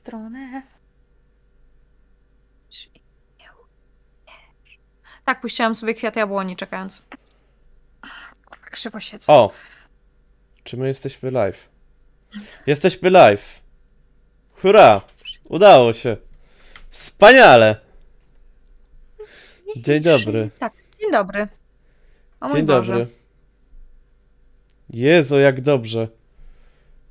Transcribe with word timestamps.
stronę. 0.00 0.62
Tak, 5.24 5.40
puściłam 5.40 5.74
sobie 5.74 5.94
kwiat 5.94 6.16
jabłoni 6.16 6.56
czekając. 6.56 7.02
Krzywo 8.70 9.00
siedzę. 9.00 9.32
O! 9.32 9.50
Czy 10.64 10.76
my 10.76 10.88
jesteśmy 10.88 11.30
live? 11.30 11.68
Jesteśmy 12.66 13.10
live! 13.10 13.60
Hurra! 14.62 15.00
Udało 15.44 15.92
się! 15.92 16.16
Wspaniale! 16.90 17.76
Dzień 19.76 20.02
dobry. 20.02 20.50
Tak, 20.58 20.72
dzień 21.00 21.12
dobry. 21.12 21.48
O 22.40 22.48
mój 22.48 22.56
Dzień 22.56 22.66
Boże. 22.66 22.92
dobry. 22.92 23.06
Jezu, 24.90 25.38
jak 25.38 25.60
dobrze. 25.60 26.08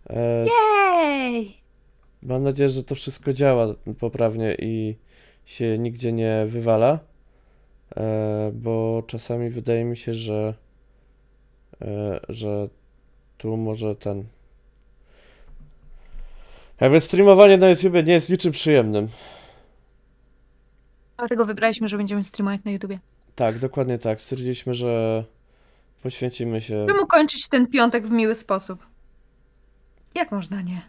E, 0.10 0.46
Jej! 0.46 1.59
Mam 2.24 2.44
nadzieję, 2.44 2.70
że 2.70 2.84
to 2.84 2.96
wszystko 2.96 3.34
działa 3.34 3.68
poprawnie 4.00 4.56
i 4.60 4.96
się 5.46 5.78
nigdzie 5.78 6.12
nie 6.12 6.44
wywala. 6.48 7.00
E, 7.98 8.52
bo 8.54 9.04
czasami 9.08 9.50
wydaje 9.50 9.84
mi 9.84 9.98
się, 9.98 10.14
że 10.14 10.54
e, 11.82 12.20
że 12.30 12.70
tu 13.38 13.58
może 13.58 13.96
ten 13.96 14.24
jakby 16.82 17.02
streamowanie 17.02 17.58
na 17.58 17.70
YouTube 17.70 17.94
nie 17.94 18.14
jest 18.14 18.30
niczym 18.30 18.52
przyjemnym. 18.52 19.08
Dlatego 21.18 21.46
wybraliśmy, 21.46 21.90
że 21.90 21.98
będziemy 21.98 22.24
streamować 22.24 22.62
na 22.66 22.72
YouTubie. 22.72 23.00
Tak, 23.36 23.60
dokładnie 23.60 24.00
tak. 24.00 24.22
Stwierdziliśmy, 24.22 24.74
że 24.74 25.24
poświęcimy 26.04 26.62
się. 26.62 26.86
Czemu 26.88 27.08
kończyć 27.08 27.50
ten 27.50 27.68
piątek 27.68 28.08
w 28.08 28.12
miły 28.12 28.36
sposób? 28.36 28.86
Jak 30.16 30.32
można 30.32 30.62
nie? 30.62 30.82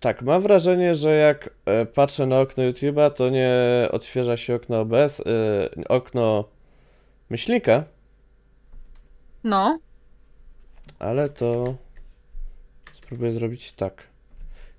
Tak, 0.00 0.22
mam 0.22 0.42
wrażenie, 0.42 0.94
że 0.94 1.10
jak 1.16 1.50
e, 1.66 1.86
patrzę 1.86 2.26
na 2.26 2.40
okno 2.40 2.62
YouTube'a, 2.64 3.10
to 3.10 3.30
nie 3.30 3.50
odświeża 3.92 4.36
się 4.36 4.54
okno 4.54 4.80
OBS, 4.80 5.20
e, 5.20 5.24
okno 5.88 6.44
myślnika, 7.30 7.84
No. 9.44 9.78
ale 10.98 11.28
to 11.28 11.74
spróbuję 12.92 13.32
zrobić 13.32 13.72
tak. 13.72 14.02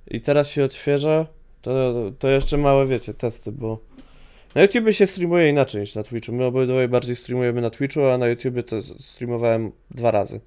I 0.07 0.21
teraz 0.21 0.47
się 0.49 0.63
odświeża, 0.63 1.25
to, 1.61 1.93
to 2.19 2.27
jeszcze 2.29 2.57
małe, 2.57 2.85
wiecie, 2.85 3.13
testy, 3.13 3.51
bo 3.51 3.79
na 4.55 4.61
YouTube 4.61 4.91
się 4.91 5.07
streamuje 5.07 5.49
inaczej 5.49 5.81
niż 5.81 5.95
na 5.95 6.03
Twitchu. 6.03 6.31
My 6.33 6.45
obydwoje 6.45 6.87
bardziej 6.87 7.15
streamujemy 7.15 7.61
na 7.61 7.69
Twitchu, 7.69 8.05
a 8.05 8.17
na 8.17 8.27
YouTube 8.27 8.65
to 8.67 8.81
streamowałem 8.81 9.71
dwa 9.91 10.11
razy. 10.11 10.39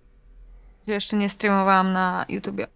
Jeszcze 0.87 1.17
nie 1.17 1.29
streamowałam 1.29 1.93
na 1.93 2.27
YouTubie. 2.29 2.67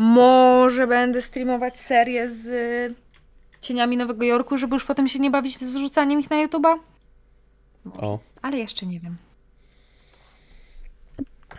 Może 0.00 0.86
będę 0.86 1.22
streamować 1.22 1.80
serię 1.80 2.28
z 2.28 2.46
y, 2.46 2.94
cieniami 3.60 3.96
Nowego 3.96 4.24
Jorku, 4.24 4.58
żeby 4.58 4.76
już 4.76 4.84
potem 4.84 5.08
się 5.08 5.18
nie 5.18 5.30
bawić 5.30 5.58
z 5.58 5.70
wrzucaniem 5.70 6.20
ich 6.20 6.30
na 6.30 6.40
YouTuba? 6.40 6.78
Może. 7.84 8.00
O, 8.00 8.18
Ale 8.42 8.58
jeszcze 8.58 8.86
nie 8.86 9.00
wiem. 9.00 9.16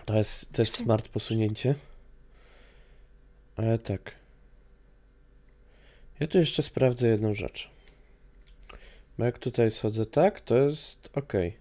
to 0.06 0.17
jest, 0.17 0.52
to 0.53 0.62
jest 0.62 0.78
smart 0.78 1.08
posunięcie. 1.08 1.75
Ale 3.58 3.80
tak. 3.80 4.12
Ja 6.19 6.28
tu 6.28 6.38
jeszcze 6.38 6.64
sprawdzę 6.64 7.08
jedną 7.08 7.34
rzecz. 7.34 7.69
Bo 9.17 9.25
jak 9.25 9.39
tutaj 9.39 9.72
schodzę 9.72 10.06
tak, 10.06 10.42
to 10.42 10.58
jest 10.58 11.09
ok. 11.17 11.34
Eee, 11.34 11.53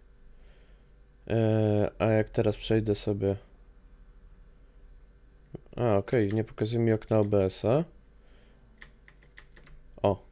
a 1.98 2.04
jak 2.04 2.30
teraz 2.30 2.56
przejdę 2.56 2.94
sobie. 2.94 3.36
A, 5.80 5.96
ok, 5.96 6.10
nie 6.32 6.44
pokazuje 6.44 6.82
mi 6.82 6.92
okna 6.92 7.18
OBS-a. 7.18 7.84
O, 10.02 10.22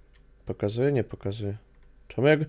pokazuje, 0.47 0.93
nie 0.93 1.05
pokazuje. 1.05 1.57
Czemu 2.09 2.27
jak. 2.27 2.41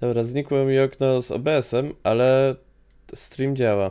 Dobra, 0.00 0.22
znikło 0.22 0.64
mi 0.64 0.78
okno 0.78 1.22
z 1.22 1.30
OBS-em, 1.30 1.94
ale 2.02 2.56
stream 3.14 3.56
działa. 3.56 3.90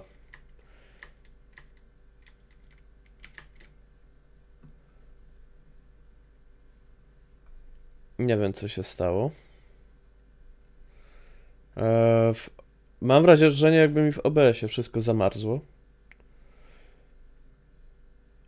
Nie 8.19 8.37
wiem, 8.37 8.53
co 8.53 8.67
się 8.67 8.83
stało. 8.83 9.31
Eee, 11.77 12.33
w... 12.33 12.49
Mam 13.01 13.23
wrażenie, 13.23 13.77
jakby 13.77 14.01
mi 14.01 14.11
w 14.11 14.19
OBS-ie 14.19 14.67
wszystko 14.67 15.01
zamarzło. 15.01 15.72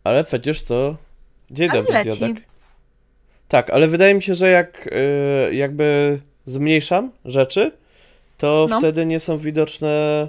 Ale 0.06 0.24
przecież 0.24 0.62
to. 0.62 0.96
Dzień 1.50 1.70
dobry, 1.70 1.92
leci. 1.92 2.18
Diodek. 2.18 2.42
Tak, 3.48 3.70
ale 3.70 3.88
wydaje 3.88 4.14
mi 4.14 4.22
się, 4.22 4.34
że 4.34 4.48
jak 4.50 4.88
e, 4.92 5.54
jakby 5.54 6.18
zmniejszam 6.44 7.10
rzeczy, 7.24 7.72
to 8.38 8.66
No. 8.70 8.78
wtedy 8.78 9.06
nie 9.06 9.20
są 9.20 9.38
widoczne 9.38 10.28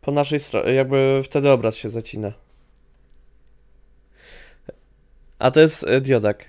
po 0.00 0.12
naszej 0.12 0.40
stronie. 0.40 0.72
Jakby 0.72 1.20
wtedy 1.24 1.50
obraz 1.50 1.76
się 1.76 1.88
zacina. 1.88 2.32
A 5.38 5.50
to 5.50 5.60
jest 5.60 5.84
e, 5.84 6.00
diodak. 6.00 6.44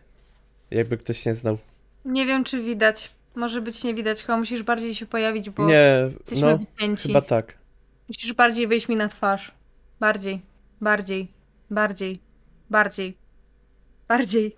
Jakby 0.71 0.97
ktoś 0.97 1.25
nie 1.25 1.33
znał. 1.35 1.57
Nie 2.05 2.25
wiem, 2.25 2.43
czy 2.43 2.61
widać. 2.61 3.11
Może 3.35 3.61
być 3.61 3.83
nie 3.83 3.93
widać, 3.93 4.21
chyba 4.23 4.37
musisz 4.37 4.63
bardziej 4.63 4.95
się 4.95 5.05
pojawić, 5.05 5.49
bo 5.49 5.65
nie, 5.65 6.09
jesteśmy 6.19 6.51
no, 6.51 6.57
wycięci. 6.57 7.07
chyba 7.07 7.21
tak. 7.21 7.53
Musisz 8.07 8.33
bardziej 8.33 8.67
wejść 8.67 8.87
mi 8.87 8.95
na 8.95 9.07
twarz. 9.07 9.51
Bardziej, 9.99 10.41
bardziej, 10.81 11.27
bardziej, 11.71 12.19
bardziej, 12.69 13.17
bardziej, 14.07 14.55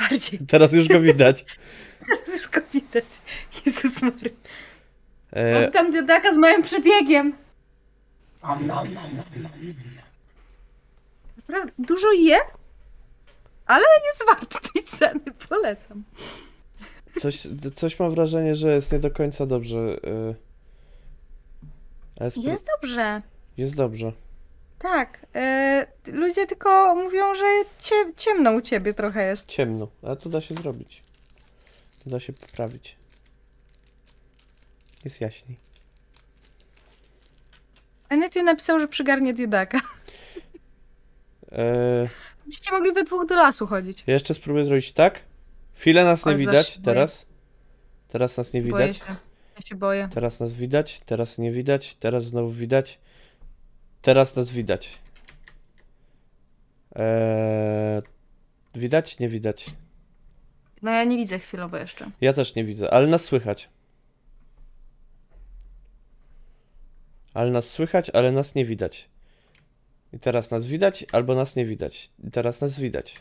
bardziej. 0.00 0.38
Teraz 0.48 0.72
już 0.72 0.88
go 0.88 1.00
widać. 1.00 1.44
Teraz 2.08 2.28
już 2.40 2.48
go 2.48 2.60
widać. 2.74 3.04
Jezus 3.66 4.02
Mary. 4.02 4.34
E, 5.32 5.70
tam 5.70 5.92
diodaka 5.92 6.34
z 6.34 6.36
małym 6.36 6.62
przebiegiem. 6.62 7.36
Naprawdę, 11.36 11.72
dużo 11.78 12.12
je, 12.12 12.36
ale 13.66 13.84
jest 14.06 14.26
wart 14.26 14.72
tej 14.72 14.84
ceny, 14.84 15.20
polecam. 15.48 16.04
coś, 17.20 17.46
coś 17.74 17.98
mam 18.00 18.10
wrażenie, 18.10 18.56
że 18.56 18.74
jest 18.74 18.92
nie 18.92 18.98
do 18.98 19.10
końca 19.10 19.46
dobrze. 19.46 19.76
E, 22.20 22.28
spró- 22.30 22.42
Jest 22.44 22.66
dobrze. 22.80 23.22
jest 23.56 23.74
dobrze. 23.76 24.12
Tak. 24.78 25.18
e, 25.34 25.86
ludzie 26.06 26.46
tylko 26.46 26.94
mówią, 26.94 27.34
że 27.34 27.44
cie, 27.78 27.94
ciemno 28.16 28.52
u 28.52 28.60
ciebie 28.60 28.94
trochę 28.94 29.26
jest. 29.26 29.46
Ciemno, 29.46 29.88
ale 30.02 30.16
to 30.16 30.28
da 30.28 30.40
się 30.40 30.54
zrobić. 30.54 31.02
To 32.04 32.10
da 32.10 32.20
się 32.20 32.32
poprawić. 32.32 32.96
Jest 35.04 35.20
jaśniej. 35.20 35.56
Anetia 38.08 38.42
napisał, 38.42 38.80
że 38.80 38.88
przygarnie 38.88 39.34
diodaka. 39.34 39.80
E, 41.52 42.08
Będziecie 42.42 42.70
mogli 42.70 42.92
we 42.92 43.04
dwóch 43.04 43.26
do 43.26 43.34
lasu 43.34 43.66
chodzić. 43.66 44.04
ja 44.06 44.14
jeszcze 44.14 44.34
spróbuję 44.34 44.64
zrobić 44.64 44.92
tak. 44.92 45.20
Chwilę 45.74 46.04
nas 46.04 46.26
nie 46.26 46.32
Oj, 46.32 46.38
zaś 46.44 46.46
widać 46.46 46.78
teraz. 46.84 47.26
Teraz 48.08 48.36
nas 48.36 48.52
nie 48.52 48.62
Boję 48.62 48.86
widać. 48.86 48.96
się. 48.96 49.14
Ja 49.56 49.62
się 49.62 49.74
boję. 49.74 50.08
Teraz 50.14 50.40
nas 50.40 50.52
widać, 50.54 51.00
teraz 51.06 51.38
nie 51.38 51.52
widać, 51.52 51.94
teraz 51.94 52.24
znowu 52.24 52.50
widać. 52.50 52.98
Teraz 54.04 54.36
nas 54.36 54.50
widać. 54.50 54.98
Eee, 56.94 58.02
widać? 58.74 59.18
Nie 59.18 59.28
widać. 59.28 59.66
No 60.82 60.90
ja 60.90 61.04
nie 61.04 61.16
widzę 61.16 61.38
chwilowo 61.38 61.76
jeszcze. 61.76 62.10
Ja 62.20 62.32
też 62.32 62.54
nie 62.54 62.64
widzę, 62.64 62.90
ale 62.90 63.06
nas 63.06 63.24
słychać. 63.24 63.68
Ale 67.34 67.50
nas 67.50 67.70
słychać, 67.70 68.10
ale 68.10 68.32
nas 68.32 68.54
nie 68.54 68.64
widać. 68.64 69.08
I 70.12 70.18
teraz 70.18 70.50
nas 70.50 70.66
widać, 70.66 71.06
albo 71.12 71.34
nas 71.34 71.56
nie 71.56 71.64
widać. 71.64 72.10
I 72.24 72.30
teraz 72.30 72.60
nas 72.60 72.80
widać. 72.80 73.14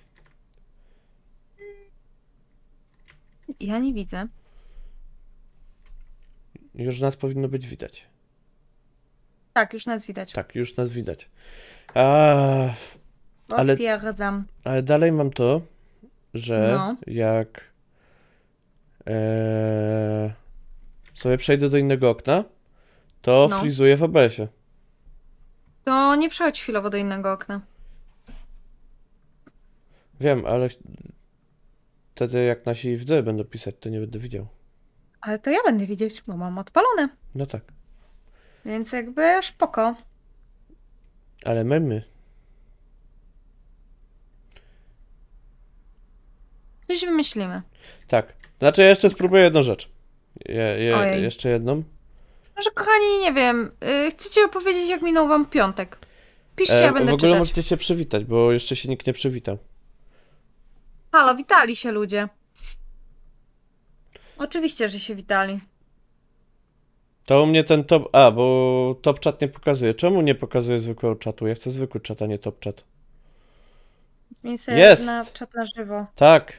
Ja 3.60 3.80
nie 3.80 3.94
widzę. 3.94 4.28
Już 6.76 7.00
nas 7.00 7.16
powinno 7.16 7.48
być 7.48 7.68
widać. 7.68 8.13
Tak, 9.54 9.74
już 9.74 9.86
nas 9.86 10.06
widać. 10.06 10.32
Tak, 10.32 10.56
już 10.56 10.78
nas 10.78 10.92
widać. 10.94 11.30
A, 11.94 12.04
ale- 13.50 13.74
Potwierdzam. 13.74 14.46
ale 14.64 14.84
dalej 14.84 15.12
mam 15.12 15.30
to, 15.32 15.62
że 16.34 16.72
No. 16.78 16.96
jak 17.08 17.62
e, 19.08 20.34
sobie 21.14 21.38
przejdę 21.38 21.70
do 21.70 21.78
innego 21.78 22.10
okna, 22.10 22.44
to 23.22 23.48
No. 23.50 23.60
frizuję 23.60 23.98
w 23.98 24.04
OBS-ie. 24.04 24.48
To 25.84 26.16
nie 26.16 26.30
przechodź 26.30 26.62
chwilowo 26.62 26.90
do 26.90 26.98
innego 26.98 27.32
okna. 27.34 27.62
Wiem, 30.20 30.46
ale 30.46 30.70
ch- 30.70 30.78
wtedy 32.16 32.44
jak 32.44 32.66
nasi 32.66 32.98
widzowie 32.98 33.24
będą 33.24 33.44
pisać, 33.44 33.76
to 33.80 33.90
nie 33.90 34.00
będę 34.00 34.20
widział. 34.20 34.48
Ale 35.22 35.40
to 35.40 35.50
ja 35.50 35.58
będę 35.66 35.86
widzieć, 35.86 36.22
bo 36.28 36.38
mam 36.38 36.58
odpalone. 36.58 37.10
No 37.36 37.46
tak. 37.46 37.62
Więc 38.66 38.92
jakby 38.92 39.40
spoko. 39.42 39.96
Ale 41.46 41.64
memy. 41.64 42.04
Coś 46.88 47.02
wymyślimy. 47.06 47.62
Tak. 48.08 48.34
Znaczy, 48.60 48.82
ja 48.82 48.90
jeszcze 48.90 49.10
spróbuję 49.10 49.44
jedną 49.44 49.62
rzecz. 49.64 49.90
Je, 50.46 50.56
je, 50.84 50.98
Ojej. 50.98 51.24
jeszcze 51.24 51.50
jedną. 51.50 51.84
Może 52.56 52.72
kochani, 52.72 53.20
nie 53.22 53.34
wiem, 53.34 53.72
y, 54.08 54.12
chcecie 54.12 54.46
opowiedzieć 54.46 54.90
jak 54.90 55.02
minął 55.02 55.28
wam 55.28 55.46
piątek? 55.46 55.98
Piszcie, 56.56 56.74
ja 56.76 56.90
E, 56.90 56.94
będę 56.94 57.12
w 57.12 57.14
ogóle 57.14 57.32
czytać. 57.32 57.40
możecie 57.40 57.64
się 57.64 57.78
przywitać, 57.78 58.26
bo 58.26 58.52
jeszcze 58.52 58.76
się 58.76 58.90
nikt 58.90 59.08
nie 59.08 59.14
przywitał. 59.14 59.58
Halo, 61.12 61.36
witali 61.36 61.76
się 61.76 61.92
ludzie. 61.92 62.30
Oczywiście, 64.38 64.90
że 64.90 65.00
się 65.00 65.16
witali. 65.16 65.60
To 67.26 67.44
u 67.44 67.46
mnie 67.46 67.64
ten 67.64 67.84
top... 67.84 68.10
A, 68.16 68.32
bo 68.32 68.96
top 69.02 69.24
chat 69.24 69.42
nie 69.42 69.48
pokazuje. 69.48 69.94
Czemu 69.94 70.22
nie 70.22 70.36
pokazuje 70.36 70.80
zwykłego 70.80 71.16
czatu? 71.16 71.48
Ja 71.48 71.56
chcę 71.56 71.72
zwykły 71.72 72.02
czat, 72.02 72.22
a 72.22 72.26
nie 72.26 72.40
top 72.40 72.64
chat. 72.64 72.84
Zmień 74.36 74.58
sobie 74.58 74.78
Jest! 74.78 75.06
na 75.06 75.26
czat 75.26 75.54
na 75.54 75.66
żywo. 75.66 76.06
Tak. 76.16 76.54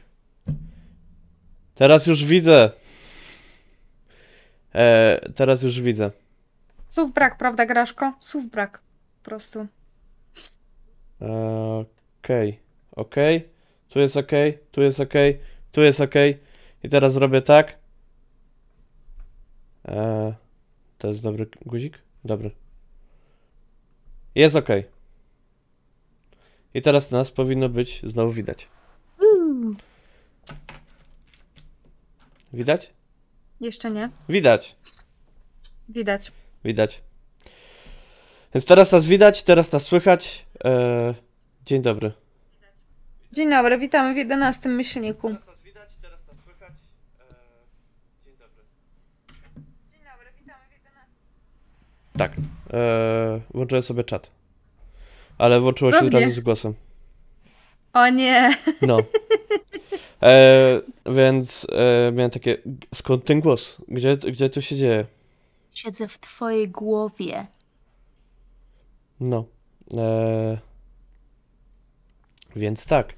Teraz 1.75 2.07
już 2.07 2.25
widzę. 2.25 2.71
E, 4.75 5.19
teraz 5.35 5.63
już 5.63 5.81
widzę. 5.81 6.11
Słów 6.87 7.13
brak, 7.13 7.37
prawda, 7.37 7.65
Graszko? 7.65 8.13
Słów 8.19 8.51
brak. 8.51 8.81
Po 9.23 9.29
prostu. 9.29 9.67
E, 11.21 11.85
Okej, 12.23 12.59
okej. 12.91 13.49
Tu 13.89 13.99
jest 13.99 14.17
okej, 14.17 14.59
tu 14.71 14.81
jest 14.81 14.99
okej, 14.99 15.39
tu 15.71 15.81
jest 15.81 16.01
okej. 16.01 16.39
I 16.83 16.89
teraz 16.89 17.13
zrobię 17.13 17.41
tak. 17.41 17.75
E, 19.87 20.33
to 21.05 21.09
jest 21.09 21.23
dobry 21.23 21.47
guzik? 21.65 22.01
Dobry. 22.23 22.51
Jest 24.35 24.55
okej. 24.55 24.83
I 26.73 26.81
teraz 26.81 27.11
nas 27.11 27.31
powinno 27.31 27.69
być 27.69 28.01
znowu 28.03 28.31
widać. 28.31 28.67
Widać? 32.53 32.93
Jeszcze 33.61 33.91
nie. 33.91 34.09
Widać. 34.29 34.75
Widać. 35.89 36.31
Widać. 36.63 37.01
Więc 38.53 38.65
teraz 38.65 38.91
nas 38.91 39.05
widać, 39.05 39.43
teraz 39.43 39.71
nas 39.71 39.83
słychać. 39.83 40.45
E, 40.63 41.13
dzień 41.65 41.81
dobry. 41.81 42.11
Dzień 43.31 43.49
dobry, 43.49 43.77
witamy 43.77 44.13
w 44.13 44.17
11 44.17 44.69
myślniku. 44.69 45.29
nas 45.29 45.63
widać, 45.63 45.89
teraz 46.01 46.27
nas 46.27 46.37
słychać. 46.43 46.73
dzień 48.25 48.33
dobry. 48.37 48.63
Dzień 49.91 50.01
dobry, 50.11 50.31
witamy 50.39 50.63
w 50.69 50.71
11 50.71 50.95
Tak. 52.17 52.31
E, 52.73 53.39
włączyłem 53.53 53.83
sobie 53.83 54.03
czat. 54.03 54.31
Ale 55.37 55.59
włączyło 55.59 55.91
się 55.91 55.97
od 55.97 56.03
Dobrze. 56.03 56.19
razu 56.19 56.31
z 56.31 56.39
głosem. 56.39 56.73
O 57.93 58.09
nie! 58.09 58.57
No. 58.81 58.97
E, 60.23 60.81
więc 61.05 61.67
e, 61.71 62.11
miałem 62.11 62.31
takie. 62.31 62.57
Skąd 62.93 63.25
ten 63.25 63.39
głos? 63.41 63.81
Gdzie, 63.87 64.17
gdzie 64.17 64.49
tu 64.49 64.61
się 64.61 64.75
dzieje? 64.75 65.05
Siedzę 65.73 66.07
w 66.07 66.19
twojej 66.19 66.69
głowie. 66.69 67.47
No. 69.19 69.45
E, 69.97 70.57
więc 72.55 72.85
tak. 72.85 73.13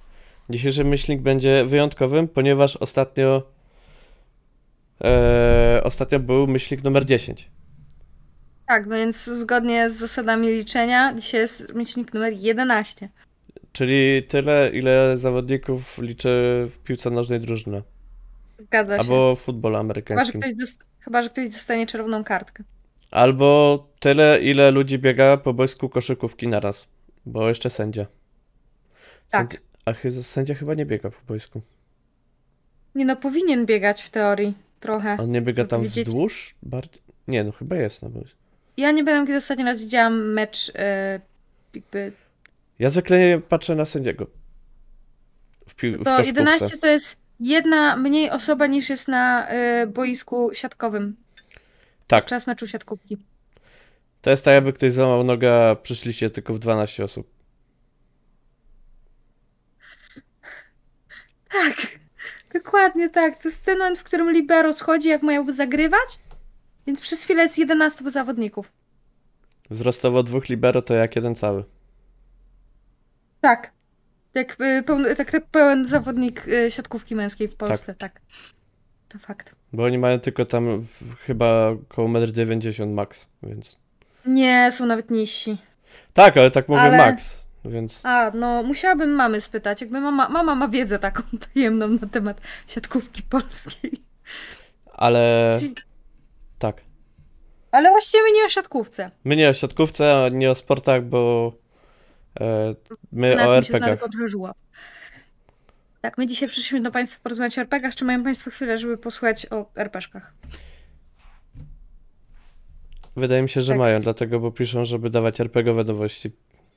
Dzisiejszy 0.50 0.84
myślnik 0.84 1.22
będzie 1.22 1.66
wyjątkowym, 1.66 2.28
ponieważ 2.28 2.76
ostatnio. 2.78 3.44
E, 5.04 5.82
ostatnio 5.84 6.20
był 6.20 6.48
myślnik 6.48 6.84
numer 6.84 7.06
10. 7.06 7.50
Tak, 8.68 8.90
więc 8.90 9.24
zgodnie 9.24 9.90
z 9.90 9.94
zasadami 9.94 10.48
liczenia, 10.48 11.14
dzisiaj 11.14 11.42
jest 11.42 11.74
myślnik 11.74 12.14
numer 12.14 12.34
11. 12.34 13.10
Czyli 13.72 14.24
tyle, 14.24 14.69
ile 14.74 15.18
zawodników 15.18 15.98
liczy 15.98 16.66
w 16.72 16.80
piłce 16.80 17.10
nożnej 17.10 17.40
drużyna. 17.40 17.81
Zgadza 18.58 18.96
się. 18.96 19.00
Albo 19.00 19.36
w 19.36 19.40
futbolu 19.40 19.74
Chyba 19.74 19.78
że, 19.78 19.86
amerykańskim. 19.86 20.42
ktoś 20.42 20.54
dost... 20.54 20.84
Chyba, 21.00 21.22
że 21.22 21.30
ktoś 21.30 21.50
dostanie 21.50 21.88
czerwoną 21.88 22.24
kartkę. 22.24 22.64
Albo 23.12 23.88
tyle, 24.00 24.40
ile 24.42 24.72
ludzi 24.72 25.00
biega 25.00 25.38
po 25.38 25.54
boisku 25.54 25.90
koszykówki 25.90 26.48
naraz. 26.48 26.88
Bo 27.25 27.50
jeszcze 27.50 27.70
sędzia. 27.70 28.06
Tak. 29.30 29.52
Sędzia, 29.52 29.66
a 29.86 29.94
chy- 29.94 30.24
sędzia 30.24 30.56
chyba 30.56 30.74
nie 30.74 30.86
biega 30.86 31.10
po 31.10 31.18
boisku. 31.28 31.62
Nie 32.96 33.06
no, 33.06 33.16
powinien 33.16 33.66
biegać 33.66 34.02
w 34.02 34.10
teorii 34.10 34.54
trochę. 34.80 35.18
On 35.20 35.31
nie 35.31 35.42
biega 35.42 35.66
tam 35.66 35.84
wzdłuż? 35.84 36.56
Bardziej... 36.63 37.02
Nie, 37.28 37.44
no 37.44 37.52
chyba 37.52 37.75
jest 37.75 38.02
na 38.02 38.10
boisku. 38.10 38.47
Ja 38.77 38.91
nie 38.91 39.03
pamiętam, 39.03 39.25
kiedy 39.27 39.38
ostatni 39.38 39.63
raz 39.65 39.79
widziałam 39.79 40.33
mecz 40.33 40.71
e, 40.75 41.19
jakby... 41.74 42.12
Ja 42.79 42.89
zwykle 42.89 43.19
nie 43.19 43.39
patrzę 43.41 43.75
na 43.75 43.85
sędziego. 43.85 44.27
W, 45.68 45.75
pi- 45.75 45.91
w 45.91 45.97
To 45.97 46.03
koszykówce. 46.18 46.27
11 46.41 46.77
to 46.77 46.88
jest 46.88 47.18
jedna 47.39 47.95
mniej 47.97 48.29
osoba 48.29 48.68
niż 48.68 48.89
jest 48.89 49.07
na 49.07 49.47
e, 49.47 49.88
boisku 49.88 50.50
siatkowym 50.53 51.15
Tak, 52.07 52.24
podczas 52.24 52.47
meczu 52.47 52.68
siatkówki. 52.68 53.18
to 54.21 54.29
jest 54.29 54.45
tak 54.45 54.53
jakby 54.53 54.74
ktoś 54.74 54.94
złamał 54.94 55.24
nogę, 55.24 55.69
a 55.69 55.75
przyszliście 55.75 56.29
tylko 56.29 56.53
w 56.53 56.59
12 56.59 57.03
osób. 57.03 57.27
Tak, 61.51 61.88
dokładnie 62.53 63.09
tak. 63.09 63.41
To 63.44 63.50
jest 63.50 63.68
moment, 63.68 64.00
w 64.00 64.03
którym 64.03 64.31
libero 64.31 64.74
schodzi, 64.74 65.09
jak 65.09 65.21
mają 65.24 65.51
zagrywać. 65.51 66.19
Więc 66.88 67.01
przez 67.01 67.24
chwilę 67.24 67.44
jest 67.44 67.57
11 67.57 68.10
zawodników. 68.10 68.72
Wzrostowo 69.69 70.24
dwóch 70.24 70.50
libero 70.50 70.81
to 70.81 70.94
jak 70.94 71.16
jeden 71.16 71.36
cały. 71.36 71.63
Tak. 73.42 73.72
Jak, 74.34 74.62
y, 74.62 74.84
pełny, 74.84 75.16
tak, 75.16 75.31
tak 75.31 75.45
pełen 75.45 75.86
zawodnik 75.86 76.48
y, 76.48 76.72
siatkówki 76.72 77.16
męskiej 77.16 77.48
w 77.48 77.56
Polsce, 77.56 77.95
tak. 77.95 78.22
To 79.10 79.19
fakt. 79.19 79.56
Bo 79.74 79.84
oni 79.84 79.98
mają 79.98 80.19
tylko 80.19 80.45
tam 80.45 80.81
w, 80.81 81.16
chyba 81.16 81.69
około 81.69 82.07
1,90 82.07 82.84
m 82.84 82.94
max, 82.94 83.28
więc... 83.44 83.80
Nie, 84.25 84.72
są 84.72 84.86
nawet 84.86 85.12
niżsi. 85.12 85.57
Tak, 86.13 86.38
ale 86.38 86.51
tak 86.51 86.69
mówię 86.69 86.81
Ale- 86.81 86.98
max, 86.98 87.48
więc... 87.66 88.01
A, 88.06 88.31
no 88.34 88.63
musiałabym 88.63 89.10
mamy 89.10 89.42
spytać, 89.42 89.81
jakby 89.81 90.01
mama, 90.01 90.30
mama 90.30 90.56
ma 90.56 90.68
wiedzę 90.68 91.00
taką 91.00 91.24
tajemną 91.54 91.88
na 91.88 92.07
temat 92.07 92.42
siatkówki 92.68 93.24
polskiej. 93.24 93.92
Ale... 94.94 95.51
Tak. 95.75 95.88
Ale 97.77 97.89
właściwie 97.89 98.31
nie 98.33 98.45
o 98.45 98.50
siatkówce. 98.50 99.12
My 99.24 99.35
nie 99.35 99.50
o 99.50 99.53
siatkówce, 99.53 100.24
a 100.24 100.29
nie 100.29 100.51
o 100.51 100.56
sportach, 100.56 101.03
bo 101.03 101.53
e, 102.39 102.75
my 103.12 103.35
Na 103.35 103.47
o 103.47 103.62
żuła. 104.27 104.53
Tak, 106.01 106.18
my 106.18 106.27
dzisiaj 106.27 106.50
przyszliśmy 106.50 106.81
do 106.81 106.91
Państwa 106.91 107.19
porozmawiać 107.24 107.57
o 107.57 107.62
RPGach. 107.62 107.96
Czy 107.96 108.05
mają 108.05 108.24
Państwo 108.24 108.51
chwilę, 108.51 108.77
żeby 108.77 108.98
posłuchać 108.98 109.48
o 109.51 109.72
RPGach? 109.75 110.34
Wydaje 113.15 113.41
mi 113.41 113.50
się, 113.50 113.62
że 113.62 113.74
Tak. 113.74 113.79
mają, 113.79 114.01
dlatego, 114.01 114.39
bo 114.39 114.51
piszą, 114.51 114.86
żeby 114.86 115.10
dawać 115.10 115.41
RPGowe 115.41 115.84
nowości. 115.84 116.31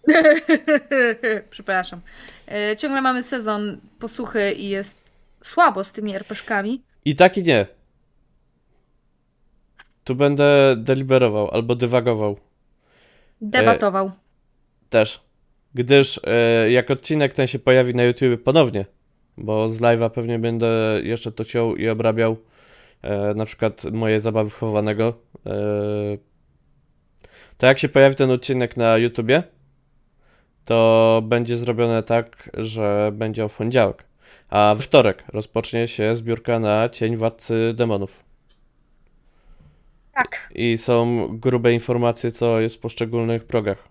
Przepraszam. 1.50 2.00
E, 2.48 2.76
ciągle 2.76 3.02
mamy 3.02 3.22
sezon 3.22 3.80
posłuchy 3.98 4.52
i 4.52 4.68
jest 4.68 4.98
słabo 5.42 5.84
z 5.84 5.92
tymi 5.92 6.14
RPGami. 6.14 6.82
I 7.04 7.16
tak 7.16 7.38
i 7.38 7.42
nie. 7.42 7.79
Tu 10.04 10.14
będę 10.14 10.74
deliberował 10.76 11.50
albo 11.50 11.74
dywagował 11.74 12.36
Debatował. 13.40 14.10
też. 14.90 15.20
Gdyż 15.74 16.20
e, 16.24 16.70
jak 16.70 16.90
odcinek 16.90 17.34
ten 17.34 17.46
się 17.46 17.58
pojawi 17.58 17.94
na 17.94 18.04
YouTube 18.04 18.42
ponownie, 18.42 18.84
bo 19.36 19.68
z 19.68 19.80
live'a 19.80 20.10
pewnie 20.10 20.38
będę 20.38 21.00
jeszcze 21.02 21.32
to 21.32 21.44
ciął 21.44 21.76
i 21.76 21.88
obrabiał 21.88 22.36
e, 23.02 23.34
na 23.34 23.44
przykład 23.44 23.84
moje 23.84 24.20
zabawy 24.20 24.50
chowanego. 24.50 25.14
E, 25.46 25.52
to 27.58 27.66
jak 27.66 27.78
się 27.78 27.88
pojawi 27.88 28.16
ten 28.16 28.30
odcinek 28.30 28.76
na 28.76 28.98
YouTubie, 28.98 29.42
to 30.64 31.22
będzie 31.24 31.56
zrobione 31.56 32.02
tak, 32.02 32.50
że 32.54 33.10
będzie 33.14 33.48
w 33.48 33.56
poniedziałek. 33.56 34.04
A 34.48 34.74
we 34.76 34.82
wtorek 34.82 35.24
rozpocznie 35.28 35.88
się 35.88 36.16
zbiórka 36.16 36.58
na 36.58 36.88
Cień 36.88 37.16
Władcy 37.16 37.74
Demonów. 37.76 38.29
Tak, 40.14 40.48
I 40.54 40.78
są 40.78 41.28
grube 41.38 41.72
informacje, 41.72 42.30
co 42.30 42.60
jest 42.60 42.76
w 42.76 42.78
poszczególnych 42.78 43.44
progach. 43.44 43.88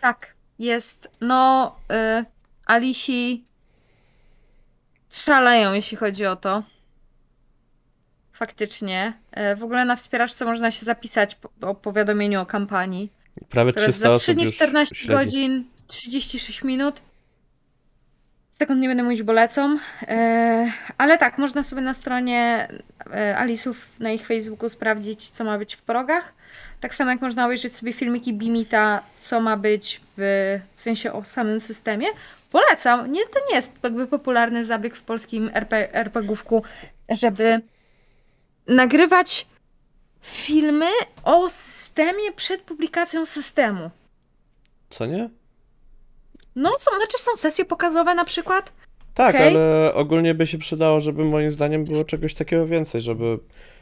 tak. 0.00 0.34
Jest. 0.58 1.08
No, 1.20 1.76
y, 2.20 2.24
Alisi 2.66 3.44
szaleją, 5.10 5.72
jeśli 5.72 5.96
chodzi 5.96 6.26
o 6.26 6.36
to. 6.36 6.62
Faktycznie. 8.32 9.12
E, 9.32 9.56
W 9.56 9.64
ogóle 9.64 9.84
na 9.84 9.96
wspieraczce 9.96 10.44
można 10.44 10.70
się 10.70 10.86
zapisać 10.86 11.34
po, 11.34 11.50
o 11.68 11.74
powiadomieniu 11.74 12.40
o 12.40 12.46
kampanii. 12.46 13.12
Prawie 13.48 13.72
Teraz 13.72 13.84
300 13.94 14.12
za 14.12 14.18
3 14.18 14.22
osób 14.24 14.34
dni 14.34 14.44
już 14.44 14.56
14 14.56 14.94
śledzi. 14.96 15.24
godzin 15.24 15.64
36 15.86 16.62
minut. 16.64 17.02
Sekund 18.58 18.80
nie 18.80 18.88
będę 18.88 19.02
mówić, 19.02 19.22
bo 19.22 19.32
lecą. 19.32 19.78
E, 20.02 20.72
ale 20.98 21.18
tak, 21.18 21.38
można 21.38 21.62
sobie 21.62 21.82
na 21.82 21.94
stronie 21.94 22.68
e, 23.14 23.36
Alisów 23.36 23.86
na 23.98 24.10
ich 24.10 24.26
Facebooku 24.26 24.68
sprawdzić, 24.68 25.30
co 25.30 25.44
ma 25.44 25.58
być 25.58 25.74
w 25.74 25.82
progach. 25.82 26.34
Tak 26.80 26.94
samo 26.94 27.10
jak 27.10 27.20
można 27.20 27.44
obejrzeć 27.44 27.74
sobie 27.74 27.92
filmiki 27.92 28.34
Bimita, 28.34 29.02
co 29.18 29.40
ma 29.40 29.56
być 29.56 30.00
w, 30.16 30.60
w 30.74 30.80
sensie 30.80 31.12
o 31.12 31.24
samym 31.24 31.60
systemie. 31.60 32.06
Polecam. 32.50 33.12
Nie, 33.12 33.26
to 33.26 33.40
nie 33.48 33.54
jest 33.54 33.72
jakby 33.82 34.06
popularny 34.06 34.64
zabieg 34.64 34.96
w 34.96 35.02
polskim 35.02 35.50
RP, 35.54 35.94
RPGówku, 35.94 36.62
żeby 37.08 37.60
nagrywać 38.66 39.46
filmy 40.22 40.90
o 41.24 41.50
systemie 41.50 42.32
przed 42.36 42.60
publikacją 42.62 43.26
systemu. 43.26 43.90
Co 44.90 45.06
nie? 45.06 45.28
No, 46.58 46.70
są, 46.78 46.90
znaczy 46.96 47.18
są 47.18 47.36
sesje 47.36 47.64
pokazowe 47.64 48.14
na 48.14 48.24
przykład. 48.24 48.72
Tak, 49.14 49.34
Okej. 49.34 49.48
ale 49.48 49.94
ogólnie 49.94 50.34
by 50.34 50.46
się 50.46 50.58
przydało, 50.58 51.00
żeby 51.00 51.24
moim 51.24 51.50
zdaniem 51.50 51.84
było 51.84 52.04
czegoś 52.04 52.34
takiego 52.34 52.66
więcej, 52.66 53.02
żeby 53.02 53.38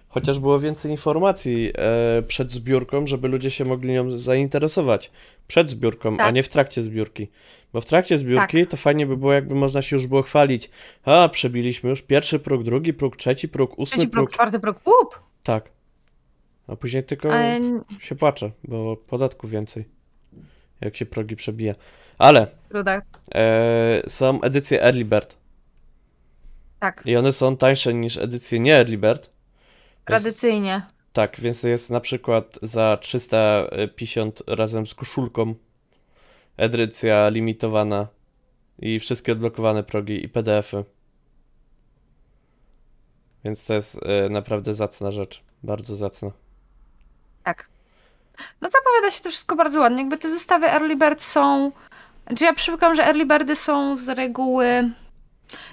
chociaż 0.09 0.39
było 0.39 0.61
więcej 0.61 0.91
informacji 0.91 1.73
e, 1.79 2.23
przed 2.23 2.53
zbiórką, 2.53 3.07
żeby 3.07 3.29
ludzie 3.29 3.51
się 3.51 3.65
mogli 3.65 3.93
nią 3.93 4.11
zainteresować 4.19 5.11
przed 5.47 5.71
zbiórką, 5.71 6.15
a 6.15 6.19
Tak. 6.19 6.35
nie 6.35 6.43
w 6.43 6.49
trakcie 6.49 6.83
zbiórki. 6.83 7.29
Bo 7.73 7.81
w 7.81 7.87
trakcie 7.87 8.19
zbiórki 8.19 8.67
to 8.67 8.77
fajnie 8.77 9.07
by 9.07 9.17
było, 9.17 9.33
jakby 9.33 9.55
można 9.55 9.83
się 9.83 9.97
już 9.97 10.07
było 10.07 10.23
chwalić. 10.23 10.71
A, 11.05 11.29
przebiliśmy 11.29 11.91
już 11.91 12.03
pierwszy 12.03 12.39
próg, 12.39 12.63
drugi 12.63 12.93
próg, 12.93 13.17
trzeci 13.17 13.49
próg, 13.49 13.79
ósmy 13.79 13.97
Trzeci 13.97 14.09
próg, 14.09 14.25
próg. 14.25 14.35
czwarty 14.35 14.61
próg. 14.61 14.77
Łup! 14.87 15.21
Tak. 15.43 15.69
A 16.67 16.77
później 16.77 17.05
tylko 17.05 17.29
się 18.01 18.15
płacze, 18.15 18.51
bo 18.65 18.97
podatku 18.97 19.49
więcej, 19.49 19.85
jak 20.81 20.97
się 20.97 21.07
progi 21.07 21.37
przebija. 21.37 21.75
Ale 22.19 22.47
Ruda, 22.71 23.03
e, 23.35 24.03
są 24.09 24.41
edycje 24.41 24.83
Early 24.83 25.05
Bird. 25.05 25.37
tak. 26.79 27.03
I 27.07 27.17
one 27.17 27.33
są 27.33 27.57
tańsze 27.57 27.95
niż 27.95 28.17
edycje 28.17 28.61
nie 28.61 28.77
Early 28.77 28.99
Bird. 28.99 29.31
Tradycyjnie. 30.05 30.83
tak, 31.13 31.41
więc 31.41 31.63
jest 31.63 31.91
na 31.91 32.01
przykład 32.01 32.59
za 32.63 32.99
350 33.01 34.43
razem 34.47 34.87
z 34.87 34.95
koszulką 34.95 35.55
edycja 36.57 37.29
limitowana 37.29 38.07
i 38.79 39.01
wszystkie 39.01 39.33
odblokowane 39.33 39.83
progi 39.83 40.25
i 40.25 40.29
PDF-y. 40.29 40.85
Więc 43.45 43.65
to 43.65 43.75
jest 43.75 44.01
e, 44.03 44.29
naprawdę 44.29 44.75
zacna 44.75 45.11
rzecz. 45.13 45.43
Bardzo 45.63 45.97
zacna. 45.97 46.31
Tak. 47.45 47.69
No 48.61 48.71
zapowiada 48.71 49.11
się 49.11 49.23
to 49.23 49.31
wszystko 49.31 49.57
bardzo 49.57 49.81
ładnie. 49.81 49.99
Jakby 49.99 50.19
te 50.19 50.31
zestawy 50.31 50.67
Early 50.67 50.97
Bird 50.97 51.23
są... 51.23 51.73
Znaczy 52.27 52.45
ja 52.45 52.55
przywykłam, 52.55 52.97
że 52.97 53.07
Early 53.07 53.27
Birdy 53.27 53.57
są 53.57 53.97
z 53.97 54.09
reguły... 54.09 54.91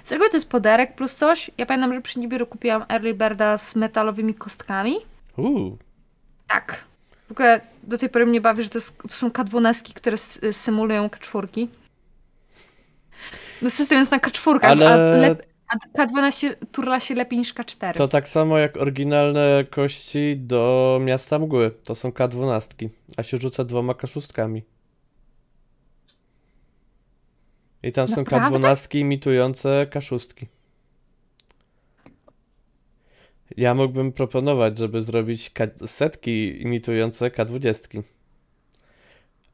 Z 0.04 0.12
reguły 0.12 0.30
to 0.30 0.36
jest 0.36 0.48
poderek 0.50 0.94
plus 0.94 1.14
coś. 1.14 1.50
Ja 1.58 1.66
pamiętam, 1.66 1.94
że 1.94 2.00
przy 2.00 2.20
Nibiru 2.20 2.46
kupiłam 2.46 2.84
Early 2.88 3.14
Birda 3.14 3.58
z 3.58 3.76
metalowymi 3.76 4.34
kostkami. 4.34 4.96
Uuu, 5.36 5.78
Tak. 6.48 6.84
W 7.28 7.32
ogóle 7.32 7.60
do 7.82 7.98
tej 7.98 8.08
pory 8.08 8.26
mnie 8.26 8.40
bawi, 8.40 8.62
że 8.62 8.68
to, 8.68 8.78
jest, 8.78 8.98
to 8.98 9.08
są 9.08 9.28
K12, 9.28 9.92
które 9.94 10.16
symulują 10.52 11.06
K4. 11.08 11.66
No 13.62 13.70
system 13.70 13.98
jest 13.98 14.10
na 14.12 14.18
K4, 14.18 14.58
Ale- 14.62 14.92
a, 14.92 14.96
lep, 14.96 15.46
a 15.96 15.98
K12 16.06 16.54
turla 16.72 17.00
się 17.00 17.14
lepiej 17.14 17.38
niż 17.38 17.54
K4. 17.54 17.94
to 17.94 18.08
tak 18.08 18.28
samo 18.28 18.58
jak 18.58 18.76
oryginalne 18.76 19.64
kości 19.70 20.36
do 20.36 20.98
Miasta 21.02 21.38
Mgły. 21.38 21.70
To 21.84 21.94
są 21.94 22.10
K12, 22.10 22.88
a 23.16 23.22
się 23.22 23.36
rzuca 23.36 23.64
dwoma 23.64 23.92
K6. 23.92 24.62
I 27.84 27.92
tam 27.92 28.08
są 28.08 28.16
Naprawdę? 28.16 28.58
K12 28.58 28.98
imitujące 28.98 29.86
K6. 29.90 30.46
Ja 33.56 33.74
mógłbym 33.74 34.12
proponować, 34.12 34.78
żeby 34.78 35.02
zrobić 35.02 35.52
setki 35.86 36.62
imitujące 36.62 37.30
K20. 37.30 38.02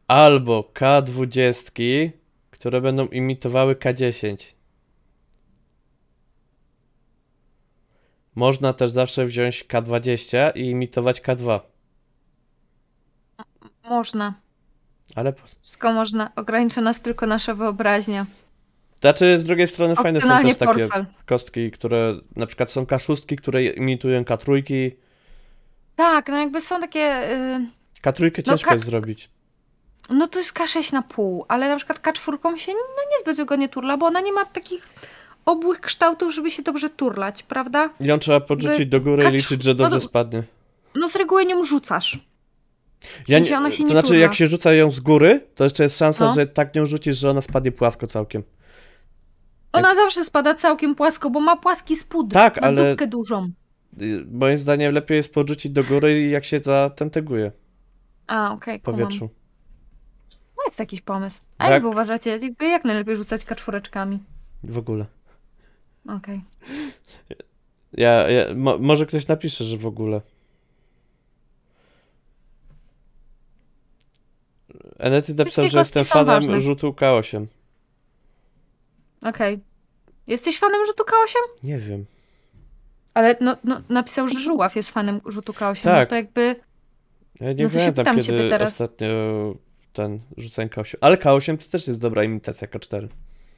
Albo 0.08 0.72
K20, 0.74 2.10
które 2.50 2.80
będą 2.80 3.06
imitowały 3.06 3.74
K10. 3.74 4.52
Można 8.34 8.72
też 8.72 8.90
zawsze 8.90 9.26
wziąć 9.26 9.64
K20 9.64 10.56
i 10.56 10.66
imitować 10.66 11.20
K2. 11.20 11.60
Można. 13.88 14.49
Ale. 15.14 15.32
Wszystko 15.62 15.92
można. 15.92 16.30
Ogranicza 16.36 16.80
nas 16.80 17.00
tylko 17.00 17.26
nasza 17.26 17.54
wyobraźnia. 17.54 18.26
Znaczy, 19.00 19.38
z 19.38 19.44
drugiej 19.44 19.68
strony 19.68 19.96
fajne 19.96 20.20
są 20.20 20.28
też 20.28 20.56
takie 20.56 20.74
portfel. 20.74 21.06
kostki, 21.26 21.70
które 21.70 22.14
na 22.36 22.46
przykład 22.46 22.70
są 22.70 22.84
K6, 22.84 23.36
które 23.36 23.64
imitują 23.64 24.22
K3. 24.22 24.62
Tak, 25.96 26.28
no 26.28 26.38
jakby 26.38 26.60
są 26.60 26.80
takie... 26.80 27.30
y, 27.32 27.66
K3 28.04 28.42
ciężko 28.42 28.68
K- 28.68 28.74
jest 28.74 28.84
zrobić. 28.84 29.30
No 30.10 30.26
to 30.26 30.38
jest 30.38 30.52
K6 30.54 30.92
na 30.92 31.02
pół, 31.02 31.44
ale 31.48 31.68
na 31.68 31.76
przykład 31.76 31.98
K4 32.00 32.56
się 32.56 32.72
no, 32.72 33.02
niezbyt 33.12 33.36
wygodnie 33.36 33.68
turla, 33.68 33.96
bo 33.96 34.06
ona 34.06 34.20
nie 34.20 34.32
ma 34.32 34.44
takich 34.44 34.88
obłych 35.46 35.80
kształtów, 35.80 36.34
żeby 36.34 36.50
się 36.50 36.62
dobrze 36.62 36.90
turlać, 36.90 37.42
prawda? 37.42 37.90
Ją 38.00 38.18
trzeba 38.18 38.40
podrzucić 38.40 38.86
do 38.86 39.00
góry 39.00 39.22
i 39.22 39.26
K4 39.26 39.32
liczyć, 39.32 39.62
że 39.62 39.70
no 39.70 39.74
dobrze 39.74 39.96
to- 40.00 40.08
spadnie. 40.08 40.42
No 40.94 41.08
z 41.08 41.16
reguły 41.16 41.46
nią 41.46 41.64
rzucasz. 41.64 42.18
Ja 43.28 43.44
się 43.44 43.54
to 43.54 43.68
nie 43.68 43.86
znaczy, 43.86 44.16
jak 44.18 44.34
się 44.34 44.46
rzuca 44.46 44.72
ją 44.74 44.90
z 44.90 45.00
góry, 45.00 45.46
to 45.54 45.64
jeszcze 45.64 45.82
jest 45.82 45.98
szansa, 45.98 46.24
No. 46.24 46.34
że 46.34 46.46
tak 46.46 46.74
nią 46.74 46.86
rzucisz, 46.86 47.18
że 47.18 47.30
ona 47.30 47.40
spadnie 47.40 47.72
płasko 47.72 48.06
całkiem. 48.06 48.42
Ona 49.72 49.88
Więc- 49.88 49.98
zawsze 50.00 50.24
spada 50.24 50.54
całkiem 50.54 50.94
płasko, 50.94 51.30
bo 51.30 51.40
ma 51.40 51.56
płaski 51.56 51.96
spód. 51.96 52.32
Tak, 52.32 52.60
ma 52.60 52.66
ale- 52.66 52.90
dupkę 52.90 53.06
dużą. 53.06 53.50
Y, 54.02 54.24
Moim 54.32 54.58
zdaniem 54.58 54.94
lepiej 54.94 55.16
jest 55.16 55.34
podrzucić 55.34 55.72
do 55.72 55.84
góry, 55.84 56.28
jak 56.28 56.44
się 56.44 56.58
zatenteguje 56.58 57.52
A, 58.26 58.52
okej, 58.52 58.80
kumam. 58.80 58.98
powietrzu. 59.00 59.28
No 60.56 60.62
jest 60.66 60.78
jakiś 60.78 61.00
pomysł. 61.00 61.38
A 61.58 61.64
Jak- 61.64 61.72
jak 61.72 61.82
wy 61.82 61.88
uważacie, 61.88 62.38
jak 62.60 62.84
najlepiej 62.84 63.16
rzucać 63.16 63.44
kaczwóreczkami? 63.44 64.18
W 64.64 64.78
ogóle. 64.78 65.06
Okej. 66.08 66.40
Ja, 67.92 68.30
ja, 68.30 68.54
mo, 68.54 68.78
może 68.78 69.06
ktoś 69.06 69.26
napisze, 69.26 69.64
że 69.64 69.76
w 69.76 69.86
ogóle. 69.86 70.20
Enety 75.00 75.34
napisał, 75.34 75.68
że 75.68 75.78
jestem 75.78 76.04
fanem 76.04 76.26
ważne. 76.26 76.60
rzutu 76.60 76.90
K8. 76.90 77.46
Okej. 79.22 79.60
Jesteś 80.26 80.58
fanem 80.58 80.86
rzutu 80.86 81.02
K8? 81.04 81.64
Nie 81.66 81.78
wiem. 81.78 82.06
Ale 83.14 83.36
no, 83.40 83.56
no, 83.64 83.80
napisał, 83.88 84.28
że 84.28 84.38
Żuław 84.40 84.76
jest 84.76 84.90
fanem 84.90 85.20
rzutu 85.26 85.52
K8. 85.52 85.82
Tak. 85.82 86.06
No 86.08 86.10
to 86.10 86.14
jakby... 86.14 86.56
Ja 87.40 87.52
nie 87.52 87.64
No 87.64 87.70
pamiętam, 87.70 88.16
kiedy 88.20 88.48
teraz. 88.50 88.72
ostatnio 88.72 89.08
ten 89.92 90.20
rzucałem 90.36 90.68
K8. 90.68 90.96
Ale 91.00 91.16
K8 91.16 91.64
to 91.64 91.70
też 91.70 91.86
jest 91.88 92.00
dobra 92.00 92.24
imitacja 92.24 92.68
K4. 92.68 93.08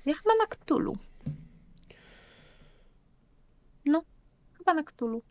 Ja 0.07 0.15
chyba 0.15 0.35
na 0.41 0.47
Ktulu. 0.47 0.97
No, 3.87 4.03
chyba 4.59 4.75
na 4.75 4.83
Ktulu. 4.83 5.23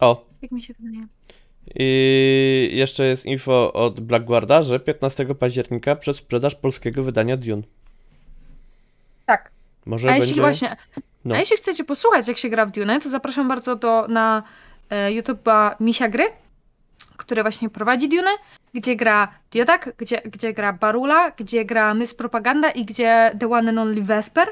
O, 0.00 0.26
Jak 0.42 0.50
mi 0.52 0.62
się 0.62 0.74
wydaje. 0.78 1.06
I 1.74 2.70
jeszcze 2.72 3.06
jest 3.06 3.26
info 3.26 3.72
od 3.72 4.00
Blackguarda, 4.00 4.62
że 4.62 4.80
15 4.80 5.34
października 5.34 5.96
przez 5.96 6.16
sprzedaż 6.16 6.54
polskiego 6.54 7.02
wydania 7.02 7.36
Dune. 7.36 7.62
Tak. 9.26 9.50
Może 9.86 10.08
A 10.08 10.12
będzie... 10.12 10.26
jeśli 10.26 10.40
właśnie... 10.40 10.76
No. 11.24 11.34
A 11.34 11.38
jeśli 11.38 11.56
chcecie 11.56 11.84
posłuchać, 11.84 12.28
jak 12.28 12.38
się 12.38 12.48
gra 12.48 12.66
w 12.66 12.70
Dune, 12.70 13.00
to 13.00 13.08
zapraszam 13.08 13.48
bardzo 13.48 13.76
do, 13.76 14.06
na 14.08 14.42
e, 14.90 15.10
YouTube'a 15.10 15.74
Misia 15.80 16.08
Gry, 16.08 16.24
który 17.16 17.42
właśnie 17.42 17.70
prowadzi 17.70 18.08
Dune, 18.08 18.30
gdzie 18.74 18.96
gra 18.96 19.28
Diodak, 19.50 19.92
gdzie, 19.98 20.20
gdzie 20.24 20.52
gra 20.52 20.72
Barula, 20.72 21.30
gdzie 21.30 21.64
gra 21.64 21.94
Miss 21.94 22.14
Propaganda 22.14 22.70
i 22.70 22.84
gdzie 22.84 23.30
The 23.40 23.50
One 23.50 23.70
and 23.70 23.78
Only 23.78 24.02
Vesper. 24.02 24.48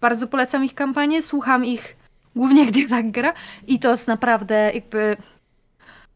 Bardzo 0.00 0.26
polecam 0.26 0.64
ich 0.64 0.74
kampanię, 0.74 1.22
słucham 1.22 1.64
ich 1.64 1.96
głównie 2.36 2.64
jak 2.64 2.70
Diodak 2.70 3.10
gra 3.10 3.32
i 3.66 3.78
to 3.78 3.90
jest 3.90 4.08
naprawdę 4.08 4.70
jakby... 4.74 5.16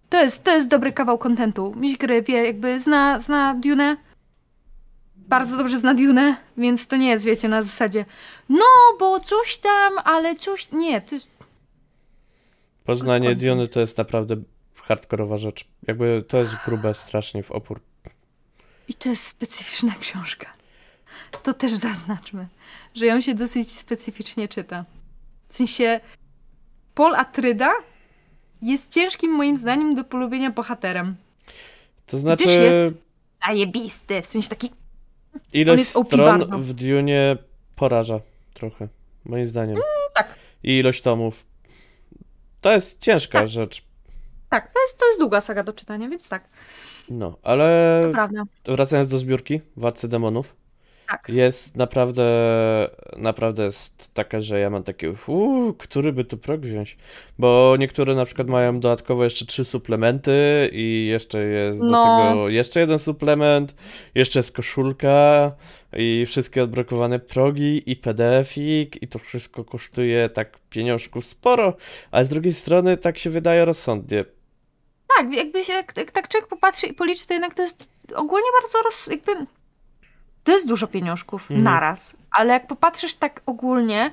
To 0.09 0.23
jest, 0.23 0.45
to 0.45 0.51
jest 0.51 0.69
dobry 0.69 0.93
kawał 0.93 1.19
kontentu. 1.19 1.75
Miś 1.77 1.97
Gry 1.97 2.23
wie, 2.23 2.45
jakby 2.45 2.81
zna, 2.81 3.19
zna 3.21 3.55
Dune, 3.55 3.97
bardzo 5.17 5.57
dobrze 5.57 5.79
zna 5.79 5.95
Dune, 5.95 6.37
więc 6.57 6.87
to 6.87 6.97
nie 6.97 7.09
jest, 7.09 7.25
wiecie, 7.25 7.49
na 7.49 7.63
zasadzie 7.63 8.05
no, 8.49 8.65
bo 8.99 9.21
coś 9.21 9.59
tam, 9.59 9.99
ale 10.05 10.37
coś... 10.37 10.73
Nie, 10.73 11.01
to 11.01 11.15
jest... 11.15 11.31
Poznanie. 12.85 13.37
Diony 13.37 13.69
to 13.69 13.81
jest 13.81 13.99
naprawdę 13.99 14.37
hardkorowa 14.75 15.39
rzecz. 15.39 15.65
Jakby 15.87 16.25
to 16.29 16.39
jest 16.39 16.55
grube 16.65 16.95
strasznie 16.95 17.43
w 17.43 17.51
opór. 17.51 17.81
I 18.89 18.95
to 18.95 19.09
jest 19.09 19.27
specyficzna 19.27 19.95
książka. 20.01 20.47
To 21.43 21.55
też 21.55 21.73
zaznaczmy, 21.73 22.47
że 22.95 23.07
ją 23.07 23.21
się 23.21 23.35
dosyć 23.35 23.73
specyficznie 23.73 24.49
czyta. 24.49 24.85
W 25.49 25.55
sensie 25.55 26.01
Paul 26.95 27.15
Atryda 27.15 27.71
jest 28.63 28.93
ciężkim 28.95 29.31
moim 29.33 29.57
zdaniem 29.57 29.95
do 29.95 30.05
polubienia 30.05 30.51
bohaterem. 30.51 31.17
To 32.07 32.19
znaczy, 32.19 32.45
też 32.45 32.57
jest- 32.57 32.95
Zajebisty, 33.47 34.23
w 34.23 34.27
sensie 34.27 34.49
taki... 34.49 34.71
ilość 35.53 35.87
stron 35.87 36.45
w 36.63 36.73
Dune 36.73 37.37
poraża 37.77 38.21
trochę, 38.55 38.89
moim 39.25 39.47
zdaniem. 39.47 39.79
tak. 40.15 40.35
I 40.63 40.79
ilość 40.79 41.03
tomów. 41.03 41.47
To 42.61 42.73
jest 42.73 43.01
ciężka 43.01 43.39
Tak. 43.39 43.49
rzecz. 43.49 43.85
Tak, 44.51 44.73
to 44.73 44.81
jest, 44.83 44.99
to 44.99 45.07
jest 45.07 45.19
długa 45.19 45.41
saga 45.41 45.63
do 45.63 45.73
czytania, 45.73 46.09
więc 46.09 46.29
tak, 46.29 46.49
No, 47.11 47.37
ale 47.43 48.01
to 48.05 48.11
prawda. 48.13 48.43
wracając 48.65 49.09
do 49.09 49.19
zbiórki 49.19 49.61
Władcy 49.77 50.09
Demonów. 50.09 50.57
Tak. 51.11 51.29
jest 51.29 51.77
naprawdę, 51.77 52.25
naprawdę 53.17 53.65
jest 53.65 54.15
taka, 54.15 54.41
że 54.41 54.61
ja 54.61 54.71
mam 54.71 54.83
takie, 54.83 55.15
uuu, 55.27 55.75
który 55.75 56.13
by 56.13 56.25
tu 56.25 56.37
prog 56.39 56.61
wziąć? 56.61 56.97
Bo 57.39 57.75
niektóre 57.79 58.15
na 58.15 58.25
przykład 58.25 58.49
mają 58.49 58.81
dodatkowo 58.81 59.25
jeszcze 59.25 59.47
trzy 59.47 59.65
suplementy 59.65 60.33
i 60.73 61.07
jeszcze 61.11 61.43
jest 61.43 61.81
do 61.81 61.87
No. 61.87 62.03
tego 62.29 62.49
jeszcze 62.49 62.81
jeden 62.81 62.99
suplement, 62.99 63.75
jeszcze 64.15 64.39
jest 64.39 64.53
koszulka 64.57 65.53
i 65.97 66.25
wszystkie 66.27 66.63
odblokowane 66.63 67.19
progi 67.19 67.83
i 67.91 67.97
PDF-ik 67.97 69.03
i 69.03 69.09
to 69.09 69.19
wszystko 69.19 69.65
kosztuje 69.65 70.29
tak 70.29 70.59
pieniążków 70.71 71.25
sporo, 71.25 71.77
a 72.11 72.25
z 72.25 72.29
drugiej 72.29 72.55
strony 72.55 72.97
tak 72.97 73.19
się 73.19 73.31
wydaje 73.31 73.65
rozsądnie. 73.65 74.25
Tak, 75.17 75.33
jakby 75.35 75.65
się, 75.65 75.73
tak 76.13 76.29
człowiek 76.29 76.49
popatrzy 76.49 76.87
i 76.87 76.95
policzy, 76.95 77.27
to 77.27 77.35
jednak 77.35 77.55
to 77.55 77.63
jest 77.63 77.89
ogólnie 78.15 78.47
bardzo 78.61 78.79
roz, 78.83 79.07
jakby 79.07 79.47
to 80.45 80.53
jest 80.53 80.69
dużo 80.69 80.87
pieniążków 80.87 81.43
Mhm. 81.43 81.63
naraz, 81.65 82.17
ale 82.31 82.53
jak 82.53 82.67
popatrzysz 82.67 83.15
tak 83.15 83.41
ogólnie, 83.47 84.11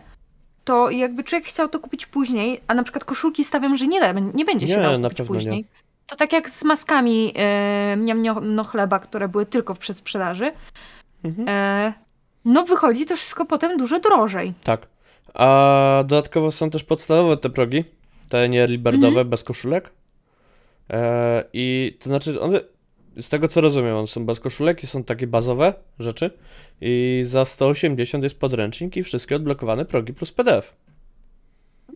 to 0.64 0.90
jakby 0.90 1.24
człowiek 1.24 1.48
chciał 1.48 1.70
to 1.70 1.80
kupić 1.80 2.06
później, 2.06 2.62
a 2.68 2.74
na 2.74 2.84
przykład 2.84 3.06
koszulki 3.06 3.44
stawiam, 3.44 3.78
że 3.78 3.88
nie, 3.88 4.00
da, 4.00 4.12
nie 4.12 4.46
będzie 4.46 4.68
się 4.68 4.76
Nie, 4.76 4.82
dało 4.82 4.98
na 4.98 5.10
kupić 5.10 5.18
pewno 5.18 5.36
nie. 5.36 5.40
później. 5.40 5.66
To 6.08 6.16
tak 6.16 6.34
jak 6.34 6.50
z 6.50 6.64
maskami 6.64 7.34
e, 7.36 7.96
mniam 7.98 8.24
no 8.56 8.64
chleba, 8.64 9.00
które 9.00 9.28
były 9.28 9.46
tylko 9.46 9.74
w 9.74 9.80
przedsprzedaży. 9.80 10.52
Mhm. 11.24 11.46
E, 11.50 11.94
no 12.46 12.64
wychodzi 12.66 13.06
to 13.06 13.16
wszystko 13.16 13.46
potem 13.46 13.78
dużo 13.78 14.00
drożej. 14.00 14.54
Tak. 14.64 14.88
A 15.34 16.04
dodatkowo 16.08 16.52
są 16.52 16.70
też 16.70 16.84
podstawowe 16.84 17.38
te 17.38 17.50
progi, 17.50 17.84
te 18.30 18.50
nie 18.50 18.62
early 18.62 18.78
birdowe, 18.78 19.08
Mhm. 19.08 19.30
bez 19.30 19.44
koszulek. 19.44 19.92
E, 20.90 21.44
I 21.54 21.98
to 22.00 22.10
znaczy, 22.10 22.42
one, 22.42 22.60
z 23.20 23.30
tego 23.30 23.48
co 23.48 23.62
rozumiem, 23.62 23.96
one 23.96 24.08
są 24.08 24.26
bez 24.26 24.40
koszulek 24.40 24.84
i 24.84 24.88
są 24.88 25.04
takie 25.04 25.28
bazowe 25.28 25.74
rzeczy. 26.00 26.38
I 26.82 27.22
za 27.26 27.46
180 27.46 28.24
jest 28.24 28.40
podręcznik 28.40 28.98
i 28.98 29.04
wszystkie 29.04 29.36
odblokowane 29.36 29.86
progi 29.86 30.14
plus 30.14 30.32
PDF. 30.32 30.76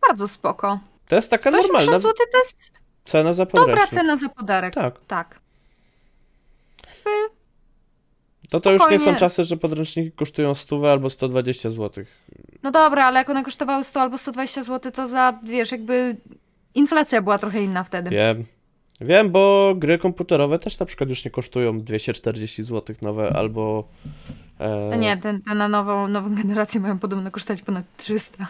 Bardzo 0.07 0.27
spoko. 0.27 0.79
To 1.07 1.15
jest 1.15 1.29
taka 1.29 1.49
180 1.49 1.73
normalna 1.73 1.99
zł 1.99 2.13
to 2.31 2.37
jest 2.37 2.73
cena 3.05 3.33
za 3.33 3.45
dobra 3.45 3.65
podręcznik. 3.65 3.99
cena 3.99 4.17
za 4.17 4.29
podarek. 4.29 4.73
Tak. 4.73 4.99
tak. 5.07 5.39
To 8.49 8.59
to 8.59 8.71
już 8.71 8.81
nie 8.91 8.99
są 8.99 9.15
czasy, 9.15 9.43
że 9.43 9.57
podręczniki 9.57 10.11
kosztują 10.11 10.55
100 10.55 10.91
albo 10.91 11.09
120 11.09 11.69
zł. 11.69 12.05
No 12.63 12.71
dobra, 12.71 13.05
ale 13.05 13.19
jak 13.19 13.29
one 13.29 13.43
kosztowały 13.43 13.83
100 13.83 14.01
albo 14.01 14.17
120 14.17 14.63
zł, 14.63 14.91
to 14.91 15.07
za, 15.07 15.39
wiesz, 15.43 15.71
jakby 15.71 16.17
inflacja 16.75 17.21
była 17.21 17.37
trochę 17.37 17.63
inna 17.63 17.83
wtedy. 17.83 18.09
Wiem. 18.09 18.45
Wiem, 19.01 19.29
bo 19.31 19.73
gry 19.75 19.97
komputerowe 19.97 20.59
też 20.59 20.79
na 20.79 20.85
przykład 20.85 21.09
już 21.09 21.25
nie 21.25 21.31
kosztują 21.31 21.81
240 21.81 22.63
zł 22.63 22.95
nowe 23.01 23.33
albo. 23.35 23.87
E, 24.59 24.87
No 24.89 24.95
nie, 24.95 25.17
te, 25.17 25.39
te 25.45 25.55
na 25.55 25.67
nową, 25.67 26.07
nową 26.07 26.35
generację 26.35 26.81
mają 26.81 26.99
podobno 26.99 27.31
kosztować 27.31 27.61
ponad 27.61 27.85
300. 27.97 28.47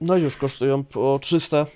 No 0.00 0.16
już 0.16 0.36
kosztują 0.36 0.84
po 0.84 1.18
300. 1.22 1.66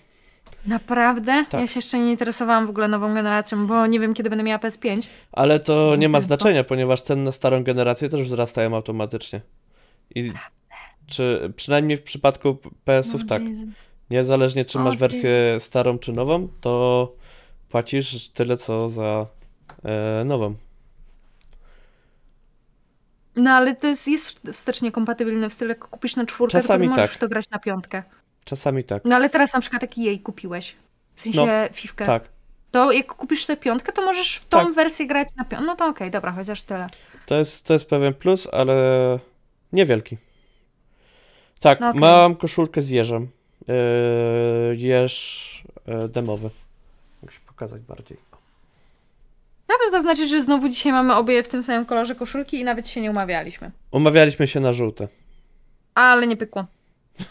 Naprawdę? 0.67 1.45
Tak. 1.51 1.61
Ja 1.61 1.67
się 1.67 1.79
jeszcze 1.79 1.99
nie 1.99 2.11
interesowałam 2.11 2.67
w 2.67 2.71
ogóle 2.71 2.89
nową 2.89 3.15
generacją, 3.15 3.67
bo 3.67 3.87
nie 3.87 4.01
wiem, 4.01 4.15
kiedy 4.15 4.31
będę 4.31 4.45
miała 4.45 4.59
PS5. 4.59 5.09
Ale 5.33 5.61
to 5.61 5.97
nie 5.97 6.09
ma 6.09 6.21
znaczenia, 6.21 6.65
ponieważ 6.65 7.03
ceny 7.03 7.23
na 7.23 7.33
starą 7.33 7.63
generację 7.65 8.09
też 8.09 8.23
wzrastają 8.23 8.77
automatycznie. 8.77 9.41
I 10.15 10.33
czy 11.07 11.53
przynajmniej 11.57 11.97
w 11.97 12.03
przypadku 12.03 12.57
PS-ów 12.85 13.27
tak. 13.27 13.43
Niezależnie 14.11 14.65
czy 14.65 14.79
masz 14.79 14.97
wersję 14.97 15.57
starą 15.59 15.99
czy 15.99 16.13
nową, 16.13 16.49
to 16.61 17.13
płacisz 17.69 18.29
tyle 18.29 18.57
co 18.57 18.89
za 18.89 19.27
e, 19.85 20.25
nową. 20.25 20.55
No 23.37 23.51
ale 23.51 23.77
to 23.77 23.87
jest, 23.87 24.09
jest 24.09 24.41
wstecznie 24.53 24.93
kompatybilne 24.93 25.51
w 25.51 25.53
stylu, 25.53 25.69
jak 25.69 25.79
kupisz 25.79 26.17
na 26.17 26.27
czwórkę, 26.27 26.53
Czasami 26.53 26.87
to 26.87 26.91
możesz 26.91 27.11
tak. 27.11 27.19
to 27.21 27.29
grać 27.29 27.51
na 27.51 27.59
piątkę. 27.59 28.03
Czasami 28.45 28.85
tak. 28.85 29.03
No 29.05 29.17
ale 29.17 29.31
teraz 29.31 29.53
na 29.53 29.61
przykład 29.61 29.81
taki 29.81 30.03
jej 30.03 30.21
kupiłeś. 30.21 30.77
W 31.15 31.21
sensie 31.21 31.47
No, 31.47 31.47
fifkę. 31.73 32.07
Tak. 32.07 32.29
To 32.71 32.93
jak 32.93 33.07
kupisz 33.07 33.45
sobie 33.45 33.57
piątkę, 33.57 33.93
to 33.93 34.03
możesz 34.03 34.37
w 34.37 34.45
tą 34.45 34.59
Tak. 34.59 34.75
wersję 34.75 35.07
grać 35.07 35.29
na 35.37 35.45
piątkę. 35.45 35.67
No 35.67 35.77
to 35.77 35.87
okej, 35.87 36.11
dobra, 36.11 36.33
chociaż 36.33 36.63
tyle. 36.63 36.87
To 37.27 37.35
jest, 37.35 37.67
to 37.67 37.73
jest 37.73 37.89
pewien 37.91 38.15
plus, 38.15 38.49
ale 38.53 38.75
niewielki. 39.73 40.17
Tak, 41.61 41.81
No 41.81 41.89
okej. 41.89 42.01
mam 42.01 42.37
koszulkę 42.37 42.83
z 42.83 42.91
jeżem. 42.91 43.29
Yy, 43.69 44.77
jeż 44.77 45.65
yy, 45.87 46.09
demowy. 46.09 46.51
Pokazać 47.59 47.83
bardziej. 47.83 48.17
Chciałabym 49.65 49.91
zaznaczyć, 49.91 50.31
że 50.31 50.43
znowu 50.43 50.69
dzisiaj 50.69 50.93
mamy 50.93 51.15
obie 51.15 51.43
w 51.43 51.49
tym 51.49 51.63
samym 51.63 51.87
kolorze 51.87 52.15
koszulki 52.15 52.61
i 52.61 52.65
nawet 52.65 52.89
się 52.89 53.01
nie 53.01 53.11
umawialiśmy. 53.11 53.71
Umawialiśmy 53.91 54.47
się 54.49 54.61
na 54.61 54.73
żółte. 54.73 55.09
Ale 55.95 56.27
nie 56.27 56.37
pykło. 56.37 56.67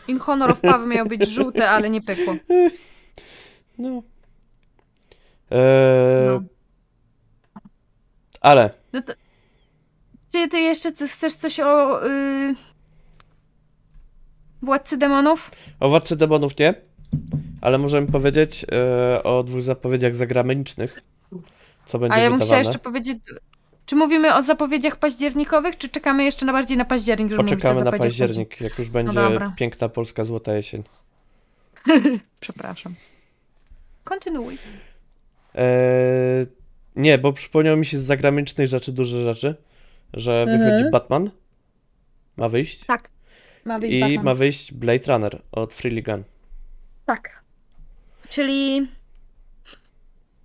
In 0.07 0.19
honor 0.19 0.51
of 0.51 0.61
Paweł 0.61 0.87
miał 0.87 1.05
być 1.05 1.29
żółte, 1.29 1.69
ale 1.69 1.89
nie 1.89 2.01
pykło. 2.01 2.35
No. 3.77 4.03
Eee, 5.51 6.27
No. 6.27 6.41
Ale 8.41 8.69
No 8.93 9.01
to... 9.01 9.13
Czy 10.31 10.47
ty 10.47 10.59
jeszcze 10.59 10.91
chcesz 10.91 11.33
coś 11.35 11.59
o 11.59 12.01
yy... 12.07 12.55
Władcy 14.61 14.97
Demonów? 14.97 15.51
o 15.79 15.89
Władcy 15.89 16.15
Demonów 16.15 16.59
nie, 16.59 16.73
ale 17.61 17.77
możemy 17.77 18.07
powiedzieć 18.07 18.65
e, 18.71 19.23
o 19.23 19.43
dwóch 19.43 19.61
zapowiedziach 19.61 20.15
zagranicznych. 20.15 21.01
Co 21.85 21.99
będzie 21.99 22.15
A 22.17 22.19
ja 22.19 22.29
bym 22.29 22.39
chciała 22.41 22.57
jeszcze 22.59 22.79
powiedzieć... 22.79 23.17
Czy 23.85 23.95
mówimy 23.95 24.35
o 24.35 24.41
zapowiedziach 24.41 24.95
październikowych, 24.95 25.77
czy 25.77 25.89
czekamy 25.89 26.23
jeszcze 26.23 26.45
na 26.45 26.51
bardziej 26.53 26.77
na 26.77 26.85
październik, 26.85 27.29
żeby 27.31 27.43
Poczekamy 27.43 27.83
na 27.83 27.91
październik, 27.91 28.61
jak 28.61 28.79
już 28.79 28.89
będzie 28.89 29.13
dobra. 29.13 29.53
piękna 29.57 29.89
polska 29.89 30.25
złota 30.25 30.53
jesień. 30.55 30.83
Przepraszam. 32.39 32.95
Kontynuuj. 34.03 34.57
Eee, 35.55 36.45
nie, 36.95 37.17
bo 37.17 37.33
przypomniało 37.33 37.77
mi 37.77 37.85
się 37.85 37.99
z 37.99 38.03
zagranicznych 38.03 38.67
rzeczy 38.67 38.91
duże 38.91 39.23
rzeczy, 39.23 39.55
że 40.13 40.41
Mhm. 40.41 40.59
wychodzi 40.59 40.91
Batman, 40.91 41.31
ma 42.37 42.49
wyjść, 42.49 42.85
Tak. 42.85 43.09
Ma 43.65 43.79
być 43.79 43.91
i 43.93 43.99
Batman. 43.99 44.25
ma 44.25 44.35
wyjść 44.35 44.73
Blade 44.73 45.13
Runner 45.13 45.41
od 45.51 45.73
Freely 45.73 46.01
Gun. 46.03 46.23
Tak. 47.05 47.37
Czyli. 48.29 48.87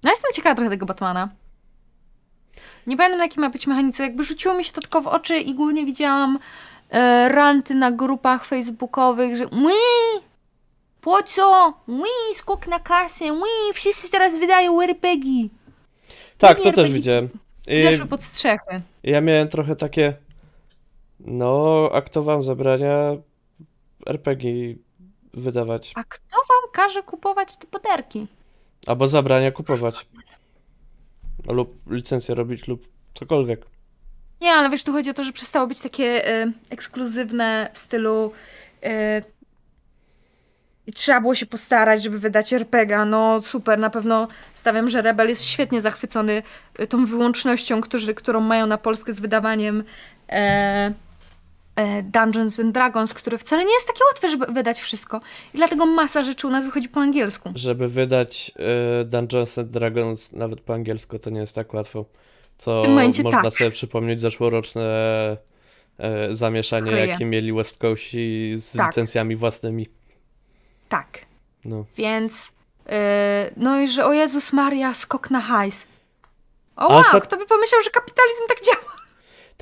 No 0.02 0.10
jestem 0.10 0.32
ciekawa 0.34 0.54
trochę 0.54 0.70
tego 0.70 0.86
Batmana. 0.86 1.28
Nie 2.86 2.96
pamiętam 2.96 3.18
na 3.18 3.24
jakiej 3.24 3.40
ma 3.40 3.50
być 3.50 3.66
mechanice. 3.66 4.02
Jakby 4.02 4.24
rzuciło 4.24 4.54
mi 4.54 4.64
się 4.64 4.72
to 4.72 4.80
tylko 4.80 5.00
w 5.00 5.06
oczy 5.06 5.38
i 5.38 5.54
głównie 5.54 5.86
widziałam 5.86 6.38
e, 6.90 7.28
ranty 7.28 7.74
na 7.74 7.90
grupach 7.92 8.44
facebookowych, 8.44 9.36
że 9.36 9.46
Ui! 9.46 10.22
Po 11.00 11.22
co? 11.22 11.74
Ui, 11.88 12.34
skok 12.34 12.66
na 12.66 12.80
kasę. 12.80 13.32
Ui, 13.32 13.72
wszyscy 13.72 14.10
teraz 14.10 14.36
wydają 14.36 14.82
RPG. 14.82 15.48
Tak, 16.38 16.56
to 16.58 16.62
też 16.64 16.68
RPG. 16.68 16.94
widziałem. 16.94 17.28
I 17.68 17.82
Weszły 17.82 18.06
pod 18.06 18.22
strzechy. 18.22 18.80
ja 19.04 19.20
miałem 19.20 19.48
trochę 19.48 19.76
takie, 19.76 20.14
no, 21.20 21.88
a 21.92 22.02
kto 22.02 22.22
wam 22.22 22.42
zabrania 22.42 23.16
RPG 24.06 24.74
wydawać? 25.34 25.92
A 25.94 26.04
kto 26.04 26.36
wam 26.36 26.70
każe 26.72 27.02
kupować 27.02 27.56
te 27.56 27.66
poderki? 27.66 28.26
Albo 28.86 29.08
zabrania 29.08 29.50
kupować. 29.50 30.06
Lub 31.48 31.90
licencję 31.90 32.34
robić, 32.34 32.68
lub 32.68 32.88
cokolwiek. 33.14 33.66
Nie, 34.40 34.52
ale 34.52 34.70
wiesz, 34.70 34.84
tu 34.84 34.92
chodzi 34.92 35.10
o 35.10 35.14
to, 35.14 35.24
że 35.24 35.32
przestało 35.32 35.66
być 35.66 35.80
takie 35.80 36.28
e, 36.28 36.52
ekskluzywne 36.70 37.70
w 37.72 37.78
stylu 37.78 38.32
e, 38.82 39.22
i 40.86 40.92
trzeba 40.92 41.20
było 41.20 41.34
się 41.34 41.46
postarać, 41.46 42.02
żeby 42.02 42.18
wydać 42.18 42.52
RPGa. 42.52 43.04
No 43.04 43.40
super, 43.42 43.78
na 43.78 43.90
pewno 43.90 44.28
stawiam, 44.54 44.90
że 44.90 45.02
Rebel 45.02 45.28
jest 45.28 45.44
świetnie 45.44 45.80
zachwycony 45.80 46.42
e, 46.78 46.86
tą 46.86 47.06
wyłącznością, 47.06 47.80
którzy, 47.80 48.14
którą 48.14 48.40
mają 48.40 48.66
na 48.66 48.78
Polskę 48.78 49.12
z 49.12 49.20
wydawaniem 49.20 49.84
e, 50.28 50.92
Dungeons 52.02 52.60
and 52.60 52.72
Dragons, 52.74 53.14
które 53.14 53.38
wcale 53.38 53.64
nie 53.64 53.72
jest 53.74 53.86
takie 53.86 54.04
łatwe, 54.08 54.28
żeby 54.28 54.46
wydać 54.46 54.80
wszystko. 54.80 55.20
I 55.54 55.56
dlatego 55.56 55.86
masa 55.86 56.24
rzeczy 56.24 56.46
u 56.46 56.50
nas 56.50 56.64
wychodzi 56.64 56.88
po 56.88 57.00
angielsku. 57.00 57.52
Żeby 57.54 57.88
wydać 57.88 58.52
e, 59.00 59.04
Dungeons 59.04 59.58
and 59.58 59.68
Dragons 59.70 60.32
nawet 60.32 60.60
po 60.60 60.74
angielsku, 60.74 61.18
to 61.18 61.30
nie 61.30 61.40
jest 61.40 61.54
tak 61.54 61.74
łatwo. 61.74 62.04
Co 62.58 62.82
można 63.22 63.42
tak. 63.42 63.52
sobie 63.52 63.70
przypomnieć 63.70 64.20
zeszłoroczne 64.20 64.82
e, 65.98 66.34
zamieszanie, 66.36 66.90
Chryje. 66.90 67.06
jakie 67.06 67.24
mieli 67.24 67.52
West 67.52 67.78
Coasti 67.78 68.52
z 68.56 68.72
Tak. 68.72 68.86
licencjami 68.86 69.36
własnymi. 69.36 69.86
Tak. 70.88 71.18
No. 71.64 71.84
Więc, 71.96 72.52
e, 72.88 73.50
no 73.56 73.80
i 73.80 73.88
że 73.88 74.06
o 74.06 74.12
Jezus 74.12 74.52
Maria, 74.52 74.94
skok 74.94 75.30
na 75.30 75.40
hajs. 75.40 75.86
O 76.76 76.88
wow, 76.88 77.00
ostat- 77.00 77.20
kto 77.22 77.36
by 77.36 77.46
pomyślał, 77.46 77.82
że 77.82 77.90
kapitalizm 77.90 78.42
tak 78.48 78.60
działa? 78.60 79.01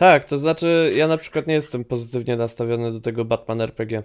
Tak, 0.01 0.25
to 0.25 0.39
znaczy 0.39 0.93
ja 0.97 1.09
na 1.09 1.17
przykład 1.17 1.47
nie 1.47 1.55
jestem 1.55 1.85
pozytywnie 1.85 2.37
nastawiony 2.37 2.93
do 2.93 3.01
tego 3.01 3.25
Batman 3.25 3.61
RPG. 3.61 4.03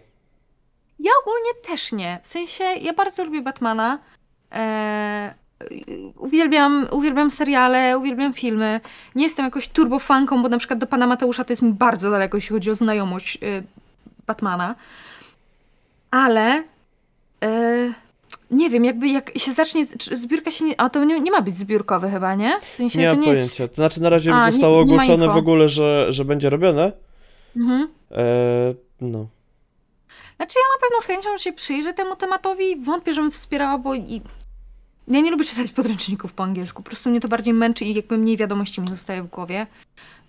Ja 1.00 1.12
ogólnie 1.22 1.50
też 1.68 1.92
nie. 1.92 2.20
W 2.24 2.28
sensie, 2.28 2.64
ja 2.64 2.94
bardzo 2.94 3.26
lubię 3.26 3.42
Batmana, 3.42 4.00
e, 4.52 5.36
y, 5.72 5.78
uwielbiam, 6.18 6.88
uwielbiam 6.92 7.32
seriale, 7.32 7.98
uwielbiam 7.98 8.34
filmy. 8.34 8.82
Nie 9.16 9.24
jestem 9.24 9.46
jakoś 9.46 9.68
turbofanką, 9.68 10.44
bo 10.44 10.50
na 10.50 10.58
przykład 10.58 10.80
do 10.80 10.88
pana 10.88 11.08
Mateusza 11.08 11.44
to 11.44 11.54
jest 11.54 11.64
mi 11.64 11.74
bardzo 11.74 12.12
daleko, 12.12 12.38
jeśli 12.38 12.54
chodzi 12.54 12.72
o 12.72 12.76
znajomość 12.76 13.36
y, 13.44 13.64
Batmana. 14.28 14.76
Ale 16.12 16.64
y, 17.44 17.94
nie 18.56 18.70
wiem, 18.70 18.86
jakby 18.86 19.08
jak 19.08 19.38
się 19.38 19.52
zacznie, 19.52 19.86
zbiórka 20.12 20.52
się 20.52 20.66
nie, 20.66 20.82
a 20.82 20.90
to 20.90 21.04
nie, 21.04 21.20
nie 21.20 21.32
ma 21.32 21.42
być 21.42 21.58
zbiórkowy 21.58 22.10
chyba, 22.10 22.36
nie? 22.36 22.60
W 22.62 22.66
sensie 22.66 23.00
Nie 23.00 23.10
to 23.10 23.16
nie 23.16 23.30
jest... 23.30 23.42
pojęcia. 23.42 23.68
To 23.68 23.76
znaczy 23.76 24.02
na 24.02 24.10
razie 24.10 24.34
A, 24.34 24.46
nie- 24.46 24.52
zostało 24.52 24.84
nie 24.84 24.86
ma 24.86 25.04
ogłoszone 25.04 25.28
w 25.28 25.38
ogóle, 25.38 25.70
że, 25.70 26.08
że 26.10 26.26
będzie 26.26 26.50
robione. 26.50 26.92
Mhm. 27.56 27.88
E, 28.12 28.24
no. 29.02 29.28
Znaczy 30.36 30.60
ja 30.60 30.66
na 30.76 30.82
pewno 30.82 31.02
z 31.02 31.06
chęcią 31.06 31.38
się 31.38 31.54
przyjrzę 31.54 31.94
temu 31.94 32.16
tematowi. 32.16 32.76
Wątpię, 32.76 33.14
żebym 33.14 33.32
wspierała, 33.32 33.78
bo 33.78 33.96
i... 33.96 34.22
ja 35.08 35.20
nie 35.20 35.32
lubię 35.32 35.44
czytać 35.46 35.72
podręczników 35.72 36.34
po 36.34 36.44
angielsku. 36.44 36.84
Po 36.84 36.90
prostu 36.90 37.10
mnie 37.10 37.20
to 37.20 37.28
bardziej 37.28 37.54
męczy 37.54 37.86
i 37.86 37.94
jakby 37.94 38.18
mniej 38.18 38.38
wiadomości 38.38 38.82
mi 38.82 38.88
zostaje 38.88 39.24
w 39.24 39.28
głowie. 39.28 39.68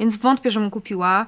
Więc 0.01 0.17
wątpię, 0.17 0.51
żebym 0.51 0.71
kupiła. 0.71 1.27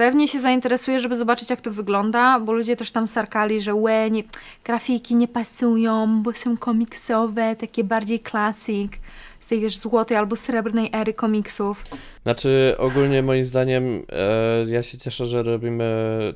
Pewnie 0.00 0.28
się 0.28 0.40
zainteresuję, 0.40 1.00
żeby 1.00 1.16
zobaczyć, 1.16 1.50
jak 1.50 1.60
to 1.60 1.70
wygląda, 1.70 2.40
bo 2.40 2.52
ludzie 2.52 2.76
też 2.76 2.90
tam 2.90 3.08
sarkali, 3.08 3.60
że 3.60 3.74
łe, 3.74 4.10
nie, 4.10 4.22
grafiki 4.64 5.16
nie 5.16 5.28
pasują, 5.28 6.22
bo 6.22 6.32
są 6.32 6.56
komiksowe, 6.56 7.56
takie 7.56 7.84
bardziej 7.84 8.20
klasik, 8.20 8.98
z 9.40 9.48
tej, 9.48 9.60
wiesz, 9.60 9.78
złotej 9.78 10.16
albo 10.16 10.36
srebrnej 10.36 10.90
ery 10.92 11.14
komiksów. 11.14 11.84
Znaczy 12.22 12.74
ogólnie 12.78 13.22
moim 13.22 13.44
zdaniem 13.44 14.02
e, 14.12 14.70
ja 14.70 14.82
się 14.82 14.98
cieszę, 14.98 15.26
że 15.26 15.42
robimy 15.42 15.88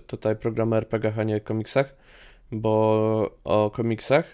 tutaj 0.06 0.36
programy 0.36 0.76
RPG, 0.76 1.12
a 1.18 1.22
nie 1.22 1.40
komiksach, 1.40 1.94
bo 2.52 3.30
o 3.44 3.70
komiksach, 3.70 4.24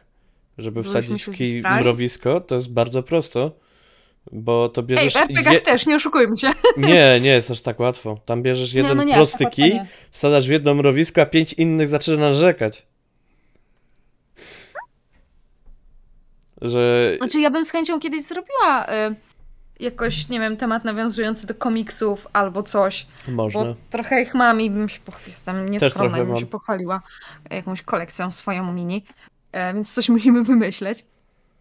żeby 0.59 0.83
Byłyśmy 0.83 1.03
wsadzić 1.03 1.25
w 1.25 1.37
kij 1.37 1.63
mrowisko, 1.81 2.41
to 2.41 2.55
jest 2.55 2.73
bardzo 2.73 3.03
prosto, 3.03 3.53
bo 4.33 4.69
to 4.69 4.81
Ej, 4.81 4.87
bierzesz... 4.87 5.15
w 5.15 5.17
RPG 5.17 5.61
też, 5.61 5.87
nie 5.87 5.97
oszukujmy 5.97 6.37
się. 6.37 6.53
Nie, 6.77 7.21
nie 7.21 7.31
jest 7.31 7.51
aż 7.51 7.61
tak 7.61 7.81
łatwo. 7.81 8.21
Tam 8.27 8.43
bierzesz 8.43 8.73
jeden 8.73 8.91
nie, 8.91 8.97
no 8.97 9.03
nie, 9.03 9.15
prosty 9.15 9.45
tak 9.45 9.53
kij, 9.53 9.81
wsadzasz 10.11 10.47
w 10.49 10.51
jedno 10.51 10.75
mrowisko, 10.75 11.23
a 11.23 11.27
pięć 11.27 11.53
innych 11.53 11.89
zaczyna 11.89 12.17
narzekać. 12.17 12.87
Że 16.63 17.15
Znaczy, 17.17 17.41
ja 17.41 17.51
bym 17.51 17.65
z 17.65 17.71
chęcią 17.71 18.01
kiedyś 18.01 18.23
zrobiła 18.23 18.87
y, 18.87 19.15
jakoś, 19.81 20.29
nie 20.29 20.41
wiem, 20.41 20.57
temat 20.57 20.85
nawiązujący 20.85 21.47
do 21.47 21.55
komiksów 21.55 22.27
albo 22.33 22.63
coś, 22.63 23.07
można. 23.29 23.65
bo 23.65 23.75
trochę 23.91 24.23
ich 24.23 24.35
mam 24.35 24.61
i 24.61 24.71
bym 24.71 24.89
się 24.89 25.01
poch- 25.01 25.27
jestem 25.27 25.69
nieskromna 25.69 26.19
bym 26.19 26.29
mam. 26.29 26.41
się 26.41 26.47
pochwaliła 26.47 27.01
jakąś 27.51 27.83
kolekcją 27.83 28.31
swoją 28.31 28.73
mini, 28.73 29.05
e, 29.53 29.75
więc 29.75 29.95
coś 29.95 30.09
musimy 30.15 30.43
wymyśleć. 30.45 31.05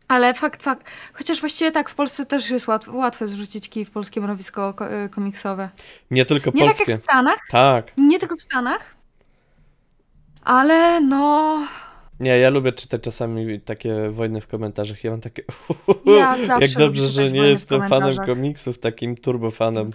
Ale 0.10 0.34
fakt, 0.34 0.64
fakt, 0.64 0.88
chociaż 1.14 1.40
właściwie 1.40 1.72
tak, 1.72 1.90
w 1.90 1.96
Polsce 1.96 2.26
też 2.26 2.50
jest 2.50 2.68
łatwo, 2.68 2.92
łatwo 2.98 3.28
zrzucić 3.28 3.70
kij 3.70 3.86
w 3.86 3.92
polskie 3.92 4.22
mrowisko 4.22 4.74
ko- 4.74 4.94
y, 5.06 5.10
komiksowe. 5.10 5.70
Nie 6.12 6.26
tylko 6.26 6.52
Nie 6.54 6.62
tak 6.62 6.70
polskie. 6.76 6.92
jak 6.92 7.02
w 7.02 7.04
Stanach, 7.04 7.40
Tak. 7.52 7.92
nie 7.98 8.20
tylko 8.20 8.36
w 8.36 8.42
Stanach, 8.42 8.96
ale 10.44 11.02
no, 11.02 11.58
Nie, 12.20 12.40
ja 12.40 12.50
lubię 12.50 12.72
czytać 12.72 13.02
czasami 13.02 13.62
takie 13.62 14.10
wojny 14.10 14.42
w 14.42 14.48
komentarzach. 14.48 15.04
Ja 15.04 15.12
mam 15.12 15.22
takie. 15.22 15.44
Ja 16.06 16.38
zawsze 16.48 16.68
Jak 16.68 16.72
dobrze, 16.78 17.08
że 17.08 17.32
nie 17.32 17.40
jestem 17.48 17.88
fanem 17.90 18.16
komiksów, 18.26 18.80
takim 18.80 19.16
turbofanem. 19.18 19.92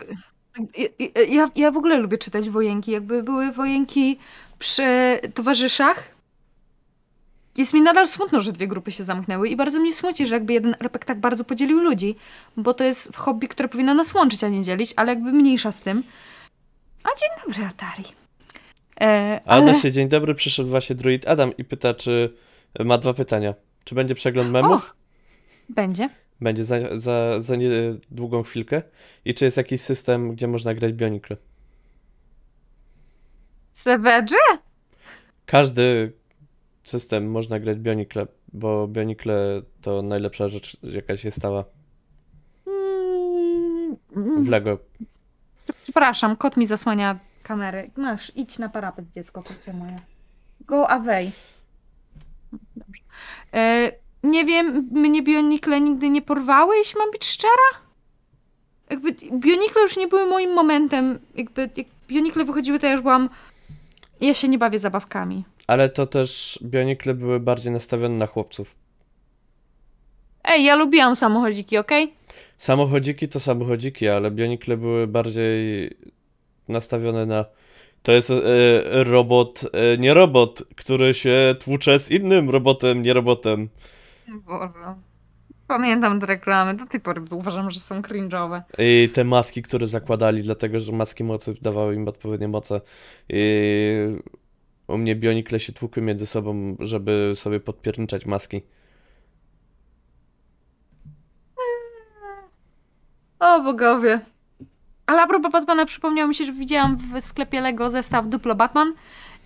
Ja, 0.78 1.22
ja, 1.28 1.50
ja 1.56 1.70
w 1.70 1.76
ogóle 1.76 1.98
lubię 1.98 2.18
czytać 2.18 2.50
wojenki. 2.50 2.90
Jakby 2.90 3.22
były 3.22 3.52
wojenki 3.52 4.18
przy 4.58 5.20
towarzyszach. 5.34 6.13
Jest 7.56 7.74
mi 7.74 7.82
nadal 7.82 8.08
smutno, 8.08 8.40
że 8.40 8.52
dwie 8.52 8.68
grupy 8.68 8.92
się 8.92 9.04
zamknęły 9.04 9.48
i 9.48 9.56
bardzo 9.56 9.78
mnie 9.78 9.94
smuci, 9.94 10.26
że 10.26 10.34
jakby 10.34 10.52
jeden 10.52 10.74
RPG 10.80 11.06
tak 11.06 11.20
bardzo 11.20 11.44
podzielił 11.44 11.80
ludzi, 11.80 12.16
bo 12.56 12.74
to 12.74 12.84
jest 12.84 13.16
hobby, 13.16 13.48
które 13.48 13.68
powinno 13.68 13.94
nas 13.94 14.14
łączyć, 14.14 14.44
a 14.44 14.48
nie 14.48 14.62
dzielić, 14.62 14.94
ale 14.96 15.12
jakby 15.12 15.32
mniejsza 15.32 15.72
z 15.72 15.80
tym. 15.80 16.02
A 17.04 17.08
dzień 17.08 17.28
dobry, 17.46 17.64
Atari. 17.64 18.04
E, 19.00 19.40
ale... 19.44 19.70
Adasie, 19.70 19.92
dzień 19.92 20.08
dobry, 20.08 20.34
przyszedł 20.34 20.68
właśnie 20.68 20.96
druid 20.96 21.28
Adam 21.28 21.56
i 21.56 21.64
pyta, 21.64 21.94
czy 21.94 22.36
ma 22.84 22.98
dwa 22.98 23.14
pytania. 23.14 23.54
Czy 23.84 23.94
będzie 23.94 24.14
przegląd 24.14 24.50
memów? 24.50 24.94
Będzie. 25.68 26.08
Będzie 26.40 26.64
za, 26.64 26.76
za, 26.98 27.40
za 27.40 27.56
niedługą 27.56 28.42
chwilkę. 28.42 28.82
I 29.24 29.34
czy 29.34 29.44
jest 29.44 29.56
jakiś 29.56 29.80
system, 29.80 30.32
gdzie 30.32 30.46
można 30.46 30.74
grać 30.74 30.92
Bionicle? 30.92 31.36
Sevedże? 33.72 34.36
Każdy 35.46 36.12
system 36.84 37.30
można 37.30 37.60
grać 37.60 37.78
Bionicle, 37.78 38.26
bo 38.52 38.88
Bionicle 38.88 39.62
to 39.82 40.02
najlepsza 40.02 40.48
rzecz, 40.48 40.76
jaka 40.82 41.16
się 41.16 41.30
stała 41.30 41.64
w 44.16 44.48
Lego. 44.48 44.78
Przepraszam, 45.82 46.36
kot 46.36 46.56
mi 46.56 46.66
zasłania 46.66 47.18
kamerę. 47.42 47.90
Masz, 47.96 48.32
idź 48.36 48.58
na 48.58 48.68
parapet, 48.68 49.10
dziecko, 49.10 49.42
kocie 49.42 49.72
moje. 49.72 50.00
Go 50.60 50.90
away. 50.90 51.30
Dobrze. 52.76 53.02
E, 53.54 53.92
nie 54.22 54.44
wiem, 54.44 54.88
mnie 54.92 55.22
Bionikle 55.22 55.80
nigdy 55.80 56.10
nie 56.10 56.22
porwały, 56.22 56.76
jeśli 56.76 56.98
mam 56.98 57.10
być 57.10 57.24
szczera. 57.24 57.84
Jakby 58.90 59.12
Bionikle 59.38 59.82
już 59.82 59.96
nie 59.96 60.08
były 60.08 60.26
moim 60.26 60.54
momentem. 60.54 61.18
Jakby 61.34 61.70
jak 61.76 61.86
Bionikle 62.08 62.44
wychodziły, 62.44 62.78
to 62.78 62.86
ja 62.86 62.92
już 62.92 63.00
byłam... 63.00 63.30
Ja 64.20 64.34
się 64.34 64.48
nie 64.48 64.58
bawię 64.58 64.78
zabawkami. 64.78 65.44
Ale 65.66 65.88
to 65.88 66.06
też 66.06 66.58
Bionicle 66.62 67.14
były 67.14 67.40
bardziej 67.40 67.72
nastawione 67.72 68.14
na 68.14 68.26
chłopców. 68.26 68.76
Ej, 70.44 70.64
ja 70.64 70.76
lubiłam 70.76 71.16
samochodziki, 71.16 71.78
okej? 71.78 72.14
Samochodziki 72.56 73.28
to 73.28 73.40
samochodziki, 73.40 74.08
ale 74.08 74.30
Bionicle 74.30 74.76
były 74.76 75.06
bardziej 75.06 75.90
nastawione 76.68 77.26
na. 77.26 77.44
To 78.02 78.12
jest 78.12 78.30
e, 78.30 78.34
robot, 79.04 79.64
e, 79.72 79.98
nie 79.98 80.14
robot, 80.14 80.62
który 80.76 81.14
się 81.14 81.54
tłucze 81.64 81.98
z 82.00 82.10
innym 82.10 82.50
robotem, 82.50 83.02
nie 83.02 83.12
robotem. 83.12 83.68
Boże. 84.28 84.94
Pamiętam 85.66 86.20
te 86.20 86.26
reklamy, 86.26 86.74
do 86.74 86.86
tej 86.86 87.00
pory 87.00 87.22
uważam, 87.30 87.70
że 87.70 87.80
są 87.80 88.00
cringe'owe. 88.00 88.62
I 88.78 89.10
te 89.14 89.24
maski, 89.24 89.62
które 89.62 89.86
zakładali, 89.86 90.42
dlatego 90.42 90.80
że 90.80 90.92
maski 90.92 91.24
mocy 91.24 91.54
dawały 91.62 91.94
im 91.94 92.08
odpowiednie 92.08 92.48
moce. 92.48 92.80
I 93.28 94.16
u 94.88 94.98
mnie 94.98 95.16
Bionicle 95.16 95.60
się 95.60 95.72
tłukły 95.72 96.02
między 96.02 96.26
sobą, 96.26 96.76
żeby 96.80 97.32
sobie 97.34 97.60
podpierniczać 97.60 98.26
maski. 98.26 98.62
O 103.38 103.62
bogowie. 103.62 104.20
Ale 105.06 105.22
a 105.22 105.26
propos 105.26 105.52
Batmana, 105.52 105.86
przypomniało 105.86 106.28
mi 106.28 106.34
się, 106.34 106.44
że 106.44 106.52
widziałam 106.52 106.96
w 106.96 107.24
sklepie 107.24 107.60
Lego 107.60 107.90
zestaw 107.90 108.28
Duplo 108.28 108.54
Batman 108.54 108.94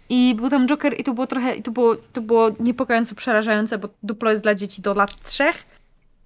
i 0.09 0.35
był 0.35 0.51
tam 0.51 0.67
Joker 0.67 1.01
i 1.01 1.05
to 1.05 1.15
było 1.15 1.27
trochę, 1.27 1.57
i 1.57 1.63
to 1.63 1.71
było, 1.71 1.97
to 1.97 2.21
było 2.21 2.51
niepokojąco 2.61 3.15
przerażające, 3.15 3.79
bo 3.79 3.89
Duplo 4.03 4.31
jest 4.31 4.43
dla 4.43 4.55
dzieci 4.55 4.83
do 4.83 4.95
lat 4.95 5.23
trzech, 5.23 5.67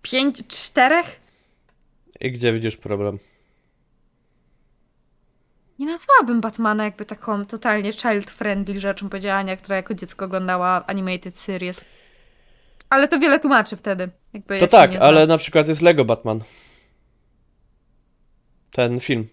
pięć, 0.02 0.46
czterech. 0.46 1.20
I 2.20 2.32
gdzie 2.32 2.52
widzisz 2.52 2.76
problem? 2.76 3.18
Nie 5.82 5.88
nazwałabym 5.88 6.40
Batmana 6.40 6.84
jakby 6.84 7.04
taką 7.04 7.46
totalnie 7.46 7.92
child-friendly 7.92 8.78
rzeczą, 8.80 9.08
powiedziała 9.08 9.36
Ania, 9.36 9.56
która 9.56 9.76
jako 9.76 9.94
dziecko 9.94 10.24
oglądała 10.24 10.86
animated 10.86 11.38
series. 11.38 11.84
Ale 12.90 13.08
to 13.08 13.18
wiele 13.18 13.40
tłumaczy 13.40 13.76
wtedy. 13.76 14.08
Jakby 14.32 14.58
To 14.58 14.66
tak, 14.68 14.90
ale 15.00 15.26
na 15.26 15.38
przykład 15.38 15.68
jest 15.68 15.82
Lego 15.82 16.04
Batman. 16.04 16.40
Ten 18.72 19.00
film. 19.00 19.28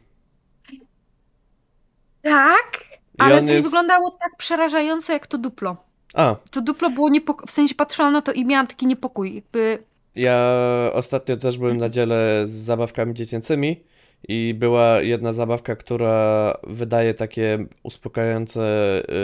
Tak, 2.21 2.83
I 2.93 3.17
ale 3.17 3.35
to 3.41 3.47
nie 3.47 3.53
jest- 3.53 3.67
wyglądało 3.67 4.12
tak 4.12 4.38
przerażająco 4.38 5.13
jak 5.13 5.27
to 5.27 5.38
Duplo. 5.38 5.77
A, 6.13 6.35
To 6.51 6.62
Duplo 6.62 6.89
było 6.89 7.09
niepoko- 7.09 7.47
w 7.47 7.51
sensie 7.51 7.75
patrzyłam 7.75 8.13
na 8.13 8.21
to 8.21 8.31
i 8.31 8.45
miałam 8.45 8.67
taki 8.67 8.88
niepokój, 8.88 9.35
jakby 9.35 9.83
Ja 10.15 10.53
ostatnio 10.93 11.38
też 11.38 11.57
byłem 11.57 11.77
na 11.77 11.89
dziele 11.89 12.41
z 12.47 12.51
zabawkami 12.51 13.13
dziecięcymi 13.13 13.83
i 14.27 14.53
była 14.53 15.01
jedna 15.01 15.34
zabawka, 15.34 15.75
która 15.75 16.53
wydaje 16.67 17.13
takie 17.13 17.65
uspokajające, 17.84 18.62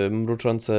y, 0.07 0.09
mruczące 0.09 0.73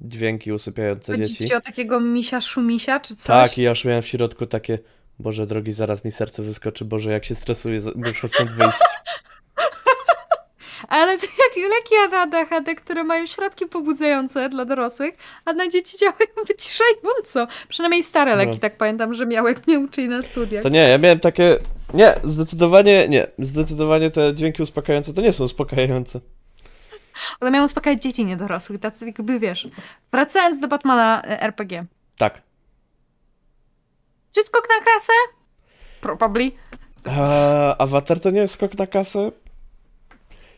dźwięki 0.00 0.52
usypiające 0.52 1.12
Chodzi 1.12 1.24
dzieci. 1.24 1.48
ci 1.48 1.54
o 1.54 1.60
takiego 1.60 2.00
misia 2.00 2.40
szumisia, 2.40 3.00
czy 3.00 3.16
coś? 3.16 3.26
Tak, 3.26 3.58
i 3.58 3.62
ja 3.62 3.70
już 3.70 3.84
miałem 3.84 4.02
w 4.02 4.06
środku 4.06 4.46
takie, 4.46 4.78
Boże 5.18 5.46
drogi, 5.46 5.72
zaraz 5.72 6.04
mi 6.04 6.12
serce 6.12 6.42
wyskoczy, 6.42 6.84
Boże, 6.84 7.12
jak 7.12 7.24
się 7.24 7.34
stresuję, 7.34 7.80
muszę 7.96 8.28
stąd 8.28 8.50
wyjść. 8.50 8.78
Ale 10.88 11.18
to 11.18 11.26
jak 11.26 11.70
leki 11.70 11.94
na 12.12 12.22
ADHD, 12.22 12.74
które 12.74 13.04
mają 13.04 13.26
środki 13.26 13.66
pobudzające 13.66 14.48
dla 14.48 14.64
dorosłych, 14.64 15.14
a 15.44 15.52
na 15.52 15.68
dzieci 15.68 15.98
działają 15.98 16.26
wyciszająco. 16.48 17.46
Przynajmniej 17.68 18.02
stare 18.02 18.36
leki, 18.36 18.52
No. 18.52 18.58
tak 18.58 18.76
pamiętam, 18.76 19.14
że 19.14 19.26
miały, 19.26 19.50
jak 19.50 19.66
mnie 19.66 19.78
uczyli 19.78 20.08
na 20.08 20.22
studiach. 20.22 20.62
To 20.62 20.68
nie, 20.68 20.88
ja 20.88 20.98
miałem 20.98 21.18
takie, 21.18 21.56
nie, 21.94 22.14
zdecydowanie 22.24 23.08
nie, 23.08 23.26
zdecydowanie 23.38 24.10
te 24.10 24.34
dźwięki 24.34 24.62
uspokajające 24.62 25.14
to 25.14 25.20
nie 25.20 25.32
są 25.32 25.44
uspokajające. 25.44 26.20
One 27.40 27.50
miały 27.50 27.64
uspokajać 27.66 28.02
dzieci, 28.02 28.24
nie 28.24 28.36
dorosłych, 28.36 28.80
tacy 28.80 29.06
jakby, 29.06 29.38
wiesz. 29.40 29.68
Wracając 30.12 30.60
do 30.60 30.68
Batmana 30.68 31.22
e, 31.22 31.40
RPG. 31.42 31.84
Tak, 32.18 32.42
Czy 34.34 34.44
skok 34.44 34.68
na 34.78 34.84
kasę? 34.92 35.12
Probably. 36.00 36.50
A, 37.04 37.76
Avatar 37.78 38.20
to 38.20 38.30
nie 38.30 38.40
jest 38.40 38.54
skok 38.54 38.78
na 38.78 38.86
kasę? 38.86 39.32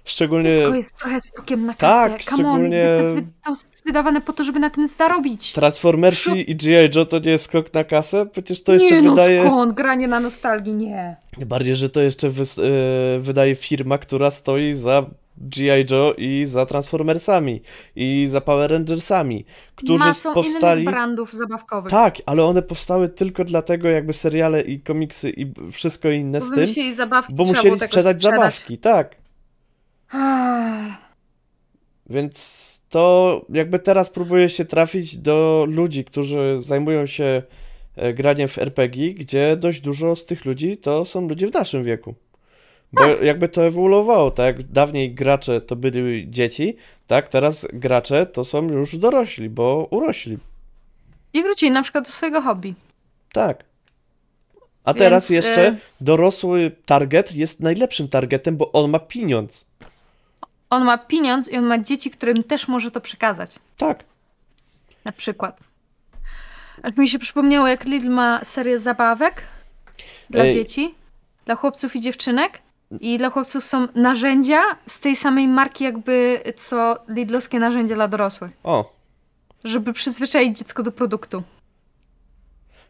Szczególnie 0.05 0.51
Wszystko 0.51 0.75
jest 0.75 0.97
trochę 0.99 1.21
skokiem 1.21 1.67
na 1.67 1.75
Tak, 1.75 2.13
kasę. 2.17 2.31
Come 2.37 2.49
on, 2.49 2.55
szczególnie- 2.57 2.77
jakby 2.77 3.23
to, 3.45 3.53
wydawane 3.87 4.21
po 4.21 4.33
to, 4.33 4.45
żeby 4.45 4.61
na 4.61 4.71
tym 4.71 4.89
zarobić. 4.89 5.53
Transformersi 5.53 6.51
i 6.51 6.57
G.I. 6.57 6.91
Joe 6.97 7.05
to 7.07 7.19
nie 7.19 7.31
jest 7.31 7.45
skok 7.45 7.75
na 7.75 7.85
kasę? 7.85 8.27
Przecież 8.27 8.63
to 8.63 8.73
jeszcze 8.73 8.95
nie 8.95 9.03
no 9.03 9.11
wydaje... 9.11 9.47
skąd, 9.47 9.75
granie 9.75 10.09
na 10.09 10.21
nostalgii, 10.21 10.75
nie. 10.75 11.17
Bardziej, 11.47 11.77
że 11.77 11.89
to 11.89 12.01
jeszcze 12.01 12.31
wys- 12.31 12.63
e, 12.63 13.19
wydaje 13.19 13.55
firma, 13.55 13.99
która 13.99 14.31
stoi 14.31 14.75
za 14.75 15.07
G.I. 15.37 15.85
Joe 15.91 16.15
i 16.19 16.45
za 16.47 16.67
Transformersami 16.67 17.63
i 17.97 18.27
za 18.31 18.41
Power 18.41 18.71
Rangersami, 18.71 19.45
którzy 19.77 19.99
Masą 20.05 20.35
powstali... 20.35 20.83
innych 20.83 20.95
brandów 20.95 21.33
zabawkowych. 21.33 21.91
Tak, 21.91 22.17
ale 22.27 22.45
one 22.45 22.63
powstały 22.63 23.09
tylko 23.09 23.45
dlatego 23.45 23.89
jakby 23.89 24.13
seriale 24.13 24.63
i 24.63 24.81
komiksy 24.81 25.31
i 25.31 25.53
wszystko 25.73 26.11
inne 26.11 26.39
Bo 26.41 26.45
z 26.47 26.49
tym, 26.49 26.55
wymyślili 26.57 26.95
zabawki, 26.95 27.35
bo 27.35 27.45
musieli 27.45 27.75
tego 27.75 27.87
sprzedać 27.87 28.23
zabawki, 28.23 28.79
tak. 28.79 29.20
Więc 32.11 32.83
to 32.89 33.45
jakby 33.49 33.79
teraz 33.79 34.11
próbuje 34.11 34.49
się 34.49 34.65
trafić 34.65 35.17
do 35.17 35.67
ludzi, 35.69 36.05
którzy 36.05 36.57
zajmują 36.59 37.07
się 37.07 37.43
e, 37.97 38.15
graniem 38.15 38.49
w 38.49 38.59
RPG, 38.59 39.15
gdzie 39.15 39.57
dość 39.57 39.81
dużo 39.81 40.17
z 40.17 40.27
tych 40.27 40.45
ludzi 40.45 40.77
to 40.77 41.05
są 41.05 41.29
ludzie 41.29 41.47
w 41.47 41.55
naszym 41.55 41.85
wieku. 41.85 42.15
Bo 42.93 43.07
jakby 43.07 43.49
to 43.49 43.67
ewoluowało, 43.67 44.31
tak? 44.31 44.63
Dawniej 44.63 45.15
gracze 45.15 45.61
to 45.61 45.77
byli 45.77 46.31
dzieci, 46.31 46.77
tak? 47.07 47.29
Teraz 47.29 47.67
gracze 47.73 48.27
to 48.27 48.45
są 48.45 48.69
już 48.69 48.99
dorośli, 48.99 49.51
bo 49.51 49.89
urośli. 49.91 50.39
I 51.33 51.43
wrócili 51.43 51.73
na 51.73 51.83
przykład 51.83 52.05
do 52.05 52.11
swojego 52.11 52.43
hobby. 52.43 52.75
Tak. 53.33 53.65
A 54.85 54.95
teraz 54.95 55.31
Więc, 55.31 55.47
jeszcze 55.47 55.67
e, 55.67 55.77
dorosły 56.01 56.71
target 56.87 57.37
jest 57.37 57.61
najlepszym 57.61 58.09
targetem, 58.09 58.57
bo 58.57 58.73
on 58.73 58.91
ma 58.91 58.99
pieniądz. 58.99 59.70
On 60.71 60.85
ma 60.85 60.99
pieniądz 60.99 61.49
i 61.49 61.57
on 61.57 61.65
ma 61.65 61.79
dzieci, 61.79 62.11
którym 62.11 62.45
też 62.45 62.69
może 62.69 62.91
to 62.91 63.01
przekazać. 63.01 63.59
Tak. 63.77 64.05
Na 65.05 65.13
przykład. 65.13 65.61
Aż 66.83 66.97
mi 66.97 67.09
się 67.09 67.19
przypomniało, 67.19 67.69
jak 67.69 67.85
Lidl 67.85 68.11
ma 68.11 68.45
serię 68.45 68.79
zabawek 68.79 69.43
dla 70.31 70.45
Ej. 70.45 70.53
dzieci, 70.55 70.95
dla 71.45 71.55
chłopców 71.55 71.97
i 71.97 72.01
dziewczynek. 72.01 72.59
I 73.01 73.19
dla 73.19 73.31
chłopców 73.31 73.65
są 73.65 73.89
narzędzia 73.95 74.61
z 74.87 75.01
tej 75.01 75.17
samej 75.17 75.49
marki, 75.49 75.85
jakby 75.85 76.43
co 76.57 76.97
Lidlowskie 77.09 77.59
narzędzia 77.59 77.95
dla 77.95 78.09
dorosłych. 78.09 78.51
O. 78.65 78.93
Żeby 79.65 79.93
przyzwyczaić 79.93 80.59
dziecko 80.59 80.83
do 80.83 80.93
produktu. 80.93 81.43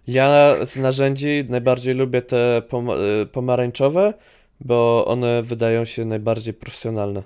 Ja 0.06 0.56
z 0.66 0.76
narzędzi 0.76 1.44
najbardziej 1.48 1.94
lubię 1.94 2.22
te 2.22 2.62
pom- 2.68 3.22
y, 3.22 3.26
pomarańczowe, 3.26 4.14
bo 4.60 5.04
one 5.06 5.42
wydają 5.42 5.84
się 5.84 6.04
najbardziej 6.04 6.54
profesjonalne. 6.54 7.22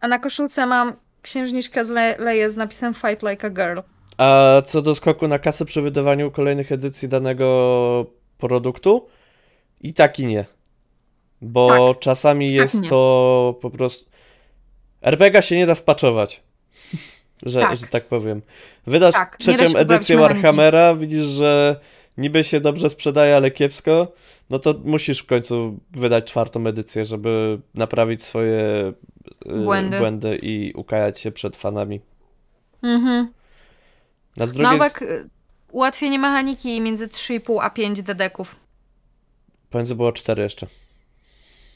A 0.00 0.08
na 0.08 0.18
koszulce 0.18 0.66
mam 0.66 0.92
księżniczkę 1.22 1.84
z 1.84 1.90
Le- 1.90 2.16
Leje 2.18 2.50
z 2.50 2.56
napisem 2.56 2.94
Fight 2.94 3.22
Like 3.22 3.46
a 3.46 3.50
Girl. 3.50 3.78
A 4.18 4.62
co 4.66 4.82
do 4.82 4.94
skoku 4.94 5.28
na 5.28 5.38
kasę 5.38 5.64
przy 5.64 5.82
wydawaniu 5.82 6.30
kolejnych 6.30 6.72
edycji 6.72 7.08
danego 7.08 8.06
produktu, 8.38 9.08
i 9.80 9.94
tak 9.94 10.20
i 10.20 10.26
nie. 10.26 10.44
Bo 11.42 11.94
czasami 11.94 12.52
jest 12.52 12.82
nie. 12.82 12.88
to 12.88 13.58
po 13.62 13.70
prostu. 13.70 14.10
RPGa 15.02 15.42
się 15.42 15.56
nie 15.56 15.66
da 15.66 15.74
spaczować. 15.74 16.42
że, 17.42 17.60
Tak. 17.60 17.76
że 17.76 17.86
tak 17.86 18.04
powiem. 18.04 18.42
Wydasz 18.86 19.14
Tak, 19.14 19.36
trzecią 19.36 19.78
edycję. 19.78 20.16
Warhammera, 20.16 20.94
widzisz, 20.94 21.26
że 21.26 21.80
niby 22.18 22.44
się 22.44 22.60
dobrze 22.60 22.90
sprzedaje, 22.90 23.36
ale 23.36 23.50
kiepsko, 23.50 24.12
no 24.50 24.58
to 24.58 24.74
musisz 24.84 25.18
w 25.18 25.26
końcu 25.26 25.78
wydać 25.90 26.24
czwartą 26.24 26.66
edycję, 26.66 27.04
żeby 27.04 27.58
naprawić 27.74 28.22
swoje 28.22 28.92
Błędy. 29.64 29.98
błędy 29.98 30.38
i 30.42 30.72
ukajać 30.72 31.20
się 31.20 31.32
przed 31.32 31.56
fanami. 31.56 32.00
Mhm. 32.82 33.32
A 34.40 34.46
z 34.46 34.52
drugiej 34.52 34.72
Nowak, 34.72 35.02
y, 35.02 35.28
ułatwienie 35.72 36.18
mechaniki 36.18 36.80
między 36.80 37.08
3,5 37.08 37.58
a 37.62 37.70
5 37.70 38.02
dedeków. 38.02 38.56
Pomiędzy 39.70 39.94
było 39.94 40.12
cztery 40.12 40.42
jeszcze. 40.42 40.66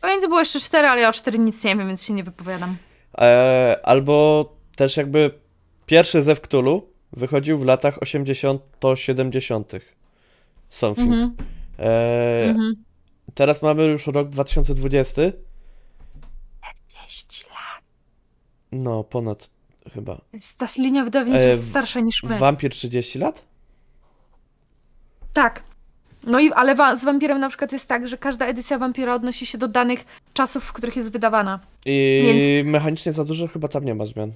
Pomiędzy 0.00 0.28
było 0.28 0.40
jeszcze 0.40 0.60
4, 0.60 0.88
ale 0.88 1.00
ja 1.00 1.08
o 1.08 1.12
4 1.12 1.38
nic 1.38 1.64
nie 1.64 1.76
wiem, 1.76 1.86
więc 1.86 2.02
się 2.04 2.12
nie 2.12 2.24
wypowiadam. 2.24 2.76
E, 3.18 3.80
albo 3.82 4.44
też 4.76 4.96
jakby 4.96 5.30
pierwszy 5.86 6.22
Zew 6.22 6.40
Cthulhu 6.40 6.82
wychodził 7.12 7.58
w 7.58 7.64
latach 7.64 7.98
80-70. 7.98 9.80
Something. 10.68 11.12
Mhm. 11.12 11.36
E, 11.78 12.44
Mhm. 12.44 12.84
Teraz 13.34 13.62
mamy 13.62 13.84
już 13.84 14.06
rok 14.06 14.28
2020. 14.28 15.22
40 16.88 17.44
lat. 17.50 17.84
No, 18.72 19.04
ponad 19.04 19.50
chyba. 19.94 20.20
Ta 20.58 20.66
linia 20.78 21.04
wydawnicza 21.04 21.38
E, 21.44 21.48
jest 21.48 21.68
starsza 21.70 22.00
niż 22.00 22.22
my. 22.22 22.38
Wampir 22.38 22.70
30 22.70 23.18
lat? 23.18 23.44
Tak. 25.32 25.62
No 26.24 26.40
i 26.40 26.52
ale 26.52 26.74
wa- 26.74 26.96
z 26.96 27.04
wampirem 27.04 27.40
na 27.40 27.48
przykład 27.48 27.72
jest 27.72 27.88
tak, 27.88 28.08
że 28.08 28.18
każda 28.18 28.46
edycja 28.46 28.78
wampira 28.78 29.14
odnosi 29.14 29.46
się 29.46 29.58
do 29.58 29.68
danych 29.68 30.04
czasów, 30.34 30.64
w 30.64 30.72
których 30.72 30.96
jest 30.96 31.12
wydawana. 31.12 31.60
I 31.86 32.22
Więc- 32.26 32.66
mechanicznie 32.72 33.12
za 33.12 33.24
dużo 33.24 33.48
chyba 33.48 33.68
tam 33.68 33.84
nie 33.84 33.94
ma 33.94 34.06
zmian. 34.06 34.32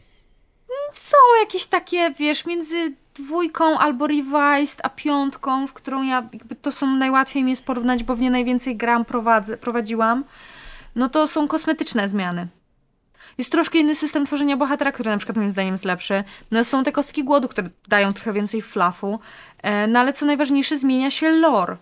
Są 0.93 1.17
jakieś 1.41 1.67
takie, 1.67 2.11
wiesz, 2.19 2.47
między 2.47 2.95
dwójką 3.15 3.79
albo 3.79 4.07
revised, 4.07 4.81
a 4.83 4.89
piątką, 4.89 5.67
w 5.67 5.73
którą 5.73 6.03
ja, 6.03 6.29
jakby 6.33 6.55
to 6.55 6.73
są 6.73 6.87
najłatwiej 6.97 7.45
mi 7.45 7.51
jest 7.51 7.65
porównać, 7.65 8.05
bo 8.05 8.17
w 8.17 8.21
nie 8.21 8.31
najwięcej 8.31 8.77
gram 8.77 9.05
prowadzę, 9.05 9.57
prowadziłam, 9.57 10.25
no 10.97 11.09
to 11.09 11.27
są 11.27 11.49
kosmetyczne 11.49 12.09
zmiany. 12.09 12.49
Jest 13.39 13.53
troszkę 13.53 13.79
inny 13.79 13.95
system 13.95 14.27
tworzenia 14.27 14.57
bohatera, 14.57 14.93
który 14.93 15.11
na 15.11 15.17
przykład 15.19 15.37
moim 15.37 15.51
zdaniem 15.51 15.75
jest 15.75 15.85
lepszy. 15.85 16.25
No 16.51 16.65
są 16.65 16.85
te 16.85 16.93
kostki 16.93 17.25
głodu, 17.25 17.49
które 17.49 17.69
dają 17.89 18.13
trochę 18.13 18.33
więcej 18.33 18.63
flafu. 18.63 19.21
E, 19.63 19.87
no 19.87 20.01
ale 20.01 20.13
co 20.13 20.27
najważniejsze, 20.27 20.79
zmienia 20.79 21.11
się 21.11 21.31
lore. 21.31 21.77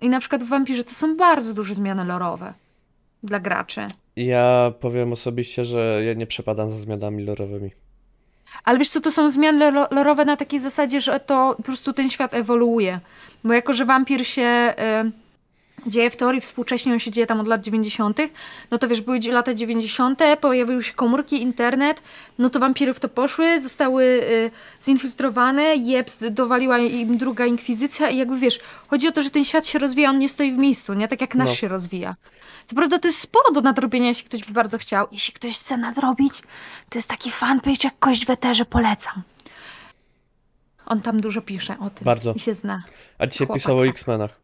I 0.00 0.08
na 0.08 0.20
przykład 0.20 0.42
w 0.42 0.48
Vampirze 0.48 0.84
to 0.84 0.94
są 0.94 1.16
bardzo 1.16 1.54
duże 1.54 1.74
zmiany 1.74 2.04
lorowe 2.04 2.54
dla 3.22 3.40
graczy. 3.40 3.86
Ja 4.16 4.72
powiem 4.80 5.12
osobiście, 5.12 5.64
że 5.64 6.02
ja 6.04 6.14
nie 6.14 6.26
przepadam 6.26 6.70
za 6.70 6.76
zmianami 6.76 7.24
lorowymi. 7.24 7.70
Ale 8.64 8.78
wiesz 8.78 8.90
co, 8.90 9.00
to 9.00 9.10
są 9.10 9.30
zmiany 9.30 9.70
lo- 9.70 9.88
lorowe 9.90 10.24
na 10.24 10.36
takiej 10.36 10.60
zasadzie, 10.60 11.00
że 11.00 11.20
to 11.20 11.54
po 11.56 11.62
prostu 11.62 11.92
ten 11.92 12.10
świat 12.10 12.34
ewoluuje. 12.34 13.00
Bo 13.44 13.52
jako, 13.52 13.72
że 13.72 13.84
wampir 13.84 14.26
się 14.26 14.74
y, 15.04 15.23
dzieje 15.86 16.10
w 16.10 16.16
teorii 16.16 16.40
współcześnie, 16.40 16.92
on 16.92 16.98
się 16.98 17.10
dzieje 17.10 17.26
tam 17.26 17.40
od 17.40 17.48
lat 17.48 17.60
90., 17.60 18.18
no 18.70 18.78
to 18.78 18.88
wiesz, 18.88 19.00
były 19.00 19.20
lata 19.28 19.54
90., 19.54 20.20
pojawiły 20.40 20.84
się 20.84 20.92
komórki, 20.92 21.42
internet, 21.42 22.02
no 22.38 22.50
to 22.50 22.60
wampiry 22.60 22.94
w 22.94 23.00
to 23.00 23.08
poszły, 23.08 23.60
zostały 23.60 24.04
y, 24.04 24.50
zinfiltrowane, 24.82 25.76
jeps, 25.76 26.24
dowaliła 26.30 26.78
im 26.78 27.18
druga 27.18 27.46
inkwizycja 27.46 28.10
i 28.10 28.16
jakby 28.16 28.38
wiesz, 28.38 28.60
chodzi 28.88 29.08
o 29.08 29.12
to, 29.12 29.22
że 29.22 29.30
ten 29.30 29.44
świat 29.44 29.66
się 29.66 29.78
rozwija, 29.78 30.10
on 30.10 30.18
nie 30.18 30.28
stoi 30.28 30.52
w 30.52 30.58
miejscu, 30.58 30.94
nie? 30.94 31.08
Tak 31.08 31.20
jak 31.20 31.34
nasz 31.34 31.48
No. 31.48 31.54
się 31.54 31.68
rozwija. 31.68 32.14
Co 32.66 32.76
prawda 32.76 32.98
to 32.98 33.08
jest 33.08 33.20
sporo 33.20 33.50
do 33.52 33.60
nadrobienia, 33.60 34.08
jeśli 34.08 34.24
ktoś 34.24 34.44
by 34.44 34.52
bardzo 34.52 34.78
chciał. 34.78 35.06
Jeśli 35.12 35.34
ktoś 35.34 35.58
chce 35.58 35.76
nadrobić, 35.76 36.40
to 36.88 36.98
jest 36.98 37.08
taki 37.08 37.30
fanpage 37.30 37.76
jak 37.84 37.98
Kość 37.98 38.26
w 38.26 38.30
Eterze, 38.30 38.64
polecam. 38.64 39.22
On 40.86 41.00
tam 41.00 41.20
dużo 41.20 41.42
pisze 41.42 41.76
o 41.80 41.90
tym. 41.90 42.04
Bardzo. 42.04 42.32
I 42.32 42.40
się 42.40 42.54
zna. 42.54 42.82
A 43.18 43.26
dzisiaj 43.26 43.46
Chłopak, 43.46 43.62
pisał 43.62 43.78
o. 43.78 43.86
X-Menach. 43.86 44.43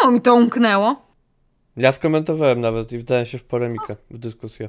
Czemu 0.00 0.12
mi 0.12 0.20
to 0.20 0.34
umknęło? 0.34 1.02
Ja 1.76 1.92
skomentowałem 1.92 2.60
nawet 2.60 2.92
i 2.92 2.98
wdałem 2.98 3.26
się 3.26 3.38
w 3.38 3.44
polemikę, 3.44 3.96
w 4.10 4.18
dyskusję. 4.18 4.68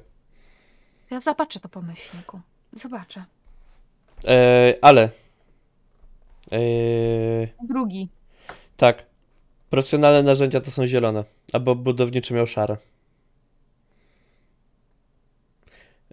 Ja 1.09 1.19
zobaczę 1.19 1.59
to 1.59 1.69
po 1.69 1.81
myślniku. 1.81 2.39
Zobaczę. 2.73 3.25
E, 4.27 4.73
ale. 4.81 5.09
E, 6.51 6.59
Drugi. 7.63 8.09
tak. 8.77 9.03
Profesjonalne 9.69 10.23
narzędzia 10.23 10.61
to 10.61 10.71
są 10.71 10.87
zielone, 10.87 11.23
albo 11.53 11.75
budowniczy 11.75 12.33
miał 12.33 12.47
szare. 12.47 12.77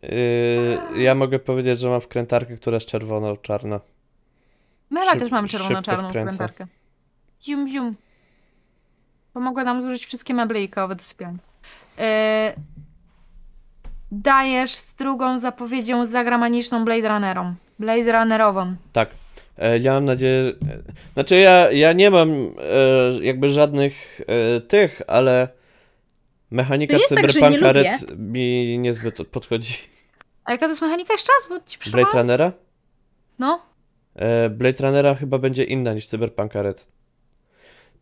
E, 0.03 1.03
ja 1.03 1.15
mogę 1.15 1.39
powiedzieć, 1.39 1.81
że 1.81 1.89
mam 1.91 2.01
wkrętarkę, 2.01 2.57
która 2.57 2.75
jest 2.75 2.87
czerwono-czarna. 2.89 3.81
My 4.91 5.01
chyba 5.01 5.13
Szyb- 5.15 5.19
też 5.19 5.31
mamy 5.31 5.49
szybko 5.49 5.65
czerwono-czarną 5.67 6.09
wkręca. 6.09 6.33
wkrętarkę. 6.35 6.67
Zium, 7.43 7.69
zium. 7.69 7.97
Pomogła 9.35 9.65
nam 9.65 9.83
zużyć 9.83 10.07
wszystkie 10.07 10.35
meble 10.35 10.63
ikowe 10.63 10.95
do 10.95 11.03
sypialni. 11.05 11.39
Yy, 11.99 12.05
dajesz 14.13 14.71
z 14.75 14.95
drugą 14.95 15.39
zapowiedzią 15.39 16.07
zagramaniczną 16.07 16.85
Blade 16.85 17.09
Runnerą. 17.09 17.55
Blade 17.79 18.13
Runnerową. 18.13 18.77
Tak. 18.93 19.09
E, 19.59 19.79
ja 19.79 19.93
mam 19.93 20.05
nadzieję. 20.05 20.41
e, 20.43 20.53
Znaczy, 21.15 21.37
ja, 21.37 21.71
ja 21.73 21.93
nie 21.93 22.11
mam 22.11 22.31
e, 22.31 22.49
jakby 23.25 23.51
żadnych 23.51 24.21
e, 24.27 24.61
tych, 24.61 25.03
ale 25.07 25.49
mechanika 26.51 26.95
To 26.95 26.99
jest 27.01 27.15
tak, 27.15 27.19
że 27.19 27.41
nie 27.41 27.47
Cyberpunka 27.47 27.69
lubię. 27.79 27.91
Red 28.01 28.19
mi 28.19 28.79
niezbyt 28.79 29.29
podchodzi. 29.29 29.75
A 30.45 30.53
jaka 30.53 30.67
to 30.67 30.71
jest 30.71 30.83
mechanika 30.83 31.13
jeszcze 31.15 31.33
raz? 31.39 31.49
Bo 31.49 31.67
ci 31.67 31.91
Blade? 31.91 32.11
Runnera? 32.19 32.53
No. 33.39 33.63
E, 34.17 34.51
Blade 34.51 34.83
Runnera 34.85 35.15
chyba 35.15 35.39
będzie 35.39 35.65
inna 35.65 35.93
niż 35.95 36.07
Cyberpunka 36.07 36.63
Red. 36.63 36.87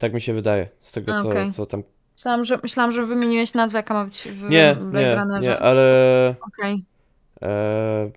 Tak 0.03 0.15
mi 0.15 0.21
się 0.21 0.35
wydaje, 0.35 0.69
z 0.81 0.93
tego 0.93 1.23
co, 1.23 1.29
Okej. 1.29 1.53
co 1.53 1.67
tam... 1.67 1.83
Myślałam, 2.17 2.45
że, 2.45 2.59
myślałam, 2.63 2.93
że 2.93 3.07
wymieniłeś 3.07 3.55
nazwę, 3.55 3.79
jaka 3.79 3.95
ma 3.95 4.05
być 4.05 4.23
w 4.23 4.51
Nie, 4.51 4.77
Blade 4.81 5.27
nie, 5.41 5.41
nie, 5.41 5.59
ale... 5.59 6.35
Okej. 6.41 6.85
E, 7.43 8.11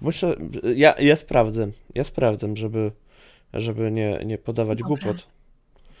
muszę... 0.00 0.36
Ja, 0.76 0.94
ja 0.98 1.16
sprawdzę, 1.16 1.68
ja 1.94 2.04
sprawdzę, 2.04 2.56
żeby, 2.56 2.92
żeby 3.54 3.90
nie, 3.90 4.20
nie 4.24 4.38
podawać 4.38 4.78
Dobrze. 4.78 4.88
głupot. 4.88 5.26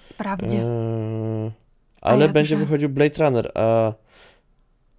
Sprawdzie. 0.04 0.58
Eee, 0.58 1.50
A 2.00 2.06
ale 2.06 2.28
będzie 2.28 2.56
wychodził 2.56 2.88
Blade 2.88 3.24
Runner, 3.24 3.52
a 3.54 3.92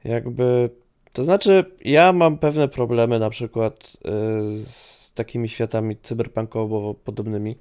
jakby. 0.03 0.69
To 1.13 1.23
znaczy, 1.23 1.65
ja 1.86 2.13
mam 2.13 2.38
pewne 2.38 2.67
problemy 2.67 3.19
na 3.19 3.29
przykład 3.29 3.97
e, 4.05 4.12
z 4.65 5.12
takimi 5.15 5.49
światami 5.49 5.97
cyberpunkowo 5.97 6.93
podobnymi. 6.93 7.55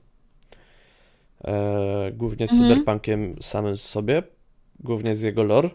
E, 1.44 2.10
głównie 2.12 2.48
z 2.48 2.52
Mhm. 2.52 2.70
cyberpunkiem 2.70 3.36
samym 3.42 3.76
sobie, 3.76 4.22
głównie 4.80 5.16
z 5.16 5.20
jego 5.22 5.42
lore. 5.42 5.70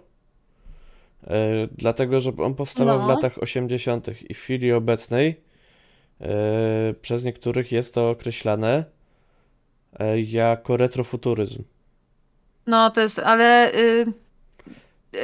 E, 1.27 1.67
dlatego, 1.71 2.19
że 2.19 2.31
on 2.37 2.55
powstawał 2.55 2.99
w 2.99 3.01
No. 3.01 3.07
latach 3.07 3.37
80. 3.37 4.07
i 4.29 4.33
w 4.33 4.39
chwili 4.39 4.73
obecnej 4.73 5.41
e, 6.21 6.27
przez 7.01 7.23
niektórych 7.23 7.71
jest 7.71 7.93
to 7.93 8.09
określane 8.09 8.83
e, 9.99 10.21
jako 10.21 10.77
retrofuturyzm. 10.77 11.63
No 12.67 12.89
to 12.91 13.01
jest, 13.01 13.19
ale 13.19 13.73
y, 13.73 14.05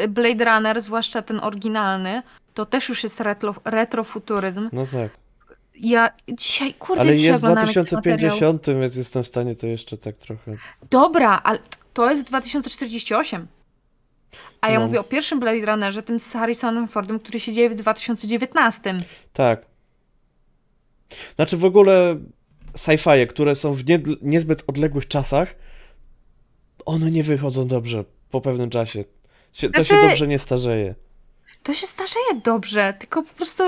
Blade 0.09 0.45
Runner, 0.45 0.81
zwłaszcza 0.81 1.21
ten 1.21 1.39
oryginalny, 1.43 2.21
to 2.53 2.65
też 2.65 2.89
już 2.89 3.03
jest 3.03 3.19
retro, 3.21 3.55
retrofuturyzm. 3.65 4.69
No 4.73 4.85
tak. 4.85 5.11
Ja 5.83 6.09
dzisiaj, 6.33 6.73
kurde, 6.73 7.01
Ale 7.01 7.15
dzisiaj 7.15 7.29
jest 7.31 7.41
w 7.41 7.45
oglądałam 7.45 7.67
jakiś 7.75 7.91
materiał. 7.93 8.17
2050, 8.17 8.79
więc 8.79 8.95
jestem 8.95 9.23
w 9.23 9.27
stanie 9.27 9.55
to 9.55 9.67
jeszcze 9.67 9.97
tak 9.97 10.15
trochę. 10.17 10.55
Dobra, 10.89 11.41
ale 11.43 11.59
to 11.93 12.09
jest 12.09 12.27
2048. 12.27 13.47
A 14.61 14.69
ja 14.69 14.79
No. 14.79 14.85
mówię 14.87 14.99
o 14.99 15.03
pierwszym 15.03 15.39
Blade 15.39 15.65
Runnerze, 15.65 16.03
tym 16.03 16.19
z 16.19 16.33
Harrisonem 16.33 16.87
Fordem, 16.87 17.19
który 17.19 17.39
się 17.39 17.53
dzieje 17.53 17.69
w 17.69 17.75
2019. 17.75 18.93
Tak. 19.33 19.65
Znaczy 21.35 21.57
w 21.57 21.65
ogóle 21.65 22.17
sci-fi, 22.77 23.27
które 23.27 23.55
są 23.55 23.73
w 23.73 23.85
nie, 23.85 23.99
niezbyt 24.21 24.63
odległych 24.67 25.07
czasach, 25.07 25.55
one 26.85 27.11
nie 27.11 27.23
wychodzą 27.23 27.67
dobrze 27.67 28.05
po 28.29 28.41
pewnym 28.41 28.69
czasie. 28.69 29.03
To 29.03 29.09
się 29.61 29.67
Znaczy- 29.67 30.01
dobrze 30.07 30.27
nie 30.27 30.39
starzeje. 30.39 30.95
To 31.63 31.73
się 31.73 31.87
starzeje 31.87 32.41
dobrze, 32.43 32.93
tylko 32.99 33.23
po 33.23 33.33
prostu, 33.33 33.63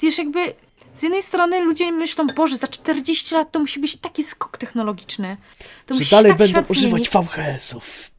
wiesz, 0.00 0.18
jakby 0.18 0.40
z 0.96 1.02
jednej 1.02 1.22
strony 1.22 1.60
ludzie 1.60 1.92
myślą, 1.92 2.26
Boże, 2.36 2.56
za 2.56 2.66
40 2.68 3.34
lat 3.34 3.52
to 3.52 3.58
musi 3.60 3.80
być 3.80 3.96
taki 3.96 4.24
skok 4.24 4.58
technologiczny. 4.58 5.36
To 5.86 5.94
Czy 5.94 6.10
dalej 6.10 6.30
tak 6.32 6.38
będą 6.38 6.62
używać. 6.70 7.08
VHS-ów? 7.08 8.10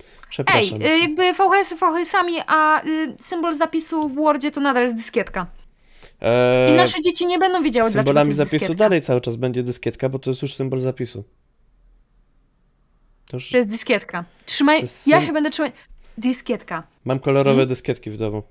Ej, 0.00 0.06
Przepraszam. 0.30 0.82
y, 0.82 0.98
jakby 0.98 1.32
VHS 1.32 1.74
VHS-ami, 1.74 2.34
a 2.46 2.84
y, 2.84 3.14
symbol 3.20 3.54
zapisu 3.54 4.08
w 4.08 4.14
Wordzie 4.14 4.50
to 4.50 4.60
nadal 4.60 4.82
jest 4.82 4.94
dyskietka. 4.94 5.46
I 6.20 6.24
Eee, 6.70 6.76
nasze 6.76 7.00
dzieci 7.00 7.26
nie 7.26 7.38
będą 7.38 7.62
wiedziały, 7.62 7.90
dlaczego 7.90 8.00
symbolami 8.08 8.32
zapisu 8.32 8.52
dyskietka. 8.58 8.74
dalej 8.74 9.00
cały 9.02 9.20
czas 9.20 9.36
będzie 9.36 9.62
dyskietka, 9.62 10.08
bo 10.08 10.18
to 10.18 10.30
jest 10.30 10.42
już 10.42 10.54
symbol 10.54 10.80
zapisu. 10.80 11.24
To 13.30 13.36
już 13.36 13.50
To 13.50 13.56
jest 13.56 13.68
dyskietka. 13.68 14.24
Trzymaj, 14.46 14.80
jest 14.82 15.06
ja 15.06 15.26
się 15.26 15.32
będę 15.32 15.50
trzymać. 15.50 15.72
Dyskietka. 16.18 16.82
mam 17.04 17.18
kolorowe 17.20 17.50
Mhm. 17.50 17.68
dyskietki 17.68 18.10
w 18.10 18.16
domu. 18.16 18.42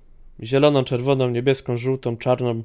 Zieloną, 0.43 0.83
czerwoną, 0.83 1.29
niebieską, 1.29 1.77
żółtą, 1.77 2.17
czarną. 2.17 2.63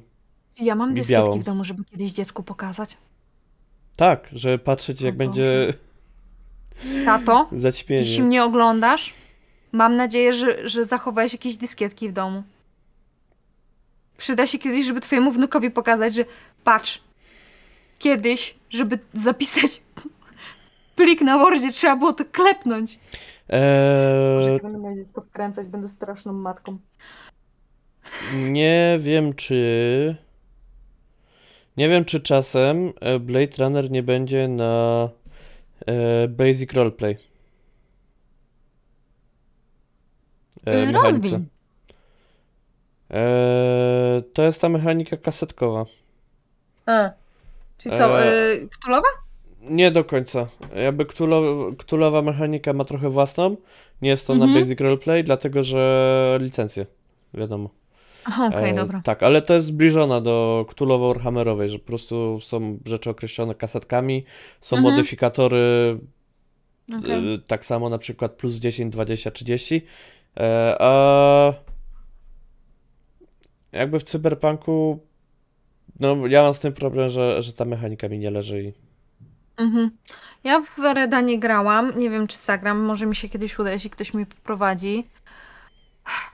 Ja 0.59 0.75
mam 0.75 0.91
I 0.91 0.95
dyskietki 0.95 1.23
białą. 1.23 1.39
w 1.39 1.43
domu, 1.43 1.63
żeby 1.63 1.83
kiedyś 1.85 2.11
dziecku 2.11 2.43
pokazać. 2.43 2.97
Tak, 3.95 4.29
żeby 4.31 4.59
patrzeć 4.59 5.01
jak 5.01 5.15
O 5.15 5.17
będzie 5.17 5.73
Tato, 7.05 7.49
jeśli 7.89 8.23
mnie 8.23 8.43
oglądasz, 8.43 9.13
mam 9.71 9.95
nadzieję, 9.95 10.33
że, 10.33 10.69
że 10.69 10.85
zachowałeś 10.85 11.33
jakieś 11.33 11.55
dyskietki 11.57 12.09
w 12.09 12.11
domu. 12.13 12.43
Przyda 14.17 14.47
się 14.47 14.59
kiedyś, 14.59 14.85
żeby 14.85 15.01
twojemu 15.01 15.31
wnukowi 15.31 15.71
pokazać, 15.71 16.15
że 16.15 16.25
patrz, 16.63 17.01
kiedyś, 17.99 18.55
żeby 18.69 18.99
zapisać 19.13 19.81
plik 20.95 21.21
na 21.21 21.37
Wordzie, 21.37 21.71
trzeba 21.71 21.95
było 21.95 22.13
to 22.13 22.25
klepnąć. 22.31 22.99
Eee, 23.49 24.59
będę 24.61 24.77
moje 24.77 24.95
dziecko 24.95 25.21
wkręcać, 25.21 25.67
będę 25.67 25.89
straszną 25.89 26.33
matką. 26.33 26.77
Nie 28.37 28.97
wiem 29.01 29.33
czy. 29.33 30.15
Nie 31.77 31.89
wiem 31.89 32.05
czy 32.05 32.19
czasem 32.19 32.93
e, 33.01 33.19
Blade 33.19 33.57
Runner 33.63 33.91
nie 33.91 34.03
będzie 34.03 34.47
na 34.47 35.09
e, 35.87 36.27
Basic 36.27 36.73
Roleplay. 36.73 37.17
E, 40.65 40.79
Yy, 40.79 40.91
mechanice. 40.91 41.41
E, 43.11 44.21
to 44.33 44.43
jest 44.43 44.61
ta 44.61 44.69
mechanika 44.69 45.17
kasetkowa. 45.17 45.85
E. 46.87 47.11
Czyli 47.77 47.97
co, 47.97 48.21
E. 48.21 48.53
y, 48.53 48.67
Ktulowa? 48.69 49.07
Nie 49.61 49.91
do 49.91 50.03
końca. 50.03 50.47
Jakby 50.75 51.05
Cthulhu, 51.05 51.73
Cthulhuwa 51.77 52.21
mechanika 52.21 52.73
ma 52.73 52.85
trochę 52.85 53.09
własną. 53.09 53.55
Nie 54.01 54.09
jest 54.09 54.27
to 54.27 54.35
na 54.35 54.45
Mhm. 54.45 54.61
Basic 54.63 54.79
Roleplay, 54.81 55.23
dlatego 55.23 55.63
że 55.63 56.37
licencje. 56.41 56.85
Wiadomo. 57.33 57.69
Aha, 58.25 58.47
okej, 58.47 58.71
E, 58.71 58.73
dobra. 58.75 59.01
Tak, 59.03 59.23
ale 59.23 59.41
to 59.41 59.53
jest 59.53 59.67
zbliżona 59.67 60.21
do 60.21 60.65
Cthulhu 60.69 60.99
Warhammerowej, 61.07 61.69
że 61.69 61.79
po 61.79 61.85
prostu 61.87 62.39
są 62.41 62.77
rzeczy 62.85 63.09
określone 63.09 63.55
kasetkami, 63.55 64.23
są 64.61 64.77
Mhm. 64.77 64.93
modyfikatory, 64.95 65.97
e, 66.91 67.37
tak 67.47 67.65
samo 67.65 67.89
na 67.89 67.97
przykład 67.97 68.31
plus 68.31 68.53
10, 68.55 68.93
20, 68.93 69.31
30. 69.31 69.81
E, 70.37 70.75
a 70.79 71.53
jakby 73.71 73.99
w 73.99 74.03
Cyberpunku, 74.03 74.99
no 75.99 76.27
ja 76.27 76.43
mam 76.43 76.53
z 76.53 76.59
tym 76.59 76.73
problem, 76.73 77.09
że, 77.09 77.41
że 77.41 77.53
ta 77.53 77.65
mechanika 77.65 78.09
mi 78.09 78.19
nie 78.19 78.31
leży 78.31 78.63
i 78.63 78.73
Mhm. 79.57 79.91
Ja 80.43 80.61
w 80.77 80.93
Reda 80.93 81.21
nie 81.21 81.39
grałam. 81.39 81.99
Nie 81.99 82.09
wiem, 82.09 82.27
czy 82.27 82.37
zagram. 82.37 82.79
Może 82.79 83.05
mi 83.05 83.15
się 83.15 83.29
kiedyś 83.29 83.59
uda, 83.59 83.71
jeśli 83.71 83.89
ktoś 83.89 84.13
mnie 84.13 84.25
poprowadzi. 84.25 85.03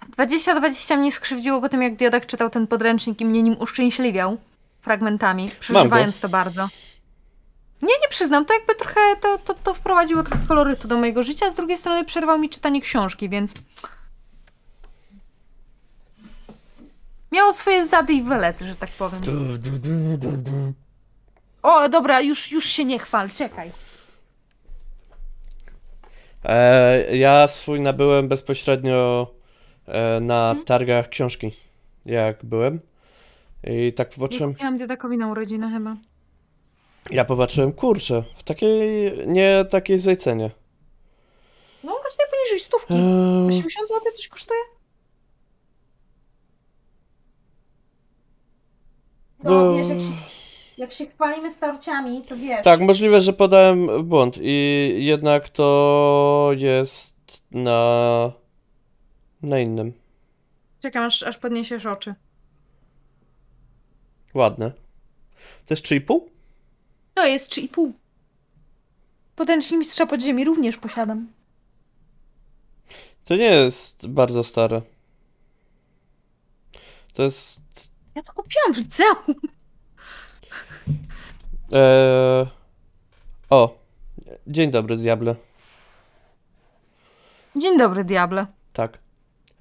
2020 0.09 0.97
mnie 0.97 1.11
skrzywdziło 1.11 1.61
po 1.61 1.69
tym, 1.69 1.81
jak 1.81 1.95
Diodak 1.95 2.25
czytał 2.25 2.49
ten 2.49 2.67
podręcznik 2.67 3.21
i 3.21 3.25
mnie 3.25 3.43
nim 3.43 3.55
uszczęśliwiał 3.59 4.37
fragmentami, 4.81 5.49
przeżywając 5.59 6.19
to 6.19 6.29
bardzo. 6.29 6.69
Nie, 7.81 7.99
nie 8.01 8.07
przyznam, 8.09 8.45
to 8.45 8.53
jakby 8.53 8.75
trochę 8.75 8.99
to, 9.21 9.37
to, 9.37 9.53
to 9.53 9.73
wprowadziło 9.73 10.23
trochę 10.23 10.47
kolorytu 10.47 10.87
do 10.87 10.97
mojego 10.97 11.23
życia, 11.23 11.49
z 11.49 11.55
drugiej 11.55 11.77
strony 11.77 12.05
przerwał 12.05 12.39
mi 12.39 12.49
czytanie 12.49 12.81
książki, 12.81 13.29
więc 13.29 13.53
miało 17.31 17.53
swoje 17.53 17.85
zady 17.85 18.13
i 18.13 18.23
wylety, 18.23 18.65
że 18.65 18.75
tak 18.75 18.89
powiem. 18.89 19.21
O, 21.63 21.89
dobra, 21.89 22.21
już, 22.21 22.51
już 22.51 22.65
się 22.65 22.85
nie 22.85 22.99
chwal, 22.99 23.29
czekaj. 23.29 23.71
E, 26.43 27.17
ja 27.17 27.47
swój 27.47 27.79
nabyłem 27.79 28.27
bezpośrednio 28.27 29.27
na 30.21 30.49
Mhm. 30.49 30.65
targach 30.65 31.09
książki, 31.09 31.51
jak 32.05 32.45
byłem. 32.45 32.79
I 33.63 33.93
tak 33.93 34.07
Ja 34.09 34.15
popatrzyłem, 34.15 34.53
kupiłam 34.53 34.77
Diodakowi 34.77 35.17
na 35.17 35.27
urodziny 35.31 35.69
chyba. 35.71 35.95
ja 37.11 37.25
popatrzyłem, 37.25 37.73
kurczę, 37.73 38.23
w 38.37 38.43
takiej, 38.43 39.11
nie 39.27 39.65
takiej 39.69 39.99
złej 39.99 40.17
cenie. 40.17 40.51
No, 41.83 41.91
właśnie 42.01 42.25
poniżej 42.31 42.59
stówki. 42.59 42.93
Eee, 42.93 43.47
80 43.47 43.87
zł 43.87 43.99
coś 44.13 44.27
kosztuje? 44.27 44.59
No, 49.43 49.73
wiesz, 49.73 49.89
jak 49.89 49.99
się, 49.99 50.05
jak 50.77 50.91
się 50.91 51.05
chwalimy 51.05 51.51
starciami, 51.51 52.21
to 52.21 52.37
wiesz. 52.37 52.63
Tak, 52.63 52.79
możliwe, 52.81 53.21
że 53.21 53.33
podałem 53.33 53.87
w 53.87 54.03
błąd 54.03 54.35
i 54.41 54.91
jednak 54.99 55.49
to 55.49 56.51
jest 56.57 57.15
na, 57.51 58.31
na 59.43 59.59
innym. 59.59 59.93
Czekam, 60.81 61.03
aż, 61.03 61.23
aż 61.23 61.37
podniesiesz 61.37 61.85
oczy. 61.85 62.15
Ładne. 64.33 64.71
To 65.65 65.73
jest 65.73 65.85
3,5? 65.85 66.19
To 67.13 67.25
jest 67.25 67.51
3,5. 67.51 67.91
Podręcznik 69.35 69.79
Mistrza 69.79 70.05
Podziemi 70.05 70.45
również 70.45 70.77
posiadam. 70.77 71.27
To 73.25 73.35
nie 73.35 73.45
jest 73.45 74.07
bardzo 74.07 74.43
stare. 74.43 74.81
To 77.13 77.23
jest 77.23 77.61
Ja 78.15 78.23
to 78.23 78.33
kupiłam 78.33 78.73
w 78.73 78.77
liceum. 78.77 79.35
Eee... 81.71 82.45
O, 83.49 83.77
dzień 84.47 84.71
dobry, 84.71 84.97
diable. 84.97 85.35
Dzień 87.55 87.77
dobry, 87.77 88.03
diable. 88.03 88.45
Tak. 88.73 88.97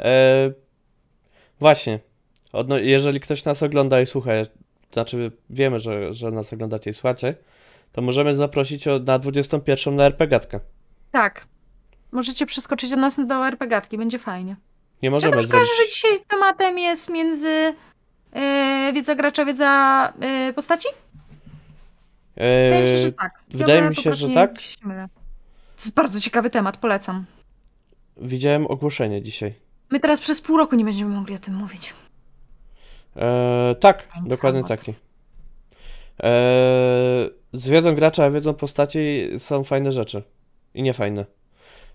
Eee... 0.01 0.53
Właśnie. 1.61 1.99
Odno... 2.53 2.79
Jeżeli 2.79 3.21
ktoś 3.21 3.45
nas 3.45 3.63
ogląda 3.63 4.01
i 4.01 4.07
słucha, 4.07 4.31
znaczy 4.93 5.33
wiemy, 5.51 5.79
że, 5.79 6.15
że 6.15 6.31
nas 6.31 6.53
oglądacie 6.53 6.91
i 6.91 6.95
słuchacie, 6.95 7.35
to 7.93 8.03
możemy 8.03 8.35
zaprosić 8.35 8.89
o, 8.89 8.99
na 8.99 9.19
21 9.19 9.97
na 9.97 10.05
RPGatkę. 10.05 10.61
Tak. 11.13 11.47
Możecie 12.13 12.47
przeskoczyć 12.47 12.93
od 12.93 12.99
nas 12.99 13.27
do 13.27 13.47
RPGatki, 13.47 13.99
będzie 13.99 14.19
fajnie. 14.19 14.57
Nie 15.03 15.11
możemy 15.11 15.37
też 15.37 15.47
zrobić... 15.47 15.69
że 15.79 15.89
dzisiaj 15.89 16.11
tematem 16.29 16.79
jest 16.79 17.11
między 17.11 17.75
yy, 18.35 18.93
wiedza 18.93 19.15
gracza, 19.15 19.45
wiedza 19.45 20.13
yy, 20.21 20.53
postaci? 20.53 20.89
Wydaje 22.37 22.83
mi 22.83 22.89
się, 22.89 22.97
że 22.99 23.13
tak. 23.13 23.33
wydaje 23.51 23.83
mi 23.89 23.97
się, 23.97 24.13
że 24.15 24.29
tak. 24.29 24.55
To 25.77 25.85
jest 25.85 25.95
bardzo 25.95 26.21
ciekawy 26.21 26.51
temat, 26.51 26.77
polecam. 26.77 27.25
Widziałem 28.17 28.67
ogłoszenie 28.67 29.23
dzisiaj. 29.23 29.55
My 29.91 30.01
teraz 30.01 30.21
przez 30.21 30.41
pół 30.41 30.59
roku 30.59 30.77
nie 30.77 30.85
będziemy 30.85 31.15
mogli 31.15 31.35
o 31.35 31.39
tym 31.39 31.55
mówić. 31.55 31.95
Eee, 33.17 33.77
tak, 33.77 34.09
dokładnie 34.27 34.63
temat. 34.65 34.79
taki. 34.81 34.95
Eee, 36.19 37.31
z 37.53 37.69
wiedzą 37.69 37.95
gracza, 37.95 38.25
a 38.25 38.31
wiedzą 38.31 38.55
postaci 38.55 39.23
są 39.39 39.65
fajne 39.65 39.93
rzeczy. 39.93 40.23
I 40.75 40.83
niefajne. 40.83 41.25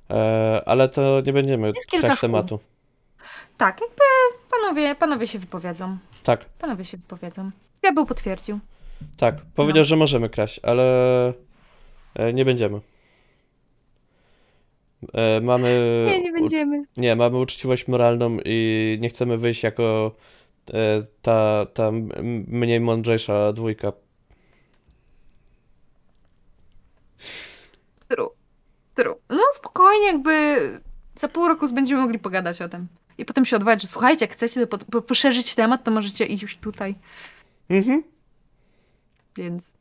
Eee, 0.09 0.61
ale 0.65 0.89
to 0.89 1.21
nie 1.25 1.33
będziemy 1.33 1.73
szkół. 1.81 2.17
tematu. 2.21 2.59
Tak, 3.57 3.81
jakby 3.81 4.03
panowie, 4.51 4.95
panowie 4.95 5.27
się 5.27 5.39
wypowiedzą. 5.39 5.97
Tak, 6.23 6.45
Panowie 6.45 6.85
się 6.85 6.97
wypowiedzą. 6.97 7.51
Ja 7.83 7.91
był 7.93 8.05
potwierdził. 8.05 8.59
tak. 9.17 9.35
Powiedział, 9.55 9.81
No. 9.81 9.85
że 9.85 9.95
możemy 9.95 10.29
kraść, 10.29 10.59
ale 10.63 10.83
e, 12.15 12.33
nie 12.33 12.45
będziemy. 12.45 12.79
E, 15.13 15.41
mamy. 15.41 15.69
Nie, 16.07 16.21
nie 16.21 16.31
u- 16.31 16.33
będziemy. 16.33 16.83
Nie, 16.97 17.15
mamy 17.15 17.37
uczciwość 17.39 17.87
moralną 17.87 18.37
i 18.45 18.97
nie 19.01 19.09
chcemy 19.09 19.37
wyjść 19.37 19.63
jako 19.63 20.15
e, 20.73 21.03
ta, 21.21 21.65
ta 21.73 21.91
mniej 22.47 22.79
mądrzejsza 22.79 23.53
dwójka. 23.53 23.91
True. 28.07 28.29
True. 28.95 29.15
No 29.29 29.41
spokojnie, 29.53 30.05
jakby 30.05 30.55
za 31.15 31.27
pół 31.27 31.47
roku 31.47 31.65
będziemy 31.73 32.01
mogli 32.01 32.19
pogadać 32.19 32.61
o 32.61 32.69
tym. 32.69 32.87
I 33.17 33.25
potem 33.25 33.45
się 33.45 33.55
odwołać, 33.55 33.81
że 33.81 33.87
słuchajcie, 33.87 34.25
jak 34.25 34.33
chcecie 34.33 34.67
po, 34.67 34.77
po, 34.77 35.01
poszerzyć 35.01 35.55
temat, 35.55 35.83
to 35.83 35.91
możecie 35.91 36.25
iść 36.25 36.43
już 36.43 36.57
tutaj. 36.57 36.95
Mhm. 37.69 38.03
Więc. 39.37 39.73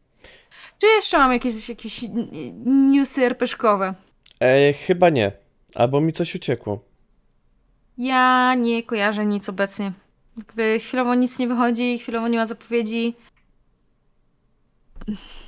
Czy 0.79 0.87
jeszcze 0.87 1.19
mam 1.19 1.33
jakieś, 1.33 1.69
jakieś 1.69 2.05
newsy 2.67 3.25
RPszkowe? 3.25 3.95
E, 4.45 4.73
chyba 4.73 5.11
nie. 5.11 5.33
Albo 5.75 6.01
mi 6.01 6.13
coś 6.13 6.35
uciekło. 6.35 6.79
Ja 7.99 8.55
nie 8.55 8.83
kojarzę 8.83 9.27
nic 9.27 9.49
obecnie. 9.49 9.93
Jakby 10.39 10.79
chwilowo 10.81 11.15
nic 11.15 11.39
nie 11.39 11.49
wychodzi, 11.49 11.99
chwilowo 11.99 12.29
nie 12.29 12.39
ma 12.39 12.47
zapowiedzi. 12.47 13.15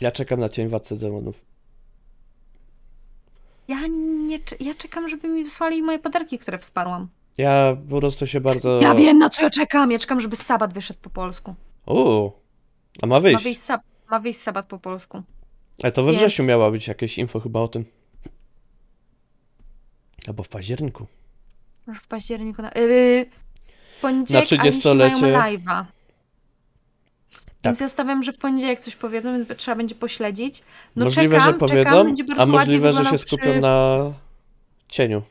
Ja 0.00 0.10
czekam 0.10 0.40
na 0.40 0.48
cień 0.48 0.68
władcy 0.68 0.96
demonów. 0.98 1.44
Ja 3.68 3.86
nie 4.26 4.38
ja 4.60 4.74
czekam, 4.74 5.08
żeby 5.08 5.28
mi 5.28 5.44
wysłali 5.44 5.82
moje 5.82 5.98
podarki, 5.98 6.38
które 6.38 6.58
wsparłam. 6.58 7.08
Ja 7.38 7.76
po 7.90 7.98
prostu 8.00 8.26
się 8.26 8.40
bardzo. 8.40 8.80
Ja 8.80 8.94
wiem, 8.94 9.18
na 9.18 9.30
co 9.30 9.42
ja 9.42 9.50
czekam. 9.50 9.90
Ja 9.92 9.98
czekam, 9.98 10.20
żeby 10.20 10.36
Sabat 10.36 10.72
wyszedł 10.72 11.00
po 11.02 11.10
polsku. 11.10 11.54
Uuu. 11.86 12.32
A 13.02 13.06
ma 13.06 13.14
Ma 13.14 13.20
wyjść. 13.20 13.44
wyjść, 13.44 13.60
sab- 13.60 13.80
ma 14.10 14.20
wyjść 14.20 14.38
Sabat 14.40 14.66
po 14.66 14.78
polsku. 14.78 15.22
A 15.82 15.90
to 15.90 16.02
we 16.04 16.12
wrześniu 16.12 16.44
miała 16.44 16.70
być 16.70 16.88
jakieś 16.88 17.18
info 17.18 17.40
chyba 17.40 17.60
o 17.60 17.68
tym. 17.68 17.84
Albo 20.26 20.42
w 20.42 20.48
październiku. 20.48 21.06
Może 21.86 22.00
w 22.00 22.06
październiku. 22.06 22.62
Na, 22.62 22.68
yy, 22.68 23.26
w 23.98 24.00
poniedziałek 24.00 24.50
Na 24.50 24.58
Alisi 24.62 24.80
30-lecie. 24.80 25.20
mają 25.20 25.58
live'a. 25.58 25.84
Więc 27.64 27.78
Tak. 27.78 27.80
ja 27.80 27.88
stawiam, 27.88 28.22
że 28.22 28.32
w 28.32 28.38
poniedziałek 28.38 28.80
coś 28.80 28.96
powiedzą, 28.96 29.32
więc 29.32 29.48
trzeba 29.56 29.76
będzie 29.76 29.94
pośledzić. 29.94 30.62
No 30.96 31.04
możliwe, 31.04 31.38
czekam, 31.38 31.52
że 31.52 31.58
powiedzą, 31.58 32.14
czekam, 32.16 32.40
a 32.40 32.46
możliwe, 32.46 32.92
że 32.92 33.04
się 33.04 33.18
skupią 33.18 33.50
przy... 33.50 33.60
na 33.60 34.12
cieniu, 34.88 35.22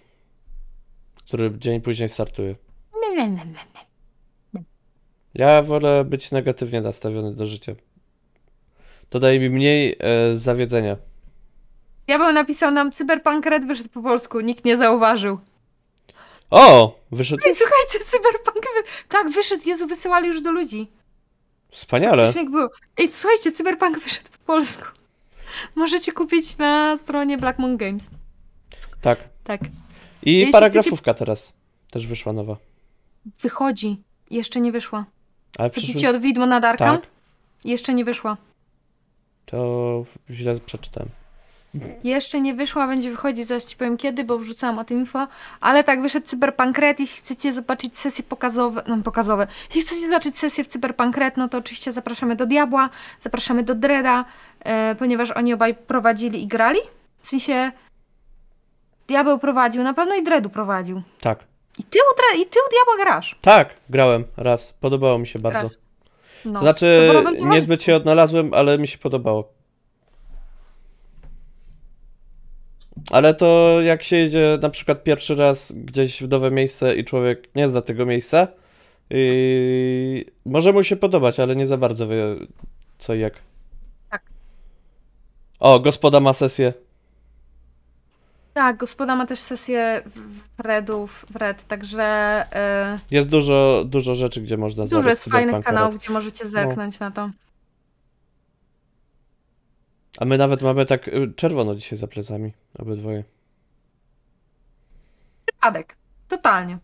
który 1.15 1.57
dzień 1.57 1.81
później 1.81 2.09
startuje. 2.09 2.55
Nie, 3.01 3.15
nie, 3.15 3.29
nie, 3.29 3.45
nie. 3.45 4.63
Ja 5.33 5.63
wolę 5.63 6.05
być 6.05 6.31
negatywnie 6.31 6.81
nastawiony 6.81 7.35
do 7.35 7.47
życia. 7.47 7.75
To 9.09 9.19
daje 9.19 9.39
mi 9.39 9.49
mniej 9.49 9.95
e, 9.99 10.37
zawiedzenia. 10.37 10.97
Ja 12.07 12.17
bym 12.19 12.33
napisał 12.33 12.71
nam 12.71 12.91
Cyberpunk 12.91 13.45
Red 13.45 13.65
wyszedł 13.67 13.89
po 13.89 14.01
polsku, 14.01 14.39
nikt 14.41 14.65
nie 14.65 14.77
zauważył. 14.77 15.39
O! 16.49 16.99
Wyszedł 17.11 17.41
Ej, 17.45 17.55
słuchajcie, 17.55 18.05
Cyberpunk 18.05 18.65
wy... 18.75 18.89
Tak, 19.09 19.29
wyszedł, 19.29 19.63
Jezu, 19.69 19.87
wysyłali 19.87 20.27
już 20.27 20.41
do 20.41 20.51
ludzi. 20.51 20.87
wspaniale. 21.69 22.17
Faktycznie 22.23 22.41
jak 22.41 22.51
było. 22.51 22.69
Ej, 22.97 23.09
słuchajcie, 23.11 23.51
Cyberpunk 23.51 23.99
wyszedł 23.99 24.29
po 24.31 24.37
polsku. 24.53 24.83
Możecie 25.75 26.11
kupić 26.11 26.57
na 26.57 26.97
stronie 26.97 27.37
Black 27.37 27.59
Moon 27.59 27.77
Games. 27.77 28.07
Tak. 29.01 29.19
Tak. 29.43 29.61
I 30.23 30.37
Jeśli 30.37 30.51
paragrafówka 30.51 31.13
teraz 31.13 31.53
też 31.91 32.07
wyszła 32.07 32.33
nowa. 32.33 32.57
Wychodzi. 33.41 33.97
Jeszcze 34.29 34.59
nie 34.61 34.71
wyszła. 34.71 35.05
Ale 35.57 35.69
Chodzicie 35.69 35.93
przyszły... 35.93 36.09
od 36.09 36.17
widmo 36.21 36.45
nad 36.45 36.65
Arkham? 36.65 36.97
Tak, 37.01 37.09
Jeszcze 37.65 37.93
nie 37.93 38.05
wyszła. 38.05 38.37
to 39.45 40.03
źle 40.29 40.59
przeczytałem. 40.59 41.09
Jeszcze 42.03 42.41
nie 42.41 42.53
wyszła, 42.53 42.87
będzie 42.87 43.11
wychodzić, 43.11 43.47
zaraz 43.47 43.65
ci 43.65 43.75
powiem 43.75 43.97
kiedy, 43.97 44.23
bo 44.23 44.37
wrzucałam 44.39 44.79
o 44.79 44.83
tym 44.83 44.97
info. 44.97 45.27
Ale 45.61 45.83
tak, 45.83 46.01
wyszedł 46.01 46.25
Cyberpunk 46.27 46.77
Red, 46.77 46.99
jeśli 46.99 47.17
chcecie 47.17 47.53
zobaczyć 47.53 47.97
sesje 47.97 48.23
pokazowe, 48.23 48.83
no 48.87 48.97
pokazowe, 49.03 49.47
jeśli 49.67 49.81
chcecie 49.81 50.01
zobaczyć 50.01 50.39
sesję 50.39 50.63
w 50.63 50.67
Cyberpunk 50.67 51.17
Red, 51.17 51.37
no 51.37 51.49
to 51.49 51.57
oczywiście 51.57 51.91
zapraszamy 51.91 52.35
do 52.35 52.45
Diabła, 52.45 52.89
zapraszamy 53.19 53.63
do 53.63 53.75
Dreda, 53.75 54.25
e, 54.59 54.95
ponieważ 54.95 55.31
oni 55.31 55.53
obaj 55.53 55.75
prowadzili 55.75 56.43
i 56.43 56.47
grali. 56.47 56.79
W 57.23 57.29
sensie 57.29 57.71
Diabeł 59.07 59.39
prowadził, 59.39 59.83
na 59.83 59.93
pewno 59.93 60.15
i 60.15 60.23
Dredu 60.23 60.49
prowadził. 60.49 61.01
Tak. 61.21 61.39
I 61.79 61.83
ty 61.83 61.99
u, 62.11 62.15
Dre- 62.15 62.41
i 62.41 62.45
ty 62.45 62.59
u 62.67 62.69
Diabła 62.71 63.05
grasz. 63.05 63.35
Tak, 63.41 63.69
grałem 63.89 64.23
raz. 64.37 64.73
Podobało 64.79 65.17
mi 65.19 65.27
się 65.27 65.39
bardzo. 65.39 65.59
Raz. 65.59 65.77
No. 66.45 66.53
To 66.53 66.59
znaczy, 66.59 67.11
No 67.13 67.21
bo 67.23 67.31
to 67.37 67.45
niezbyt 67.45 67.83
się 67.83 67.95
odnalazłem, 67.95 68.53
ale 68.53 68.77
mi 68.77 68.87
się 68.87 68.97
podobało. 68.97 69.49
Ale 73.11 73.33
to 73.33 73.77
jak 73.81 74.03
się 74.03 74.15
jedzie 74.15 74.57
na 74.61 74.69
przykład 74.69 75.03
pierwszy 75.03 75.35
raz 75.35 75.71
gdzieś 75.71 76.23
w 76.23 76.29
nowe 76.29 76.51
miejsce 76.51 76.95
i 76.95 77.05
człowiek 77.05 77.55
nie 77.55 77.69
zna 77.69 77.81
tego 77.81 78.05
miejsca, 78.05 78.47
i 79.09 80.25
może 80.45 80.73
mu 80.73 80.83
się 80.83 80.95
podobać, 80.95 81.39
ale 81.39 81.55
nie 81.55 81.67
za 81.67 81.77
bardzo 81.77 82.07
wie 82.07 82.35
co 82.97 83.13
i 83.15 83.19
jak. 83.19 83.33
Tak. 84.09 84.23
O, 85.59 85.79
gospoda 85.79 86.19
ma 86.19 86.33
sesję. 86.33 86.73
Tak, 88.53 88.77
gospoda 88.77 89.15
ma 89.15 89.25
też 89.25 89.39
sesję 89.39 90.01
w- 90.05 90.59
Redów, 90.59 91.25
w 91.29 91.35
Red, 91.35 91.63
także 91.67 92.03
e, 92.53 92.99
Jest 93.11 93.29
dużo, 93.29 93.83
dużo 93.85 94.15
rzeczy, 94.15 94.41
gdzie 94.41 94.57
można 94.57 94.83
dużo 94.85 95.09
jest 95.09 95.25
fajnych 95.25 95.65
kanałów, 95.65 95.95
gdzie 95.95 96.13
możecie 96.13 96.47
zerknąć 96.47 96.99
na 96.99 97.11
to. 97.11 97.29
A 100.17 100.25
my 100.25 100.37
nawet 100.37 100.61
mamy 100.61 100.85
tak 100.85 101.07
y, 101.07 101.33
czerwono 101.35 101.75
dzisiaj 101.75 101.97
za 101.97 102.07
plecami, 102.07 102.53
obydwoje. 102.79 103.23
Przypadek. 105.45 105.95
Totalnie. 106.27 106.77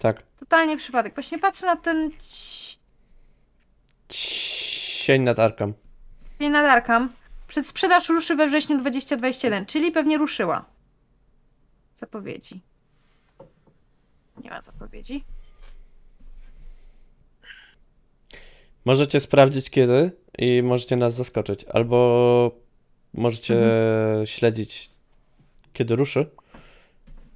Tak. 0.00 0.22
Totalnie 0.40 0.76
przypadek. 0.76 1.14
Właśnie 1.14 1.38
patrzę 1.38 1.66
na 1.66 1.76
ten 1.76 2.10
ci- 2.20 2.76
Sień 4.10 5.22
nad 5.22 5.38
Arkham. 5.38 5.72
dzień 6.40 6.50
nad 6.50 6.66
Arkham. 6.66 7.12
Przedsprzedaż 7.48 8.08
ruszy 8.08 8.36
we 8.36 8.46
wrześniu 8.46 8.78
2021, 8.78 9.66
czyli 9.66 9.92
pewnie 9.92 10.18
ruszyła. 10.18 10.64
Zapowiedzi. 11.94 12.60
Nie 14.44 14.50
ma 14.50 14.62
zapowiedzi. 14.62 15.24
Możecie 18.86 19.20
sprawdzić 19.20 19.70
kiedy 19.70 20.10
i 20.38 20.62
możecie 20.62 20.96
nas 20.96 21.14
zaskoczyć. 21.14 21.64
Albo 21.64 22.50
możecie 23.14 23.54
Mhm. 23.54 24.26
śledzić 24.26 24.90
kiedy 25.72 25.96
ruszy. 25.96 26.26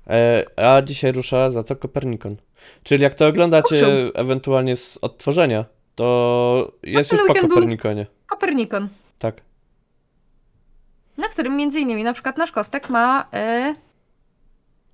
E, 0.07 0.45
a 0.57 0.83
dzisiaj 0.83 1.13
rusza 1.13 1.51
za 1.51 1.63
to 1.63 1.77
Kopernikon. 1.77 2.37
Czyli 2.83 3.03
jak 3.03 3.15
to 3.15 3.27
oglądacie 3.27 3.81
Ruszył. 3.81 4.13
ewentualnie 4.15 4.77
z 4.77 4.97
odtworzenia, 5.03 5.65
to 5.95 6.73
jest 6.83 7.13
już 7.13 7.21
po 7.27 7.35
Kopernikonie. 7.35 8.07
Kopernikon, 8.27 8.89
Tak. 9.19 9.41
na 11.19 11.29
którym 11.29 11.57
między 11.57 11.81
innymi 11.81 12.05
na 12.05 12.13
przykład 12.13 12.39
nasz 12.39 12.53
Kostek 12.53 12.91
ma 12.91 13.29
e, 13.33 13.73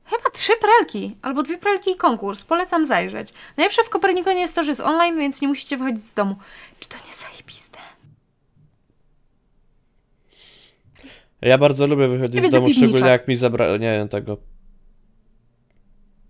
chyba 0.06 0.30
trzy 0.30 0.52
prelki, 0.60 1.16
albo 1.22 1.42
dwie 1.42 1.58
prelki 1.58 1.90
i 1.90 1.96
konkurs. 1.96 2.44
Polecam 2.44 2.84
zajrzeć. 2.84 3.32
Najlepsze 3.56 3.84
w 3.84 3.88
Kopernikonie 3.88 4.40
jest 4.40 4.54
to, 4.54 4.64
że 4.64 4.70
jest 4.70 4.80
online, 4.80 5.18
więc 5.18 5.40
nie 5.40 5.48
musicie 5.48 5.76
wychodzić 5.76 6.04
z 6.04 6.14
domu. 6.14 6.36
Czy 6.80 6.88
to 6.88 6.96
nie 6.96 7.14
zajebiste? 7.14 7.78
Ja 11.42 11.58
bardzo 11.58 11.86
lubię 11.86 12.08
wychodzić 12.08 12.50
z 12.50 12.52
domu, 12.52 12.68
szczególnie 12.72 13.10
jak 13.10 13.28
mi 13.28 13.36
zabraniają 13.36 14.08
tego. 14.08 14.36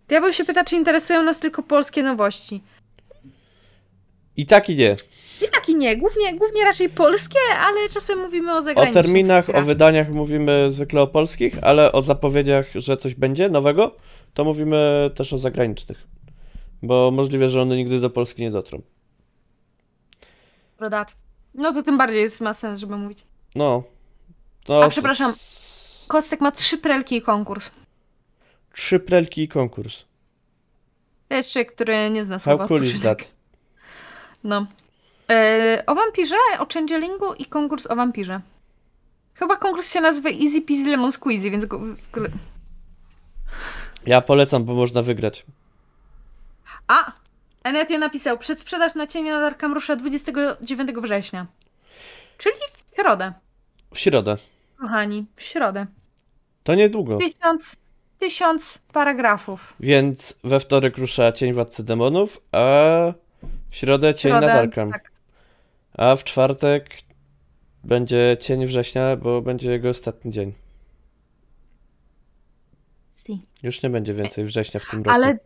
Diabeł 0.09 0.33
się 0.33 0.45
pyta, 0.45 0.65
czy 0.65 0.77
interesują 0.77 1.23
nas 1.23 1.41
tylko 1.41 1.63
polskie 1.63 2.03
nowości. 2.03 2.63
I 4.37 4.47
tak 4.47 4.71
i 4.71 4.77
nie. 4.77 4.97
I 5.45 5.49
tak 5.53 5.69
i 5.69 5.75
nie, 5.77 5.97
głównie, 5.97 6.35
głównie 6.35 6.65
raczej 6.65 6.89
polskie, 6.89 7.39
ale 7.59 7.89
czasem 7.89 8.19
mówimy 8.19 8.53
o 8.53 8.57
O 8.57 8.63
zagranicznych. 8.63 9.05
terminach, 9.05 9.49
o 9.55 9.63
wydaniach 9.63 10.11
mówimy 10.11 10.71
zwykle 10.71 11.03
o 11.03 11.07
polskich, 11.07 11.55
ale 11.63 11.93
o 11.93 12.03
zapowiedziach, 12.03 12.67
że 12.75 12.97
coś 12.97 13.15
będzie 13.15 13.49
nowego, 13.49 13.97
to 14.35 14.45
mówimy 14.45 15.11
też 15.15 15.33
o 15.33 15.39
zagranicznych. 15.39 16.07
Bo 16.83 17.11
możliwe, 17.11 17.49
że 17.49 17.63
one 17.63 17.77
nigdy 17.77 18.01
do 18.01 18.11
Polski 18.11 18.43
nie 18.43 18.51
dotrą. 18.51 18.83
Rodat. 20.81 21.15
No 21.55 21.73
to 21.73 21.83
tym 21.83 21.99
bardziej 21.99 22.23
jest, 22.23 22.41
ma 22.41 22.55
sens, 22.55 22.81
żeby 22.81 22.97
mówić. 22.97 23.25
No. 23.55 23.83
no 24.69 24.85
A, 24.85 24.89
przepraszam. 24.89 25.33
Kostek 26.09 26.41
ma 26.41 26.53
trzy 26.53 26.79
prelki 26.79 27.17
i 27.17 27.23
konkurs. 27.23 27.71
Trzy 28.75 29.01
prelki 29.01 29.43
i 29.43 29.49
konkurs. 29.49 30.03
To 31.29 31.35
jest 31.35 31.53
człowiek, 31.53 31.75
który 31.75 32.11
nie 32.11 32.25
zna 32.25 32.39
słowa 32.39 32.59
How 32.59 32.69
cool 32.69 32.83
is 32.83 33.01
that? 33.01 33.36
No. 34.47 34.67
E, 35.31 35.83
o 35.87 35.95
wampirze, 35.95 36.37
o 36.59 36.67
changelingu 36.75 37.35
i 37.35 37.47
konkurs 37.47 37.87
o 37.87 37.97
wampirze. 37.97 38.41
Chyba 39.35 39.57
konkurs 39.57 39.93
się 39.93 40.01
nazywa 40.01 40.31
Easy 40.31 40.61
Peasy 40.63 40.89
Lemon 40.89 41.13
Squeezy, 41.13 41.51
więc 41.51 41.67
go... 41.67 41.81
Ja 44.07 44.21
polecam, 44.21 44.65
bo 44.65 44.75
można 44.75 45.03
wygrać. 45.03 45.45
A! 46.89 47.13
Enetie 47.65 47.99
napisał, 47.99 48.39
przedsprzedaż 48.39 48.95
na 48.95 49.07
cienie 49.07 49.33
nad 49.33 49.43
Arkham 49.43 49.75
rusza 49.75 49.97
29 49.97 50.91
września. 51.03 51.47
Czyli 52.39 52.55
w 52.73 52.97
środę, 52.97 53.33
W 53.93 53.99
środę. 53.99 54.37
kochani, 54.81 55.27
w 55.37 55.43
środę. 55.43 55.87
To 56.63 56.75
niedługo. 56.75 57.19
Tysiąc, 57.19 57.77
tysiąc 58.19 58.79
paragrafów. 58.93 59.75
Więc 59.81 60.35
we 60.45 60.61
wtorek 60.61 60.99
rusza 60.99 61.33
Cień 61.33 61.53
Władcy 61.53 61.85
Demonów, 61.85 62.41
a 62.53 62.67
w 63.71 63.77
środę 63.77 64.15
Cień 64.15 64.33
Środę, 64.33 64.47
nad 64.47 64.57
Arkham. 64.57 64.93
Tak. 64.93 65.13
A 65.95 66.17
w 66.17 66.25
czwartek 66.25 66.91
będzie 67.85 68.37
Cień 68.41 68.67
Września, 68.67 69.17
bo 69.17 69.43
będzie 69.43 69.71
jego 69.71 69.89
ostatni 69.89 70.33
dzień. 70.33 70.53
Si. 73.11 73.47
Już 73.63 73.83
nie 73.83 73.91
będzie 73.91 74.15
więcej 74.15 74.45
września 74.45 74.81
w 74.81 74.91
tym 74.91 74.99
roku. 74.99 75.11
Ale 75.11 75.39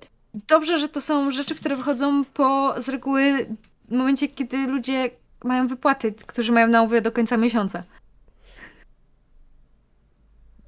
dobrze, 0.48 0.78
że 0.78 0.88
to 0.88 1.00
są 1.00 1.30
rzeczy, 1.30 1.54
które 1.54 1.76
wychodzą 1.76 2.24
po 2.24 2.74
z 2.82 2.88
reguły 2.88 3.46
w 3.88 3.92
momencie, 3.92 4.28
kiedy 4.28 4.66
ludzie 4.66 5.10
mają 5.44 5.68
wypłaty, 5.68 6.12
którzy 6.12 6.52
mają 6.52 6.68
na 6.68 6.82
umówienie 6.82 7.02
do 7.02 7.12
końca 7.12 7.36
miesiąca. 7.36 7.82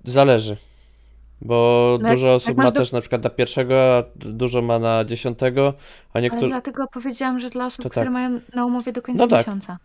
Zależy. 0.05 0.57
Bo 1.45 1.99
No 2.03 2.11
dużo 2.11 2.35
osób 2.35 2.57
ma 2.57 2.65
do- 2.65 2.73
też 2.81 2.93
na 2.93 3.01
przykład 3.01 3.25
na 3.25 3.31
pierwszego, 3.31 3.97
a 3.97 4.03
dużo 4.17 4.63
ma 4.63 4.79
na 4.79 5.05
dziesiątego, 5.05 5.75
a 5.79 6.11
Ale 6.15 6.23
niektórzy, 6.23 6.49
dlatego 6.49 6.87
powiedziałam, 6.93 7.41
że 7.41 7.51
dla 7.51 7.67
osób, 7.67 7.91
które 7.91 8.05
tak. 8.05 8.13
mają 8.13 8.41
na 8.55 8.67
umowie 8.67 8.93
do 8.93 9.03
końca 9.03 9.23
No 9.25 9.29
tak. 9.29 9.39
miesiąca. 9.47 9.79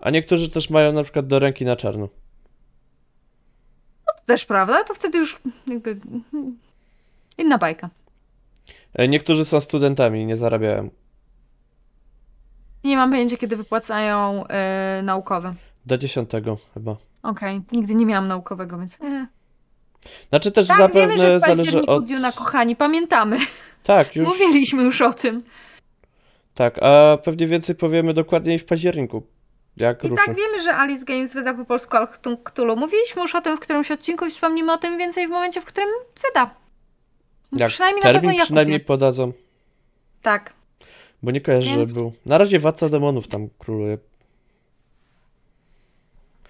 a 0.00 0.10
niektórzy 0.10 0.48
też 0.50 0.70
mają 0.70 0.92
na 0.92 1.02
przykład 1.02 1.26
do 1.26 1.38
ręki 1.38 1.64
na 1.64 1.76
czarno. 1.76 2.08
To 4.06 4.12
też 4.26 4.44
prawda, 4.46 4.84
to 4.84 4.94
wtedy 4.94 5.18
już 5.18 5.40
jakby 5.66 5.96
inna 7.38 7.58
bajka. 7.58 7.90
E, 8.94 9.08
Niektórzy 9.08 9.44
są 9.44 9.60
studentami 9.60 10.26
nie 10.26 10.36
zarabiają. 10.36 10.90
Nie 12.84 12.96
mam 12.96 13.10
pojęcia, 13.10 13.36
kiedy 13.36 13.56
wypłacają 13.56 14.36
yy, 14.96 15.02
naukowe. 15.02 15.54
Do 15.86 15.98
dziesiątego 15.98 16.56
chyba. 16.74 16.96
Okej, 17.22 17.60
nigdy 17.72 17.94
nie 17.94 18.06
miałam 18.06 18.28
naukowego, 18.28 18.78
więc... 18.78 18.98
E. 19.00 19.26
Znaczy 20.28 20.52
też 20.52 20.66
Tak, 20.66 20.78
zapewne 20.78 21.00
wiemy, 21.00 21.18
że 21.18 21.38
w 21.38 21.40
zależy 21.40 21.86
od... 21.86 22.08
Duna, 22.08 22.32
kochani, 22.32 22.76
pamiętamy. 22.76 23.38
Tak, 23.82 24.16
już. 24.16 24.28
Mówiliśmy 24.28 24.82
już 24.82 25.00
o 25.02 25.12
tym. 25.12 25.42
Tak, 26.54 26.78
a 26.82 27.18
pewnie 27.24 27.46
więcej 27.46 27.74
powiemy 27.74 28.14
dokładniej 28.14 28.58
w 28.58 28.64
październiku. 28.64 29.22
Jak 29.76 30.04
I 30.04 30.08
ruszy. 30.08 30.26
tak 30.26 30.36
wiemy, 30.36 30.62
że 30.62 30.74
Alice 30.74 31.04
Games 31.04 31.34
wyda 31.34 31.54
po 31.54 31.64
polsku 31.64 31.96
Alchtung 31.96 32.50
Cthulhu. 32.50 32.76
Mówiliśmy 32.76 33.22
już 33.22 33.34
o 33.34 33.40
tym 33.40 33.56
w 33.56 33.60
którymś 33.60 33.90
odcinku 33.90 34.26
i 34.26 34.30
wspomnimy 34.30 34.72
o 34.72 34.78
tym 34.78 34.98
więcej 34.98 35.26
w 35.26 35.30
momencie, 35.30 35.60
w 35.60 35.64
którym 35.64 35.88
wyda. 36.28 36.54
Jak 37.52 37.68
przynajmniej 37.70 38.00
na 38.00 38.02
termin 38.02 38.20
pewno 38.22 38.38
ja 38.38 38.44
przynajmniej 38.44 38.78
kupię. 38.80 38.86
podadzą. 38.86 39.32
Tak. 40.22 40.52
Bo 41.22 41.30
nie 41.30 41.40
kojarzę, 41.40 41.68
Więc- 41.68 41.90
że 41.90 41.94
był. 41.96 42.12
Na 42.26 42.38
razie 42.38 42.58
Władca 42.58 42.88
Demonów 42.88 43.28
tam 43.28 43.48
króluje. 43.58 43.98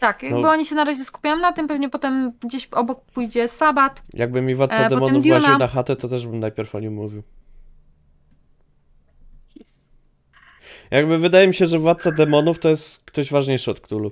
Tak, 0.03 0.22
jakby 0.22 0.40
No. 0.40 0.50
oni 0.50 0.66
się 0.66 0.74
na 0.74 0.84
razie 0.84 1.05
skupiają 1.05 1.36
na 1.36 1.53
tym, 1.53 1.66
pewnie 1.68 1.88
potem 1.90 2.32
gdzieś 2.40 2.66
obok 2.66 3.05
pójdzie 3.05 3.48
Sabat. 3.48 4.03
Jakby 4.14 4.42
mi 4.42 4.55
Władca 4.55 4.86
E, 4.86 4.88
Demonów 4.88 5.22
Duna. 5.22 5.34
łaził 5.34 5.59
na 5.59 5.68
chatę, 5.68 5.96
to 5.96 6.09
też 6.09 6.26
bym 6.26 6.40
najpierw 6.40 6.74
o 6.74 6.80
nim 6.80 6.94
mówił. 6.94 7.22
Jakby 10.90 11.18
wydaje 11.18 11.48
mi 11.48 11.55
się, 11.55 11.66
że 11.66 11.78
Władca 11.78 12.12
Demonów 12.12 12.59
to 12.59 12.68
jest 12.68 13.05
ktoś 13.05 13.30
ważniejszy 13.30 13.70
od 13.70 13.80
Cthulhu. 13.80 14.11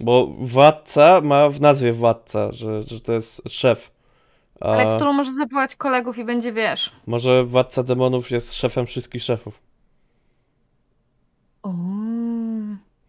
Bo 0.00 0.26
Władca 0.40 1.20
ma 1.20 1.50
w 1.50 1.60
nazwie 1.60 1.92
Władca, 1.92 2.52
że, 2.52 2.82
że 2.82 3.00
to 3.00 3.12
jest 3.12 3.42
szef. 3.48 3.90
A 4.60 4.64
Ale 4.66 4.96
którą 4.96 5.12
może 5.12 5.32
zawołać 5.32 5.76
kolegów 5.76 6.18
i 6.18 6.24
będzie, 6.24 6.52
wiesz... 6.52 6.92
może 7.06 7.44
Władca 7.44 7.82
Demonów 7.82 8.30
jest 8.30 8.54
szefem 8.54 8.86
wszystkich 8.86 9.22
szefów. 9.22 9.67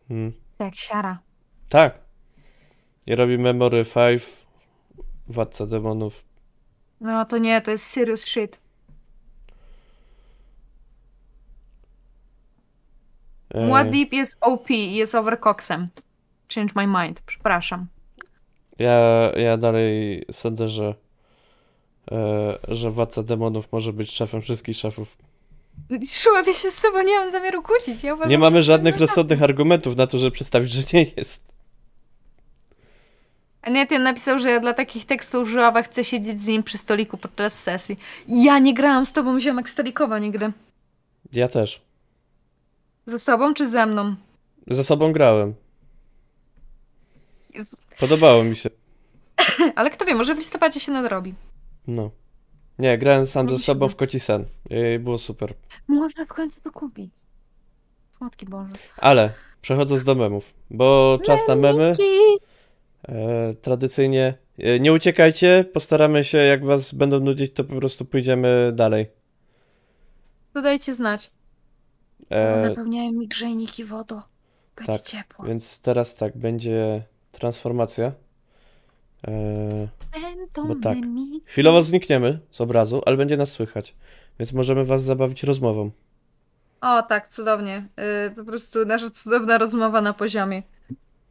Hmm. 0.10 0.34
jak 0.60 0.76
siara. 0.76 1.20
Tak. 1.70 1.99
I 3.07 3.16
robi 3.16 3.38
Memory 3.38 3.86
5, 3.86 4.24
Władca 5.28 5.66
Demonów. 5.66 6.24
No 7.01 7.26
to 7.26 7.38
nie, 7.38 7.62
to 7.62 7.72
jest 7.72 7.86
serious 7.86 8.26
shit. 8.26 8.60
E, 13.53 13.68
Muad'Dib 13.68 14.14
jest 14.14 14.38
OP 14.41 14.72
i 14.72 14.95
jest 14.95 15.16
overcoxem. 15.16 15.88
Change 16.55 16.74
my 16.76 16.88
mind, 16.88 17.22
przepraszam. 17.22 17.88
Ja, 18.80 19.32
ja 19.36 19.57
dalej 19.57 20.24
sądzę, 20.32 20.70
że, 20.70 20.95
e, 22.12 22.57
że 22.68 22.91
Władca 22.91 23.24
Demonów 23.24 23.72
może 23.72 23.93
być 23.93 24.12
szefem 24.12 24.41
wszystkich 24.41 24.78
szefów. 24.78 25.18
Szyłaby 26.11 26.53
się 26.53 26.71
z 26.71 26.77
sobą, 26.77 27.01
nie 27.03 27.19
mam 27.19 27.32
zamiaru 27.32 27.61
kłócić. 27.61 28.03
Ja 28.03 28.13
uważam, 28.13 28.30
Nie 28.30 28.38
mamy 28.38 28.63
żadnych 28.63 28.97
rozsądnych 28.97 29.43
argumentów 29.43 29.95
na 29.95 30.07
to, 30.07 30.17
żeby 30.19 30.32
przedstawić, 30.32 30.71
że 30.71 30.84
nie 30.93 31.05
jest. 31.17 31.43
Anietian 33.61 34.03
napisał, 34.03 34.39
że 34.39 34.51
ja 34.51 34.59
dla 34.59 34.73
takich 34.73 35.05
tekstów 35.05 35.49
żuława 35.49 35.84
chcę 35.84 36.03
siedzieć 36.03 36.39
z 36.39 36.47
nim 36.47 36.63
przy 36.63 36.77
stoliku 36.77 37.17
podczas 37.17 37.63
sesji. 37.63 37.99
Ja 38.27 38.59
nie 38.59 38.73
grałam 38.73 39.05
z 39.05 39.13
tobą 39.13 39.39
ziomek 39.39 39.69
stolikowa 39.69 40.19
nigdy. 40.19 40.51
Ja 41.34 41.47
też. 41.47 41.82
Ze 43.05 43.19
sobą 43.19 43.53
czy 43.53 43.67
ze 43.67 43.86
mną? 43.86 44.15
Ze 44.67 44.84
sobą 44.84 45.11
grałem. 45.11 45.53
Jezu. 47.53 47.77
Podobało 47.99 48.43
mi 48.43 48.55
się. 48.55 48.69
Ale 49.75 49.89
kto 49.89 50.05
wie, 50.05 50.15
może 50.15 50.36
w 50.36 50.38
listopadzie 50.38 50.80
się 50.80 50.91
nadrobi. 50.91 51.34
No. 51.88 52.11
Nie, 52.80 52.97
grałem 52.97 53.25
sam 53.25 53.49
ze 53.49 53.59
sobą 53.59 53.89
w 53.89 53.95
Koci 53.95 54.19
Sen. 54.19 54.45
I 54.69 54.99
było 54.99 55.17
super. 55.17 55.53
Można 55.88 56.25
w 56.25 56.27
końcu 56.27 56.61
to 56.61 56.71
kupić. 56.71 57.11
Słodki 58.17 58.45
Boże. 58.45 58.69
Ale 58.97 59.34
przechodząc 59.61 60.03
do 60.03 60.15
memów, 60.15 60.53
bo 60.69 61.19
czas 61.25 61.47
na 61.47 61.55
memy. 61.55 61.93
E, 63.07 63.53
tradycyjnie 63.53 64.34
e, 64.57 64.80
nie 64.80 64.93
uciekajcie, 64.93 65.65
postaramy 65.73 66.23
się, 66.23 66.38
jak 66.38 66.65
was 66.65 66.93
będą 66.93 67.19
nudzić, 67.19 67.53
to 67.53 67.63
po 67.63 67.75
prostu 67.75 68.05
pójdziemy 68.05 68.71
dalej. 68.75 69.07
To 70.53 70.61
dajcie 70.61 70.95
znać. 70.95 71.32
Bo 72.30 72.36
E, 72.36 72.69
napełniają 72.69 73.11
mi 73.11 73.27
grzejniki 73.27 73.86
wodą. 73.86 74.21
Będzie 74.75 74.93
tak, 74.93 75.01
ciepło. 75.01 75.45
więc 75.45 75.82
teraz 75.82 76.15
tak, 76.15 76.38
będzie 76.38 77.03
transformacja. 77.32 78.11
E, 79.27 79.88
Będą 80.39 80.67
bo 80.67 80.75
tak. 80.81 80.97
chwilowo 81.45 81.81
znikniemy 81.81 82.39
z 82.51 82.61
obrazu, 82.61 83.01
ale 83.05 83.17
będzie 83.17 83.37
nas 83.37 83.51
słychać, 83.51 83.95
więc 84.39 84.53
możemy 84.53 84.85
was 84.85 85.03
zabawić 85.03 85.43
rozmową. 85.43 85.91
O, 86.81 87.03
tak, 87.03 87.27
cudownie. 87.27 87.87
Yy, 87.97 88.35
po 88.35 88.43
prostu 88.43 88.85
nasza 88.85 89.09
cudowna 89.09 89.57
rozmowa 89.57 90.01
na 90.01 90.13
poziomie. 90.13 90.63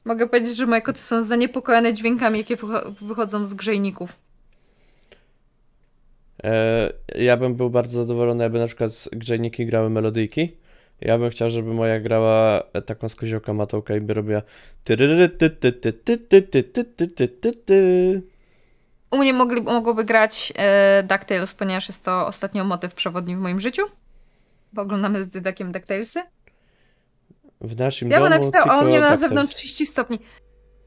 Mogę 0.04 0.28
powiedzieć, 0.28 0.56
że 0.56 0.66
moje 0.66 0.82
koty 0.82 1.00
są 1.00 1.22
zaniepokojone 1.22 1.92
dźwiękami, 1.92 2.38
jakie 2.38 2.56
wycho- 2.56 2.94
wychodzą 2.94 3.46
z 3.46 3.54
grzejników. 3.54 4.18
E, 6.44 6.92
ja 7.14 7.36
bym 7.36 7.54
był 7.54 7.70
bardzo 7.70 8.00
zadowolony, 8.00 8.42
jakby 8.42 8.58
na 8.58 8.66
przykład 8.66 8.92
z 8.92 9.08
grzejniki 9.08 9.66
grały 9.66 9.90
melodyjki. 9.90 10.56
Ja 11.00 11.18
bym 11.18 11.30
chciał, 11.30 11.50
żeby 11.50 11.74
moja 11.74 12.00
grała 12.00 12.62
e, 12.72 12.82
taką 12.82 13.08
z 13.08 13.14
koziołka 13.14 13.52
matołka 13.54 13.96
i 13.96 14.00
by 14.00 14.14
robiła 14.14 14.42
tyryry, 14.84 15.28
ty, 15.28 15.50
ty, 15.50 15.72
ty, 15.72 15.92
ty, 15.92 16.18
ty, 16.18 16.42
ty, 16.42 16.62
ty, 16.62 16.84
ty, 16.84 17.08
ty, 17.08 17.28
ty, 17.28 17.52
ty. 17.52 18.22
U 19.10 19.18
mnie 19.18 19.32
mogli, 19.32 19.62
mogłoby 19.62 20.04
grać 20.04 20.52
e, 20.56 21.02
DuckTales, 21.02 21.54
ponieważ 21.54 21.88
jest 21.88 22.04
to 22.04 22.26
ostatnio 22.26 22.64
motyw 22.64 22.94
przewodni 22.94 23.36
w 23.36 23.38
moim 23.38 23.60
życiu. 23.60 23.82
Bo 24.72 24.82
oglądamy 24.82 25.24
z 25.24 25.28
Dydakiem 25.28 25.72
DuckTalesy. 25.72 26.22
W 27.60 27.78
naszym 27.78 28.10
Ja 28.10 28.20
bym 28.20 28.30
domu 28.30 28.40
napisał, 28.42 28.70
a 28.70 28.80
u 28.80 28.84
mnie 28.84 29.00
na 29.00 29.16
zewnątrz 29.16 29.52
to 29.52 29.58
jest. 29.58 29.64
30 29.64 29.86
stopni. 29.86 30.18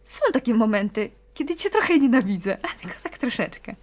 Są 0.03 0.21
takie 0.33 0.53
momenty, 0.53 1.11
kiedy 1.33 1.55
cię 1.55 1.69
trochę 1.69 1.97
nienawidzę, 1.97 2.57
a 2.63 2.67
tylko 2.81 2.95
tak 3.03 3.17
troszeczkę. 3.17 3.75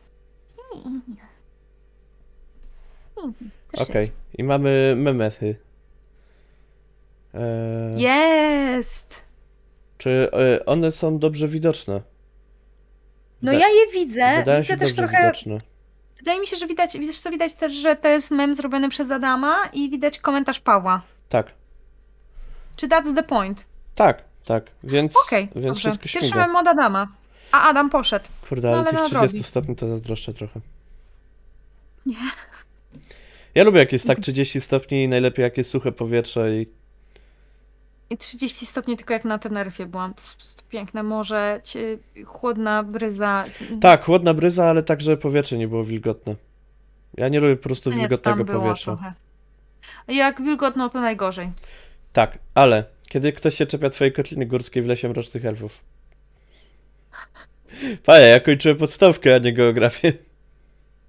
Okej. 3.72 4.12
I 4.38 4.44
mamy 4.44 4.94
memechy. 4.96 5.56
Eee, 7.34 8.02
Jest! 8.02 9.22
Czy 9.98 10.30
e, 10.32 10.66
one 10.66 10.90
są 10.90 11.18
dobrze 11.18 11.48
widoczne? 11.48 12.00
No 13.42 13.52
ja 13.52 13.68
je 13.68 13.92
widzę. 13.92 14.36
Wydają 14.36 14.60
Widzę 14.62 14.72
się 14.74 14.78
też 14.80 14.94
trochę. 14.94 15.18
widoczne. 15.18 15.58
Wydaje 16.18 16.40
mi 16.40 16.46
się, 16.46 16.56
że 16.56 16.66
widać, 16.66 16.98
widzisz 16.98 17.18
co 17.20 17.30
widać 17.30 17.54
też, 17.54 17.72
że 17.72 17.96
to 17.96 18.08
jest 18.08 18.30
mem 18.30 18.54
zrobiony 18.54 18.88
przez 18.88 19.10
Adama 19.10 19.56
i 19.72 19.90
widać 19.90 20.18
komentarz 20.18 20.60
Pawła. 20.60 21.02
Tak. 21.28 21.46
Czy 22.76 22.88
that's 22.88 23.14
the 23.14 23.22
point? 23.22 23.64
Tak, 23.94 24.24
tak. 24.46 24.64
Więc, 24.84 25.14
Okej, 25.26 25.48
więc 25.54 25.66
dobrze. 25.66 25.80
wszystko 25.80 26.08
Pierwszy 26.20 26.34
mem 26.38 26.56
od 26.56 26.68
Adama. 26.68 27.08
A 27.52 27.62
Adam 27.68 27.90
poszedł. 27.90 28.24
Kurde, 28.48 28.68
No, 28.70 28.76
ale 28.76 28.80
ale 28.82 28.90
tych 28.90 28.98
no 28.98 29.04
30 29.04 29.28
drogi. 29.28 29.44
stopni 29.44 29.76
to 29.76 29.88
zazdroszczę 29.88 30.34
trochę. 30.34 30.60
Nie. 32.06 32.16
Ja 33.54 33.64
lubię 33.64 33.78
jak 33.78 33.92
jest 33.92 34.06
tak 34.06 34.20
30 34.20 34.60
stopni 34.60 35.02
i 35.04 35.08
najlepiej 35.08 35.42
jak 35.42 35.58
jest 35.58 35.70
suche 35.70 35.92
powietrze 35.92 36.56
I 36.60 36.66
30 38.16 38.66
stopni 38.66 38.96
tylko 38.96 39.12
jak 39.12 39.24
na 39.24 39.38
Teneryfie 39.38 39.86
byłam. 39.86 40.14
To 40.14 40.22
jest 40.38 40.68
piękne 40.68 41.02
morze, 41.02 41.60
chłodna 42.26 42.82
bryza. 42.82 43.44
Tak, 43.80 44.04
chłodna 44.04 44.34
bryza, 44.34 44.66
ale 44.66 44.82
także 44.82 45.16
powietrze 45.16 45.58
nie 45.58 45.68
było 45.68 45.84
wilgotne. 45.84 46.34
Ja 47.16 47.28
nie 47.28 47.40
lubię 47.40 47.56
po 47.56 47.62
prostu 47.62 47.90
nie, 47.90 47.96
wilgotnego 47.96 48.44
powietrza. 48.44 48.96
trochę. 48.96 49.12
Jak 50.08 50.42
wilgotno, 50.42 50.88
to 50.88 51.00
najgorzej. 51.00 51.50
Tak, 52.12 52.38
ale 52.54 52.84
kiedy 53.08 53.32
ktoś 53.32 53.54
się 53.54 53.66
czepia 53.66 53.90
twojej 53.90 54.12
kotliny 54.12 54.46
górskiej 54.46 54.82
w 54.82 54.86
lesie 54.86 55.08
mrocznych 55.08 55.44
elfów. 55.44 55.84
Panie, 58.04 58.26
ja 58.26 58.40
kończyłem 58.40 58.76
podstawkę, 58.76 59.34
a 59.34 59.38
nie 59.38 59.52
geografię. 59.52 60.12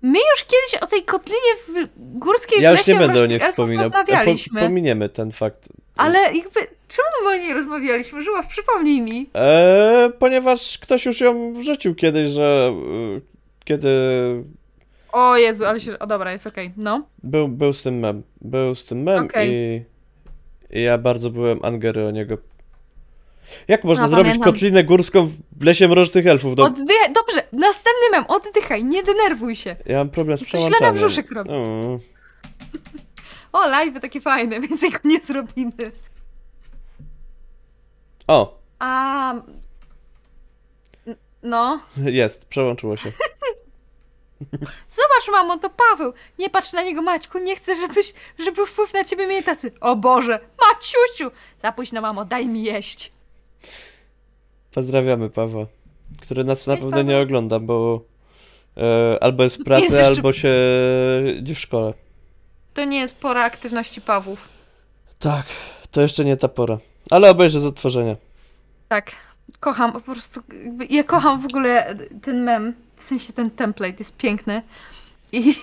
My 0.02 0.20
już 0.20 0.44
kiedyś 0.44 0.84
o 0.84 0.88
tej 0.88 1.04
kotlinie 1.04 1.56
w 1.68 1.88
górskiej 1.98 2.62
Ja 2.62 2.72
już 2.72 2.88
nie 2.88 2.96
będę 2.96 3.24
o 3.24 3.26
niej 3.26 3.40
wspominał. 3.40 3.92
Po, 3.92 4.60
pominiemy 4.60 5.10
ten 5.10 5.32
fakt. 5.32 5.70
Ale 5.98 6.20
jakby, 6.20 6.60
czemu 6.88 7.10
my 7.24 7.30
o 7.30 7.36
niej 7.36 7.54
rozmawialiśmy? 7.54 8.22
Żuław, 8.22 8.48
przypomnij 8.48 9.02
mi. 9.02 9.30
Eee, 9.34 10.12
ponieważ 10.20 10.78
ktoś 10.78 11.06
już 11.06 11.22
ją 11.22 11.54
wrzucił 11.54 11.96
kiedyś, 11.96 12.30
że 12.30 12.74
y, 13.18 13.22
kiedy 13.66 13.90
O 15.12 15.38
Jezu, 15.38 15.66
ale 15.66 15.80
się... 15.80 16.00
O 16.00 16.08
dobra, 16.08 16.32
jest 16.32 16.48
okej. 16.48 16.72
No. 16.78 17.08
był, 17.24 17.48
był 17.48 17.74
z 17.74 17.84
tym 17.84 18.00
mem. 18.00 18.24
Był 18.42 18.76
z 18.76 18.86
tym 18.86 19.04
mem 19.04 19.26
Okej. 19.26 19.50
i, 19.52 19.84
i 20.80 20.84
ja 20.84 20.98
bardzo 20.98 21.30
byłem 21.30 21.66
angery 21.66 22.06
o 22.06 22.12
niego. 22.12 22.38
Jak 23.68 23.84
można 23.84 24.04
No, 24.04 24.10
zrobić 24.10 24.26
pamiętam. 24.32 24.54
kotlinę 24.54 24.84
górską 24.84 25.30
w 25.52 25.64
lesie 25.64 25.88
mrocznych 25.88 26.28
elfów? 26.28 26.54
No, 26.58 26.64
Oddychaj, 26.64 27.14
dobrze, 27.14 27.44
następny 27.52 28.10
mem, 28.12 28.26
oddychaj, 28.28 28.84
nie 28.84 29.04
denerwuj 29.04 29.56
się. 29.56 29.76
ja 29.86 29.98
mam 29.98 30.10
problem 30.10 30.38
z 30.38 30.42
Coś 30.42 30.50
źle 30.50 30.60
na 30.60 30.66
przełączaniem. 30.70 30.96
brzuszek 30.96 31.32
robi. 31.32 31.50
O, 33.54 33.68
live 33.68 34.00
takie 34.02 34.22
fajne, 34.22 34.60
więc 34.68 34.82
go 34.82 34.98
nie 35.04 35.20
zrobimy. 35.20 35.92
O, 38.28 38.60
A... 38.80 39.34
No. 41.44 41.80
jest, 41.98 42.46
przełączyło 42.46 42.98
się. 42.98 43.12
Zobacz, 44.88 45.28
mamo, 45.32 45.58
to 45.58 45.70
Paweł. 45.70 46.14
Nie 46.40 46.50
patrz 46.50 46.74
na 46.74 46.84
niego, 46.84 47.02
Maćku. 47.02 47.40
Nie 47.40 47.56
chcę, 47.56 47.76
żebyś, 47.76 48.14
żeby 48.40 48.66
wpływ 48.66 48.94
na 48.94 49.04
ciebie 49.04 49.28
mieli 49.28 49.44
tacy. 49.44 49.72
O 49.82 49.96
Boże, 49.96 50.40
Maciusiu! 50.62 51.32
Zapuść 51.62 51.92
na 51.92 52.02
mamo, 52.02 52.26
daj 52.26 52.48
mi 52.48 52.64
jeść. 52.64 53.12
Pozdrawiamy 54.72 55.30
Pawła, 55.30 55.66
który 56.22 56.44
nas 56.44 56.68
na 56.68 56.74
pewno 56.76 56.90
Paweł. 56.92 57.06
nie 57.06 57.18
ogląda, 57.18 57.60
bo 57.60 58.02
e, 58.78 59.18
albo 59.24 59.44
jest 59.44 59.58
w 59.58 59.64
pracy, 59.64 59.84
jest 59.84 59.96
jeszcze- 59.98 60.08
albo 60.16 60.34
się 60.34 60.54
nie 61.42 61.56
w 61.56 61.60
szkole. 61.60 61.94
To 62.74 62.86
nie 62.86 63.00
jest 63.00 63.20
pora 63.20 63.44
aktywności 63.44 64.02
Pawłów. 64.02 64.50
Tak, 65.20 65.46
to 65.92 66.02
jeszcze 66.02 66.26
nie 66.26 66.38
ta 66.38 66.48
pora. 66.48 66.78
Ale 67.10 67.30
obejrzę 67.32 67.62
z 67.62 67.66
odtworzenia. 67.66 68.16
Tak. 68.90 69.12
Kocham, 69.60 69.92
po 69.94 70.02
prostu. 70.02 70.42
Ja 70.90 71.04
kocham 71.04 71.42
w 71.42 71.46
ogóle 71.46 71.96
ten 72.22 72.44
mem. 72.44 72.74
W 72.98 73.04
sensie 73.04 73.34
ten 73.34 73.52
template 73.52 73.96
jest 74.00 74.18
piękny. 74.18 74.62
I, 75.32 75.56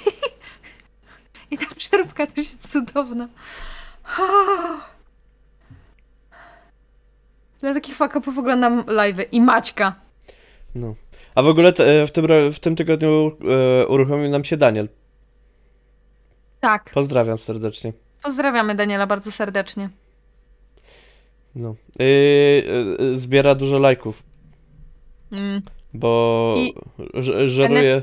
i 1.51 1.59
ta 1.59 1.67
przeróbka 1.77 2.27
też 2.27 2.37
jest 2.37 2.73
cudowna. 2.73 3.29
Dla 7.61 7.75
takich 7.75 7.97
fuck-upów 7.97 8.39
oglądam 8.39 8.83
live'y. 8.83 9.25
I 9.33 9.41
Maćka. 9.41 9.95
No. 10.75 10.95
A 11.35 11.43
w 11.43 11.47
ogóle 11.49 11.73
te, 11.73 12.03
e, 12.03 12.07
w, 12.07 12.11
tym, 12.11 12.27
w 12.53 12.59
tym 12.59 12.77
tygodniu 12.77 13.37
e, 13.83 13.87
uruchomił 13.87 14.31
nam 14.31 14.45
się 14.45 14.57
Daniel. 14.57 14.89
Tak. 16.61 16.91
Pozdrawiam 16.95 17.39
serdecznie. 17.39 17.93
Pozdrawiamy 18.23 18.75
Daniela 18.75 19.07
bardzo 19.07 19.33
serdecznie. 19.33 19.91
No. 21.55 21.75
E, 22.01 22.05
e, 22.05 23.15
zbiera 23.15 23.55
dużo 23.55 23.79
lajków, 23.79 24.23
Mm. 25.33 25.63
bo 25.95 26.55
I- 26.59 26.75
żeruje 27.49 28.03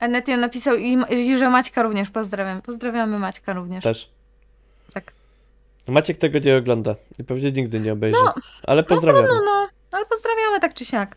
Enetia 0.00 0.36
napisał 0.36 0.76
i, 0.76 0.98
i 1.10 1.38
że 1.38 1.50
Maćka 1.50 1.82
również 1.82 2.10
pozdrawiam. 2.10 2.60
Pozdrawiamy 2.60 3.18
Maćka 3.18 3.52
również. 3.52 3.84
też. 3.84 4.10
Tak. 4.94 5.12
Maciek 5.88 6.16
tego 6.16 6.38
nie 6.38 6.56
ogląda 6.56 6.94
i 7.18 7.24
pewnie 7.24 7.52
nigdy 7.52 7.80
nie 7.80 7.92
obejrzy. 7.92 8.18
No, 8.24 8.34
ale 8.62 8.82
pozdrawiamy. 8.84 9.28
No, 9.28 9.34
no, 9.44 9.68
ale 9.90 10.06
pozdrawiamy 10.06 10.60
tak 10.60 10.74
czy 10.74 10.84
siak. 10.84 11.16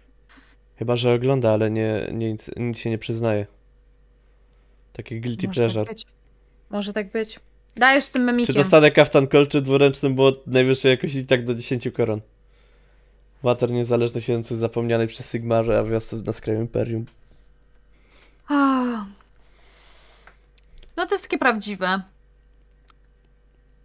Chyba, 0.76 0.96
że 0.96 1.14
ogląda, 1.14 1.52
ale 1.54 1.72
nie, 1.72 2.08
nie, 2.14 2.32
nic, 2.32 2.52
nic 2.58 2.78
się 2.80 2.90
nie 2.90 2.98
przyznaje. 2.98 3.46
Taki 4.94 5.22
guilty 5.22 5.48
Może 5.48 5.60
pleasure. 5.60 5.86
tak. 5.86 5.98
Może 6.70 6.94
tak 6.94 7.12
być. 7.12 7.40
Dajesz 7.76 8.04
z 8.04 8.12
tym 8.12 8.22
Czy 8.22 8.26
memikiem. 8.26 8.56
dostanę 8.56 8.92
kaftan 8.92 9.28
kolczy 9.28 9.62
dwuręczny 9.62 10.10
błot 10.10 10.48
najwyższej 10.48 10.92
jakości 10.92 11.18
i 11.18 11.26
tak 11.26 11.46
do 11.46 11.56
10 11.56 11.88
koron? 11.94 12.22
Water 13.44 13.72
niezależny 13.72 14.22
siedzący 14.22 14.56
zapomnianej 14.58 15.08
przez 15.08 15.32
Sigmarze, 15.32 15.80
a 15.80 15.84
wiosce 15.84 16.16
na 16.18 16.34
skraju 16.34 16.60
Imperium. 16.62 17.06
No 20.98 21.06
to 21.06 21.14
jest 21.16 21.24
takie 21.24 21.38
prawdziwe. 21.38 22.02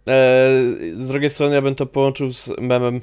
Eee, 0.07 0.95
z 0.95 1.07
drugiej 1.07 1.29
strony 1.29 1.55
ja 1.55 1.61
bym 1.61 1.75
to 1.75 1.85
połączył 1.85 2.31
z 2.31 2.47
memem 2.59 3.01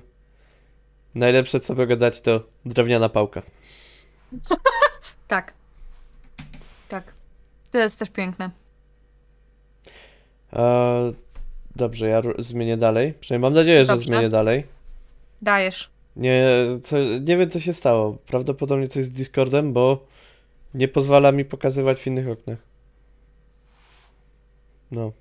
Najlepsze 1.15 1.61
co 1.61 1.75
mogę 1.75 1.97
dać 1.97 2.21
to 2.21 2.43
drewniana 2.65 3.09
pałka. 3.09 3.43
Tak. 5.29 5.55
Tak. 6.89 7.13
To 7.71 7.79
jest 7.79 7.99
też 7.99 8.11
piękne. 8.11 8.51
Eee, 10.53 11.15
dobrze, 11.77 12.09
ja 12.09 12.23
zmienię 12.39 12.77
dalej. 12.77 13.15
Przynajmniej 13.21 13.51
mam 13.51 13.55
nadzieję, 13.55 13.85
że 13.85 13.93
Dobrze. 13.93 14.07
zmienię 14.07 14.29
dalej. 14.29 14.65
Dajesz. 15.43 15.91
Nie, 16.17 16.47
co, 16.83 16.97
nie 16.99 17.37
wiem 17.37 17.51
co 17.51 17.61
się 17.61 17.73
stało. 17.73 18.19
Prawdopodobnie 18.27 18.89
coś 18.89 19.05
z 19.05 19.11
Discordem, 19.11 19.73
bo 19.73 20.07
nie 20.75 20.89
pozwala 20.89 21.33
mi 21.33 21.45
pokazywać 21.45 22.01
w 22.01 22.07
innych 22.07 22.29
oknach. 22.29 22.59
No. 24.91 25.13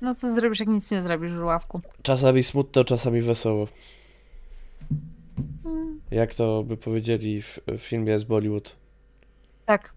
No 0.00 0.14
co 0.14 0.30
zrobisz, 0.30 0.60
jak 0.60 0.68
nic 0.68 0.90
nie 0.90 1.02
zrobisz, 1.02 1.32
żuławku? 1.32 1.80
Czasami 2.02 2.42
smutno, 2.42 2.84
czasami 2.84 3.20
wesoło. 3.20 3.68
Jak 6.10 6.34
to 6.34 6.62
by 6.62 6.76
powiedzieli 6.76 7.42
w, 7.42 7.58
w 7.66 7.78
filmie 7.78 8.18
z 8.18 8.24
Bollywood. 8.24 8.76
Tak. 9.66 9.92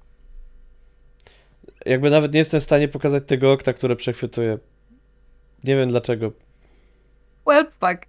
Jakby 1.86 2.10
nawet 2.10 2.34
nie 2.34 2.40
jestem 2.40 2.62
w 2.62 2.64
stanie 2.64 2.88
pokazać 2.88 3.24
tego 3.28 3.52
okna, 3.52 3.74
które 3.74 3.96
przechwytuję. 3.96 4.58
Nie 5.64 5.76
wiem 5.76 5.90
dlaczego. 5.90 6.32
Well, 7.48 7.66
fuck. 7.66 8.06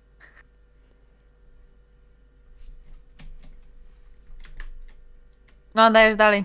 No, 5.74 5.91
dajesz 5.91 6.16
dalej. 6.16 6.45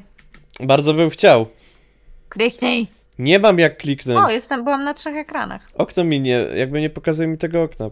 Bardzo 0.60 0.94
bym 0.94 1.10
chciał. 1.10 1.48
Kliknij. 2.30 2.88
Nie 3.20 3.40
mam 3.40 3.60
jak 3.60 3.74
O, 3.74 3.76
kliknąć. 3.76 4.34
jestem, 4.34 4.64
byłam 4.64 4.84
na 4.84 4.94
trzech 4.94 5.16
ekranach. 5.16 5.62
Okno 5.76 6.04
mi 6.04 6.22
nie, 6.22 6.32
jakby 6.56 6.82
nie 6.82 6.90
pokazuje 6.90 7.28
mi 7.28 7.38
tego 7.38 7.64
okna. 7.64 7.90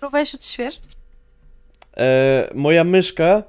Próbujesz 0.00 0.34
odświeżyć? 0.34 0.82
E, 1.96 2.50
moja 2.54 2.84
myszka 2.84 3.42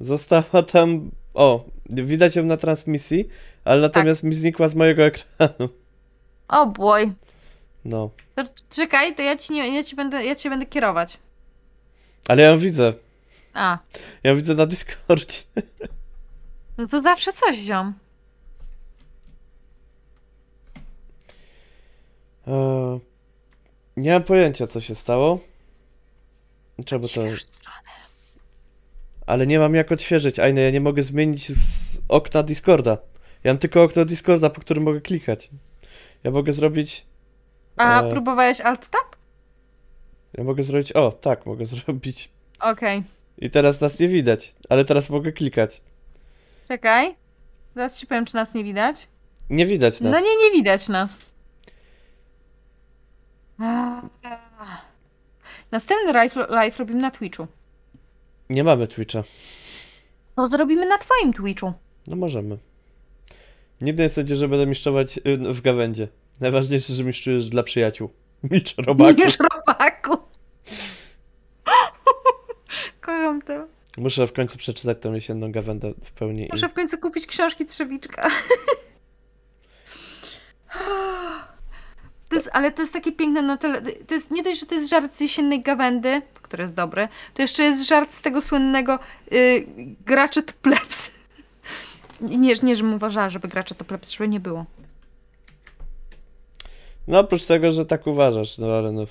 została 0.00 0.62
tam. 0.72 1.10
O, 1.34 1.64
widać 1.90 2.36
ją 2.36 2.44
na 2.44 2.56
transmisji, 2.56 3.28
ale 3.64 3.80
natomiast 3.80 4.22
mi 4.24 4.34
znikła 4.34 4.68
z 4.68 4.74
mojego 4.74 5.02
ekranu. 5.04 5.68
O, 6.48 6.66
boy. 6.66 7.12
No. 7.84 8.10
To 8.34 8.44
czekaj, 8.70 9.14
to 9.14 9.22
ja 9.22 9.36
ci, 9.36 9.52
nie, 9.52 9.74
ja 9.76 9.82
ci 9.84 9.96
będę, 9.96 10.24
ja 10.24 10.34
cię 10.34 10.50
będę 10.50 10.66
kierować. 10.66 11.18
Ale 12.28 12.42
ja 12.42 12.48
ją 12.50 12.58
widzę. 12.58 12.92
A, 13.54 13.78
Ja 14.24 14.30
ją 14.30 14.36
widzę 14.36 14.54
na 14.54 14.66
Discordzie. 14.66 15.42
no 16.78 16.86
to 16.86 17.02
zawsze 17.02 17.32
coś 17.32 17.56
ziom. 17.56 17.94
E, 22.48 22.98
nie 23.96 24.12
mam 24.12 24.22
pojęcia, 24.22 24.66
co 24.66 24.80
się 24.80 24.94
stało. 24.94 25.38
Czemu 26.84 27.08
to. 27.08 27.20
Ale 29.26 29.46
nie 29.46 29.58
mam 29.58 29.74
jak 29.74 29.92
odświeżyć. 29.92 30.38
Ajne, 30.38 30.60
ja 30.60 30.70
nie 30.70 30.80
mogę 30.80 31.02
zmienić 31.02 31.48
z 31.52 32.00
okna 32.08 32.42
Discorda. 32.42 32.98
Ja 33.44 33.52
mam 33.52 33.58
tylko 33.58 33.82
okno 33.82 34.04
Discorda, 34.04 34.50
po 34.50 34.60
którym 34.60 34.82
mogę 34.84 35.00
klikać. 35.00 35.50
Ja 36.24 36.30
mogę 36.30 36.52
zrobić... 36.52 37.06
A 37.76 38.02
E. 38.02 38.08
próbowałeś 38.08 38.60
alt 38.60 38.88
tab? 38.88 39.16
Ja 40.32 40.44
mogę 40.44 40.62
zrobić... 40.62 40.92
O, 40.92 41.12
tak, 41.12 41.46
mogę 41.46 41.66
zrobić. 41.66 42.30
Okej. 42.60 43.02
I 43.38 43.50
teraz 43.50 43.80
nas 43.80 44.00
nie 44.00 44.08
widać, 44.08 44.52
ale 44.68 44.84
teraz 44.84 45.10
mogę 45.10 45.32
klikać. 45.32 45.80
Czekaj. 46.68 47.14
Zaraz 47.74 48.00
ci 48.00 48.06
powiem, 48.06 48.24
czy 48.24 48.34
nas 48.34 48.54
nie 48.54 48.64
widać. 48.64 49.08
Nie 49.50 49.66
widać 49.66 50.00
nas. 50.00 50.12
No 50.12 50.20
nie, 50.20 50.36
nie 50.36 50.50
widać 50.52 50.88
nas. 50.88 51.18
Następny 55.70 56.12
live, 56.12 56.34
live 56.48 56.78
robimy 56.78 57.00
na 57.00 57.10
Twitchu. 57.10 57.46
Nie 58.50 58.64
mamy 58.64 58.88
Twitcha. 58.88 59.22
To 60.36 60.48
zrobimy 60.48 60.86
na 60.86 60.98
twoim 60.98 61.32
Twitchu. 61.32 61.72
No 62.06 62.16
możemy. 62.16 62.58
Nigdy 63.80 64.02
nie 64.02 64.08
sądzę, 64.08 64.34
że 64.36 64.48
będę 64.48 64.66
mistrzować 64.66 65.18
y, 65.18 65.54
w 65.54 65.60
gawędzie. 65.60 66.08
Najważniejsze, 66.40 66.92
że 66.92 67.04
mistrzysz 67.04 67.48
dla 67.48 67.62
przyjaciół. 67.62 68.10
Micz 68.50 68.74
robaku. 68.76 69.24
Niż 69.24 69.38
robaku. 69.52 70.16
Kocham 73.00 73.42
to. 73.42 73.66
Muszę 73.98 74.26
w 74.26 74.32
końcu 74.32 74.58
przeczytać 74.58 74.98
tą 75.00 75.12
jesienną 75.12 75.52
gawędę 75.52 75.92
w 76.04 76.12
pełni. 76.12 76.48
Muszę 76.50 76.68
w 76.68 76.72
końcu 76.74 76.98
kupić 76.98 77.26
książki 77.26 77.66
Trzewiczka. 77.66 78.30
jest, 82.38 82.50
ale 82.52 82.72
to 82.72 82.82
jest 82.82 82.92
takie 82.92 83.12
piękne 83.12 83.42
na 83.42 83.56
tyle. 83.56 83.82
To 83.82 84.14
jest 84.14 84.30
nie 84.30 84.42
dość, 84.42 84.60
że 84.60 84.66
to 84.66 84.74
jest 84.74 84.90
żart 84.90 85.14
z 85.14 85.20
jesiennej 85.20 85.62
gawędy, 85.62 86.22
który 86.42 86.62
jest 86.62 86.74
dobry, 86.74 87.08
to 87.34 87.42
jeszcze 87.42 87.62
jest 87.64 87.88
żart 87.88 88.12
z 88.12 88.22
tego 88.22 88.42
słynnego 88.42 88.98
y, 89.32 89.66
gracze 90.06 90.42
to 90.42 90.52
plebs. 90.62 91.10
Nie, 92.20 92.54
nie, 92.62 92.76
żebym 92.76 92.94
uważała, 92.94 93.30
żeby 93.30 93.48
gracze 93.48 93.74
to 93.74 93.84
plebs, 93.84 94.10
żeby 94.10 94.28
nie 94.28 94.40
było. 94.40 94.64
No 97.08 97.18
oprócz 97.18 97.44
tego, 97.44 97.72
że 97.72 97.86
tak 97.86 98.06
uważasz, 98.06 98.58
no 98.58 98.66
ale 98.66 98.92
no. 98.92 99.06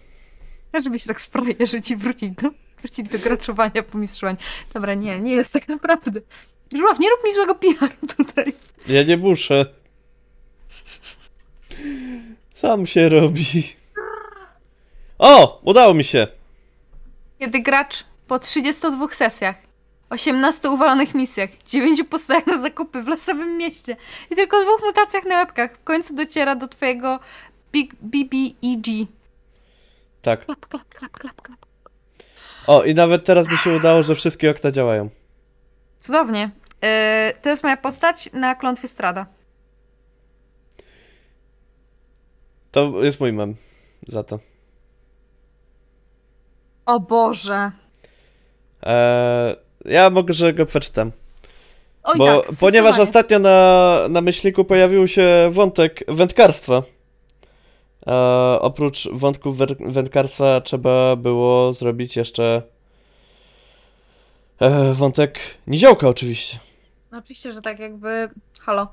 A 0.72 0.82
żeby 0.82 1.00
się 1.00 1.08
tak 1.08 1.22
sprajerzyć 1.22 1.92
i 1.92 1.96
wrócić 1.96 2.32
do, 2.32 2.50
wrócić 2.82 3.10
do 3.10 3.20
graczowania 3.20 3.84
po 3.84 3.98
mistrzowaniu. 3.98 4.38
Dobra, 4.74 4.94
nie, 4.94 5.22
nie 5.22 5.32
jest 5.32 5.54
tak 5.54 5.68
naprawdę. 5.68 6.22
Żuław, 6.76 7.00
nie 7.00 7.10
rób 7.10 7.24
mi 7.24 7.34
złego 7.34 7.56
PR 7.56 7.90
tutaj. 8.18 8.54
Ja 8.88 9.04
nie 9.04 9.18
muszę. 9.18 9.66
Sam 12.58 12.88
się 12.88 13.10
robi. 13.10 13.46
O! 15.20 15.62
Udało 15.64 15.94
mi 15.94 16.04
się! 16.04 16.28
Kiedy 17.40 17.60
gracz 17.60 18.04
po 18.28 18.40
32 18.40 19.08
sesjach, 19.12 19.56
18 20.10 20.70
uwalonych 20.70 21.16
misjach, 21.16 21.50
9 21.68 22.04
postach 22.10 22.48
na 22.48 22.58
zakupy 22.58 23.04
w 23.04 23.08
lasowym 23.08 23.58
mieście 23.58 23.96
i 24.32 24.36
tylko 24.36 24.62
dwóch 24.62 24.82
mutacjach 24.86 25.26
na 25.26 25.38
łebkach 25.38 25.78
w 25.78 25.84
końcu 25.84 26.16
dociera 26.16 26.56
do 26.56 26.68
twojego 26.68 27.20
Big 27.72 27.96
BBEG. 28.02 29.08
Tak. 30.22 30.46
Klap, 30.46 30.66
klap, 30.66 30.94
klap, 30.96 31.12
klap, 31.12 31.42
klap. 31.42 31.66
O, 32.68 32.84
i 32.84 32.94
nawet 32.94 33.26
teraz 33.26 33.48
mi 33.48 33.58
się 33.58 33.76
udało, 33.76 34.04
że 34.04 34.16
wszystkie 34.16 34.52
okna 34.52 34.72
działają. 34.72 35.10
Cudownie. 36.00 36.50
Yy, 36.82 36.90
to 37.42 37.50
jest 37.50 37.64
moja 37.64 37.78
postać 37.78 38.30
na 38.34 38.56
klątwie 38.56 38.88
Strada. 38.88 39.26
To 42.78 43.04
jest 43.04 43.20
mój 43.20 43.34
mem. 43.34 43.56
Za 44.08 44.24
to. 44.24 44.40
O 46.86 47.00
Boże. 47.00 47.72
Eee, 48.84 49.56
ja 49.86 50.10
mogę, 50.10 50.34
że 50.34 50.54
go 50.54 50.66
przeczytam. 50.66 51.12
Oj 52.04 52.18
Bo 52.18 52.42
tak, 52.42 52.56
ponieważ 52.60 53.00
ostatnio 53.00 53.40
na, 53.40 54.00
na 54.10 54.22
myślniku 54.22 54.66
pojawił 54.66 55.08
się 55.08 55.50
wątek 55.52 56.04
wędkarstwa. 56.08 56.84
E, 58.08 58.14
oprócz 58.62 59.08
wątków 59.12 59.58
wędkarstwa 59.80 60.62
trzeba 60.62 61.16
było 61.16 61.74
zrobić 61.74 62.16
jeszcze 62.16 62.62
e, 64.60 64.94
wątek 64.94 65.40
niziołka 65.68 66.08
oczywiście. 66.08 66.60
No 67.12 67.18
Oczywiście, 67.18 67.52
że 67.52 67.62
tak 67.62 67.80
jakby... 67.80 68.30
Halo. 68.62 68.88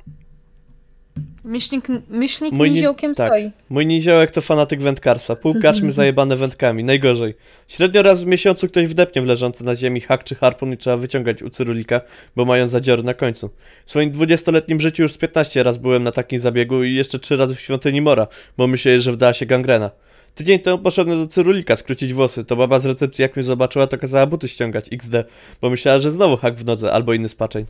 Myślnik, 1.45 1.89
myślnik 2.09 2.53
Mój 2.53 2.71
ni- 2.71 2.75
niziołkiem 2.77 3.15
tak. 3.15 3.29
stoi. 3.29 3.51
Mój 3.71 3.87
niziołek 3.87 4.31
to 4.31 4.41
fanatyk 4.41 4.83
wędkarstwa. 4.83 5.37
Pół 5.37 5.61
karczmy 5.63 5.93
zajebane 6.01 6.37
wędkami. 6.37 6.85
Najgorzej. 6.85 7.35
Średnio 7.69 8.03
raz 8.03 8.25
w 8.25 8.27
miesiącu 8.27 8.69
ktoś 8.69 8.87
wdepnie 8.87 9.23
w 9.23 9.27
leżący 9.27 9.65
na 9.65 9.77
ziemi 9.77 10.01
hak 10.01 10.25
czy 10.25 10.35
harpun 10.35 10.73
i 10.73 10.77
trzeba 10.77 10.97
wyciągać 10.97 11.43
u 11.43 11.51
cyrulika, 11.51 12.01
bo 12.37 12.45
mają 12.45 12.69
zadziory 12.69 13.03
na 13.03 13.15
końcu. 13.15 13.51
W 13.87 13.91
swoim 13.91 14.13
20-letnim 14.13 14.81
życiu 14.81 15.03
już 15.03 15.13
z 15.13 15.19
15 15.19 15.63
raz 15.63 15.79
byłem 15.79 16.05
na 16.05 16.13
takim 16.13 16.39
zabiegu 16.39 16.83
i 16.85 16.95
jeszcze 16.95 17.19
3 17.19 17.37
razy 17.37 17.55
w 17.55 17.61
świątyni 17.61 18.01
Mora, 18.01 18.27
bo 18.57 18.67
myśleli, 18.67 19.01
że 19.01 19.13
wdała 19.13 19.33
się 19.33 19.47
gangrena. 19.47 19.91
Tydzień 20.35 20.59
temu 20.59 20.79
poszedłem 20.79 21.19
do 21.19 21.27
cyrulika 21.27 21.77
skrócić 21.77 22.15
włosy. 22.15 22.45
To 22.45 22.57
baba 22.57 22.79
z 22.81 22.87
recepcji 22.87 23.23
jak 23.23 23.37
mnie 23.37 23.45
zobaczyła, 23.45 23.87
to 23.87 23.99
kazała 23.99 24.27
buty 24.27 24.49
ściągać. 24.49 24.87
XD. 24.93 25.15
Bo 25.61 25.71
myślała, 25.71 25.99
że 25.99 26.13
znowu 26.13 26.37
hak 26.37 26.55
w 26.55 26.65
nodze 26.65 26.93
albo 26.93 27.15
inny 27.15 27.29
spaczeń. 27.29 27.67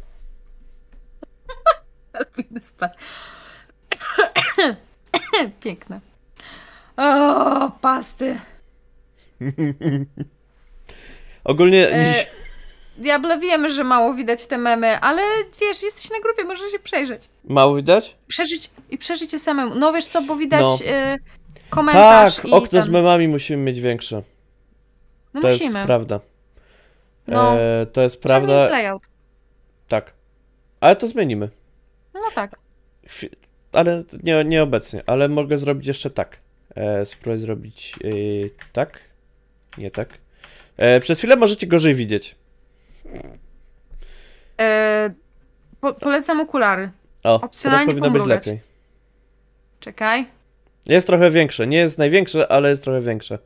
Alpiny 2.13 2.61
spad. 2.63 2.97
Piękne. 5.63 6.01
O, 6.97 7.71
pasty. 7.81 8.41
Ogólnie... 11.45 11.89
E, 11.91 12.15
Diable, 12.99 13.39
wiemy, 13.39 13.71
że 13.71 13.85
mało 13.85 14.15
widać 14.15 14.47
te 14.47 14.59
memy, 14.59 15.01
ale 15.01 15.23
wiesz, 15.61 15.83
jesteś 15.83 16.11
na 16.11 16.21
grupie, 16.21 16.45
możesz 16.45 16.73
się 16.73 16.79
przejrzeć. 16.79 17.23
Mało 17.45 17.75
widać? 17.77 18.17
Przeżyć 18.27 18.71
i 18.91 18.99
przeżyć 18.99 19.33
je 19.33 19.39
samemu. 19.39 19.75
No 19.75 19.93
wiesz 19.93 20.07
co, 20.07 20.23
bo 20.23 20.37
widać 20.37 20.61
No. 20.61 20.79
y, 21.15 21.19
komentarz 21.71 22.37
Tak, 22.37 22.45
i 22.45 22.53
okno 22.53 22.81
z 22.81 22.85
ten... 22.85 22.93
memami 22.93 23.29
musimy 23.29 23.63
mieć 23.63 23.81
większe. 23.81 24.23
No 25.35 25.41
to 25.41 25.49
musimy. 25.49 25.65
jest 25.65 25.87
prawda. 25.87 26.21
No. 27.27 27.61
E, 27.61 27.87
to 27.87 28.03
jest 28.03 28.23
prawda. 28.23 28.69
layout. 28.69 29.03
Tak. 29.89 30.13
Ale 30.81 30.97
to 30.97 31.07
zmienimy. 31.09 31.49
No 32.15 32.21
tak. 32.35 32.57
Chwi- 33.07 33.37
ale 33.75 34.05
nie, 34.23 34.45
nie 34.45 34.63
obecnie. 34.63 35.03
Ale 35.07 35.29
mogę 35.29 35.59
zrobić 35.59 35.87
jeszcze 35.87 36.11
tak. 36.11 36.37
E, 36.75 37.07
spróbuję 37.07 37.39
zrobić 37.39 37.95
e, 38.05 38.09
tak. 38.73 38.99
Nie 39.79 39.91
tak. 39.91 40.09
E, 40.77 41.01
przez 41.01 41.19
chwilę 41.19 41.37
możecie 41.37 41.67
gorzej 41.67 41.95
widzieć. 41.95 42.37
E, 44.61 45.11
po, 45.81 45.95
polecam 45.95 46.41
okulary. 46.41 46.91
O, 47.23 47.39
teraz 47.39 47.43
Opcjonalnie 47.43 47.87
powinno 47.87 48.11
być 48.11 48.27
lepiej. 48.27 48.61
Czekaj. 49.81 50.27
Jest 50.87 51.07
trochę 51.07 51.31
większe. 51.31 51.67
Nie 51.67 51.77
jest 51.77 51.99
największe, 51.99 52.53
ale 52.53 52.71
jest 52.71 52.85
trochę 52.85 53.01
większe. 53.01 53.39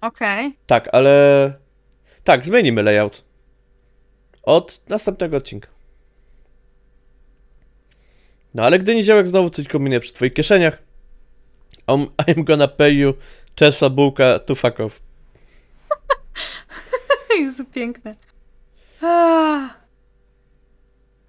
Okej. 0.00 0.56
Tak, 0.66 0.88
ale. 0.92 1.52
Tak, 2.24 2.44
zmienimy 2.44 2.82
layout. 2.82 3.24
Od 4.42 4.80
następnego 4.88 5.36
odcinka. 5.36 5.68
No 8.54 8.62
ale 8.62 8.78
gdy 8.78 8.94
niziołek 8.94 9.28
znowu 9.28 9.50
coś 9.50 9.68
kombinuje 9.68 10.00
przy 10.00 10.12
twoich 10.12 10.34
kieszeniach, 10.34 10.82
I'm, 11.86 12.06
I'm 12.26 12.44
gonna 12.44 12.68
pay 12.68 12.90
you 12.94 13.14
czerwca 13.54 13.90
bułka 13.90 14.38
to 14.38 14.54
fuck 14.54 14.80
off. 14.80 15.02
Jezu, 17.40 17.64
piękne. 17.64 18.10
Ah. 19.02 19.82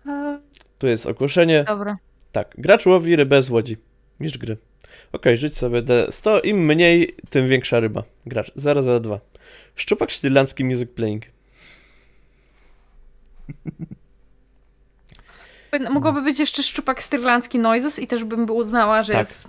Ah, 0.07 0.39
Tu 0.77 0.87
jest 0.87 1.05
ogłoszenie. 1.05 1.63
Dobra. 1.63 1.97
Tak, 2.31 2.55
gracz 2.57 2.85
łowi 2.85 3.15
rybę 3.15 3.41
z 3.41 3.49
łodzi. 3.49 3.77
Mistrz 4.19 4.37
gry. 4.37 4.57
Okej, 5.11 5.37
rzuć 5.37 5.57
sobie 5.57 5.81
D100. 5.81 6.45
Im 6.45 6.65
mniej, 6.65 7.15
tym 7.29 7.47
większa 7.47 7.79
ryba. 7.79 8.03
Gracz 8.25 8.51
002. 9.01 9.19
Szczupak 9.75 10.11
sztylandzki 10.11 10.65
music 10.65 10.89
playing. 10.91 11.23
Mogłoby 15.79 16.21
być 16.21 16.39
jeszcze 16.39 16.63
szczupak 16.63 17.03
styrlandzki 17.03 17.59
Noises 17.59 17.99
i 17.99 18.07
też 18.07 18.23
bym 18.23 18.49
uznała, 18.49 19.03
że 19.03 19.13
Tak. 19.13 19.19
jest... 19.19 19.47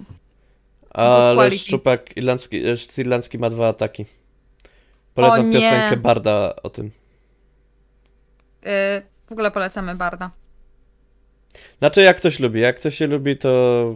Ale 0.90 1.50
szczupak 1.50 2.16
irlandzki, 2.16 2.66
e, 2.66 2.76
sztylandzki 2.76 3.38
ma 3.38 3.50
dwa 3.50 3.68
ataki. 3.68 4.06
Polecam 5.14 5.52
piosenkę 5.52 5.96
Barda 5.96 6.56
o 6.62 6.70
tym. 6.70 6.86
y, 6.86 6.90
w 9.26 9.32
ogóle 9.32 9.50
polecamy 9.50 9.94
Barda. 9.94 10.30
Znaczy, 11.78 12.02
jak 12.02 12.16
ktoś 12.16 12.40
lubi. 12.40 12.60
Jak 12.60 12.76
ktoś 12.76 12.94
się 12.98 13.06
lubi, 13.06 13.36
to. 13.36 13.94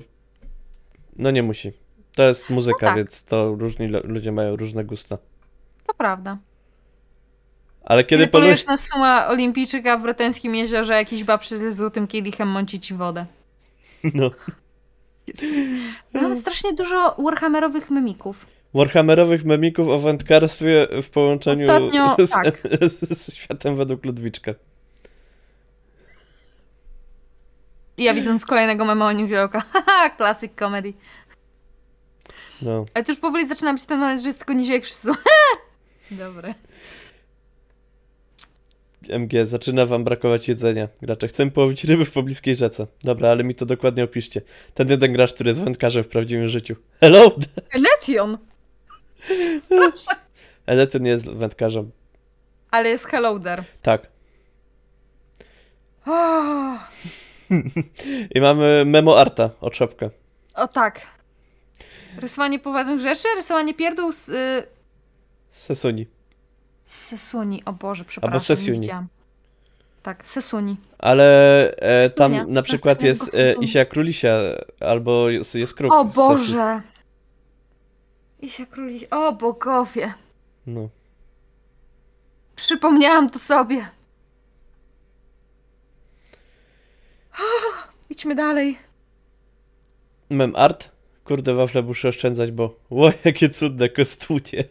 No 1.17 1.31
nie 1.31 1.43
musi. 1.43 1.73
To 2.15 2.23
jest 2.23 2.51
muzyka, 2.51 2.87
tak. 2.87 2.97
więc 2.97 3.25
to 3.25 3.55
różni 3.59 3.87
ludzie 3.87 4.33
mają 4.33 4.57
różne 4.57 4.85
gusta. 4.85 5.19
To 5.87 5.95
prawda. 5.95 6.39
Ale 7.89 8.05
kiedy 8.05 8.29
Kiedy 8.29 8.65
na 8.67 8.77
suma 8.77 9.29
olimpijczyka 9.29 9.99
w 9.99 10.03
brytyjskim 10.03 10.55
jeziorze, 10.55 10.95
jakiś 10.95 11.25
babszy 11.25 11.59
ze 11.59 11.73
złotym 11.73 12.07
kielichem 12.07 12.49
mąci 12.49 12.81
ci 12.81 12.95
wodę. 12.95 13.27
No. 14.15 14.31
Mam 16.15 16.37
strasznie 16.37 16.73
dużo 16.73 17.17
Warhammerowych 17.19 17.91
memików. 17.91 18.47
Warhammerowych 18.75 19.45
memików 19.45 19.89
o 19.89 19.99
wędkarstwie 19.99 20.87
w 21.03 21.11
połączeniu 21.11 21.67
Ostatnio, 21.73 22.17
z, 22.27 22.31
tak. 22.31 22.61
z 23.19 23.35
światem 23.35 23.77
według 23.77 24.05
Ludwiczka. 24.05 24.55
Ja 27.99 28.15
widząc 28.15 28.47
kolejnego 28.47 28.85
mema 28.85 29.07
o 29.07 29.13
Niziołka. 29.13 29.63
Haha, 29.73 30.17
classic 30.17 30.53
comedy. 30.59 30.93
No. 32.63 32.85
Ale 32.95 33.05
to 33.05 33.13
już 33.13 33.21
powoli 33.21 33.47
zaczyna 33.47 33.73
być 33.73 33.85
ten 33.85 33.99
moment, 33.99 34.21
że 34.21 34.29
jest 34.29 34.39
tylko 34.39 34.53
Niziołek 34.53 34.85
wszyscy. 34.85 35.11
Dobre. 36.11 36.55
MG, 39.09 39.47
zaczyna 39.47 39.87
wam 39.87 40.05
brakować 40.05 40.49
jedzenia. 40.49 40.89
Gracze, 41.03 41.29
chcę 41.29 41.51
połowić 41.51 41.85
ryby 41.85 42.05
w 42.05 42.13
pobliskiej 42.13 42.55
rzece. 42.55 42.87
Dobra, 43.05 43.31
ale 43.31 43.45
mi 43.45 43.55
to 43.55 43.67
dokładnie 43.67 44.05
opiszcie. 44.05 44.43
Ten 44.75 44.89
jeden 44.89 45.13
gracz, 45.13 45.35
który 45.35 45.51
jest 45.51 45.63
wędkarzem 45.63 46.05
w 46.05 46.09
prawdziwym 46.09 46.49
życiu. 46.49 46.77
Hello! 47.01 47.33
Letion! 47.75 48.39
Ale 50.67 50.87
ten 50.87 51.03
nie 51.03 51.11
jest 51.11 51.31
wędkarzem. 51.31 51.91
Ale 52.71 52.89
jest 52.89 53.07
hello 53.07 53.39
there. 53.39 53.65
Tak. 53.83 54.07
Oh, 56.07 56.89
I 58.35 58.41
mamy 58.41 58.85
memo 58.87 59.21
arta 59.21 59.51
od 59.61 59.77
szopka. 59.77 60.11
o 60.55 60.69
tak. 60.69 61.01
Rysowanie 62.19 62.59
poważnych 62.59 63.01
rzeczy, 63.01 63.29
rysowanie 63.37 63.75
pierdół 63.75 64.13
z... 64.13 64.29
Y... 64.29 64.67
Sesuni. 65.51 66.07
Sesuni, 66.89 67.65
o 67.65 67.73
Boże, 67.73 68.05
przepraszam, 68.05 68.37
nie 68.39 68.41
Sesuni. 68.41 68.89
Tak, 70.03 70.27
Sesuni. 70.27 70.77
Ale 70.99 71.25
e, 71.77 72.11
tam 72.11 72.53
na 72.53 72.63
przykład 72.63 72.99
Tak, 72.99 73.07
jest 73.07 73.25
tak, 73.25 73.35
e, 73.35 73.55
tak. 73.55 73.63
Isia 73.63 73.85
Królisia, 73.85 74.39
albo 74.81 75.31
jest, 75.31 75.55
jest 75.55 75.75
kruk. 75.75 75.93
O 75.93 76.05
Sesi. 76.05 76.17
Boże! 76.17 76.83
I 78.41 78.51
się 78.51 78.67
króli... 78.67 79.11
O 79.11 79.33
bogowie! 79.33 80.15
No. 80.67 80.89
Przypomniałam 82.57 83.31
to 83.31 83.39
sobie. 83.39 83.89
Idźmy 88.11 88.35
dalej. 88.35 88.79
Mem 90.31 90.57
art. 90.57 90.91
Kurde, 91.25 91.55
wafle 91.55 91.83
muszę 91.83 92.09
oszczędzać, 92.09 92.51
bo 92.51 92.75
ło, 92.91 93.11
jakie 93.25 93.49
cudne 93.49 93.89
kostunie. 93.89 94.65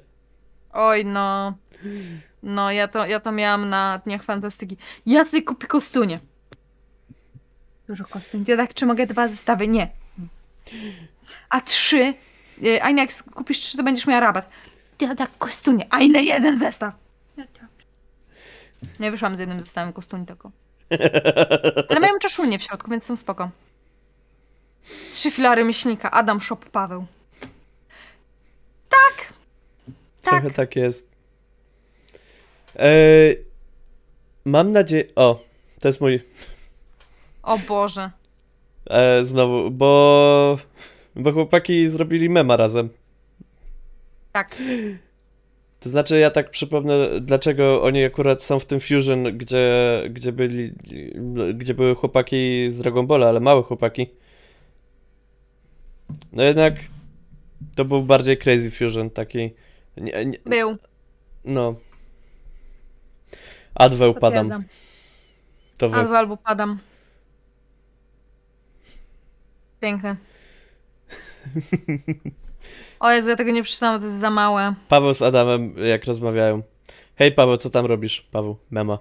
Oj, 0.73 1.05
no. 1.05 1.53
No, 2.43 2.71
ja 2.71 2.87
to, 2.87 3.05
ja 3.05 3.19
to 3.19 3.31
miałam 3.31 3.69
na 3.69 3.97
Dniach 4.05 4.23
Fantastyki. 4.23 4.77
Ja 5.05 5.25
sobie 5.25 5.43
kupię 5.43 5.67
kostunie. 5.67 6.19
Dużo 7.87 8.05
kostuń. 8.05 8.45
Ja 8.47 8.57
tak, 8.57 8.73
czy 8.73 8.85
mogę 8.85 9.07
dwa 9.07 9.27
zestawy? 9.27 9.67
Nie. 9.67 9.89
A 11.49 11.61
trzy? 11.61 12.13
y, 12.63 12.83
A 12.83 12.89
jak 12.89 13.09
kupisz 13.35 13.59
trzy, 13.59 13.77
to 13.77 13.83
będziesz 13.83 14.07
miała 14.07 14.19
rabat. 14.21 14.49
Ja 15.01 15.15
tak 15.15 15.37
kostunie, 15.37 15.87
a 15.89 16.01
jeden 16.01 16.57
zestaw. 16.57 16.95
Nie 18.99 19.11
wyszłam 19.11 19.37
z 19.37 19.39
jednym 19.39 19.61
zestawem 19.61 19.93
kostuń 19.93 20.25
tylko. 20.25 20.51
Ale 21.89 21.99
mają 21.99 22.19
czaszunię 22.19 22.59
w 22.59 22.63
środku, 22.63 22.91
więc 22.91 23.03
są 23.03 23.17
spoko. 23.17 23.49
Trzy 25.11 25.31
filary 25.31 25.65
myślnika. 25.65 26.11
Adam 26.11 26.41
Shop 26.41 26.57
Paweł. 26.71 27.05
Tak! 28.89 29.33
Tak. 30.21 30.33
Trochę 30.33 30.51
tak 30.51 30.75
jest. 30.75 31.06
Ej, 32.77 33.45
mam 34.45 34.71
nadzieję. 34.71 35.03
O, 35.15 35.43
to 35.79 35.87
jest 35.87 36.01
mój. 36.01 36.19
O 37.43 37.57
Boże. 37.57 38.11
E, 38.89 39.23
znowu, 39.23 39.71
bo. 39.71 40.59
Bo 41.15 41.31
chłopaki 41.31 41.89
zrobili 41.89 42.29
mema 42.29 42.57
razem. 42.57 42.89
Tak. 44.31 44.55
To 45.79 45.89
znaczy, 45.89 46.19
ja 46.19 46.29
tak 46.29 46.49
przypomnę, 46.49 47.19
dlaczego 47.21 47.83
oni 47.83 48.03
akurat 48.03 48.43
są 48.43 48.59
w 48.59 48.65
tym 48.65 48.79
Fusion, 48.79 49.37
gdzie, 49.37 50.01
gdzie 50.09 50.31
byli. 50.31 50.73
Gdzie 51.53 51.73
były 51.73 51.95
chłopaki 51.95 52.71
z 52.71 52.77
Dragon 52.77 53.07
Balla, 53.07 53.29
ale 53.29 53.39
małe 53.39 53.63
chłopaki. 53.63 54.07
No 56.33 56.43
jednak. 56.43 56.75
To 57.75 57.85
był 57.85 58.03
bardziej 58.03 58.37
Crazy 58.37 58.71
Fusion, 58.71 59.09
taki. 59.09 59.51
Nie, 59.97 60.25
nie, 60.25 60.37
Był. 60.45 60.77
no. 61.45 61.75
Adweł 63.77 64.13
padam. 64.13 64.49
Potwierdzam. 64.49 64.69
To 65.77 65.89
wy. 65.89 65.97
Albo, 65.97 66.17
albo 66.17 66.37
padam. 66.37 66.79
Piękne. 69.81 70.15
O 72.99 73.11
Jezu, 73.11 73.29
ja 73.29 73.35
tego 73.35 73.51
nie 73.51 73.63
przeczytałam, 73.63 73.99
to 73.99 74.05
jest 74.05 74.19
za 74.19 74.29
małe. 74.29 74.73
Paweł 74.89 75.13
z 75.13 75.21
Adamem, 75.21 75.75
jak 75.77 76.05
rozmawiają. 76.05 76.61
Hej 77.15 77.31
Paweł, 77.31 77.57
co 77.57 77.69
tam 77.69 77.85
robisz? 77.85 78.21
Paweł, 78.31 78.57
mema. 78.69 78.99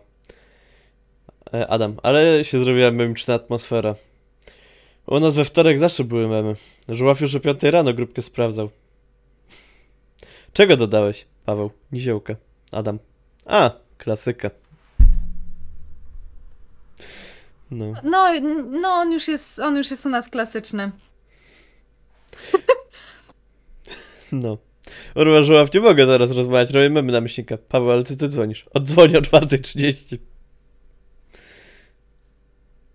E, 1.54 1.68
Adam, 1.68 1.96
ale 2.02 2.44
się 2.44 2.58
zrobiła 2.58 2.90
memiczna 2.90 3.34
atmosfera. 3.34 3.94
U 5.06 5.20
nas 5.20 5.34
we 5.34 5.44
wtorek 5.44 5.78
zawsze 5.78 6.04
były 6.04 6.28
memy. 6.28 6.54
Żuław 6.88 7.20
już 7.20 7.34
o 7.34 7.40
5 7.40 7.62
rano 7.62 7.94
grupkę 7.94 8.22
sprawdzał. 8.22 8.70
Czego 10.52 10.76
dodałeś? 10.76 11.26
Paweł, 11.44 11.70
niziołkę. 11.92 12.36
Adam. 12.72 12.98
A, 13.46 13.70
klasyka. 13.98 14.50
No, 17.70 17.92
No, 18.02 18.26
no 18.70 18.88
on, 18.88 19.12
już 19.12 19.28
jest, 19.28 19.58
on 19.58 19.76
już 19.76 19.90
jest 19.90 20.06
u 20.06 20.08
nas 20.08 20.28
klasyczny. 20.28 20.90
no. 24.32 24.58
Urwa 25.14 25.42
Żuław, 25.42 25.74
nie 25.74 25.80
mogę 25.80 26.06
teraz 26.06 26.30
rozmawiać, 26.30 26.70
robię 26.70 26.90
memy 26.90 27.12
na 27.12 27.20
myślnika. 27.20 27.56
Paweł, 27.68 27.90
ale 27.90 28.04
ty, 28.04 28.16
ty 28.16 28.28
dzwonisz. 28.28 28.66
Oddzwoni 28.74 29.16
o 29.16 29.20
4.30. 29.20 30.18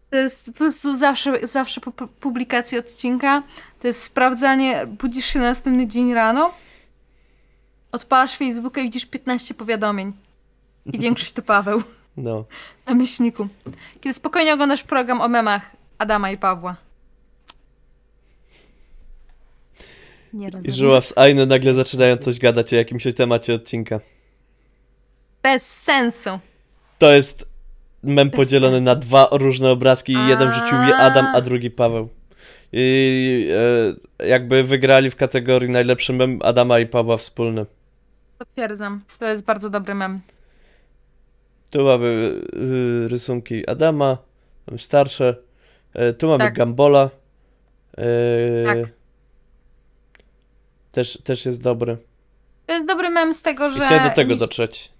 To 0.09 0.15
jest 0.17 0.45
po 0.45 0.51
prostu 0.51 0.97
zawsze, 0.97 1.47
zawsze 1.47 1.81
po 1.81 1.91
pu- 1.91 2.07
publikacji 2.07 2.77
odcinka. 2.77 3.43
To 3.79 3.87
jest 3.87 4.03
sprawdzanie, 4.03 4.85
budzisz 4.87 5.25
się 5.25 5.39
na 5.39 5.45
następny 5.45 5.87
dzień 5.87 6.13
rano, 6.13 6.53
odpalasz 7.91 8.37
Facebooka 8.37 8.81
i 8.81 8.83
widzisz 8.83 9.05
15 9.05 9.53
powiadomień. 9.53 10.13
I 10.85 10.99
większość 11.05 11.31
to 11.33 11.41
Paweł 11.41 11.81
No. 12.17 12.45
na 12.85 12.93
myślniku. 12.93 13.47
Kiedy 14.01 14.13
spokojnie 14.13 14.53
oglądasz 14.53 14.83
program 14.83 15.21
o 15.21 15.27
memach 15.27 15.71
Adama 15.97 16.31
i 16.31 16.37
Pawła. 16.37 16.75
Nie 20.33 20.47
I 20.47 20.51
rozumiem. 20.51 20.75
Żuław 20.77 21.05
z 21.05 21.17
Aine 21.17 21.45
nagle 21.45 21.73
zaczynają 21.73 22.17
coś 22.17 22.39
gadać 22.39 22.73
o 22.73 22.75
jakimś 22.75 23.03
temacie 23.15 23.53
odcinka. 23.53 23.99
Bez 25.43 25.81
sensu. 25.81 26.29
To 26.99 27.13
jest 27.13 27.45
mem 28.03 28.29
Bez 28.29 28.37
podzielony 28.37 28.81
na 28.81 28.95
dwa 28.95 29.27
różne 29.31 29.71
obrazki 29.71 30.13
i 30.13 30.27
jeden 30.27 30.51
wrzucił 30.51 30.81
je 30.81 30.97
Adam, 30.97 31.25
a 31.35 31.41
drugi 31.41 31.71
Paweł. 31.71 32.09
I 32.73 33.51
e, 34.19 34.27
jakby 34.27 34.63
wygrali 34.63 35.09
w 35.09 35.15
kategorii 35.15 35.69
najlepszy 35.69 36.13
mem 36.13 36.39
Adama 36.43 36.79
i 36.79 36.87
Pawła 36.87 37.17
wspólny. 37.17 37.65
Potwierdzam. 38.37 39.01
To 39.19 39.25
jest 39.25 39.43
bardzo 39.43 39.69
dobry 39.69 39.95
mem. 39.95 40.19
Tu 41.71 41.83
mamy 41.83 42.05
y, 42.53 43.07
rysunki 43.07 43.67
Adama, 43.69 44.17
starsze. 44.77 45.35
E, 45.93 46.13
tu 46.13 46.27
mamy 46.27 46.43
Tak. 46.43 46.53
Gambola. 46.53 47.09
E, 47.97 48.65
Tak. 48.65 48.77
Też, 50.91 51.21
też 51.23 51.45
jest 51.45 51.61
dobry. 51.61 51.97
To 52.65 52.73
jest 52.73 52.87
dobry 52.87 53.09
mem 53.09 53.33
z 53.33 53.41
tego, 53.41 53.67
I 53.67 53.71
że... 53.71 53.85
chciałem 53.85 54.03
do 54.09 54.15
tego 54.15 54.35
dotrzeć. 54.35 54.91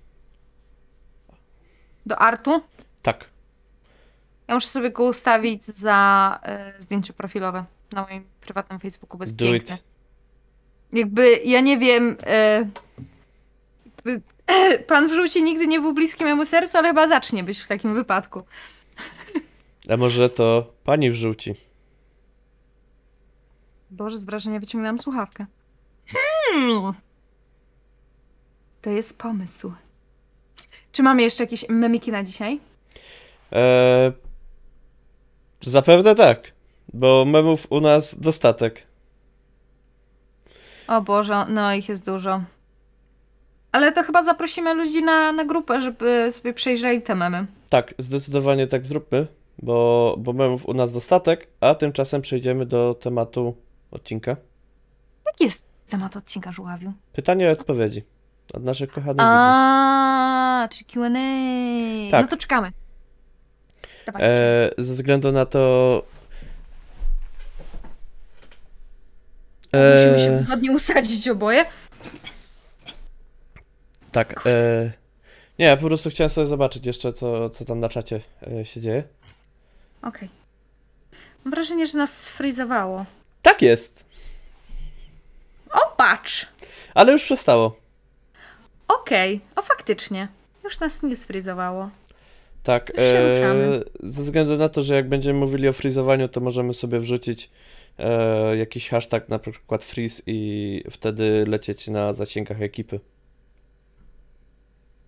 Do 2.06 2.18
artu. 2.20 2.62
Tak. 3.02 3.26
Ja 4.48 4.56
muszę 4.56 4.68
sobie 4.68 4.92
go 4.92 5.04
ustawić 5.04 5.64
za 5.64 6.40
e, 6.44 6.74
zdjęcie 6.80 7.14
profilowe 7.14 7.66
na 7.92 8.02
moim 8.04 8.24
prywatnym 8.42 8.80
Facebooku, 8.80 9.20
Do 9.20 9.26
piękne. 9.46 9.76
it. 9.76 9.84
Jakby, 10.94 11.36
ja 11.46 11.62
nie 11.62 11.78
wiem... 11.78 12.18
Jakby, 13.86 14.22
pan 14.88 15.08
w 15.08 15.14
żółci 15.14 15.44
nigdy 15.44 15.68
nie 15.68 15.80
był 15.80 15.94
bliski 15.94 16.24
memu 16.24 16.46
sercu, 16.46 16.78
ale 16.78 16.88
chyba 16.88 17.08
zacznie 17.08 17.44
być 17.44 17.60
w 17.60 17.68
takim 17.68 17.94
wypadku. 17.94 18.44
A 19.90 19.98
może 19.98 20.30
to 20.30 20.74
pani 20.84 21.12
wrzuci? 21.12 21.56
Boże, 23.92 24.18
z 24.18 24.26
wrażenia 24.26 24.60
wyciągnęłam 24.60 25.00
słuchawkę. 25.00 25.46
Hmm. 26.08 26.94
To 28.82 28.90
jest 28.90 29.20
pomysł. 29.20 29.74
Czy 30.92 31.04
mamy 31.04 31.22
jeszcze 31.22 31.44
jakieś 31.44 31.70
memiki 31.70 32.12
na 32.12 32.24
dzisiaj? 32.24 32.60
Eee, 33.52 34.12
zapewne 35.62 36.16
tak, 36.16 36.52
bo 36.94 37.26
memów 37.26 37.68
u 37.70 37.82
nas 37.82 38.20
dostatek. 38.20 38.84
O 40.88 41.02
Boże, 41.02 41.46
no 41.50 41.74
ich 41.74 41.90
jest 41.90 42.06
dużo. 42.06 42.42
Ale 43.72 43.92
to 43.92 44.04
chyba 44.04 44.24
zaprosimy 44.24 44.74
ludzi 44.74 45.04
na, 45.04 45.32
na 45.32 45.46
grupę, 45.46 45.82
żeby 45.82 46.28
sobie 46.32 46.54
przejrzeli 46.54 47.02
te 47.02 47.16
memy. 47.16 47.46
Tak, 47.70 47.94
zdecydowanie 47.98 48.68
tak 48.68 48.86
zróbmy, 48.86 49.28
bo, 49.60 50.16
bo 50.20 50.34
memów 50.34 50.66
u 50.66 50.74
nas 50.74 50.94
dostatek, 50.94 51.48
a 51.60 51.76
tymczasem 51.76 52.22
przejdziemy 52.22 52.66
do 52.66 52.96
tematu 53.02 53.56
odcinka. 53.92 54.36
Jaki 55.26 55.44
jest 55.44 55.68
temat 55.90 56.18
odcinka, 56.18 56.52
Żuławiu? 56.52 56.94
Pytanie 57.14 57.46
i 57.46 57.50
odpowiedzi 57.50 58.04
od 58.54 58.64
naszych 58.64 58.92
kochanych 58.92 59.26
a, 59.26 60.68
widzów. 60.68 60.80
czy 60.80 60.94
Q&A. 60.94 61.10
No 61.10 62.12
tak. 62.12 62.22
No 62.22 62.28
to 62.28 62.38
czekamy. 62.38 62.72
E, 64.20 64.70
ze 64.78 64.94
względu 64.94 65.32
na 65.32 65.46
to... 65.46 66.04
E... 69.74 69.96
Musimy 69.96 70.26
się 70.26 70.38
wygodnie 70.44 70.72
usadzić 70.72 71.28
oboje 71.28 71.66
tak. 74.12 74.44
E, 74.48 74.92
nie, 75.60 75.66
ja 75.66 75.78
po 75.78 75.88
prostu 75.88 76.10
chciałem 76.10 76.30
sobie 76.30 76.48
zobaczyć 76.48 76.86
jeszcze, 76.86 77.14
co, 77.14 77.50
co 77.50 77.66
tam 77.66 77.80
na 77.80 77.90
czacie 77.90 78.22
e, 78.62 78.66
się 78.66 78.82
dzieje. 78.82 79.04
Okej. 80.02 80.30
Mam 81.44 81.52
wrażenie, 81.52 81.88
że 81.88 81.98
nas 81.98 82.22
sfrizowało. 82.22 83.06
Tak 83.42 83.62
jest, 83.62 84.06
O, 85.72 85.96
patrz! 85.98 86.48
ale 86.94 87.12
już 87.12 87.24
przestało. 87.24 87.78
Okej, 88.88 89.42
o 89.56 89.62
faktycznie. 89.62 90.28
Już 90.64 90.80
nas 90.80 91.04
nie 91.04 91.18
sfrizowało. 91.18 91.90
Tak, 92.64 92.90
Już 92.90 92.98
się 92.98 93.36
ruszamy. 93.36 93.84
ze 94.00 94.22
względu 94.22 94.58
na 94.58 94.70
to, 94.70 94.82
że 94.82 94.96
jak 94.96 95.10
będziemy 95.10 95.40
mówili 95.40 95.68
o 95.68 95.74
frizowaniu, 95.74 96.28
to 96.28 96.40
możemy 96.40 96.74
sobie 96.74 97.00
wrzucić 97.00 97.50
e, 98.00 98.58
jakiś 98.58 98.90
hashtag, 98.90 99.30
na 99.30 99.40
przykład 99.40 99.84
freeze 99.84 100.24
i 100.28 100.84
wtedy 100.90 101.46
lecieć 101.48 101.88
na 101.88 102.14
zasięgach 102.14 102.62
ekipy. 102.62 103.00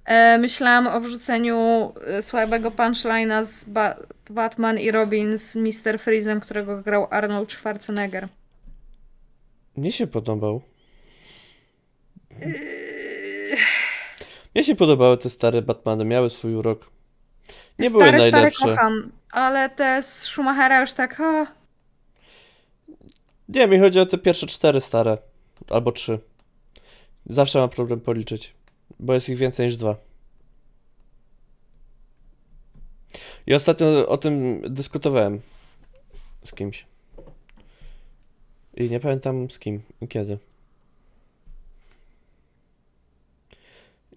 E, 0.05 0.37
myślałam 0.37 0.87
o 0.87 0.99
wrzuceniu 0.99 1.91
e, 2.07 2.21
słabego 2.21 2.71
punchline'a 2.71 3.45
z 3.45 3.63
ba 3.63 3.95
Batman 4.29 4.79
i 4.79 4.91
Robin 4.91 5.37
z 5.37 5.55
Mr. 5.55 5.99
Freezem, 5.99 6.41
którego 6.41 6.81
grał 6.81 7.07
Arnold 7.09 7.51
Schwarzenegger. 7.51 8.27
Mnie 9.77 9.91
się 9.91 10.07
podobał. 10.07 10.61
Mnie 14.55 14.63
się 14.63 14.75
podobały 14.75 15.17
te 15.17 15.29
stare 15.29 15.61
Batmany, 15.61 16.05
miały 16.05 16.29
swój 16.29 16.55
urok. 16.55 16.89
Nie 17.79 17.89
były 17.89 18.03
stare, 18.03 18.17
najlepsze. 18.17 18.57
stare 18.57 18.75
kocham, 18.75 19.11
ale 19.31 19.69
te 19.69 20.03
z 20.03 20.21
Schumachera 20.21 20.81
już 20.81 20.93
tak, 20.93 21.19
o, 21.19 21.47
Nie, 23.49 23.67
mi 23.67 23.79
chodzi 23.79 23.99
o 23.99 24.05
te 24.05 24.17
pierwsze 24.17 24.47
cztery 24.47 24.81
stare. 24.81 25.17
Albo 25.69 25.91
trzy. 25.91 26.19
Zawsze 27.25 27.59
mam 27.59 27.69
problem 27.69 27.99
policzyć, 27.99 28.53
bo 28.99 29.13
jest 29.13 29.29
ich 29.29 29.37
więcej 29.37 29.65
niż 29.65 29.75
dwa. 29.75 29.95
I 33.47 33.53
ostatnio 33.53 34.07
o 34.07 34.17
tym 34.17 34.61
dyskutowałem 34.73 35.41
z 36.43 36.53
kimś. 36.53 36.85
I 38.77 38.89
nie 38.89 38.99
pamiętam 38.99 39.49
z 39.49 39.59
kim 39.59 39.81
i 40.01 40.07
kiedy. 40.07 40.37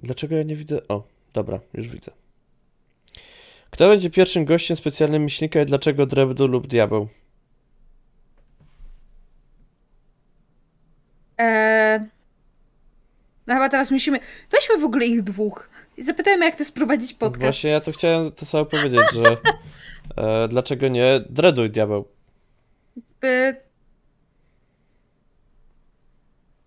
Dlaczego 0.03 0.37
ja 0.37 0.43
nie 0.43 0.57
widzę? 0.57 0.89
O, 0.89 1.03
dobra, 1.33 1.61
już 1.75 1.89
widzę. 1.89 2.13
Kto 3.71 3.89
będzie 3.89 4.11
pierwszym 4.11 4.45
gościem 4.45 4.77
specjalnym 4.77 5.23
myślnika 5.23 5.63
i 5.63 5.67
dlaczego 5.67 6.07
Drewdu 6.07 6.47
lub 6.47 6.67
Diabeł? 6.67 7.09
e... 11.41 12.16
No 13.47 13.55
chyba 13.55 13.69
teraz 13.69 13.91
musimy, 13.91 14.21
weźmy 14.51 14.79
w 14.79 14.85
ogóle 14.85 15.07
ich 15.07 15.23
dwóch 15.23 15.71
i 15.97 16.03
zapytajmy, 16.03 16.45
jak 16.45 16.55
to 16.57 16.61
jest 16.61 16.75
prowadzić 16.75 17.15
podcast. 17.15 17.41
Właśnie 17.43 17.71
ja 17.71 17.81
to 17.81 17.93
chciałem 17.93 18.33
to 18.33 18.47
samo 18.47 18.65
powiedzieć, 18.65 19.03
że 19.13 19.23
e, 20.45 20.49
dlaczego 20.49 20.89
nie 20.89 21.21
Dreduj 21.31 21.71
Diabeł? 21.71 22.09
By... 23.21 23.57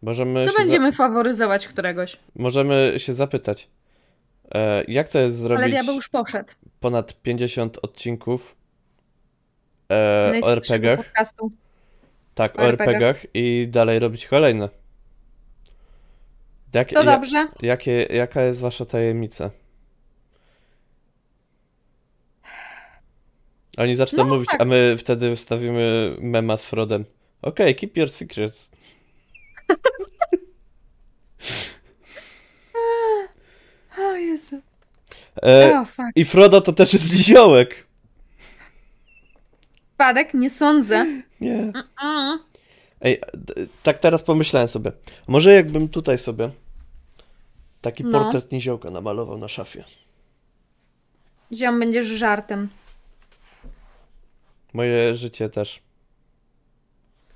Możemy 0.02 0.46
Co 0.46 0.52
się, 0.52 0.58
będziemy 0.58 0.92
faworyzować 0.92 1.68
któregoś? 1.68 2.12
za- 2.12 2.18
możemy 2.36 2.94
się 2.98 3.14
zapytać, 3.14 3.70
e, 4.52 4.84
jak 4.88 5.10
to 5.10 5.20
jest 5.20 5.40
Ale 5.40 5.48
zrobić 5.48 5.70
diabeł 5.72 5.96
już 5.96 6.10
poszedł. 6.10 6.54
ponad 6.80 7.22
50 7.22 7.78
odcinków 7.82 8.56
e, 9.92 10.32
o 10.44 10.52
RPG-ach, 10.52 11.12
tak, 12.36 12.60
o 12.60 12.62
o. 12.62 12.66
RPG-ach 12.66 13.26
i 13.34 13.68
dalej 13.72 14.00
robić 14.00 14.28
kolejne. 14.28 14.70
Jak, 16.74 16.90
To 16.90 17.04
ja, 17.04 17.06
dobrze. 17.06 17.48
jakie, 17.62 17.92
jaka 18.04 18.42
jest 18.42 18.60
wasza 18.62 18.86
tajemnica? 18.86 19.52
Oni 23.78 23.96
zaczną 23.96 24.18
No, 24.18 24.26
mówić, 24.34 24.50
tak. 24.50 24.62
a 24.62 24.66
my 24.66 24.96
wtedy 25.00 25.36
wstawimy 25.36 26.16
mema 26.22 26.58
z 26.58 26.66
Frodem. 26.66 27.06
Okej, 27.42 27.76
keep 27.76 27.98
your 27.98 28.10
secrets. 28.12 28.72
O 33.98 34.16
Jezu. 34.16 34.62
E, 35.44 35.80
O, 35.80 35.86
fuck. 35.86 36.08
I 36.16 36.26
Frodo 36.26 36.62
to 36.62 36.74
też 36.74 36.94
jest 36.94 37.14
niziołek. 37.14 37.88
Spadek? 39.94 40.34
Nie 40.34 40.50
sądzę. 40.50 41.06
Nie. 41.42 41.72
Mm. 42.04 42.40
Ej, 43.02 43.22
tak 43.84 44.00
teraz 44.00 44.24
pomyślałem 44.24 44.68
sobie. 44.68 44.92
Może 45.28 45.54
jakbym 45.54 45.90
tutaj 45.90 46.18
sobie 46.20 46.50
taki 47.82 48.04
No. 48.04 48.20
portret 48.20 48.52
niziołka 48.52 48.92
namalował 48.92 49.38
na 49.38 49.48
szafie. 49.48 49.84
Ziom, 51.54 51.80
będziesz 51.80 52.08
żartem. 52.08 52.70
Moje 54.74 55.16
życie 55.16 55.50
też. 55.50 55.82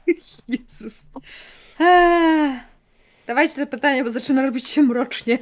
Jezus. 0.48 1.04
Eee. 1.80 2.60
Dawajcie 3.28 3.56
te 3.56 3.68
pytania, 3.68 4.04
bo 4.04 4.10
zaczyna 4.10 4.42
robić 4.42 4.68
się 4.68 4.82
mrocznie. 4.82 5.40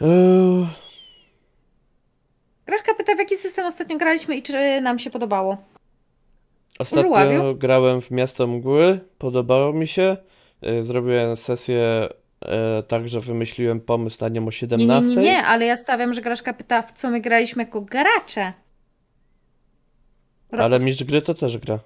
Eee, 0.00 0.66
Graszka 2.66 2.94
pyta, 2.94 3.14
w 3.14 3.18
jaki 3.18 3.36
system 3.36 3.66
ostatnio 3.66 3.98
graliśmy 3.98 4.36
i 4.36 4.42
czy 4.42 4.80
nam 4.80 4.98
się 4.98 5.10
podobało. 5.10 5.56
Ostatnio 6.78 7.08
Żuławiu? 7.08 7.54
grałem 7.54 8.00
w 8.00 8.10
Miasto 8.10 8.46
Mgły, 8.46 9.00
podobało 9.18 9.72
mi 9.72 9.86
się. 9.88 10.16
E, 10.62 10.82
Zrobiłem 10.82 11.36
sesję 11.36 12.08
e, 12.44 12.82
tak, 12.82 13.08
że 13.08 13.20
wymyśliłem 13.20 13.80
pomysł 13.80 14.18
na 14.20 14.28
nią 14.28 14.42
o 14.42 14.44
Nie, 14.44 14.52
17. 14.52 15.10
nie, 15.10 15.16
nie, 15.16 15.22
nie, 15.22 15.42
ale 15.42 15.66
ja 15.66 15.76
stawiam, 15.76 16.14
że 16.14 16.22
Graszka 16.22 16.54
pyta, 16.54 16.82
w 16.82 16.92
co 16.92 17.10
my 17.10 17.20
graliśmy 17.20 17.62
jako 17.62 17.80
gracze. 17.80 18.52
Ro- 20.52 20.64
Ale 20.64 20.78
mistrz 20.78 21.04
gry 21.04 21.22
to 21.22 21.34
też 21.34 21.58
gra. 21.58 21.78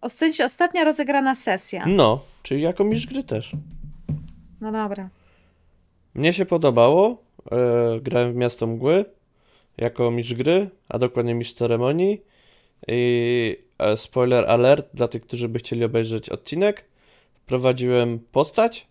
O, 0.00 0.08
sensie 0.08 0.44
ostatnia 0.44 0.84
rozegrana 0.84 1.34
sesja. 1.34 1.84
No, 1.86 2.24
czyli 2.42 2.62
jako 2.62 2.84
mistrz 2.84 3.06
gry 3.06 3.24
też. 3.24 3.52
No 4.60 4.72
dobra. 4.72 5.08
Mnie 6.14 6.32
się 6.32 6.46
podobało. 6.46 7.22
E, 7.52 8.00
grałem 8.00 8.32
w 8.32 8.36
Miasto 8.36 8.66
Mgły 8.66 9.04
jako 9.78 10.10
mistrz 10.10 10.34
gry, 10.34 10.70
a 10.88 10.98
dokładnie 10.98 11.34
mistrz 11.34 11.54
ceremonii. 11.54 12.22
I 12.88 13.63
spoiler 13.96 14.44
alert 14.44 14.86
dla 14.94 15.08
tych, 15.08 15.22
którzy 15.22 15.48
by 15.48 15.58
chcieli 15.58 15.84
obejrzeć 15.84 16.28
odcinek. 16.28 16.84
Wprowadziłem 17.34 18.18
postać, 18.32 18.86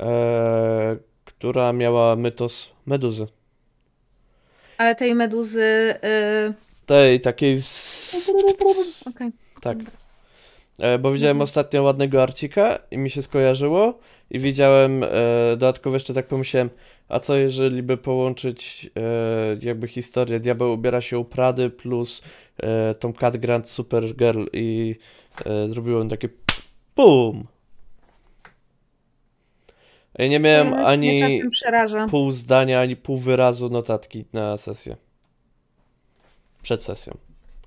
e, 0.00 0.96
która 1.24 1.72
miała 1.72 2.16
mytos 2.16 2.70
meduzy. 2.86 3.26
Ale 4.78 4.94
tej 4.94 5.14
meduzy... 5.14 5.94
Yy... 6.02 6.54
Tej 6.86 7.20
takiej. 7.20 7.62
Okej. 9.06 9.30
Tak. 9.60 9.78
E, 10.78 10.98
bo 10.98 11.12
widziałem 11.12 11.36
Mhm. 11.36 11.42
ostatnio 11.44 11.82
ładnego 11.82 12.22
arcika 12.22 12.78
i 12.90 12.98
mi 12.98 13.10
się 13.10 13.22
skojarzyło. 13.22 13.98
I 14.30 14.38
widziałem, 14.38 15.04
e, 15.04 15.08
dodatkowo 15.50 15.96
jeszcze 15.96 16.14
tak 16.14 16.26
pomyślałem, 16.26 16.70
a 17.10 17.18
co 17.18 17.36
jeżeli 17.36 17.82
by 17.82 17.96
połączyć 17.96 18.90
e, 18.96 19.66
jakby 19.66 19.88
historię 19.88 20.40
Diabeł 20.40 20.72
ubiera 20.72 21.00
się 21.00 21.18
u 21.18 21.24
Prady 21.24 21.70
plus 21.70 22.22
e, 22.56 22.94
tą 22.94 23.12
Cat 23.12 23.36
Grant 23.36 23.68
Supergirl 23.68 24.44
i 24.52 24.96
e, 25.44 25.68
zrobiłem 25.68 26.08
takie 26.08 26.28
BUM! 26.96 27.46
Ja 30.18 30.28
nie 30.28 30.40
miałem 30.40 30.74
ani 30.74 31.20
pół 32.10 32.32
zdania, 32.32 32.80
ani 32.80 32.96
pół 32.96 33.16
wyrazu 33.16 33.70
notatki 33.70 34.24
na 34.32 34.56
sesję. 34.56 34.96
Przed 36.62 36.82
sesją. 36.82 37.16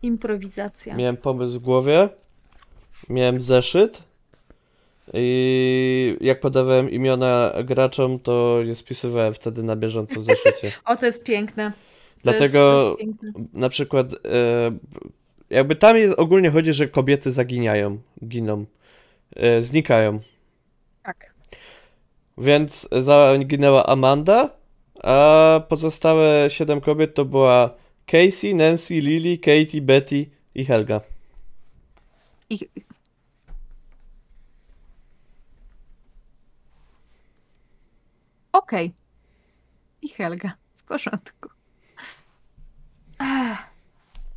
Improwizacja. 0.02 0.96
Miałem 0.96 1.18
pomysł 1.18 1.60
w 1.60 1.60
głowie, 1.60 2.10
miałem 3.10 3.42
zeszyt 3.42 4.04
i 5.14 6.18
jak 6.22 6.40
podawałem 6.40 6.92
imiona 6.92 7.54
graczom, 7.64 8.20
to 8.20 8.60
je 8.66 8.76
spisywałem 8.76 9.34
wtedy 9.34 9.64
na 9.64 9.76
bieżąco 9.76 10.20
w 10.20 10.24
zeszycie. 10.24 10.72
O, 10.86 10.98
to 10.98 11.06
jest 11.06 11.24
piękne. 11.24 11.72
To 11.72 12.32
Dlatego 12.32 12.88
jest, 12.88 13.00
piękne. 13.00 13.32
na 13.54 13.70
przykład 13.70 14.14
e, 14.14 14.72
jakby 15.50 15.76
tam 15.76 15.98
jest 15.98 16.20
ogólnie 16.20 16.52
chodzi, 16.52 16.74
że 16.74 16.88
kobiety 16.88 17.32
zaginiają, 17.32 17.98
giną, 18.28 18.66
e, 19.36 19.62
znikają. 19.62 20.20
Tak. 21.04 21.34
Więc 22.38 22.88
zaginęła 22.92 23.86
Amanda, 23.86 24.50
a 25.04 25.62
pozostałe 25.70 26.50
siedem 26.50 26.82
kobiet 26.82 27.16
to 27.16 27.26
była 27.26 27.76
Casey, 28.06 28.56
Nancy, 28.56 28.94
Lily, 28.94 29.38
Katie, 29.38 29.82
Betty 29.82 30.26
i 30.56 30.66
Helga. 30.66 31.02
I... 32.50 32.60
Okej. 38.54 38.94
I 40.02 40.10
Helga. 40.10 40.52
W 40.76 40.84
porządku. 40.84 41.50
Ech. 43.20 43.58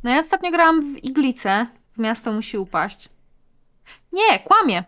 No 0.03 0.09
ja 0.11 0.19
ostatnio 0.19 0.51
grałam 0.51 0.93
w 0.93 1.03
Iglicę. 1.03 1.67
W 1.91 1.99
miasto 1.99 2.31
musi 2.31 2.57
upaść. 2.57 3.09
Nie, 4.13 4.39
kłamie. 4.39 4.83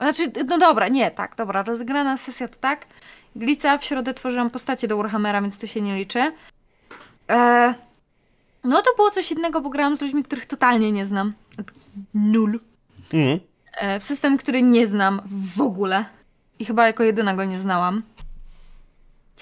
Znaczy, 0.00 0.32
no 0.46 0.58
dobra, 0.58 0.88
nie, 0.88 1.10
tak, 1.10 1.36
dobra, 1.36 1.62
rozegrana 1.62 2.16
sesja 2.16 2.48
to 2.48 2.56
tak. 2.56 2.86
Glica, 3.36 3.78
w 3.78 3.84
środę 3.84 4.14
tworzyłam 4.14 4.50
postacie 4.50 4.88
do 4.88 4.96
Warhammera, 4.96 5.42
więc 5.42 5.58
to 5.58 5.66
się 5.66 5.80
nie 5.80 5.96
liczy. 5.96 6.32
E, 7.30 7.74
no 8.64 8.82
to 8.82 8.90
było 8.96 9.10
coś 9.10 9.32
innego, 9.32 9.60
bo 9.60 9.70
grałam 9.70 9.96
z 9.96 10.00
ludźmi, 10.00 10.24
których 10.24 10.46
totalnie 10.46 10.92
nie 10.92 11.06
znam. 11.06 11.32
Nul. 12.14 12.60
Mhm. 13.12 13.40
E, 13.78 14.00
w 14.00 14.04
system, 14.04 14.38
który 14.38 14.62
nie 14.62 14.86
znam 14.86 15.22
w 15.26 15.60
ogóle. 15.60 16.04
I 16.60 16.64
chyba 16.64 16.86
jako 16.86 17.02
jedyna 17.02 17.34
go 17.34 17.44
nie 17.44 17.58
znałam. 17.58 18.02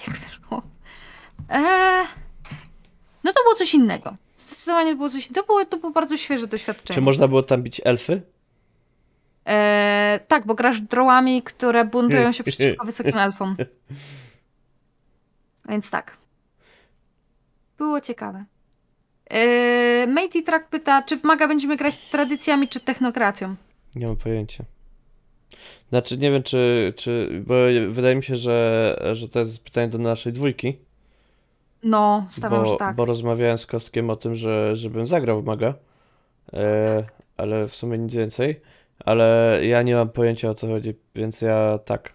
Jak 0.07 0.17
wyszło? 0.17 0.61
E, 1.49 1.61
no 3.23 3.33
to 3.33 3.43
było 3.43 3.55
coś 3.55 3.73
innego. 3.73 4.15
Zdecydowanie 4.37 4.95
było 4.95 5.09
coś 5.09 5.27
To 5.27 5.43
było, 5.43 5.65
to 5.65 5.77
było 5.77 5.91
bardzo 5.91 6.17
świeże 6.17 6.47
doświadczenie. 6.47 6.95
Czy 6.95 7.01
można 7.01 7.27
było 7.27 7.43
tam 7.43 7.63
bić 7.63 7.81
elfy? 7.83 8.21
E, 9.47 10.19
tak, 10.27 10.45
bo 10.45 10.55
grasz 10.55 10.81
drołami, 10.81 11.43
które 11.43 11.85
buntują 11.85 12.31
się 12.31 12.43
przeciwko 12.53 12.85
wysokim 12.85 13.17
elfom. 13.17 13.55
Więc 15.69 15.91
tak. 15.91 16.17
Było 17.77 18.01
ciekawe. 18.01 18.45
E, 19.29 20.07
Matey 20.07 20.43
Track 20.43 20.69
pyta, 20.69 21.03
czy 21.03 21.17
w 21.17 21.23
Maga 21.23 21.47
będziemy 21.47 21.77
grać 21.77 22.09
tradycjami 22.09 22.67
czy 22.67 22.79
technokracją? 22.79 23.55
Nie 23.95 24.07
mam 24.07 24.15
pojęcia. 24.15 24.63
Znaczy, 25.89 26.17
nie 26.17 26.31
wiem, 26.31 26.43
czy, 26.43 26.93
czy. 26.97 27.41
Bo 27.45 27.55
wydaje 27.87 28.15
mi 28.15 28.23
się, 28.23 28.35
że, 28.35 28.99
że 29.13 29.29
to 29.29 29.39
jest 29.39 29.63
pytanie 29.63 29.87
do 29.87 29.97
naszej 29.97 30.33
dwójki. 30.33 30.77
No, 31.83 32.25
stawiam, 32.29 32.63
bo, 32.63 32.71
że 32.71 32.77
tak. 32.77 32.95
bo 32.95 33.05
rozmawiałem 33.05 33.57
z 33.57 33.65
Kostkiem 33.65 34.09
o 34.09 34.15
tym, 34.15 34.35
że 34.35 34.75
żebym 34.75 35.07
zagrał 35.07 35.41
w 35.41 35.45
Maga. 35.45 35.73
E, 36.53 37.03
ale 37.37 37.67
w 37.67 37.75
sumie 37.75 37.97
nic 37.97 38.15
więcej. 38.15 38.61
Ale 39.05 39.59
ja 39.63 39.81
nie 39.81 39.95
mam 39.95 40.09
pojęcia 40.09 40.49
o 40.49 40.55
co 40.55 40.67
chodzi, 40.67 40.95
więc 41.15 41.41
ja 41.41 41.79
tak. 41.85 42.13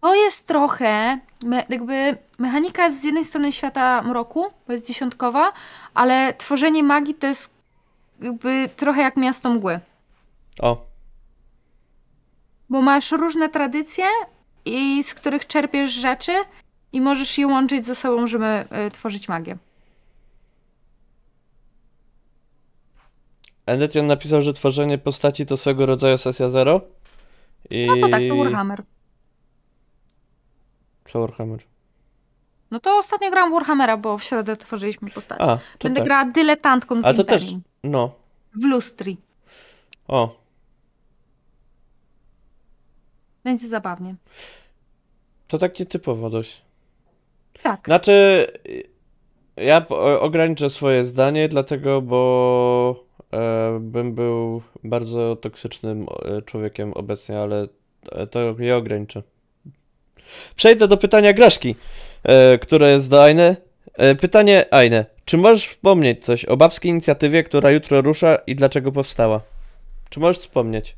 To 0.00 0.14
jest 0.14 0.46
trochę, 0.46 1.18
me, 1.44 1.64
jakby 1.68 2.16
mechanika 2.38 2.84
jest 2.84 3.00
z 3.00 3.04
jednej 3.04 3.24
strony 3.24 3.52
świata 3.52 4.02
mroku, 4.02 4.46
bo 4.66 4.72
jest 4.72 4.86
dziesiątkowa, 4.86 5.52
ale 5.94 6.34
tworzenie 6.34 6.82
magii 6.82 7.14
to 7.14 7.26
jest 7.26 7.54
jakby 8.22 8.68
trochę 8.76 9.02
jak 9.02 9.16
miasto 9.16 9.50
mgły. 9.50 9.80
O, 10.60 10.86
Bo 12.70 12.82
masz 12.82 13.12
różne 13.12 13.48
tradycje, 13.48 14.04
i 14.64 15.04
z 15.04 15.14
których 15.14 15.46
czerpiesz 15.46 15.92
rzeczy 15.92 16.32
i 16.92 17.00
możesz 17.00 17.38
je 17.38 17.46
łączyć 17.46 17.84
ze 17.84 17.94
sobą, 17.94 18.26
żeby 18.26 18.64
y, 18.86 18.90
tworzyć 18.90 19.28
magię. 19.28 19.56
Endetion 23.66 24.06
napisał, 24.06 24.42
że 24.42 24.52
tworzenie 24.52 24.98
postaci 24.98 25.46
to 25.46 25.56
swego 25.56 25.86
rodzaju 25.86 26.18
sesja 26.18 26.48
zero. 26.48 26.80
I... 27.70 27.86
No 27.86 27.96
to 27.96 28.08
tak, 28.08 28.22
to 28.28 28.36
Warhammer. 28.36 28.82
Co 31.12 31.20
Warhammer? 31.20 31.60
No 32.70 32.80
to 32.80 32.96
ostatnio 32.96 33.30
grałam 33.30 33.52
Warhammera, 33.52 33.96
bo 33.96 34.18
w 34.18 34.24
środę 34.24 34.56
tworzyliśmy 34.56 35.10
postać. 35.10 35.38
Będę 35.82 36.00
tak. 36.00 36.08
grała 36.08 36.24
dyletantką 36.24 37.02
z 37.02 37.06
A 37.06 37.14
to 37.14 37.24
też, 37.24 37.44
no. 37.84 38.14
W 38.54 38.64
lustri. 38.64 39.16
O, 40.08 40.39
Będzie 43.44 43.68
zabawnie. 43.68 44.14
to 45.48 45.58
takie 45.58 45.86
typowo 45.86 46.30
dość. 46.30 46.62
Tak. 47.62 47.80
Znaczy, 47.84 48.46
ja 49.56 49.86
ograniczę 50.20 50.70
swoje 50.70 51.06
zdanie, 51.06 51.48
dlatego, 51.48 52.02
bo 52.02 53.04
e, 53.32 53.78
bym 53.80 54.14
był 54.14 54.62
bardzo 54.84 55.36
toksycznym 55.36 56.06
e, 56.24 56.42
człowiekiem 56.42 56.92
obecnie, 56.92 57.38
ale 57.38 57.68
e, 58.12 58.26
to 58.26 58.54
je 58.58 58.76
ograniczę. 58.76 59.22
Przejdę 60.56 60.88
do 60.88 60.96
pytania 60.96 61.32
Graszki, 61.32 61.74
e, 62.22 62.58
które 62.58 62.90
jest 62.90 63.10
do 63.10 63.24
Aine. 63.24 63.56
E, 63.94 64.14
pytanie 64.14 64.74
Aine. 64.74 65.04
Czy 65.24 65.36
możesz 65.36 65.66
wspomnieć 65.66 66.24
coś 66.24 66.44
o 66.44 66.56
babskiej 66.56 66.90
inicjatywie, 66.90 67.42
która 67.44 67.70
jutro 67.70 68.00
rusza 68.00 68.36
i 68.46 68.54
dlaczego 68.54 68.92
powstała? 68.92 69.40
Czy 70.10 70.20
możesz 70.20 70.38
wspomnieć? 70.38 70.96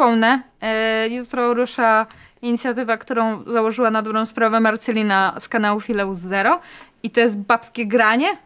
Wspomnę. 0.00 0.42
E, 0.60 1.08
jutro 1.08 1.54
rusza 1.54 2.06
inicjatywa, 2.42 2.96
którą 2.96 3.42
założyła 3.46 3.90
na 3.90 4.02
dobrą 4.02 4.26
sprawę 4.26 4.60
Marcelina 4.60 5.34
z 5.38 5.48
kanału 5.48 5.80
Fileus 5.80 6.18
Zero. 6.18 6.60
I 7.02 7.10
to 7.10 7.20
jest 7.20 7.38
babskie 7.38 7.86
granie. 7.86 8.36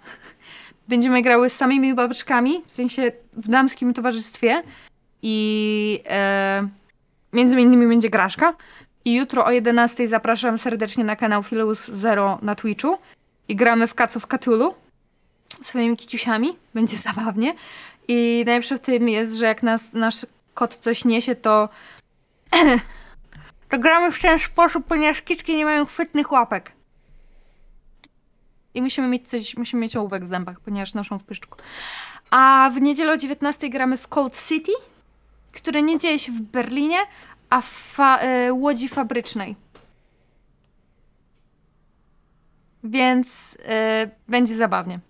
Będziemy 0.88 1.22
grały 1.22 1.50
z 1.50 1.56
samymi 1.56 1.94
babeczkami, 1.94 2.62
w 2.66 2.72
sensie 2.72 3.12
w 3.32 3.48
damskim 3.48 3.94
towarzystwie. 3.94 4.62
I 5.22 6.02
e, 6.08 6.68
między 7.32 7.60
innymi 7.60 7.86
będzie 7.86 8.10
Graszka. 8.10 8.54
I 9.04 9.14
jutro 9.14 9.44
o 9.44 9.50
11 9.50 10.08
zapraszam 10.08 10.58
serdecznie 10.58 11.04
na 11.04 11.16
kanał 11.16 11.42
Fileus 11.42 11.88
Zero 11.88 12.38
na 12.42 12.54
Twitchu. 12.54 12.98
I 13.48 13.56
gramy 13.56 13.86
w 13.86 13.94
of 14.16 14.26
Cthulhu 14.26 14.74
swoimi 15.62 15.96
kiciusiami. 15.96 16.56
Będzie 16.74 16.96
zabawnie. 16.96 17.54
I 18.08 18.42
najlepsze 18.46 18.76
w 18.76 18.80
tym 18.80 19.08
jest, 19.08 19.36
że 19.36 19.44
jak 19.44 19.62
nas, 19.62 19.92
nasz 19.92 20.26
kot 20.54 20.76
coś 20.76 21.04
niesie, 21.04 21.34
to 21.34 21.68
to 23.70 23.78
gramy 23.78 24.12
w 24.12 24.20
ten 24.20 24.38
sposób, 24.38 24.86
ponieważ 24.86 25.22
kitki 25.22 25.56
nie 25.56 25.64
mają 25.64 25.84
chwytnych 25.86 26.32
łapek. 26.32 26.72
I 28.74 28.82
musimy 28.82 29.08
mieć 29.08 29.28
coś, 29.28 29.56
musimy 29.56 29.82
mieć 29.82 29.96
ołówek 29.96 30.24
w 30.24 30.26
zębach, 30.26 30.60
ponieważ 30.60 30.94
noszą 30.94 31.18
w 31.18 31.24
pyszczku. 31.24 31.58
A 32.30 32.70
w 32.74 32.80
niedzielę 32.80 33.12
o 33.12 33.16
19 33.16 33.70
gramy 33.70 33.96
w 33.98 34.08
Cold 34.08 34.48
City, 34.48 34.72
które 35.52 35.82
nie 35.82 35.98
dzieje 35.98 36.18
się 36.18 36.32
w 36.32 36.40
Berlinie, 36.40 36.98
a 37.50 37.60
w 37.60 37.68
fa- 37.68 38.18
e, 38.18 38.52
łodzi 38.52 38.88
fabrycznej. 38.88 39.56
Więc 42.84 43.58
e, 43.64 44.10
będzie 44.28 44.56
zabawnie. 44.56 45.00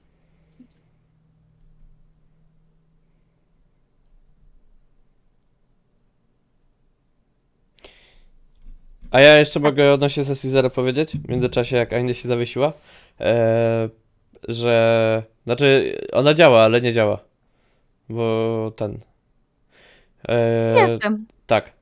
A 9.14 9.20
ja 9.20 9.38
jeszcze 9.38 9.60
mogę 9.60 9.92
odnośnie 9.92 10.24
sesji 10.24 10.50
zero 10.50 10.70
powiedzieć, 10.70 11.16
w 11.16 11.28
międzyczasie 11.28 11.76
jak 11.76 11.92
Aine 11.92 12.14
się 12.14 12.28
zawiesiła, 12.28 12.72
e, 13.20 13.88
że, 14.48 15.22
znaczy 15.44 15.96
ona 16.12 16.34
działa, 16.34 16.62
ale 16.62 16.80
nie 16.80 16.92
działa, 16.92 17.18
bo 18.08 18.72
ten, 18.76 18.98
e, 20.28 20.74
Jestem. 20.80 21.26
tak, 21.46 21.72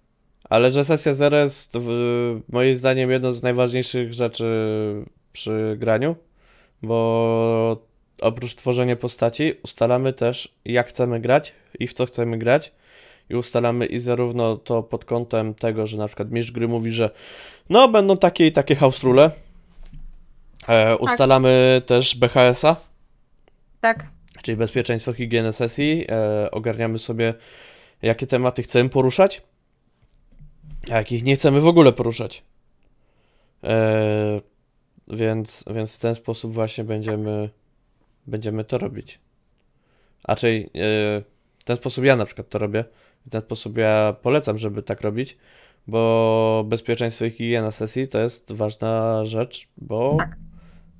ale 0.44 0.70
że 0.70 0.84
sesja 0.84 1.14
zero 1.14 1.36
jest 1.38 1.76
w, 1.78 2.40
moim 2.48 2.76
zdaniem 2.76 3.10
jedną 3.10 3.32
z 3.32 3.42
najważniejszych 3.42 4.12
rzeczy 4.12 4.44
przy 5.32 5.76
graniu, 5.78 6.16
bo 6.82 7.82
oprócz 8.20 8.54
tworzenia 8.54 8.96
postaci 8.96 9.52
ustalamy 9.62 10.12
też 10.12 10.54
jak 10.64 10.88
chcemy 10.88 11.20
grać 11.20 11.52
i 11.78 11.86
w 11.86 11.92
co 11.92 12.06
chcemy 12.06 12.38
grać 12.38 12.72
i 13.30 13.34
ustalamy 13.34 13.86
i 13.86 13.98
zarówno 13.98 14.56
to 14.56 14.82
pod 14.82 15.04
kątem 15.04 15.54
tego, 15.54 15.86
że 15.86 15.96
na 15.96 16.06
przykład 16.06 16.30
mistrz 16.30 16.52
gry 16.52 16.68
mówi, 16.68 16.90
że 16.90 17.10
no 17.70 17.88
będą 17.88 18.16
takie 18.16 18.46
i 18.46 18.52
takie 18.52 18.76
house 18.76 19.02
rule. 19.02 19.30
E, 20.68 20.96
ustalamy 20.96 21.82
też 21.86 22.16
BHS-a, 22.16 22.76
Tak. 23.80 24.06
czyli 24.42 24.56
bezpieczeństwo, 24.56 25.12
higienę 25.12 25.52
sesji. 25.52 26.06
E, 26.08 26.50
ogarniamy 26.50 26.98
sobie 26.98 27.34
jakie 28.02 28.26
tematy 28.26 28.62
chcemy 28.62 28.88
poruszać, 28.88 29.42
a 30.90 30.94
jakich 30.94 31.24
nie 31.24 31.36
chcemy 31.36 31.60
w 31.60 31.66
ogóle 31.66 31.92
poruszać. 31.92 32.42
E, 33.64 34.40
więc, 35.08 35.64
więc 35.74 35.96
w 35.96 36.00
ten 36.00 36.14
sposób 36.14 36.52
właśnie 36.52 36.84
będziemy, 36.84 37.50
będziemy 38.26 38.64
to 38.64 38.78
robić. 38.78 39.18
Czyli 40.36 40.64
e, 40.64 40.68
w 41.58 41.64
ten 41.64 41.76
sposób 41.76 42.04
ja 42.04 42.16
na 42.16 42.24
przykład 42.24 42.48
to 42.48 42.58
robię. 42.58 42.84
W 43.26 43.30
ten 43.30 43.40
sposób 43.42 43.78
ja 43.78 44.16
polecam, 44.22 44.58
żeby 44.58 44.82
tak 44.82 45.00
robić, 45.00 45.36
bo 45.86 46.64
bezpieczeństwo 46.66 47.24
i 47.24 47.30
higiena 47.30 47.70
sesji 47.70 48.08
to 48.08 48.18
jest 48.18 48.52
ważna 48.52 49.24
rzecz, 49.24 49.68
bo 49.76 50.16
Tak. 50.18 50.36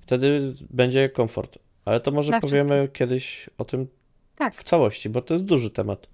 wtedy 0.00 0.52
będzie 0.70 1.08
komfort. 1.08 1.58
Ale 1.84 2.00
to 2.00 2.10
może 2.10 2.30
Dla 2.30 2.40
powiemy 2.40 2.88
kiedyś 2.92 3.50
o 3.58 3.64
tym 3.64 3.86
Tak. 4.36 4.54
w 4.54 4.64
całości, 4.64 5.08
bo 5.10 5.22
to 5.22 5.34
jest 5.34 5.44
duży 5.46 5.70
temat. 5.70 6.08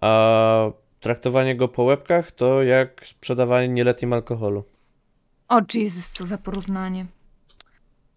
A 0.00 0.70
traktowanie 1.00 1.56
go 1.56 1.68
po 1.68 1.82
łebkach 1.82 2.32
to 2.32 2.62
jak 2.62 3.06
sprzedawanie 3.06 3.68
nieletnim 3.68 4.12
alkoholu. 4.12 4.64
O 5.48 5.60
Jesus, 5.74 6.10
co 6.10 6.26
za 6.26 6.38
porównanie. 6.38 7.06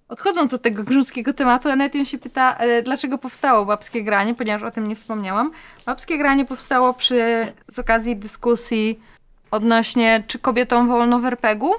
Odchodząc 0.10 0.54
od 0.54 0.62
tego 0.62 0.84
grząskiego 0.84 1.34
tematu, 1.34 1.70
Anetium 1.70 2.06
się 2.06 2.18
pyta, 2.18 2.58
e, 2.58 2.82
dlaczego 2.82 3.18
powstało 3.18 3.66
babskie 3.66 4.04
granie, 4.04 4.36
ponieważ 4.36 4.64
o 4.64 4.72
tym 4.72 4.88
nie 4.88 4.96
wspomniałam. 4.96 5.52
Babskie 5.86 6.18
granie 6.18 6.46
powstało 6.46 6.94
przy, 6.94 7.48
z 7.68 7.80
okazji 7.80 8.16
dyskusji 8.16 9.00
odnośnie, 9.52 10.24
czy 10.28 10.40
kobietom 10.40 10.88
wolno 10.88 11.20
w 11.20 11.26
RPG-u, 11.26 11.72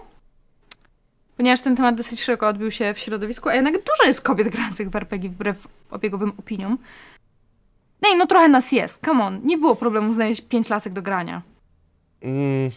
ponieważ 1.37 1.63
ten 1.63 1.77
temat 1.77 1.95
dosyć 1.95 2.23
szeroko 2.23 2.49
odbił 2.49 2.71
się 2.71 2.95
w 2.95 2.99
środowisku, 2.99 3.49
a 3.49 3.55
jednak 3.55 3.75
dużo 3.75 4.05
jest 4.07 4.23
kobiet 4.23 4.49
grających 4.49 4.91
w 4.91 4.97
RPG 4.97 5.31
wbrew 5.31 5.69
obiegowym 5.91 6.33
opiniom. 6.39 6.79
No 8.03 8.15
i 8.15 8.17
no 8.17 8.27
trochę 8.27 8.49
nas 8.49 8.73
jest, 8.73 9.05
come 9.05 9.25
on, 9.25 9.41
nie 9.45 9.59
było 9.59 9.77
problemu 9.77 10.13
znaleźć 10.13 10.41
pięć 10.41 10.69
lasek 10.69 10.93
do 10.93 11.03
grania. 11.03 11.43
Mm, 12.23 12.71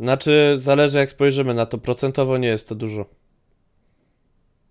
znaczy, 0.00 0.54
zależy 0.56 0.98
jak 0.98 1.10
spojrzymy 1.10 1.54
na 1.54 1.66
to. 1.66 1.78
Procentowo 1.78 2.38
nie 2.38 2.48
jest 2.48 2.68
to 2.68 2.74
dużo. 2.74 3.06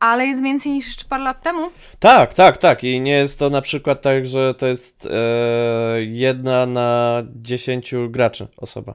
Ale 0.03 0.25
jest 0.25 0.43
więcej 0.43 0.71
niż 0.71 0.85
jeszcze 0.85 1.05
parę 1.05 1.23
lat 1.23 1.41
temu? 1.41 1.69
Tak, 1.99 2.33
tak, 2.33 2.57
tak. 2.57 2.83
I 2.83 3.01
nie 3.01 3.11
jest 3.11 3.39
to 3.39 3.49
na 3.49 3.61
przykład 3.61 4.01
tak, 4.01 4.25
że 4.25 4.53
to 4.53 4.67
jest 4.67 5.05
e, 5.11 6.03
jedna 6.03 6.65
na 6.65 7.21
dziesięciu 7.41 8.09
graczy 8.09 8.47
osoba. 8.57 8.93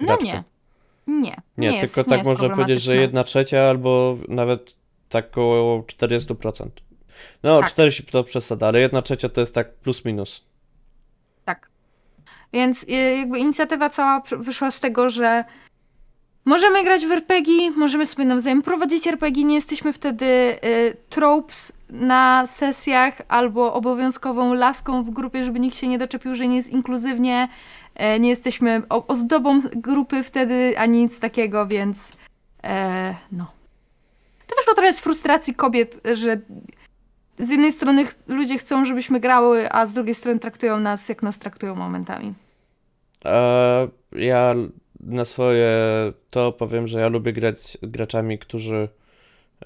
No 0.00 0.06
Graczka. 0.06 0.24
nie. 0.26 0.44
Nie. 1.06 1.36
Nie, 1.58 1.72
jest, 1.72 1.94
tylko 1.94 2.00
nie 2.00 2.16
tak 2.16 2.26
jest 2.26 2.28
można 2.28 2.56
powiedzieć, 2.56 2.82
że 2.82 2.96
jedna 2.96 3.24
trzecia 3.24 3.60
albo 3.62 4.18
nawet 4.28 4.76
tak 5.08 5.26
około 5.26 5.82
40%. 5.82 6.68
No, 7.42 7.60
Tak. 7.60 7.70
40 7.70 8.02
to 8.02 8.24
przesada, 8.24 8.66
ale 8.66 8.80
jedna 8.80 9.02
trzecia 9.02 9.28
to 9.28 9.40
jest 9.40 9.54
tak 9.54 9.74
plus 9.74 10.04
minus. 10.04 10.44
Tak. 11.44 11.68
Więc 12.52 12.82
y, 12.82 12.86
jakby 13.18 13.38
inicjatywa 13.38 13.88
cała 13.88 14.22
wyszła 14.38 14.70
z 14.70 14.80
tego, 14.80 15.10
że 15.10 15.44
możemy 16.44 16.84
grać 16.84 17.06
w 17.06 17.12
RPG, 17.12 17.70
możemy 17.70 18.06
sobie 18.06 18.24
nawzajem 18.24 18.62
prowadzić 18.62 19.06
RPG, 19.06 19.44
nie 19.44 19.54
jesteśmy 19.54 19.92
wtedy 19.92 20.26
y, 20.26 20.96
tropes 21.08 21.72
na 21.90 22.46
sesjach 22.46 23.14
albo 23.28 23.74
obowiązkową 23.74 24.54
laską 24.54 25.02
w 25.04 25.10
grupie, 25.10 25.44
żeby 25.44 25.60
nikt 25.60 25.76
się 25.76 25.86
nie 25.88 25.98
doczepił, 25.98 26.34
że 26.34 26.48
nie 26.48 26.56
jest 26.56 26.70
inkluzywnie. 26.70 27.48
E, 27.94 28.20
nie 28.20 28.28
jesteśmy 28.28 28.82
ozdobą 28.88 29.60
grupy 29.76 30.22
wtedy, 30.22 30.74
ani 30.78 30.98
nic 31.02 31.20
takiego, 31.20 31.66
więc 31.66 32.12
e, 32.64 33.14
no. 33.32 33.46
To 34.46 34.56
wyszło 34.56 34.74
trochę 34.74 34.92
z 34.92 35.00
frustracji 35.00 35.54
kobiet, 35.54 36.00
że 36.12 36.40
z 37.38 37.48
jednej 37.50 37.72
strony 37.72 38.04
ch- 38.04 38.28
ludzie 38.28 38.58
chcą, 38.58 38.84
żebyśmy 38.84 39.20
grały, 39.20 39.72
a 39.72 39.86
z 39.86 39.92
drugiej 39.92 40.14
strony 40.14 40.38
traktują 40.40 40.80
nas, 40.80 41.08
jak 41.08 41.22
nas 41.22 41.38
traktują 41.38 41.74
momentami. 41.74 42.34
E, 43.24 43.88
ja 44.12 44.54
na 45.04 45.24
swoje 45.24 45.72
to 46.30 46.52
powiem, 46.52 46.88
że 46.88 47.00
ja 47.00 47.08
lubię 47.08 47.32
grać 47.32 47.58
z 47.58 47.78
graczami, 47.82 48.38
którzy, 48.38 48.88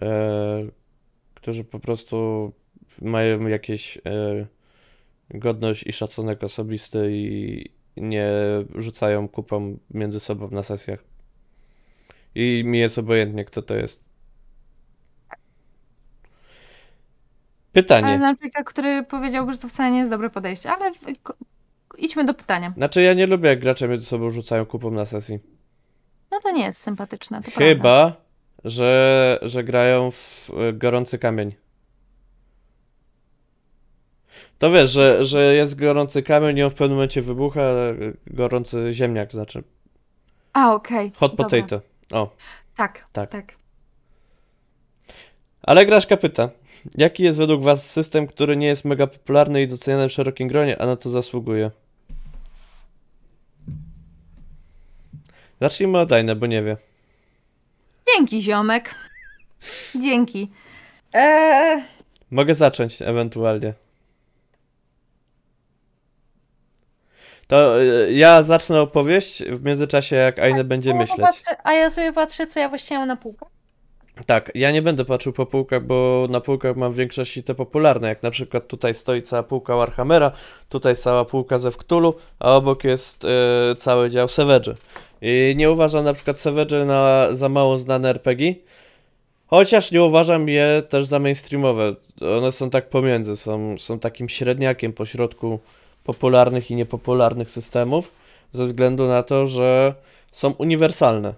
e, 0.03 0.67
którzy 1.35 1.65
po 1.65 1.81
prostu 1.81 2.53
mają 3.03 3.47
jakieś 3.47 3.99
e, 3.99 4.01
godność 5.31 5.87
i 5.87 5.93
szacunek 5.93 6.45
osobisty 6.45 7.09
i 7.13 7.65
nie 7.97 8.31
rzucają 8.75 9.29
kupą 9.29 9.79
między 9.91 10.21
sobą 10.21 10.51
na 10.51 10.63
sesjach. 10.63 11.05
I 12.35 12.63
mi 12.67 12.79
jest 12.79 12.99
obojętnie, 12.99 13.45
kto 13.45 13.63
to 13.63 13.77
jest. 13.77 14.05
Ale 15.33 15.41
Pytanie. 17.73 18.19
znam 18.19 18.37
człowieka, 18.37 18.65
który 18.65 19.03
powiedziałby, 19.03 19.53
że 19.53 19.59
to 19.59 19.69
wcale 19.69 19.91
nie 19.91 19.99
jest 19.99 20.11
dobre 20.11 20.31
podejście, 20.31 20.71
ale 20.71 20.93
idźmy 21.99 22.25
do 22.25 22.35
pytania. 22.35 22.73
Znaczy, 22.77 23.03
ja 23.03 23.15
nie 23.15 23.27
lubię, 23.27 23.49
jak 23.49 23.61
gracze 23.61 23.89
między 23.89 24.07
sobą 24.07 24.31
rzucają 24.31 24.67
kupą 24.67 24.91
na 24.91 25.07
sesji. 25.07 25.39
No 26.31 26.41
to 26.43 26.51
nie 26.51 26.65
jest 26.65 26.81
sympatyczne, 26.81 27.43
to 27.43 27.51
prawda. 27.51 27.65
Chyba, 27.65 28.13
że, 28.65 29.39
że 29.43 29.65
grają 29.65 30.11
w 30.11 30.51
e, 30.59 30.73
gorący 30.73 31.19
kamień. 31.19 31.55
To 34.59 34.71
wiesz, 34.71 34.91
że, 34.91 35.25
że 35.25 35.55
jest 35.55 35.81
gorący 35.81 36.23
kamień 36.23 36.59
i 36.59 36.63
on 36.63 36.71
w 36.71 36.75
pewnym 36.75 36.97
momencie 36.97 37.23
wybucha, 37.23 37.61
e, 37.61 37.95
gorący 38.27 38.89
ziemniak 38.93 39.33
znaczy. 39.33 39.63
A, 40.53 40.75
okej. 40.75 41.13
Hot 41.17 41.37
dobra. 41.37 41.45
potato. 41.63 41.81
O. 42.11 42.37
Tak, 42.77 43.05
Tak. 43.13 43.31
tak. 43.31 43.59
Ale 45.63 45.87
Graszka 45.87 46.17
pyta, 46.17 46.51
jaki 46.95 47.23
jest 47.23 47.39
według 47.39 47.63
was 47.63 47.91
system, 47.91 48.27
który 48.27 48.57
nie 48.57 48.67
jest 48.67 48.85
mega 48.85 49.07
popularny 49.07 49.63
i 49.63 49.69
doceniany 49.69 50.09
w 50.09 50.13
szerokim 50.13 50.49
gronie, 50.49 50.83
a 50.83 50.87
na 50.87 50.97
to 50.97 51.11
zasługuje? 51.11 51.71
Zacznijmy 55.61 55.99
od 55.99 56.09
Dajne, 56.09 56.37
bo 56.37 56.47
nie 56.47 56.63
wie. 56.63 56.77
Dzięki, 58.15 58.43
ziomek. 58.43 58.95
Dzięki. 60.03 60.51
Eee, 61.13 61.83
Mogę 62.31 62.55
zacząć 62.55 63.03
ewentualnie. 63.03 63.75
To 67.47 67.83
y, 67.83 68.13
ja 68.13 68.43
zacznę 68.43 68.81
opowieść 68.81 69.45
w 69.45 69.65
międzyczasie, 69.65 70.17
jak 70.17 70.39
Aine 70.39 70.65
będzie 70.65 70.91
a 70.91 70.95
ja 70.95 70.99
myśleć. 71.01 71.19
popatrzę- 71.21 71.57
a 71.65 71.73
ja 71.73 71.91
sobie 71.91 72.13
patrzę, 72.13 72.47
co 72.47 72.61
ja 72.61 72.69
właściwie 72.69 72.99
mam 72.99 73.09
na 73.09 73.17
półkach. 73.17 73.49
Tak, 74.27 74.51
ja 74.55 74.71
nie 74.71 74.83
będę 74.83 75.05
patrzył 75.05 75.33
po 75.33 75.47
półkach, 75.47 75.85
bo 75.87 76.27
na 76.31 76.41
półkach 76.41 76.77
mam 76.77 76.93
w 76.93 76.97
większości 76.97 77.43
te 77.43 77.55
popularne, 77.55 78.09
jak 78.09 78.23
na 78.23 78.31
przykład 78.31 78.67
tutaj 78.69 78.95
stoi 78.95 79.23
cała 79.23 79.43
półka 79.43 79.77
Warhammera, 79.77 80.33
tutaj 80.69 80.97
cała 80.97 81.25
półka 81.25 81.59
ze 81.59 81.71
Cthulhu, 81.71 82.15
a 82.39 82.57
obok 82.57 82.85
jest 82.85 83.25
y, 83.25 83.29
cały 83.77 84.11
dział 84.11 84.29
Savage. 84.29 84.75
Nie 85.55 85.71
uważam 85.71 86.05
na 86.05 86.13
przykład 86.13 86.39
Savage 86.39 86.85
na 86.85 87.29
za 87.33 87.49
mało 87.49 87.79
znane 87.79 88.11
RPG, 88.11 88.55
chociaż 89.47 89.93
nie 89.93 90.03
uważam 90.03 90.49
je 90.49 90.83
też 90.89 91.05
za 91.05 91.19
mainstreamowe. 91.19 91.95
One 92.39 92.53
są 92.53 92.71
tak 92.71 92.89
pomiędzy, 92.89 93.37
są, 93.37 93.79
są 93.79 93.99
takim 93.99 94.29
średniakiem 94.29 94.93
pośrodku 94.93 95.59
popularnych 96.05 96.71
i 96.71 96.75
niepopularnych 96.75 97.51
systemów, 97.51 98.13
ze 98.53 98.67
względu 98.67 99.07
na 99.07 99.23
to, 99.23 99.47
że 99.47 99.95
są 100.33 100.51
uniwersalne. 100.51 101.35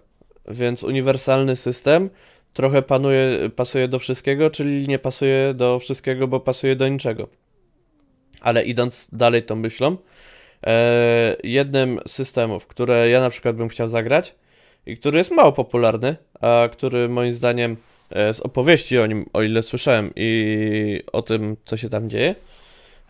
Więc 0.48 0.82
uniwersalny 0.84 1.56
system 1.56 2.10
trochę 2.54 2.82
panuje, 2.82 3.50
pasuje 3.56 3.88
do 3.88 3.98
wszystkiego, 3.98 4.50
czyli 4.50 4.88
nie 4.88 4.98
pasuje 4.98 5.54
do 5.54 5.78
wszystkiego, 5.78 6.28
bo 6.28 6.40
pasuje 6.40 6.76
do 6.76 6.88
niczego. 6.88 7.28
Ale 8.40 8.64
idąc 8.64 9.10
dalej 9.12 9.42
tą 9.42 9.56
myślą, 9.56 9.96
jednym 11.44 12.00
z 12.06 12.12
systemów, 12.12 12.66
które 12.66 13.08
ja 13.10 13.20
na 13.20 13.30
przykład 13.30 13.56
bym 13.56 13.68
chciał 13.68 13.88
zagrać 13.88 14.34
i 14.86 14.96
który 14.96 15.18
jest 15.18 15.30
mało 15.30 15.52
popularny, 15.52 16.16
a 16.40 16.68
który 16.72 17.08
moim 17.08 17.32
zdaniem 17.32 17.76
e, 18.10 18.34
z 18.34 18.40
opowieści 18.40 18.98
o 18.98 19.06
nim, 19.06 19.26
o 19.32 19.42
ile 19.42 19.62
słyszałem 19.62 20.10
i 20.16 21.02
o 21.12 21.22
tym, 21.22 21.56
co 21.64 21.76
się 21.76 21.88
tam 21.88 22.10
dzieje, 22.10 22.34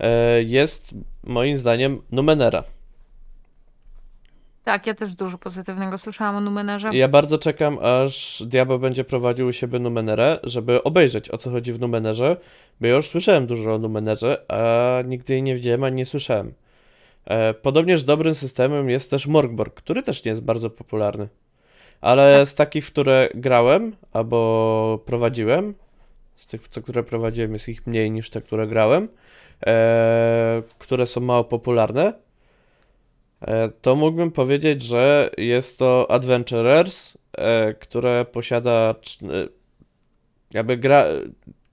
e, 0.01 0.43
jest 0.43 0.94
moim 1.24 1.56
zdaniem 1.56 2.02
Numenera. 2.12 2.64
Tak, 4.64 4.86
ja 4.86 4.94
też 4.94 5.14
dużo 5.14 5.39
pozytywnego 5.39 5.98
słyszałam 5.98 6.36
o 6.36 6.40
Numenerze. 6.40 6.90
Ja 6.93 7.09
bardzo 7.09 7.39
czekam, 7.39 7.78
aż 7.82 8.43
Diabeł 8.47 8.78
będzie 8.78 9.05
prowadził 9.05 9.47
u 9.47 9.52
siebie 9.52 9.78
Numenerę, 9.78 10.39
żeby 10.43 10.82
obejrzeć 10.82 11.31
o 11.31 11.39
co 11.39 11.51
chodzi 11.51 11.72
w 11.72 11.81
Numenerze, 11.81 12.36
bo 12.81 12.86
ja 12.86 12.94
już 12.94 13.09
słyszałem 13.09 13.47
dużo 13.47 13.74
o 13.74 13.78
Numenerze, 13.78 14.44
a 14.48 15.02
nigdy 15.02 15.32
jej 15.32 15.43
nie 15.43 15.55
widziałem 15.55 15.85
ani 15.85 15.97
nie 15.97 16.06
słyszałem. 16.06 16.52
E, 17.24 17.55
podobnież 17.55 18.02
dobrym 18.02 18.34
systemem 18.34 18.90
jest 18.90 19.10
też 19.10 19.26
Morgborg, 19.26 19.74
który 19.74 20.02
też 20.02 20.24
nie 20.24 20.30
jest 20.30 20.42
bardzo 20.42 20.70
popularny. 20.70 21.28
Ale 22.01 22.47
z 22.47 22.55
takich, 22.55 22.86
w 22.86 22.90
które 22.90 23.28
grałem 23.34 23.97
albo 24.12 25.02
prowadziłem, 25.06 25.74
z 26.36 26.47
tych, 26.47 26.68
co, 26.68 26.82
które 26.82 27.02
prowadziłem, 27.02 27.52
jest 27.52 27.68
ich 27.68 27.86
mniej 27.86 28.10
niż 28.10 28.30
te, 28.30 28.40
które 28.40 28.66
grałem, 28.66 29.09
e, 29.66 30.62
które 30.78 31.06
są 31.06 31.20
mało 31.20 31.44
popularne, 31.44 32.12
E, 33.40 33.68
to 33.68 33.97
mógłbym 33.97 34.30
powiedzieć, 34.30 34.82
że 34.82 35.30
jest 35.38 35.78
to 35.78 36.10
Adventurers, 36.10 37.16
e, 37.38 37.74
które 37.74 38.24
posiada 38.24 38.94
e, 39.22 39.26
jakby 40.51 40.76
gra 40.76 41.05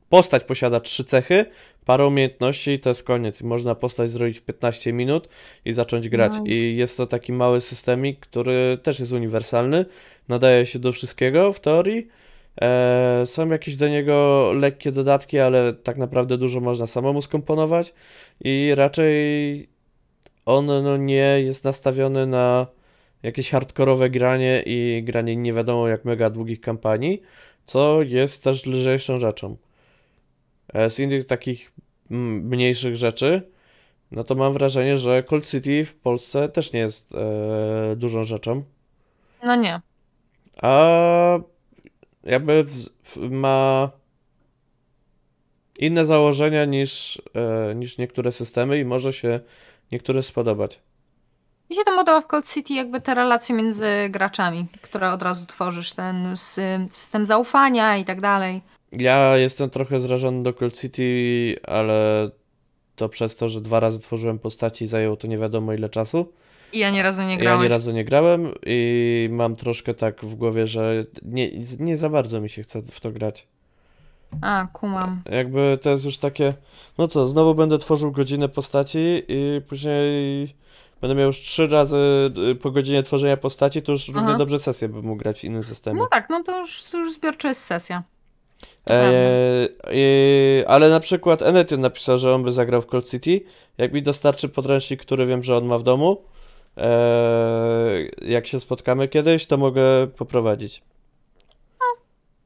postać 0.10 0.44
posiada 0.44 0.80
trzy 0.80 1.04
cechy, 1.04 1.46
parę 1.86 2.08
umiejętności 2.08 2.72
i 2.72 2.80
to 2.80 2.90
jest 2.90 3.04
koniec. 3.04 3.42
I 3.42 3.46
można 3.46 3.76
postać 3.76 4.10
zrobić 4.10 4.40
w 4.40 4.42
15 4.42 4.94
minut 4.94 5.30
i 5.66 5.74
zacząć 5.74 6.10
grać. 6.10 6.34
Nice. 6.40 6.52
I 6.52 6.78
jest 6.78 6.98
to 6.98 7.08
taki 7.08 7.34
mały 7.34 7.62
systemik, 7.62 8.20
który 8.20 8.78
też 8.84 9.00
jest 9.00 9.12
uniwersalny, 9.12 9.86
nadaje 10.28 10.66
się 10.66 10.80
do 10.80 10.92
wszystkiego 10.92 11.54
w 11.54 11.60
teorii. 11.60 12.08
E, 12.62 13.24
są 13.26 13.50
jakieś 13.50 13.76
do 13.76 13.88
niego 13.88 14.52
lekkie 14.56 14.92
dodatki, 14.92 15.40
ale 15.40 15.74
tak 15.74 15.98
naprawdę 15.98 16.38
dużo 16.38 16.60
można 16.60 16.88
samemu 16.88 17.22
skomponować 17.22 17.94
i 18.44 18.72
raczej 18.76 19.70
on 20.46 20.66
no, 20.66 20.98
nie 20.98 21.42
jest 21.44 21.64
nastawiony 21.64 22.28
na 22.28 22.68
jakieś 23.24 23.50
hardkorowe 23.50 24.10
granie 24.10 24.64
i 24.66 25.04
granie 25.06 25.36
nie 25.36 25.54
wiadomo 25.54 25.88
jak 25.88 26.06
mega 26.06 26.30
długich 26.30 26.62
kampanii, 26.62 27.22
co 27.66 28.02
jest 28.02 28.44
też 28.44 28.66
lżejszą 28.66 29.18
rzeczą. 29.18 29.58
E, 30.74 30.90
Z 30.90 31.00
innych 31.00 31.26
takich 31.26 31.72
mm, 32.12 32.48
mniejszych 32.48 32.96
rzeczy, 32.98 33.52
no 34.12 34.24
to 34.24 34.36
mam 34.36 34.54
wrażenie, 34.54 34.98
że 34.98 35.24
Cold 35.24 35.48
City 35.50 35.86
w 35.86 35.96
Polsce 35.96 36.50
też 36.50 36.74
nie 36.74 36.80
jest 36.80 37.10
e, 37.16 37.96
dużą 37.96 38.24
rzeczą, 38.24 38.64
No 39.44 39.56
nie. 39.56 39.82
a 40.62 41.40
jakby 42.24 42.64
w, 42.64 42.90
w, 43.04 43.18
ma 43.32 43.90
inne 45.80 46.06
założenia 46.06 46.66
niż, 46.66 47.22
e, 47.70 47.76
niż 47.76 47.98
niektóre 47.98 48.32
systemy 48.32 48.80
i 48.80 48.86
może 48.86 49.14
się 49.14 49.40
niektóre 49.92 50.24
spodobać. 50.24 50.80
Mi 51.70 51.76
się 51.76 51.82
to 51.86 51.92
podoba 51.96 52.22
w 52.22 52.28
Cold 52.28 52.50
City 52.54 52.74
jakby 52.74 53.02
te 53.02 53.14
relacje 53.16 53.56
między 53.56 53.86
graczami, 54.10 54.68
które 54.82 55.12
od 55.12 55.24
razu 55.24 55.46
tworzysz, 55.46 55.94
ten 55.94 56.34
sy- 56.34 56.88
system 56.92 57.26
zaufania 57.26 57.98
i 57.98 58.06
tak 58.06 58.22
dalej. 58.22 58.62
Ja 58.92 59.38
jestem 59.38 59.70
trochę 59.70 60.00
zrażony 60.00 60.44
do 60.44 60.54
Cold 60.54 60.80
City, 60.82 61.56
ale 61.64 62.30
to 62.96 63.10
przez 63.10 63.36
to, 63.36 63.50
że 63.50 63.62
dwa 63.62 63.80
razy 63.80 64.00
tworzyłem 64.00 64.40
postaci 64.40 64.86
i 64.86 64.88
zajęło 64.88 65.16
to 65.16 65.28
nie 65.28 65.38
wiadomo 65.38 65.74
ile 65.74 65.90
czasu. 65.90 66.34
I 66.74 66.80
ja 66.80 66.92
nie 66.92 67.04
razu 67.04 67.22
nie 67.24 67.32
Ja 67.32 67.38
grałem. 67.38 67.60
ani 67.60 67.70
razu 67.70 67.92
nie 67.92 68.06
grałem 68.06 68.52
i 68.66 69.30
mam 69.32 69.56
troszkę 69.56 69.94
tak 69.94 70.26
w 70.26 70.36
głowie, 70.36 70.68
że 70.68 71.06
nie, 71.22 71.50
nie 71.80 71.98
za 71.98 72.10
bardzo 72.10 72.42
mi 72.42 72.50
się 72.50 72.64
chce 72.64 72.82
w 72.82 73.00
to 73.00 73.12
grać. 73.12 73.48
A, 74.42 74.68
kumam. 74.74 75.22
Jakby 75.32 75.80
to 75.82 75.90
jest 75.90 76.06
już 76.06 76.18
takie, 76.18 76.54
no 76.98 77.08
co, 77.08 77.28
znowu 77.28 77.56
będę 77.56 77.78
tworzył 77.78 78.12
godzinę 78.12 78.50
postaci 78.50 79.24
i 79.28 79.62
później 79.70 80.56
będę 81.02 81.16
miał 81.16 81.28
już 81.28 81.38
trzy 81.38 81.68
razy 81.68 81.98
y, 82.52 82.56
po 82.56 82.72
godzinie 82.72 83.04
tworzenia 83.04 83.38
postaci, 83.38 83.82
to 83.82 83.92
już 83.92 84.08
równie 84.08 84.30
Aha. 84.30 84.38
dobrze 84.38 84.60
sesję 84.60 84.90
bym 84.90 85.06
mógł 85.06 85.18
grać 85.20 85.40
w 85.40 85.44
innym 85.44 85.64
systemie. 85.64 86.00
No 86.00 86.08
tak, 86.12 86.30
no 86.30 86.44
to 86.44 86.60
już, 86.60 86.94
już 86.94 87.14
zbiorczo 87.14 87.48
jest 87.48 87.64
sesja. 87.64 88.04
I- 89.92 90.64
ale 90.68 90.90
na 90.90 91.00
przykład 91.00 91.42
Enetin 91.42 91.82
napisał, 91.82 92.18
że 92.18 92.36
on 92.36 92.44
by 92.44 92.52
zagrał 92.52 92.82
w 92.82 92.86
Cold 92.86 93.10
City. 93.10 93.42
Jak 93.78 93.94
mi 93.94 94.02
dostarczy 94.04 94.50
podręcznik, 94.50 95.02
który 95.02 95.26
wiem, 95.26 95.44
że 95.44 95.58
on 95.58 95.66
ma 95.66 95.78
w 95.80 95.84
domu, 95.84 96.22
eee, 96.78 98.12
jak 98.22 98.48
się 98.48 98.60
spotkamy 98.60 99.08
kiedyś, 99.08 99.46
to 99.46 99.58
mogę 99.58 100.08
poprowadzić. 100.08 100.84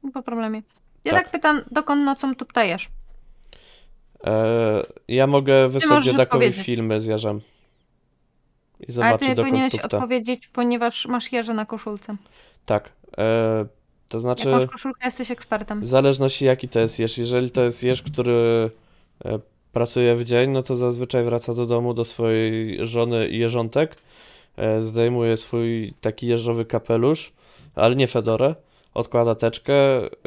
Nie 0.04 0.12
po 0.12 0.22
problemie. 0.22 0.62
Ja 1.04 1.12
Tak. 1.12 1.22
tak, 1.22 1.32
pytam, 1.32 1.62
dokąd 1.70 2.04
nocą 2.04 2.34
tu 2.34 2.44
ptajesz? 2.46 2.88
Eee, 4.24 4.82
ja 5.08 5.26
mogę 5.26 5.68
wysłać 5.68 6.04
dziedakowi 6.04 6.52
filmy 6.52 7.00
z 7.00 7.06
jarzem. 7.06 7.40
I 8.80 8.84
Ale 8.84 8.92
zobaczy, 8.92 9.18
ty 9.18 9.34
dokąd 9.34 9.48
powinieneś 9.48 9.72
tupta. 9.72 9.96
odpowiedzieć, 9.96 10.48
ponieważ 10.48 11.06
masz 11.06 11.32
jeże 11.32 11.54
na 11.54 11.66
koszulce. 11.66 12.16
Tak. 12.66 12.88
To 14.12 14.16
Jak 14.16 14.22
znaczy, 14.22 14.48
masz 14.48 14.66
koszulkę, 14.66 15.06
jesteś 15.06 15.30
ekspertem. 15.30 15.80
w 15.80 15.86
zależności 15.86 16.44
jaki 16.44 16.68
to 16.68 16.80
jest 16.80 16.98
jeż. 16.98 17.18
Jeżeli 17.18 17.50
to 17.50 17.62
jest 17.62 17.82
jeż, 17.82 18.02
który 18.02 18.70
e, 19.24 19.38
pracuje 19.72 20.16
w 20.16 20.24
dzień, 20.24 20.50
no 20.50 20.62
to 20.62 20.76
zazwyczaj 20.76 21.24
wraca 21.24 21.54
do 21.54 21.66
domu 21.66 21.94
do 21.94 22.04
swojej 22.04 22.86
żony 22.86 23.28
i 23.28 23.38
jeżątek. 23.38 23.96
E, 24.56 24.82
zdejmuje 24.82 25.36
swój 25.36 25.94
taki 26.00 26.26
jeżowy 26.26 26.64
kapelusz, 26.64 27.32
ale 27.74 27.96
nie 27.96 28.06
fedorę. 28.06 28.54
Odkłada 28.94 29.34
teczkę 29.34 29.74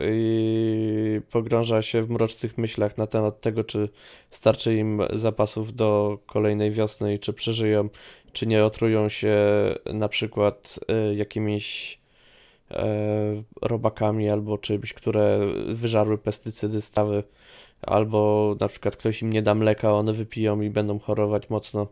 i 0.01 1.21
pogrąża 1.31 1.81
się 1.81 2.01
w 2.01 2.09
mrocznych 2.09 2.57
myślach 2.57 2.97
na 2.97 3.07
temat 3.07 3.41
tego, 3.41 3.63
czy 3.63 3.89
starczy 4.31 4.75
im 4.75 5.01
zapasów 5.13 5.75
do 5.75 6.19
kolejnej 6.25 6.71
wiosny 6.71 7.13
i 7.13 7.19
czy 7.19 7.33
przeżyją, 7.33 7.89
czy 8.33 8.47
nie 8.47 8.65
otrują 8.65 9.09
się 9.09 9.37
na 9.85 10.09
przykład 10.09 10.79
e, 10.87 11.15
jakimiś 11.15 11.99
robakami 13.61 14.29
albo 14.29 14.57
czymś, 14.57 14.93
które 14.93 15.39
wyżarły 15.67 16.17
pestycydy, 16.17 16.81
stawy, 16.81 17.23
albo 17.81 18.55
na 18.59 18.67
przykład 18.67 18.95
ktoś 18.95 19.21
im 19.21 19.33
nie 19.33 19.41
da 19.41 19.55
mleka, 19.55 19.93
one 19.93 20.13
wypiją 20.13 20.61
i 20.61 20.69
będą 20.69 20.99
chorować 20.99 21.49
mocno. 21.49 21.87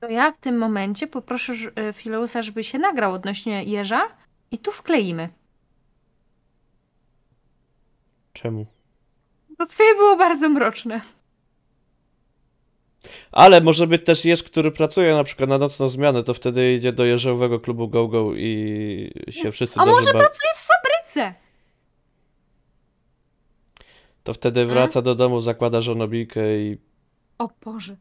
To 0.00 0.08
ja 0.08 0.32
w 0.32 0.38
tym 0.38 0.58
momencie 0.58 1.06
poproszę 1.06 1.52
y, 1.52 1.92
Fileusa, 1.92 2.42
żeby 2.42 2.64
się 2.64 2.78
nagrał 2.78 3.12
odnośnie 3.12 3.64
jeża 3.64 4.08
i 4.50 4.58
tu 4.58 4.72
wkleimy. 4.72 5.28
Czemu? 8.32 8.66
Bo 9.58 9.66
twoje 9.66 9.94
było 9.94 10.16
bardzo 10.16 10.48
mroczne. 10.48 11.00
Ale 13.32 13.60
może 13.60 13.86
być 13.86 14.04
też 14.04 14.24
jeż, 14.24 14.42
który 14.42 14.70
pracuje 14.70 15.14
na 15.14 15.24
przykład 15.24 15.50
na 15.50 15.58
nocną 15.58 15.88
zmianę, 15.88 16.24
to 16.24 16.34
wtedy 16.34 16.74
idzie 16.74 16.92
do 16.92 17.04
jeżowego 17.04 17.60
klubu 17.60 17.88
Go 17.88 18.08
Go 18.08 18.34
i 18.34 19.12
się 19.30 19.52
wszyscy 19.52 19.80
A 19.80 19.86
może 19.86 20.12
pracuje 20.12 20.50
w 20.56 20.66
fabryce? 20.66 21.34
To 24.24 24.34
wtedy 24.34 24.66
wraca 24.66 25.02
do 25.02 25.14
domu, 25.14 25.40
zakłada 25.40 25.80
żonobijkę 25.80 26.58
i 26.58 26.78
O 27.38 27.48
Boże. 27.64 27.96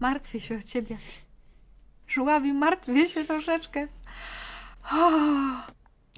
Martwię 0.00 0.40
się 0.40 0.58
o 0.58 0.62
ciebie. 0.62 0.98
Żuławi, 2.08 2.52
martwię 2.52 3.08
się 3.08 3.24
troszeczkę. 3.24 3.88
O, 4.92 5.10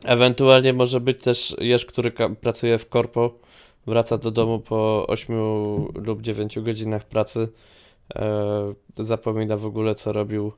Ewentualnie 0.05 0.73
może 0.73 1.01
być 1.01 1.23
też 1.23 1.57
jeż, 1.59 1.87
który 1.87 2.11
pracuje 2.41 2.79
w 2.79 2.89
korpo, 2.89 3.39
wraca 3.87 4.19
do 4.19 4.31
domu 4.31 4.61
po 4.61 5.07
8 5.09 5.37
lub 5.95 6.23
9 6.23 6.59
godzinach 6.61 7.05
pracy, 7.05 7.49
e, 8.17 8.75
zapomina 8.97 9.57
w 9.57 9.67
ogóle 9.67 9.95
co 9.95 10.13
robił. 10.13 10.53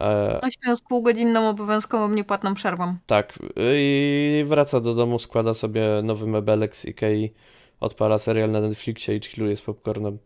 E, 0.00 0.40
Ośmiu 0.40 0.76
z 0.76 0.82
półgodzinną 0.82 1.48
obowiązkową 1.48 2.08
niepłatną 2.08 2.54
przerwą. 2.54 2.96
tak, 3.06 3.38
i 3.56 4.44
wraca 4.46 4.80
do 4.80 4.94
domu, 4.94 5.18
składa 5.18 5.54
sobie 5.54 5.82
nowy 6.02 6.26
mebelek 6.26 6.76
z 6.76 6.84
Ikei, 6.84 7.32
odpala 7.80 8.18
serial 8.18 8.50
na 8.50 8.60
Netflixie 8.60 9.16
i 9.16 9.20
chilluje 9.20 9.56
z 9.56 9.62
popcornem. 9.62 10.18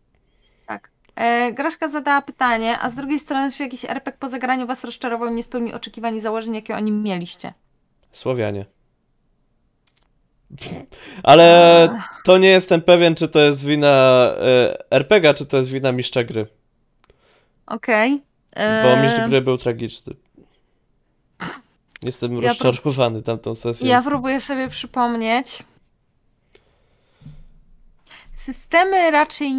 Tak. 0.67 0.91
E, 1.15 1.53
Graszka 1.53 1.87
zadała 1.87 2.21
pytanie, 2.21 2.79
a 2.79 2.89
z 2.89 2.95
drugiej 2.95 3.19
strony, 3.19 3.51
czy 3.51 3.63
jakiś 3.63 3.85
RPG 3.85 4.17
po 4.19 4.29
zagraniu 4.29 4.67
was 4.67 4.83
rozczarował 4.83 5.29
i 5.29 5.33
nie 5.33 5.43
spełnił 5.43 5.75
oczekiwań 5.75 6.15
i 6.15 6.21
założeń, 6.21 6.55
jakie 6.55 6.75
o 6.75 6.79
nim 6.79 7.03
mieliście? 7.03 7.53
Słowianie. 8.11 8.65
Ale 11.23 11.89
to 12.23 12.37
nie 12.37 12.47
jestem 12.49 12.81
pewien, 12.81 13.15
czy 13.15 13.27
to 13.27 13.39
jest 13.39 13.65
wina 13.65 13.87
e, 14.37 14.91
RPG, 14.91 15.33
czy 15.33 15.45
to 15.45 15.57
jest 15.57 15.69
wina 15.71 15.91
mistrza 15.91 16.23
gry. 16.23 16.47
Okej. 17.65 18.23
E, 18.51 18.83
Bo 18.83 19.03
mistrz 19.03 19.29
gry 19.29 19.41
był 19.41 19.57
tragiczny. 19.57 20.13
Jestem 22.03 22.41
Ja 22.41 22.47
rozczarowany 22.47 23.23
tamtą 23.23 23.55
sesją. 23.55 23.87
Ja 23.87 24.01
próbuję 24.01 24.41
sobie 24.41 24.67
przypomnieć. 24.69 25.63
Systemy 28.33 29.11
raczej. 29.11 29.53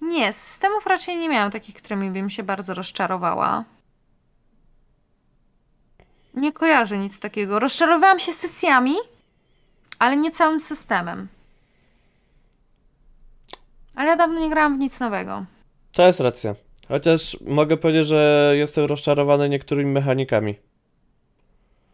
Nie, 0.00 0.32
systemów 0.32 0.86
raczej 0.86 1.16
nie 1.16 1.28
miałam 1.28 1.50
takich, 1.50 1.74
którymi 1.74 2.10
bym 2.10 2.30
się 2.30 2.42
bardzo 2.42 2.74
rozczarowała. 2.74 3.64
Nie 6.34 6.52
kojarzę 6.52 6.98
nic 6.98 7.20
takiego. 7.20 7.58
Rozczarowałam 7.58 8.18
się 8.18 8.32
sesjami, 8.32 8.94
ale 9.98 10.16
nie 10.16 10.30
całym 10.30 10.60
systemem. 10.60 11.28
Ale 13.96 14.08
ja 14.08 14.16
dawno 14.16 14.40
nie 14.40 14.50
grałam 14.50 14.76
w 14.76 14.78
nic 14.78 15.00
nowego. 15.00 15.44
To 15.92 16.06
jest 16.06 16.20
racja. 16.20 16.54
Chociaż 16.88 17.36
mogę 17.46 17.76
powiedzieć, 17.76 18.06
że 18.06 18.52
jestem 18.56 18.84
rozczarowany 18.84 19.48
niektórymi 19.48 19.92
mechanikami. 19.92 20.54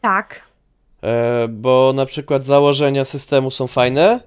Tak. 0.00 0.42
E, 1.02 1.48
bo 1.48 1.92
na 1.94 2.06
przykład 2.06 2.44
założenia 2.44 3.04
systemu 3.04 3.50
są 3.50 3.66
fajne, 3.66 4.20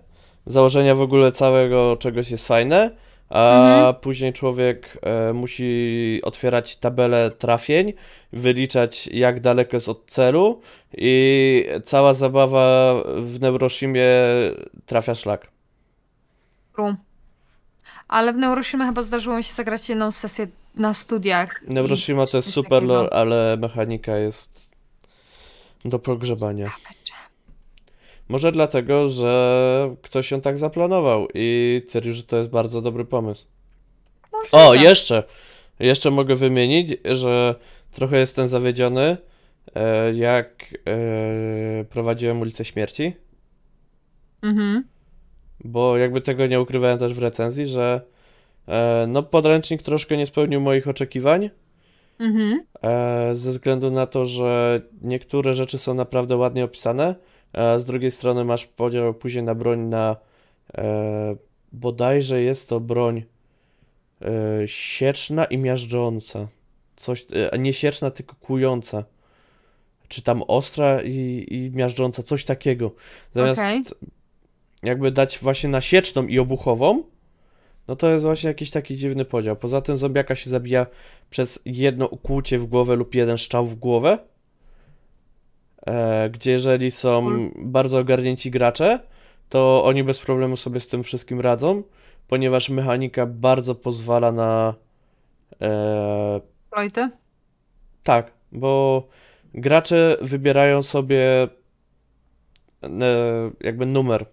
założenia 0.46 0.96
w 0.96 1.02
ogóle 1.02 1.32
całego 1.32 1.98
czegoś 1.98 2.32
jest 2.32 2.48
fajne, 2.48 2.92
a 3.30 3.60
Mhm. 3.78 3.96
później 3.96 4.34
człowiek 4.34 4.98
e, 5.02 5.34
musi 5.34 6.20
otwierać 6.24 6.76
tabelę 6.78 7.32
trafień, 7.32 7.94
wyliczać 8.34 9.08
jak 9.08 9.40
daleko 9.40 9.78
jest 9.78 9.90
od 9.90 10.06
celu 10.06 10.62
i 10.98 11.66
cała 11.84 12.14
zabawa 12.14 12.96
w 13.18 13.40
Neuroshimie 13.42 14.08
trafia 14.86 15.16
szlak. 15.16 15.48
Ale 18.08 18.34
w 18.34 18.38
Neuroshima 18.38 18.86
chyba 18.86 19.02
zdarzyło 19.02 19.38
mi 19.38 19.44
się 19.44 19.54
zagrać 19.54 19.90
jedną 19.90 20.12
sesję 20.12 20.48
na 20.76 20.94
studiach. 20.94 21.62
i 21.68 21.74
Neuroshima 21.74 22.26
to 22.28 22.38
jest 22.38 22.50
super 22.54 22.84
lore, 22.84 23.10
ale 23.14 23.58
mechanika 23.58 24.18
jest 24.18 24.72
do 25.86 26.00
pogrzebania. 26.00 26.72
Może 28.30 28.52
dlatego, 28.52 29.10
że 29.10 29.96
ktoś 30.02 30.32
ją 30.32 30.42
tak 30.42 30.58
zaplanował 30.58 31.28
i 31.34 31.82
twierdził, 31.88 32.14
że 32.14 32.24
to 32.24 32.38
jest 32.38 32.50
bardzo 32.50 32.82
dobry 32.82 33.06
pomysł. 33.06 33.48
Możliwe. 34.34 34.58
O, 34.68 34.74
jeszcze! 34.74 35.24
Jeszcze 35.80 36.12
mogę 36.12 36.36
wymienić, 36.36 36.94
że 37.06 37.56
trochę 37.92 38.18
jestem 38.20 38.48
zawiedziony, 38.48 39.18
e, 39.76 40.14
jak 40.14 40.64
e, 40.88 41.84
prowadziłem 41.84 42.42
ulicę 42.42 42.66
Śmierci, 42.66 43.14
Mhm. 44.42 44.84
bo 45.64 45.98
jakby 45.98 46.22
tego 46.22 46.48
nie 46.48 46.62
ukrywałem 46.62 47.00
też 47.00 47.14
w 47.14 47.20
recenzji, 47.20 47.68
że 47.68 48.02
e, 48.68 49.06
no 49.08 49.24
podręcznik 49.24 49.84
troszkę 49.84 50.18
nie 50.18 50.28
spełnił 50.28 50.62
moich 50.62 50.88
oczekiwań, 50.88 51.50
Mhm. 52.20 52.64
ze 53.36 53.52
względu 53.52 53.92
na 53.92 54.08
to, 54.08 54.26
że 54.26 54.82
niektóre 55.02 55.54
rzeczy 55.54 55.78
są 55.78 55.94
naprawdę 55.94 56.38
ładnie 56.38 56.64
opisane, 56.64 57.16
a 57.54 57.80
z 57.80 57.86
drugiej 57.86 58.12
strony 58.12 58.46
masz 58.46 58.66
podział 58.66 59.14
później 59.14 59.44
na 59.44 59.56
broń 59.56 59.80
na 59.80 60.16
e, 60.78 61.36
bodajże 61.72 62.42
jest 62.42 62.70
to 62.70 62.80
broń 62.80 63.24
e, 64.22 64.28
sieczna 64.68 65.46
i 65.46 65.58
miażdżąca. 65.58 66.48
Coś, 66.96 67.26
e, 67.52 67.60
nie 67.60 67.74
sieczna, 67.74 68.12
tylko 68.12 68.36
kłująca. 68.36 69.04
Czy 70.08 70.22
tam 70.22 70.44
ostra 70.48 71.02
i, 71.02 71.46
i 71.50 71.78
miażdżąca, 71.78 72.24
coś 72.24 72.46
takiego. 72.46 72.92
Zamiast 73.36 73.62
Okej. 73.62 73.84
jakby 74.84 75.12
dać 75.12 75.40
właśnie 75.40 75.70
na 75.70 75.82
sieczną 75.82 76.28
i 76.28 76.40
obuchową, 76.40 77.04
no 77.88 77.96
to 77.96 78.10
jest 78.10 78.26
właśnie 78.26 78.48
jakiś 78.48 78.72
taki 78.72 78.98
dziwny 78.98 79.26
podział. 79.26 79.56
Poza 79.56 79.82
tym 79.82 79.98
zombiaka 79.98 80.36
się 80.36 80.50
zabija 80.50 80.86
przez 81.30 81.60
jedno 81.66 82.06
ukłucie 82.06 82.60
w 82.60 82.66
głowę 82.66 82.96
lub 82.96 83.16
jeden 83.16 83.38
strzał 83.38 83.66
w 83.66 83.76
głowę. 83.76 84.18
E, 85.88 86.30
gdzie 86.30 86.52
jeżeli 86.52 86.92
są 86.92 87.50
bardzo 87.56 87.98
ogarnięci 88.00 88.52
gracze, 88.52 89.00
to 89.50 89.84
oni 89.86 90.04
bez 90.04 90.20
problemu 90.20 90.58
sobie 90.58 90.80
z 90.80 90.88
tym 90.88 91.04
wszystkim 91.04 91.42
radzą, 91.42 91.84
ponieważ 92.28 92.70
mechanika 92.70 93.26
bardzo 93.26 93.76
pozwala 93.76 94.32
na 94.32 94.74
e, 95.62 96.42
Projty? 96.70 97.10
tak, 98.04 98.32
bo 98.52 99.08
gracze 99.54 100.18
wybierają 100.22 100.84
sobie 100.84 101.48
e, 102.84 102.90
jakby 103.62 103.86
numer. 103.86 104.26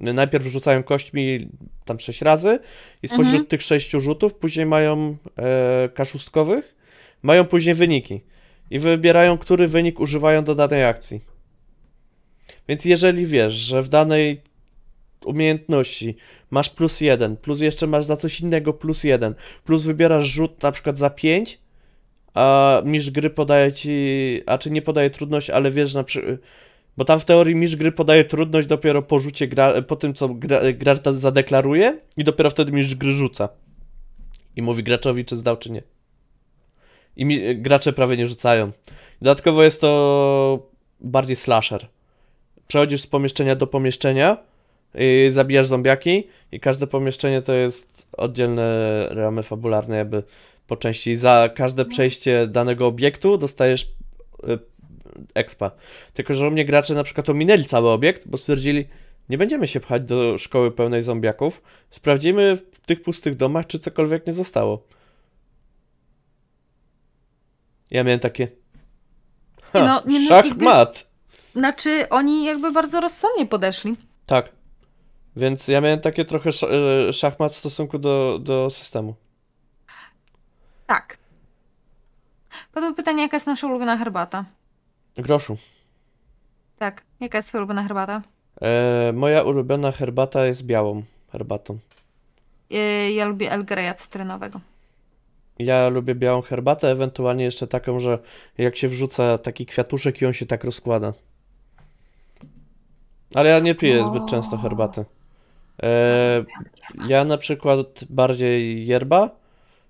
Najpierw 0.00 0.46
rzucają 0.46 0.82
kośćmi 0.82 1.48
tam 1.84 2.00
6 2.00 2.22
razy 2.22 2.58
i 3.02 3.08
spośród 3.08 3.26
Mhm. 3.26 3.46
tych 3.46 3.62
6 3.62 3.90
rzutów 3.90 4.34
później 4.34 4.66
mają 4.66 5.16
e, 5.38 5.88
kaszustkowych, 5.88 6.74
mają 7.22 7.44
później 7.44 7.74
wyniki 7.74 8.20
i 8.70 8.78
wybierają, 8.78 9.38
który 9.38 9.68
wynik 9.68 10.00
używają 10.00 10.44
do 10.44 10.54
danej 10.54 10.84
akcji. 10.84 11.20
Więc 12.68 12.84
jeżeli 12.84 13.26
wiesz, 13.26 13.52
że 13.52 13.82
w 13.82 13.88
danej 13.88 14.40
umiejętności 15.24 16.16
masz 16.50 16.70
plus 16.70 17.00
jeden, 17.00 17.36
plus 17.36 17.60
jeszcze 17.60 17.86
masz 17.86 18.04
za 18.04 18.16
coś 18.16 18.40
innego 18.40 18.72
plus 18.72 19.04
jeden, 19.04 19.34
plus 19.64 19.82
wybierasz 19.84 20.28
rzut 20.28 20.62
na 20.62 20.72
przykład 20.72 20.98
za 20.98 21.10
5, 21.10 21.58
a 22.34 22.82
mistrz 22.84 23.10
gry 23.10 23.30
podaje 23.30 23.72
ci, 23.72 24.42
a 24.46 24.58
czy 24.58 24.70
nie 24.70 24.82
podaje 24.82 25.10
trudność, 25.10 25.50
ale 25.50 25.70
wiesz 25.70 25.94
na 25.94 26.04
przykład, 26.04 26.36
bo 26.96 27.04
tam 27.04 27.20
w 27.20 27.24
teorii 27.24 27.54
mistrz 27.54 27.76
gry 27.76 27.92
podaje 27.92 28.24
trudność 28.24 28.68
dopiero 28.68 29.02
po 29.02 29.18
rzucie, 29.18 29.48
gra, 29.48 29.82
po 29.82 29.96
tym 29.96 30.14
co 30.14 30.28
gra, 30.28 30.60
gracz 30.72 31.02
zadeklaruje 31.02 32.00
i 32.16 32.24
dopiero 32.24 32.50
wtedy 32.50 32.72
mistrz 32.72 32.94
gry 32.94 33.12
rzuca. 33.12 33.48
I 34.56 34.62
mówi 34.62 34.82
graczowi, 34.82 35.24
czy 35.24 35.36
zdał, 35.36 35.56
czy 35.56 35.70
nie. 35.70 35.82
I 37.18 37.24
mi, 37.24 37.56
gracze 37.56 37.92
prawie 37.92 38.16
nie 38.16 38.26
rzucają. 38.26 38.70
Dodatkowo 39.22 39.62
jest 39.62 39.80
to 39.80 40.68
bardziej 41.00 41.36
slasher. 41.36 41.86
Przechodzisz 42.68 43.00
z 43.00 43.06
pomieszczenia 43.06 43.56
do 43.56 43.66
pomieszczenia, 43.66 44.36
i 44.94 45.28
zabijasz 45.30 45.66
zombiaki 45.66 46.28
i 46.52 46.60
każde 46.60 46.86
pomieszczenie 46.86 47.42
to 47.42 47.52
jest 47.52 48.08
oddzielne 48.12 49.06
ramy 49.10 49.42
fabularne 49.42 49.96
jakby 49.96 50.22
po 50.66 50.76
części. 50.76 51.16
Za 51.16 51.50
każde 51.54 51.84
przejście 51.84 52.46
danego 52.46 52.86
obiektu 52.86 53.38
dostajesz 53.38 53.82
y, 53.84 54.58
expa. 55.34 55.70
Tylko, 56.14 56.34
że 56.34 56.48
u 56.48 56.50
mnie 56.50 56.64
gracze 56.64 56.94
na 56.94 57.04
przykład 57.04 57.30
ominęli 57.30 57.64
cały 57.64 57.88
obiekt, 57.88 58.28
bo 58.28 58.38
stwierdzili, 58.38 58.88
nie 59.28 59.38
będziemy 59.38 59.66
się 59.66 59.80
pchać 59.80 60.02
do 60.02 60.38
szkoły 60.38 60.70
pełnej 60.70 61.02
zombiaków, 61.02 61.62
sprawdzimy 61.90 62.56
w 62.56 62.80
tych 62.80 63.02
pustych 63.02 63.36
domach, 63.36 63.66
czy 63.66 63.78
cokolwiek 63.78 64.26
nie 64.26 64.32
zostało. 64.32 64.82
Ja 67.90 68.04
miałem 68.04 68.20
takie... 68.20 68.48
Ha, 69.72 69.84
No, 69.84 70.02
nie, 70.06 70.20
no, 70.20 70.28
szach 70.28 70.44
jakby-! 70.46 70.64
Znaczy, 71.54 72.08
oni 72.10 72.44
jakby 72.44 72.72
bardzo 72.72 73.00
rozsądnie 73.00 73.46
podeszli. 73.46 73.96
Tak. 74.26 74.48
Więc 75.36 75.68
ja 75.68 75.80
miałem 75.80 76.00
takie 76.00 76.24
trochę 76.24 76.48
sz 76.48 76.70
e, 77.08 77.12
szachmat 77.12 77.52
w 77.52 77.56
stosunku 77.56 77.98
do, 77.98 78.38
do 78.42 78.70
systemu. 78.70 79.14
Tak. 80.86 81.18
Padło 82.72 82.94
pytanie, 82.94 83.22
jaka 83.22 83.36
jest 83.36 83.46
nasza 83.46 83.66
ulubiona 83.66 83.96
herbata? 83.96 84.44
Groszu. 85.16 85.56
Tak, 86.78 87.02
jaka 87.20 87.38
jest 87.38 87.48
twoja 87.48 87.60
ulubiona 87.60 87.82
herbata? 87.82 88.22
E, 88.60 89.12
moja 89.12 89.42
ulubiona 89.42 89.92
herbata 89.92 90.46
jest 90.46 90.62
białą 90.62 91.02
herbatą. 91.32 91.78
Yy, 92.70 93.12
ja 93.12 93.24
lubię 93.24 93.52
El 93.52 93.64
Greya 93.64 93.94
cytrynowego. 93.94 94.60
Ja 95.58 95.88
lubię 95.88 96.14
białą 96.14 96.42
herbatę, 96.42 96.90
ewentualnie 96.90 97.44
jeszcze 97.44 97.66
taką, 97.66 97.98
że 97.98 98.18
jak 98.58 98.76
się 98.76 98.88
wrzuca 98.88 99.38
taki 99.38 99.66
kwiatuszek 99.66 100.22
i 100.22 100.26
on 100.26 100.32
się 100.32 100.46
tak 100.46 100.64
rozkłada. 100.64 101.12
Ale 103.34 103.50
ja 103.50 103.58
nie 103.58 103.74
piję 103.74 104.04
zbyt 104.04 104.26
często 104.26 104.56
herbaty. 104.56 105.04
E, 105.82 106.44
ja 107.08 107.24
na 107.24 107.38
przykład 107.38 108.04
bardziej 108.10 108.86
yerba. 108.86 109.30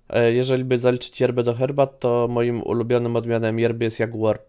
E, 0.09 0.33
jeżeli 0.33 0.65
by 0.65 0.79
zaliczyć 0.79 1.21
yerbę 1.21 1.43
do 1.43 1.53
herbat, 1.53 1.99
to 1.99 2.27
moim 2.29 2.63
ulubionym 2.63 3.15
odmianem 3.15 3.59
yerby 3.59 3.85
jest 3.85 3.99
jaguar. 3.99 4.39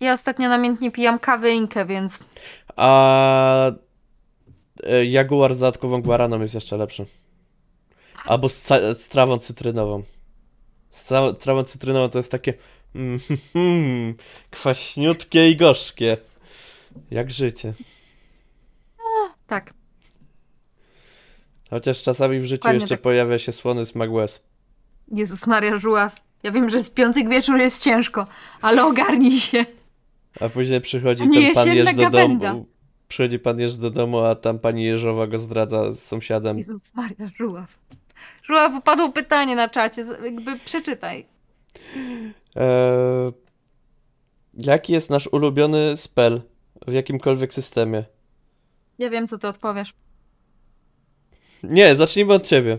Ja 0.00 0.12
ostatnio 0.12 0.48
namiętnie 0.48 0.90
pijam 0.90 1.18
kawę 1.18 1.50
inkę, 1.50 1.86
więc 1.86 2.18
A 2.76 3.72
e, 4.82 5.04
Jaguar 5.04 5.54
z 5.54 5.58
dodatkową 5.58 6.02
guaraną 6.02 6.40
jest 6.40 6.54
jeszcze 6.54 6.76
lepszy. 6.76 7.06
Albo 8.24 8.48
z, 8.48 8.66
z 8.98 9.08
trawą 9.08 9.38
cytrynową. 9.38 10.02
Z 10.90 11.10
tra- 11.10 11.34
trawą 11.34 11.64
cytrynową 11.64 12.08
to 12.08 12.18
jest 12.18 12.30
takie 12.30 12.54
mm, 12.94 13.20
hmm, 13.52 14.14
kwaśniutkie 14.50 15.50
i 15.50 15.56
gorzkie. 15.56 16.16
Jak 17.10 17.30
życie. 17.30 17.74
tak. 19.46 19.74
Chociaż 21.70 22.02
czasami 22.02 22.40
w 22.40 22.44
życiu 22.44 22.60
Dokładnie 22.60 22.76
jeszcze 22.76 22.96
tak. 22.96 23.02
pojawia 23.02 23.38
się 23.38 23.52
słony 23.52 23.86
smak 23.86 24.12
łez. 24.12 24.44
Jezus 25.08 25.46
Maria 25.46 25.76
Żuław. 25.76 26.16
Ja 26.42 26.50
wiem, 26.50 26.70
że 26.70 26.82
z 26.82 26.90
piątek 26.90 27.28
wieczór 27.28 27.58
jest 27.58 27.82
ciężko, 27.82 28.26
ale 28.62 28.86
ogarnij 28.86 29.40
się. 29.40 29.66
A 30.40 30.48
później 30.48 30.80
przychodzi 30.80 31.28
Nie, 31.28 31.54
ten 31.54 31.54
pan 31.54 31.74
jeż 31.74 31.94
do 31.94 32.10
domu. 32.10 32.66
Przychodzi 33.08 33.38
pan 33.38 33.60
jeż 33.60 33.76
do 33.76 33.90
domu, 33.90 34.18
a 34.18 34.34
tam 34.34 34.58
pani 34.58 34.84
Jeżowa 34.84 35.26
go 35.26 35.38
zdradza 35.38 35.92
z 35.92 36.02
sąsiadem. 36.02 36.58
Jezus 36.58 36.94
Maria 36.94 37.30
Żuław. 37.38 37.78
Żuław, 38.44 38.82
padło 38.82 39.12
pytanie 39.12 39.56
na 39.56 39.68
czacie, 39.68 40.02
jakby 40.24 40.58
przeczytaj. 40.58 41.26
Eee, 42.56 43.32
jaki 44.54 44.92
jest 44.92 45.10
nasz 45.10 45.26
ulubiony 45.26 45.96
spell 45.96 46.42
w 46.86 46.92
jakimkolwiek 46.92 47.54
systemie? 47.54 48.04
Ja 48.98 49.10
wiem, 49.10 49.26
co 49.26 49.38
ty 49.38 49.48
odpowiesz. 49.48 49.94
Nie, 51.62 51.94
zacznijmy 51.94 52.34
od 52.34 52.46
ciebie. 52.46 52.78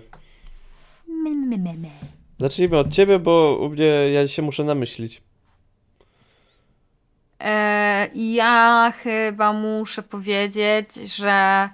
Zacznijmy 2.40 2.78
od 2.78 2.94
ciebie, 2.94 3.20
bo 3.20 3.58
u 3.62 3.70
mnie 3.70 3.86
ja 3.86 4.28
się 4.28 4.42
muszę 4.42 4.64
namyślić. 4.64 5.22
E, 7.40 8.10
ja 8.16 8.94
chyba 9.04 9.54
muszę 9.54 10.04
powiedzieć, 10.04 10.96
że. 10.96 11.70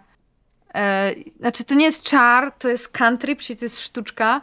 E, 0.74 1.16
znaczy, 1.40 1.64
to 1.64 1.76
nie 1.76 1.86
jest 1.86 2.04
czar, 2.04 2.52
to 2.52 2.70
jest 2.70 2.90
country, 2.90 3.36
czyli 3.36 3.60
to 3.60 3.66
jest 3.66 3.80
sztuczka 3.80 4.42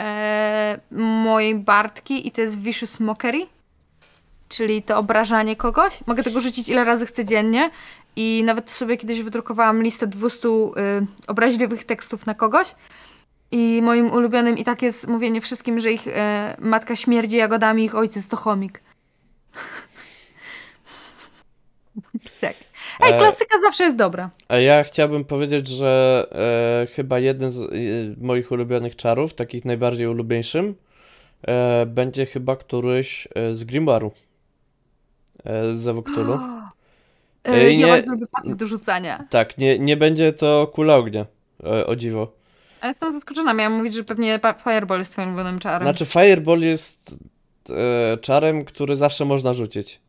e, 0.00 0.80
mojej 1.24 1.54
Bartki 1.54 2.28
i 2.28 2.30
to 2.30 2.40
jest 2.40 2.58
Vicious 2.58 3.00
Mockery, 3.00 3.46
czyli 4.48 4.82
to 4.82 4.98
obrażanie 4.98 5.56
kogoś. 5.56 6.06
Mogę 6.06 6.22
tego 6.22 6.40
rzucić 6.40 6.68
ile 6.68 6.84
razy 6.84 7.06
chcę 7.06 7.24
dziennie 7.24 7.70
i 8.16 8.42
nawet 8.44 8.70
sobie 8.70 8.96
kiedyś 8.96 9.22
wydrukowałam 9.22 9.82
listę 9.82 10.06
200 10.06 10.48
y, 10.48 10.52
obraźliwych 11.26 11.84
tekstów 11.84 12.26
na 12.26 12.34
kogoś. 12.34 12.74
I 13.50 13.80
moim 13.82 14.12
ulubionym 14.12 14.58
i 14.58 14.64
tak 14.64 14.82
jest 14.82 15.08
mówienie 15.08 15.40
wszystkim, 15.40 15.80
że 15.80 15.92
ich 15.92 16.08
e, 16.08 16.56
matka 16.60 16.96
śmierdzi 16.96 17.36
jagodami, 17.36 17.84
ich 17.84 17.94
ojciec 17.94 18.28
to 18.28 18.36
chomik. 18.36 18.80
tak. 22.40 22.71
Ej, 23.00 23.12
E, 23.12 23.18
klasyka 23.18 23.58
zawsze 23.60 23.84
jest 23.84 23.96
dobra. 23.96 24.30
A 24.48 24.56
ja 24.58 24.84
chciałbym 24.84 25.24
powiedzieć, 25.24 25.68
że 25.68 26.26
e, 26.82 26.86
chyba 26.94 27.18
jeden 27.18 27.50
z 27.50 27.58
e, 27.58 27.66
moich 28.20 28.50
ulubionych 28.52 28.96
czarów, 28.96 29.34
takich 29.34 29.64
najbardziej 29.64 30.06
ulubieńszym, 30.06 30.74
e, 31.48 31.86
będzie 31.86 32.26
chyba 32.26 32.56
któryś 32.56 33.28
e, 33.34 33.54
z 33.54 33.64
Grimoire'u. 33.64 34.10
E, 35.44 35.74
z 35.74 35.78
Zewu 35.78 36.02
Cthulhu. 36.02 36.32
E, 36.32 37.52
Ej, 37.52 37.78
ja 37.78 37.86
nie- 37.86 37.92
bardzo 37.92 38.12
lubię 38.12 38.26
patyk 38.26 38.54
do 38.54 38.66
rzucania. 38.66 39.24
Tak, 39.30 39.58
nie, 39.58 39.78
nie 39.78 39.96
będzie 39.96 40.32
to 40.32 40.66
kula 40.74 40.96
ognia, 40.96 41.26
e, 41.64 41.86
o 41.86 41.96
dziwo. 41.96 42.32
A 42.80 42.86
jestem 42.88 43.12
zaskoczona, 43.12 43.54
miałam 43.54 43.72
mówić, 43.72 43.94
że 43.94 44.04
pewnie 44.04 44.40
Fireball 44.64 44.98
jest 44.98 45.12
twoim 45.12 45.28
ulubionym 45.28 45.58
czarem. 45.58 45.82
Znaczy, 45.82 46.04
Fireball 46.06 46.60
jest 46.60 47.18
e, 47.70 48.16
czarem, 48.18 48.64
który 48.64 48.96
zawsze 48.96 49.24
można 49.24 49.52
rzucić. 49.52 50.00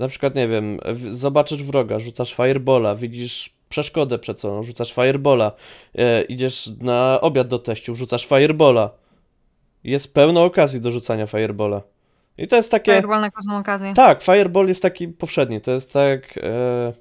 Na 0.00 0.08
przykład, 0.08 0.34
nie 0.34 0.48
wiem, 0.48 0.78
zobaczysz 1.10 1.62
wroga, 1.62 1.98
rzucasz 1.98 2.34
Firebola, 2.34 2.94
widzisz 2.94 3.50
przeszkodę 3.68 4.18
przed 4.18 4.40
sobą, 4.40 4.62
rzucasz 4.62 4.92
Firebola, 4.92 5.52
e, 5.94 6.22
idziesz 6.22 6.70
na 6.80 7.18
obiad 7.20 7.48
do 7.48 7.58
teściu, 7.58 7.94
rzucasz 7.94 8.26
Firebola. 8.26 8.90
Jest 9.84 10.14
pełno 10.14 10.44
okazji 10.44 10.80
do 10.80 10.90
rzucania 10.90 11.26
Firebola. 11.26 11.82
I 12.38 12.48
to 12.48 12.56
jest 12.56 12.70
takie... 12.70 12.94
Fireball 12.94 13.20
na 13.20 13.30
każdą 13.30 13.56
okazję. 13.58 13.94
Tak, 13.94 14.22
Fireball 14.22 14.68
jest 14.68 14.82
taki 14.82 15.08
powszedni. 15.08 15.60
To 15.60 15.70
jest 15.70 15.92
tak. 15.92 16.38
E... 16.38 16.92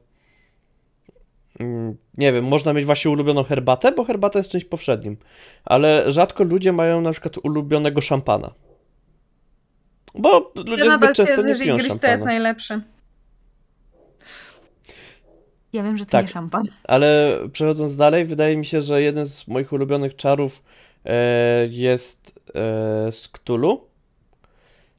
mm, 1.60 1.98
Nie 2.18 2.34
wiem, 2.34 2.46
można 2.46 2.74
mieć 2.74 2.86
właśnie 2.86 3.12
ulubioną 3.12 3.44
herbatę, 3.44 3.92
bo 3.92 4.04
herbata 4.04 4.40
jest 4.40 4.52
czymś 4.52 4.66
powszednim. 4.66 5.18
Ale 5.66 6.12
rzadko 6.12 6.44
ludzie 6.44 6.74
mają 6.74 7.02
na 7.02 7.12
przykład 7.12 7.38
ulubionego 7.44 8.02
szampana. 8.02 8.54
Bo 10.16 10.52
ludzie 10.56 10.84
ja 10.84 10.90
nadal 10.90 11.00
zbyt 11.00 11.16
często 11.18 11.34
twierdzę, 11.34 11.50
nie 11.50 11.56
że 11.56 11.64
piją 11.64 11.76
igristy 11.76 11.94
jest 11.94 12.02
szampana. 12.04 12.26
najlepszy. 12.26 12.82
Ja 15.74 15.84
wiem, 15.84 15.98
że 15.98 16.06
to 16.06 16.12
Tak. 16.12 16.26
nie 16.26 16.32
szampan. 16.32 16.64
Ale 16.84 17.38
przechodząc 17.54 17.96
dalej, 17.96 18.26
wydaje 18.26 18.58
mi 18.58 18.66
się, 18.66 18.82
że 18.82 19.02
jeden 19.02 19.26
z 19.26 19.48
moich 19.48 19.74
ulubionych 19.74 20.16
czarów 20.16 20.64
e, 21.06 21.68
jest 21.68 22.40
e, 22.50 23.12
z 23.12 23.28
Cthulhu. 23.32 23.88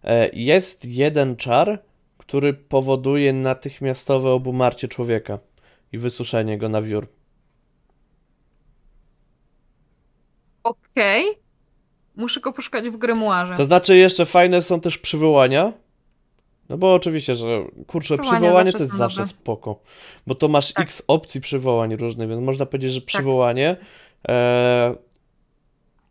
E, 0.04 0.28
jest 0.32 0.84
jeden 0.84 1.36
czar, 1.36 1.82
który 2.18 2.54
powoduje 2.54 3.32
natychmiastowe 3.32 4.30
obumarcie 4.30 4.88
człowieka. 4.88 5.38
i 5.92 5.98
wysuszenie 5.98 6.58
go 6.58 6.68
na 6.68 6.82
wiór. 6.82 7.08
Okej. 10.62 11.24
Muszę 12.20 12.40
go 12.40 12.52
poszukać 12.52 12.88
w 12.88 12.96
grimoarze. 12.96 13.56
To 13.56 13.64
znaczy 13.64 13.96
jeszcze 13.96 14.26
fajne 14.26 14.62
są 14.62 14.80
też 14.80 14.98
przywołania. 14.98 15.72
No 16.68 16.78
bo 16.78 16.94
oczywiście, 16.94 17.34
że 17.34 17.64
kurczę, 17.86 18.18
przywołanie 18.18 18.70
zawsze 18.70 18.72
to 18.72 18.84
jest 18.84 18.96
zawsze 18.96 19.20
dobre. 19.20 19.30
spoko. 19.30 19.80
Bo 20.26 20.34
to 20.34 20.48
masz 20.48 20.72
Tak. 20.72 20.84
x 20.84 21.02
opcji 21.08 21.40
przywołań 21.40 21.96
różnych, 21.96 22.28
więc 22.28 22.42
można 22.42 22.66
powiedzieć, 22.66 22.92
że 22.92 23.00
przywołanie. 23.00 23.76
E, 24.28 24.94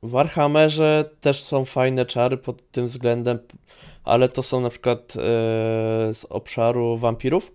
w 0.04 0.10
Warhammerze 0.10 1.10
też 1.22 1.44
są 1.44 1.66
fajne 1.66 2.06
czary 2.06 2.38
pod 2.38 2.72
tym 2.72 2.86
względem, 2.88 3.40
ale 4.04 4.30
to 4.30 4.44
są 4.44 4.62
na 4.62 4.70
przykład 4.70 5.14
e, 5.16 5.20
z 6.14 6.26
obszaru 6.30 6.98
wampirów. 6.98 7.52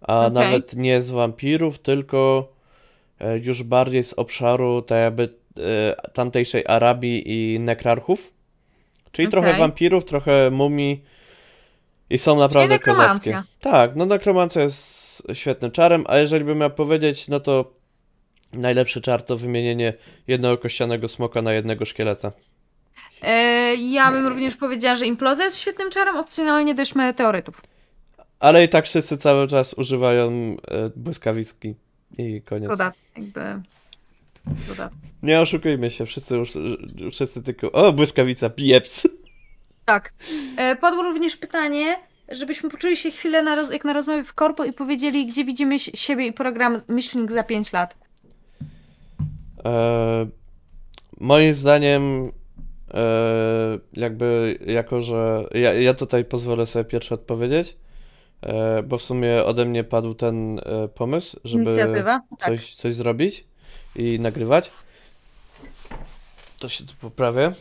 A 0.00 0.20
Okej. 0.20 0.32
nawet 0.32 0.76
nie 0.76 1.02
z 1.02 1.10
wampirów, 1.10 1.78
tylko 1.78 2.48
e, 3.20 3.38
już 3.38 3.62
bardziej 3.62 4.04
z 4.04 4.12
obszaru 4.12 4.82
tak 4.82 4.98
jakby 4.98 5.45
tamtejszej 6.12 6.64
Arabii 6.66 7.22
i 7.26 7.60
nekrarchów. 7.60 8.32
Czyli 9.12 9.28
trochę 9.28 9.48
Okej. 9.48 9.60
wampirów, 9.60 10.04
trochę 10.04 10.50
mumii 10.50 11.04
i 12.10 12.18
są 12.18 12.38
naprawdę 12.38 12.78
kozackie. 12.78 13.42
Tak, 13.60 13.96
no 13.96 14.06
nekromancja 14.06 14.62
jest 14.62 15.22
świetnym 15.32 15.70
czarem, 15.70 16.04
a 16.08 16.18
jeżeli 16.18 16.44
bym 16.44 16.58
miał 16.58 16.70
powiedzieć, 16.70 17.28
no 17.28 17.40
to 17.40 17.72
najlepszy 18.52 19.00
czar 19.00 19.22
to 19.22 19.36
wymienienie 19.36 19.92
jednego 20.28 20.58
kościanego 20.58 21.08
smoka 21.08 21.42
na 21.42 21.52
jednego 21.52 21.84
szkieleta. 21.84 22.32
E, 23.22 23.74
ja 23.74 24.12
bym 24.12 24.26
również 24.26 24.56
powiedziała, 24.56 24.96
że 24.96 25.06
implozja 25.06 25.44
jest 25.44 25.58
świetnym 25.58 25.90
czarem, 25.90 26.16
opcjonalnie 26.16 26.74
też 26.74 26.94
meteorytów. 26.94 27.62
Ale 28.38 28.64
i 28.64 28.68
tak 28.68 28.84
wszyscy 28.84 29.18
cały 29.18 29.48
czas 29.48 29.74
używają 29.74 30.56
e, 30.70 30.90
i 32.18 32.42
koniec. 32.42 32.68
Dodat, 32.68 32.94
jakby... 33.16 33.40
Nie 35.22 35.40
oszukujmy 35.40 35.90
się, 35.90 36.06
wszyscy, 36.06 36.36
już, 36.36 36.52
wszyscy 37.12 37.42
tylko, 37.42 37.72
o 37.72 37.92
błyskawica, 37.92 38.50
pieps. 38.50 39.08
Tak. 39.84 40.12
E, 40.56 40.76
padło 40.76 41.02
również 41.02 41.36
pytanie, 41.36 41.96
żebyśmy 42.28 42.70
poczuli 42.70 42.96
się 42.96 43.10
chwilę 43.10 43.42
na 43.42 43.54
roz, 43.54 43.72
jak 43.72 43.84
na 43.84 43.92
rozmowie 43.92 44.24
w 44.24 44.34
korpo 44.34 44.64
i 44.64 44.72
powiedzieli, 44.72 45.26
gdzie 45.26 45.44
widzimy 45.44 45.78
si- 45.78 45.96
siebie 45.96 46.26
i 46.26 46.32
program 46.32 46.76
Myślnik 46.88 47.32
za 47.32 47.42
5 47.42 47.72
lat. 47.72 47.96
E, 49.64 50.26
moim 51.20 51.54
zdaniem, 51.54 52.32
e, 52.94 53.78
jakby, 53.92 54.58
jako 54.66 55.02
że 55.02 55.44
ja, 55.54 55.74
ja 55.74 55.94
tutaj 55.94 56.24
pozwolę 56.24 56.66
sobie 56.66 56.84
pierwszy 56.84 57.14
odpowiedzieć, 57.14 57.76
e, 58.42 58.82
bo 58.82 58.98
w 58.98 59.02
sumie 59.02 59.44
ode 59.44 59.64
mnie 59.64 59.84
padł 59.84 60.14
ten 60.14 60.58
e, 60.58 60.88
pomysł, 60.88 61.40
żeby 61.44 61.64
Inicjatywa. 61.64 62.20
Tak. 62.38 62.48
coś, 62.48 62.74
coś 62.74 62.94
zrobić 62.94 63.44
i 63.96 64.20
nagrywać. 64.20 64.70
To 66.58 66.68
się 66.68 66.84
tu 66.84 66.94
poprawię. 67.00 67.52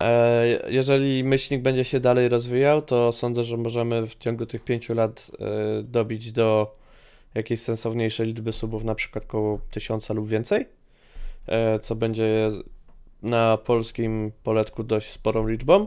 E, 0.00 0.46
jeżeli 0.68 1.24
myślnik 1.24 1.62
będzie 1.62 1.84
się 1.84 2.00
dalej 2.00 2.28
rozwijał, 2.28 2.82
to 2.82 3.12
sądzę, 3.12 3.44
że 3.44 3.56
możemy 3.56 4.06
w 4.06 4.18
ciągu 4.18 4.46
tych 4.46 4.64
pięciu 4.64 4.94
lat 4.94 5.30
e, 5.40 5.82
dobić 5.82 6.32
do 6.32 6.76
jakiejś 7.34 7.60
sensowniejszej 7.60 8.26
liczby 8.26 8.52
subów, 8.52 8.84
na 8.84 8.94
przykład 8.94 9.26
koło 9.26 9.60
tysiąca 9.70 10.14
lub 10.14 10.28
więcej, 10.28 10.66
e, 11.46 11.78
co 11.78 11.94
będzie 11.94 12.50
na 13.22 13.56
polskim 13.56 14.32
poletku 14.42 14.84
dość 14.84 15.10
sporą 15.10 15.46
liczbą. 15.46 15.86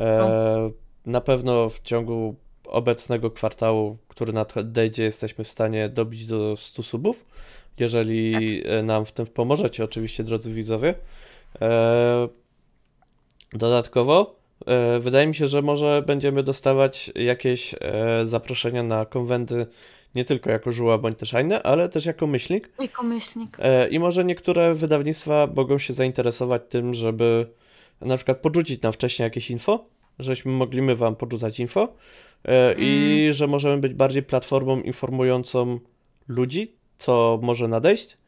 E, 0.00 0.70
na 1.06 1.20
pewno 1.20 1.68
w 1.68 1.82
ciągu 1.82 2.34
obecnego 2.64 3.30
kwartału, 3.30 3.96
który 4.08 4.32
nadejdzie, 4.32 5.04
jesteśmy 5.04 5.44
w 5.44 5.48
stanie 5.48 5.88
dobić 5.88 6.26
do 6.26 6.56
100 6.56 6.82
subów, 6.82 7.26
jeżeli 7.78 8.62
e, 8.66 8.82
nam 8.82 9.04
w 9.04 9.12
tym 9.12 9.26
pomożecie, 9.26 9.84
oczywiście, 9.84 10.24
drodzy 10.24 10.52
widzowie. 10.52 10.94
E, 11.60 12.28
Dodatkowo, 13.52 14.36
e, 14.66 14.98
wydaje 14.98 15.26
mi 15.26 15.34
się, 15.34 15.46
że 15.46 15.62
może 15.62 16.02
będziemy 16.06 16.42
dostawać 16.42 17.12
jakieś 17.14 17.74
zaproszenia 18.24 18.82
na 18.82 19.06
konwenty 19.06 19.66
nie 20.14 20.24
tylko 20.24 20.50
jako 20.50 20.72
żuła 20.72 20.98
bądź 20.98 21.18
też 21.18 21.32
inne, 21.32 21.62
ale 21.62 21.88
też 21.88 22.06
jako 22.06 22.26
myślnik. 22.26 22.70
Jako 22.80 23.02
myślnik. 23.02 23.56
I 23.90 23.98
może 23.98 24.24
niektóre 24.24 24.74
wydawnictwa 24.74 25.48
mogą 25.56 25.78
się 25.78 25.92
zainteresować 25.92 26.62
tym, 26.68 26.94
żeby 26.94 27.46
na 28.00 28.16
przykład 28.16 28.38
podrzucić 28.38 28.82
nam 28.82 28.92
wcześniej 28.92 29.24
jakieś 29.24 29.50
info, 29.50 29.84
żeśmy 30.18 30.52
mogli 30.52 30.82
my 30.82 30.96
wam 30.96 31.16
podrzucać 31.16 31.60
info 31.60 31.88
i 32.76 33.28
że 33.30 33.46
możemy 33.46 33.78
być 33.78 33.94
bardziej 33.94 34.22
platformą 34.22 34.80
informującą 34.80 35.80
ludzi, 36.28 36.79
co 37.00 37.38
może 37.42 37.68
nadejść. 37.68 38.18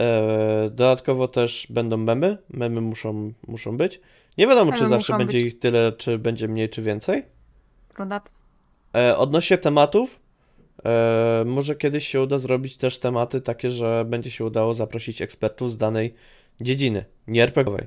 E, 0.00 0.70
Dodatkowo 0.70 1.28
też 1.28 1.66
będą 1.70 1.96
memy. 1.96 2.38
Memy 2.50 2.80
muszą, 2.80 3.32
muszą 3.46 3.76
być. 3.76 4.00
Nie 4.38 4.46
wiadomo, 4.46 4.72
czy 4.72 4.78
Memy 4.78 4.88
zawsze 4.88 5.12
muszą 5.12 5.18
będzie 5.18 5.38
być. 5.38 5.46
ich 5.46 5.58
tyle, 5.58 5.92
czy 5.92 6.18
będzie 6.18 6.48
mniej, 6.48 6.68
czy 6.68 6.82
więcej. 6.82 7.22
Dodat. 7.98 8.30
E, 8.96 9.16
odnośnie 9.16 9.58
tematów, 9.58 10.20
e, 10.84 11.44
może 11.46 11.76
kiedyś 11.76 12.08
się 12.08 12.22
uda 12.22 12.38
zrobić 12.38 12.76
też 12.76 12.98
tematy 12.98 13.40
takie, 13.40 13.70
że 13.70 14.04
będzie 14.08 14.30
się 14.30 14.44
udało 14.44 14.74
zaprosić 14.74 15.22
ekspertów 15.22 15.72
z 15.72 15.78
danej 15.78 16.14
dziedziny, 16.60 17.04
nie 17.26 17.42
RPGowej. 17.42 17.86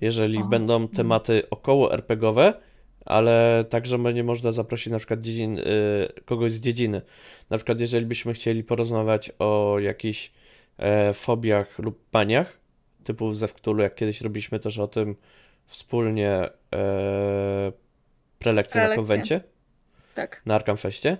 Jeżeli 0.00 0.38
O, 0.38 0.44
będą 0.44 0.76
mm. 0.76 0.88
tematy 0.88 1.42
około 1.50 1.92
RPGowe, 1.92 2.54
ale 3.08 3.64
także 3.68 3.98
będzie 3.98 4.24
można 4.24 4.52
zaprosić 4.52 4.92
na 4.92 4.98
przykład 4.98 5.20
dziedzin, 5.20 5.58
y, 5.58 5.62
kogoś 6.24 6.52
z 6.52 6.60
dziedziny. 6.60 7.02
Na 7.50 7.56
przykład 7.56 7.80
jeżeli 7.80 8.06
byśmy 8.06 8.32
chcieli 8.34 8.64
porozmawiać 8.64 9.32
o 9.38 9.76
jakichś 9.78 10.32
e, 10.78 11.14
fobiach 11.14 11.78
lub 11.78 12.04
paniach, 12.10 12.58
typu 13.04 13.34
ze 13.34 13.48
Wktulu, 13.48 13.82
jak 13.82 13.94
kiedyś 13.94 14.20
robiliśmy 14.20 14.60
też 14.60 14.78
o 14.78 14.88
tym 14.88 15.16
wspólnie 15.66 16.30
e, 16.74 17.72
prelekcję 18.38 18.80
na 18.80 18.86
Prelekcję. 18.86 18.96
konwencie 18.96 19.40
Tak. 20.14 20.42
na 20.46 20.54
Arkamfeście, 20.54 21.16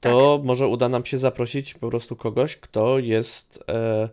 to 0.00 0.40
może 0.44 0.66
uda 0.66 0.88
nam 0.88 1.04
się 1.04 1.18
zaprosić 1.18 1.74
po 1.74 1.88
prostu 1.88 2.16
kogoś, 2.16 2.56
kto 2.56 2.98
jest 2.98 3.58
e, 3.68 4.08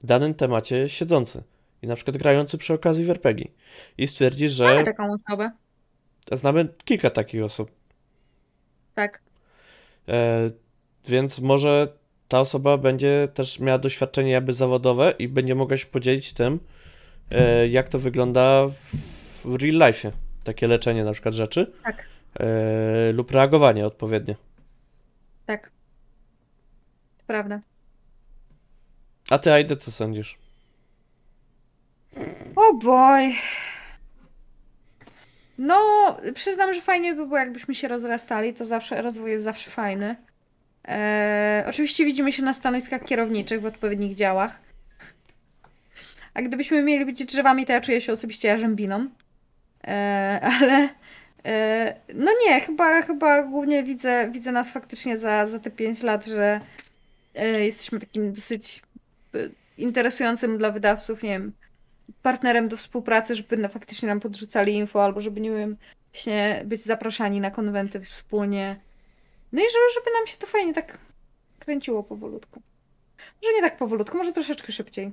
w 0.00 0.06
danym 0.06 0.34
temacie 0.34 0.88
siedzący 0.88 1.42
i 1.82 1.86
na 1.86 1.94
przykład 1.96 2.16
grający 2.16 2.58
przy 2.58 2.74
okazji 2.74 3.04
w 3.04 3.10
RPG. 3.10 3.46
I 3.98 4.08
stwierdzi, 4.08 4.48
że 4.48 4.64
Mamy 4.64 4.84
taką 4.84 5.08
osobę. 5.12 5.50
Znamy 6.32 6.68
kilka 6.84 7.10
takich 7.10 7.44
osób. 7.44 7.70
Tak. 8.94 9.20
E, 10.08 10.50
więc 11.08 11.40
może 11.40 11.92
ta 12.28 12.40
osoba 12.40 12.76
będzie 12.78 13.28
też 13.34 13.60
miała 13.60 13.78
doświadczenie 13.78 14.30
jakby 14.30 14.52
zawodowe 14.52 15.14
i 15.18 15.28
będzie 15.28 15.54
mogła 15.54 15.76
się 15.76 15.86
podzielić 15.86 16.32
tym, 16.32 16.60
e, 17.30 17.68
jak 17.68 17.88
to 17.88 17.98
wygląda 17.98 18.66
w, 18.66 18.96
w 19.44 19.62
real 19.62 19.88
life. 19.88 20.12
Takie 20.44 20.68
leczenie 20.68 21.04
na 21.04 21.12
przykład 21.12 21.34
rzeczy 21.34 21.72
Tak. 21.84 22.08
e, 22.40 23.12
lub 23.12 23.30
reagowanie 23.30 23.86
odpowiednie. 23.86 24.36
Tak. 25.46 25.70
Prawda. 27.26 27.60
A 29.30 29.38
ty, 29.38 29.52
Aide, 29.52 29.76
co 29.76 29.90
sądzisz? 29.90 30.38
O 32.56 32.74
boj. 32.74 33.34
No, 35.62 35.76
przyznam, 36.34 36.74
że 36.74 36.80
fajnie 36.80 37.14
by 37.14 37.26
było, 37.26 37.38
jakbyśmy 37.38 37.74
się 37.74 37.88
rozrastali. 37.88 38.54
To 38.54 38.64
zawsze, 38.64 39.02
rozwój 39.02 39.30
jest 39.30 39.44
zawsze 39.44 39.70
fajny. 39.70 40.16
Eee, 40.84 41.64
oczywiście 41.68 42.04
widzimy 42.04 42.32
się 42.32 42.42
na 42.42 42.52
stanowiskach 42.52 43.04
kierowniczych 43.04 43.60
w 43.60 43.66
odpowiednich 43.66 44.14
działach. 44.14 44.60
A 46.34 46.42
gdybyśmy 46.42 46.82
mieli 46.82 47.04
być 47.04 47.24
drzewami, 47.24 47.66
to 47.66 47.72
ja 47.72 47.80
czuję 47.80 48.00
się 48.00 48.12
osobiście 48.12 48.48
jarzębiną. 48.48 49.08
Eee, 49.84 50.40
ale 50.42 50.88
eee, 51.44 51.94
no 52.14 52.32
nie, 52.46 52.60
chyba, 52.60 53.02
chyba 53.02 53.42
głównie 53.42 53.82
widzę, 53.82 54.30
widzę 54.32 54.52
nas 54.52 54.70
faktycznie 54.70 55.18
za, 55.18 55.46
za 55.46 55.58
te 55.58 55.70
5 55.70 56.02
lat, 56.02 56.26
że 56.26 56.60
e, 57.34 57.64
jesteśmy 57.64 58.00
takim 58.00 58.32
dosyć 58.32 58.82
e, 59.34 59.38
interesującym 59.78 60.58
dla 60.58 60.70
wydawców, 60.70 61.22
nie 61.22 61.30
wiem, 61.30 61.52
partnerem 62.22 62.68
do 62.68 62.76
współpracy, 62.76 63.36
żeby 63.36 63.56
na, 63.56 63.68
faktycznie 63.68 64.08
nam 64.08 64.20
podrzucali 64.20 64.74
info, 64.74 65.04
albo 65.04 65.20
żeby, 65.20 65.40
nie 65.40 65.50
wiem, 65.50 65.76
właśnie 66.12 66.62
być 66.66 66.84
zapraszani 66.84 67.40
na 67.40 67.50
konwenty 67.50 68.00
wspólnie. 68.00 68.80
No 69.52 69.60
i 69.60 69.64
żeby, 69.64 69.84
żeby 69.94 70.16
nam 70.18 70.26
się 70.26 70.36
to 70.38 70.46
fajnie 70.46 70.74
tak 70.74 70.98
kręciło 71.58 72.02
powolutku. 72.02 72.62
Może 73.42 73.54
nie 73.54 73.62
tak 73.62 73.78
powolutku, 73.78 74.16
może 74.16 74.32
troszeczkę 74.32 74.72
szybciej. 74.72 75.12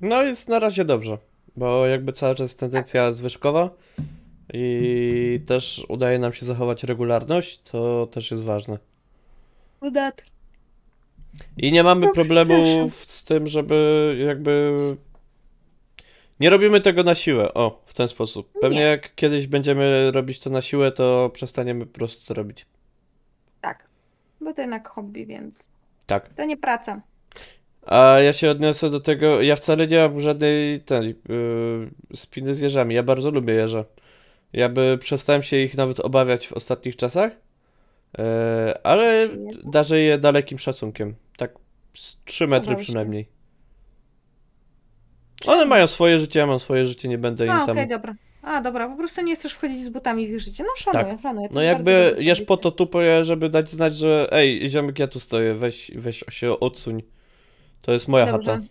No 0.00 0.22
jest 0.22 0.48
na 0.48 0.58
razie 0.58 0.84
dobrze, 0.84 1.18
bo 1.56 1.86
jakby 1.86 2.12
cały 2.12 2.34
czas 2.34 2.50
jest 2.50 2.60
tendencja 2.60 3.12
zwyżkowa 3.12 3.70
i 4.52 5.40
też 5.46 5.86
udaje 5.88 6.18
nam 6.18 6.32
się 6.32 6.46
zachować 6.46 6.84
regularność, 6.84 7.60
co 7.62 8.06
też 8.06 8.30
jest 8.30 8.42
ważne. 8.42 8.78
Udat. 9.80 10.35
I 11.56 11.72
nie 11.72 11.82
mamy 11.82 12.06
No, 12.06 12.12
problemów 12.12 13.04
z 13.04 13.24
tym, 13.24 13.46
żeby 13.46 14.16
jakby... 14.26 14.76
Nie 16.40 16.50
robimy 16.50 16.80
tego 16.80 17.02
na 17.02 17.14
siłę, 17.14 17.54
o, 17.54 17.82
w 17.86 17.94
ten 17.94 18.08
sposób. 18.08 18.52
Pewnie 18.60 18.78
Nie. 18.78 18.84
jak 18.84 19.14
kiedyś 19.14 19.46
będziemy 19.46 20.10
robić 20.10 20.38
to 20.38 20.50
na 20.50 20.62
siłę, 20.62 20.92
to 20.92 21.30
przestaniemy 21.34 21.86
po 21.86 21.92
prostu 21.92 22.26
to 22.26 22.34
robić. 22.34 22.66
Tak. 23.60 23.88
bo 24.40 24.52
to 24.54 24.60
jednak 24.60 24.88
hobby, 24.88 25.26
więc 25.26 25.68
Tak. 26.06 26.34
to 26.34 26.44
nie 26.44 26.56
praca. 26.56 27.00
A 27.86 28.18
ja 28.20 28.32
się 28.32 28.50
odniosę 28.50 28.90
do 28.90 29.00
tego, 29.00 29.42
ja 29.42 29.56
wcale 29.56 29.86
nie 29.86 29.98
mam 29.98 30.20
żadnej 30.20 30.80
tej 30.80 31.08
yy, 31.28 32.16
spiny 32.16 32.54
z 32.54 32.60
jeżami. 32.60 32.94
Ja 32.94 33.02
bardzo 33.02 33.30
lubię 33.30 33.54
jeże. 33.54 33.84
Ja 34.52 34.68
by 34.68 34.98
przestałem 35.00 35.42
się 35.42 35.56
ich 35.56 35.76
nawet 35.76 36.00
obawiać 36.00 36.46
w 36.48 36.52
ostatnich 36.52 36.96
czasach, 36.96 37.32
ale 38.84 39.28
Przyjemne. 39.28 39.52
darzę 39.64 39.98
je 40.00 40.18
dalekim 40.18 40.58
szacunkiem. 40.58 41.14
Tak 41.36 41.54
z 41.94 42.24
3 42.24 42.46
metry 42.46 42.76
przynajmniej. 42.76 43.28
One 45.46 45.64
mają 45.64 45.86
swoje 45.86 46.20
życie, 46.20 46.38
ja 46.38 46.46
mam 46.46 46.60
swoje 46.60 46.86
życie, 46.86 47.08
nie 47.08 47.18
będę 47.18 47.44
im 47.46 47.50
A, 47.50 47.62
okej, 47.62 47.74
tam... 47.74 47.88
dobra. 47.88 48.14
A, 48.42 48.60
dobra, 48.60 48.88
po 48.88 48.96
prostu 48.96 49.22
nie 49.22 49.36
chcesz 49.36 49.52
wchodzić 49.52 49.84
z 49.84 49.88
butami 49.88 50.26
w 50.26 50.30
ich 50.30 50.40
życie. 50.40 50.64
No 50.64 50.92
szanuję, 50.92 51.18
szanuję. 51.22 51.48
to 51.48 51.54
No 51.54 51.62
jakby 51.62 52.16
jesz 52.18 52.42
po 52.42 52.56
to 52.56 52.70
tupę, 52.70 53.24
żeby 53.24 53.48
dać 53.48 53.70
znać, 53.70 53.96
że 53.96 54.28
ej, 54.32 54.70
ziomek, 54.70 54.98
ja 54.98 55.08
tu 55.08 55.20
stoję, 55.20 55.54
weź, 55.54 55.90
weź 55.94 56.24
się 56.30 56.60
odsuń. 56.60 57.02
To 57.82 57.92
jest 57.92 58.08
moja 58.08 58.32
Dobrze. 58.32 58.50
chata. 58.52 58.64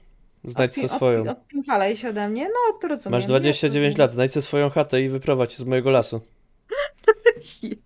Znajdź 0.43 0.73
se 0.73 0.87
swoją. 0.87 1.23
odpi- 1.23 1.29
Odpimpalej 1.31 1.97
się 1.97 2.09
ode 2.09 2.29
mnie, 2.29 2.43
no 2.47 2.79
to 2.81 2.87
rozumiem. 2.87 3.11
Masz 3.19 3.25
29 3.25 3.97
ja 3.97 4.03
lat, 4.03 4.11
znajdź 4.11 4.31
se 4.31 4.41
swoją 4.41 4.69
chatę 4.69 5.01
i 5.01 5.09
wyprowadź 5.09 5.53
się 5.53 5.63
z 5.63 5.65
mojego 5.65 5.91
lasu. 5.91 6.21
rozumiem. 7.37 7.77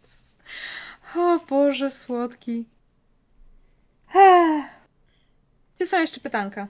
O 1.16 1.40
Boże, 1.50 1.92
słodki. 1.92 2.66
Gdzie 5.76 5.86
są 5.86 6.00
jeszcze 6.00 6.20
pytanka? 6.20 6.68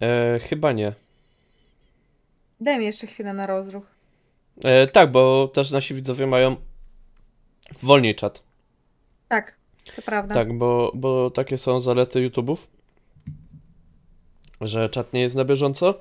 E, 0.00 0.38
chyba 0.38 0.72
nie. 0.72 0.92
Daj 2.60 2.78
mi 2.78 2.84
jeszcze 2.84 3.06
chwilę 3.06 3.32
na 3.32 3.46
rozruch. 3.46 3.84
E, 4.64 4.86
tak, 4.86 5.10
bo 5.12 5.48
też 5.48 5.70
nasi 5.70 5.94
widzowie 5.94 6.26
mają 6.26 6.56
wolniej 7.82 8.14
czat. 8.14 8.42
Tak, 9.28 9.54
to 9.96 10.02
prawda. 10.02 10.34
Tak, 10.34 10.58
bo, 10.58 10.92
bo 10.94 11.30
takie 11.30 11.58
są 11.58 11.80
zalety 11.80 12.30
YouTube'ów, 12.30 12.56
że 14.60 14.88
czat 14.88 15.12
nie 15.12 15.20
jest 15.20 15.36
na 15.36 15.44
bieżąco. 15.44 15.94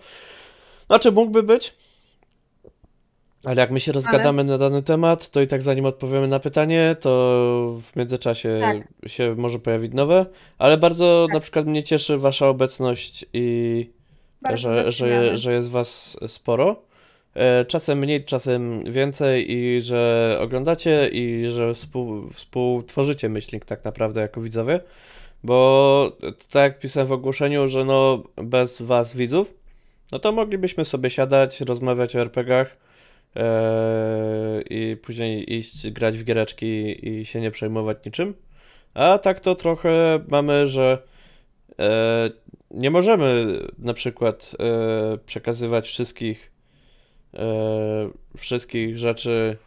Znaczy, 0.88 1.12
mógłby 1.12 1.44
być, 1.44 1.76
ale 3.48 3.62
jak 3.62 3.72
my 3.72 3.80
się 3.80 3.92
rozgadamy 3.92 4.44
na 4.44 4.58
dany 4.58 4.84
temat, 4.84 5.30
to 5.30 5.42
i 5.42 5.48
tak 5.48 5.62
zanim 5.62 5.86
odpowiemy 5.86 6.28
na 6.28 6.40
pytanie, 6.40 6.96
to 7.00 7.10
w 7.82 7.96
międzyczasie 7.96 8.60
Tak. 8.62 9.10
się 9.10 9.36
może 9.38 9.60
pojawić 9.60 9.94
nowe, 9.94 10.26
ale 10.58 10.78
bardzo 10.78 11.26
Tak. 11.28 11.34
na 11.34 11.40
przykład 11.40 11.66
mnie 11.66 11.84
cieszy 11.84 12.18
wasza 12.18 12.48
obecność 12.48 13.26
i 13.34 13.90
Bardzo 14.42 14.62
że, 14.62 14.92
że, 14.92 15.38
że 15.38 15.54
jest 15.54 15.70
was 15.70 16.18
sporo. 16.28 16.76
E, 17.36 17.66
Czasem 17.66 18.00
mniej, 18.00 18.26
czasem 18.26 18.84
więcej 18.92 19.52
i 19.52 19.82
że 19.82 20.38
oglądacie 20.42 21.10
i 21.12 21.48
że 21.48 21.74
współ, 21.74 22.30
współtworzycie 22.30 23.30
myślnik 23.30 23.66
tak 23.66 23.86
naprawdę 23.86 24.22
jako 24.22 24.42
widzowie. 24.42 24.80
Bo 25.44 26.12
tak 26.52 26.64
jak 26.64 26.80
pisałem 26.80 27.08
w 27.08 27.12
ogłoszeniu, 27.12 27.68
że 27.68 27.86
no 27.86 28.24
bez 28.36 28.82
was 28.82 29.16
widzów, 29.16 29.54
no 30.12 30.20
to 30.20 30.32
moglibyśmy 30.32 30.86
sobie 30.86 31.10
siadać, 31.10 31.62
rozmawiać 31.62 32.16
o 32.16 32.20
RPGach 32.20 32.87
i 34.70 34.98
później 35.04 35.54
iść 35.54 35.90
grać 35.92 36.18
w 36.18 36.24
giereczki 36.24 37.08
i 37.10 37.26
się 37.26 37.42
nie 37.42 37.52
przejmować 37.52 37.98
niczym. 38.06 38.34
A 38.94 39.18
tak 39.18 39.40
to 39.40 39.56
trochę 39.56 40.20
mamy, 40.28 40.68
że 40.68 41.04
e, 41.80 42.30
nie 42.72 42.92
możemy 42.92 43.60
na 43.78 43.94
przykład 43.94 44.56
e, 44.60 45.18
przekazywać 45.18 45.88
wszystkich 45.88 46.52
wszystkich 48.38 48.98
rzeczy 48.98 49.58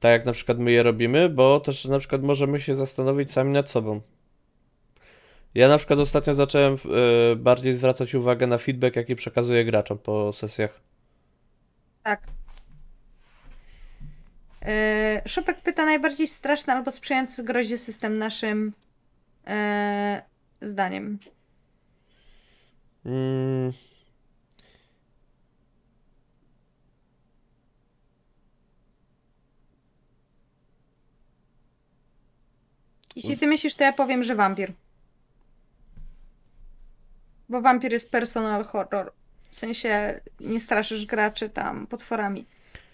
tak 0.00 0.12
jak 0.12 0.26
na 0.26 0.32
przykład 0.32 0.58
my 0.58 0.70
je 0.72 0.82
robimy, 0.82 1.28
bo 1.28 1.60
też 1.60 1.84
na 1.84 1.98
przykład 1.98 2.22
możemy 2.22 2.60
się 2.60 2.74
zastanowić 2.74 3.32
sami 3.32 3.52
nad 3.52 3.70
sobą. 3.70 4.00
Ja 5.54 5.68
na 5.68 5.78
przykład 5.78 5.98
ostatnio 5.98 6.34
zacząłem 6.34 6.74
e, 6.74 7.36
bardziej 7.36 7.74
zwracać 7.74 8.14
uwagę 8.14 8.46
na 8.46 8.58
feedback, 8.58 8.96
jaki 8.96 9.16
przekazuję 9.16 9.64
graczom 9.64 9.98
po 9.98 10.32
sesjach. 10.32 10.80
Tak. 12.02 12.37
Yy, 14.68 15.28
Szopek 15.28 15.60
pyta 15.60 15.84
najbardziej 15.84 16.26
straszny 16.26 16.72
albo 16.72 16.92
sprzyjający 16.92 17.44
grozie 17.44 17.78
system 17.78 18.18
naszym 18.18 18.72
yy, 19.46 19.52
zdaniem. 20.68 21.18
Mm, 23.06 23.72
Jeśli 33.16 33.38
ty 33.38 33.46
myślisz, 33.46 33.74
to 33.74 33.84
ja 33.84 33.92
powiem, 33.92 34.24
że 34.24 34.34
wampir. 34.34 34.72
Bo 37.48 37.60
wampir 37.60 37.92
jest 37.92 38.12
personal 38.12 38.64
horror. 38.64 39.12
W 39.50 39.56
sensie 39.56 40.20
nie 40.40 40.60
straszysz 40.60 41.06
graczy 41.06 41.50
tam 41.50 41.86
potworami. 41.86 42.46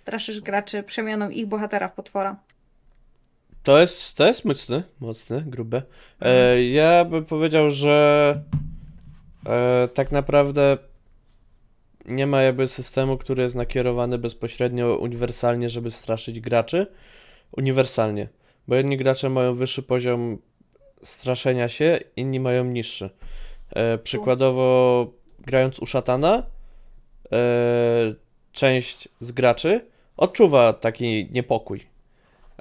Straszysz 0.05 0.41
graczy 0.41 0.83
przemianą 0.83 1.31
ich 1.31 1.47
bohatera 1.47 1.89
w 1.89 1.95
potwora. 1.95 2.37
To 3.63 3.79
jest, 3.79 4.17
to 4.17 4.27
jest 4.27 4.45
mocne, 4.45 4.83
mocne, 5.01 5.43
grube. 5.47 5.83
E, 6.21 6.63
ja 6.65 7.05
bym 7.05 7.25
powiedział, 7.25 7.71
że 7.71 8.41
e, 9.47 9.89
tak 9.95 10.13
naprawdę 10.13 10.79
nie 12.05 12.27
ma 12.27 12.43
jakby 12.43 12.69
systemu, 12.69 13.17
który 13.17 13.43
jest 13.43 13.55
nakierowany 13.55 14.19
bezpośrednio, 14.19 14.97
uniwersalnie, 14.97 15.69
żeby 15.69 15.91
straszyć 15.91 16.41
graczy. 16.41 16.87
Uniwersalnie. 17.57 18.29
Bo 18.69 18.75
jedni 18.75 18.97
gracze 18.97 19.31
mają 19.31 19.55
wyższy 19.55 19.83
poziom 19.83 20.39
straszenia 21.03 21.69
się, 21.69 21.99
inni 22.17 22.41
mają 22.41 22.65
niższy. 22.65 23.11
E, 23.71 23.99
przykładowo, 23.99 25.07
grając 25.39 25.79
u 25.79 25.87
szatana, 25.87 26.43
e, 27.33 28.15
część 28.53 29.09
z 29.21 29.33
graczy 29.33 29.94
odczuwa 30.17 30.73
taki 30.73 31.29
niepokój. 31.33 31.87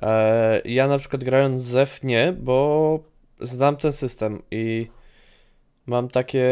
E, 0.01 0.61
ja 0.65 0.87
na 0.87 0.97
przykład 0.97 1.23
grając 1.23 1.61
Zef 1.61 2.03
nie, 2.03 2.33
bo 2.39 2.99
znam 3.41 3.77
ten 3.77 3.93
system 3.93 4.41
i 4.51 4.87
mam 5.85 6.09
takie 6.09 6.45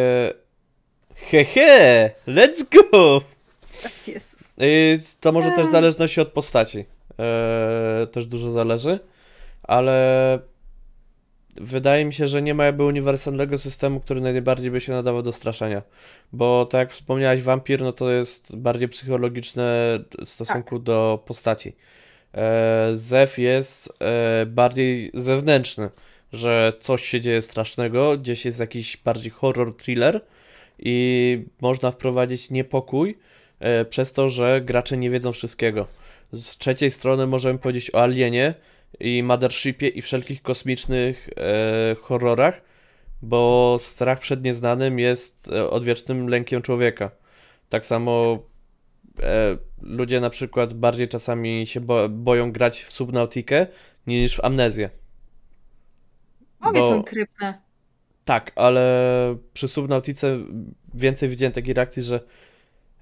hehe, 1.15 2.11
let's 2.27 2.91
go! 2.91 3.21
Jezus. 4.07 4.53
I 4.57 4.99
to 5.19 5.31
może 5.31 5.51
też 5.51 5.67
zależności 5.67 6.21
od 6.21 6.27
postaci. 6.27 6.85
E, 7.19 8.07
też 8.11 8.25
dużo 8.25 8.51
zależy, 8.51 8.99
ale 9.63 10.39
wydaje 11.55 12.05
mi 12.05 12.13
się, 12.13 12.27
że 12.27 12.41
nie 12.41 12.53
ma 12.53 12.65
jakby 12.65 12.83
uniwersalnego 12.83 13.57
systemu, 13.57 13.99
który 13.99 14.21
najbardziej 14.21 14.71
by 14.71 14.81
się 14.81 14.91
nadawał 14.91 15.21
do 15.21 15.31
straszenia. 15.31 15.81
Bo 16.33 16.65
tak 16.65 16.79
jak 16.79 16.91
wspomniałaś, 16.91 17.41
wampir, 17.41 17.81
no 17.81 17.91
to 17.93 18.11
jest 18.11 18.55
bardziej 18.55 18.89
psychologiczne 18.89 19.99
w 20.25 20.29
stosunku 20.29 20.79
do 20.79 21.23
postaci. 21.25 21.73
E, 22.33 22.89
Zef 22.93 23.37
jest 23.37 23.93
e, 24.01 24.45
bardziej 24.45 25.11
zewnętrzny, 25.13 25.89
że 26.33 26.73
coś 26.79 27.05
się 27.05 27.21
dzieje 27.21 27.41
strasznego, 27.41 28.17
gdzieś 28.17 28.45
jest 28.45 28.59
jakiś 28.59 28.97
bardziej 28.97 29.31
horror 29.31 29.77
thriller 29.77 30.21
i 30.79 31.45
można 31.61 31.91
wprowadzić 31.91 32.49
niepokój 32.49 33.17
e, 33.59 33.85
przez 33.85 34.13
to, 34.13 34.29
że 34.29 34.61
gracze 34.61 34.97
nie 34.97 35.09
wiedzą 35.09 35.31
wszystkiego. 35.31 35.87
Z 36.33 36.57
trzeciej 36.57 36.91
strony 36.91 37.27
możemy 37.27 37.59
powiedzieć 37.59 37.93
o 37.93 38.01
Alienie 38.01 38.53
i 38.99 39.23
Mothershipie 39.23 39.87
i 39.87 40.01
wszelkich 40.01 40.41
kosmicznych 40.41 41.29
e, 41.37 41.95
horrorach, 42.01 42.61
bo 43.21 43.77
strach 43.79 44.19
przed 44.19 44.43
nieznanym 44.43 44.99
jest 44.99 45.49
e, 45.53 45.69
odwiecznym 45.69 46.27
lękiem 46.27 46.61
człowieka. 46.61 47.11
Tak 47.69 47.85
samo 47.85 48.39
e, 49.23 49.57
ludzie 49.81 50.19
na 50.19 50.29
przykład 50.29 50.73
bardziej 50.73 51.07
czasami 51.07 51.67
się 51.67 51.79
bo 51.79 52.09
boją 52.09 52.51
grać 52.51 52.83
w 52.83 52.91
Subnautikę 52.91 53.67
niż 54.07 54.35
w 54.35 54.45
Amnezję. 54.45 54.89
Obie 56.61 56.79
Bo- 56.79 56.89
są 56.89 57.03
krypne. 57.03 57.61
Tak, 58.25 58.51
ale 58.55 59.35
przy 59.53 59.67
Subnautice 59.67 60.37
więcej 60.93 61.29
widziałem 61.29 61.53
takiej 61.53 61.73
reakcji, 61.73 62.03
że 62.03 62.19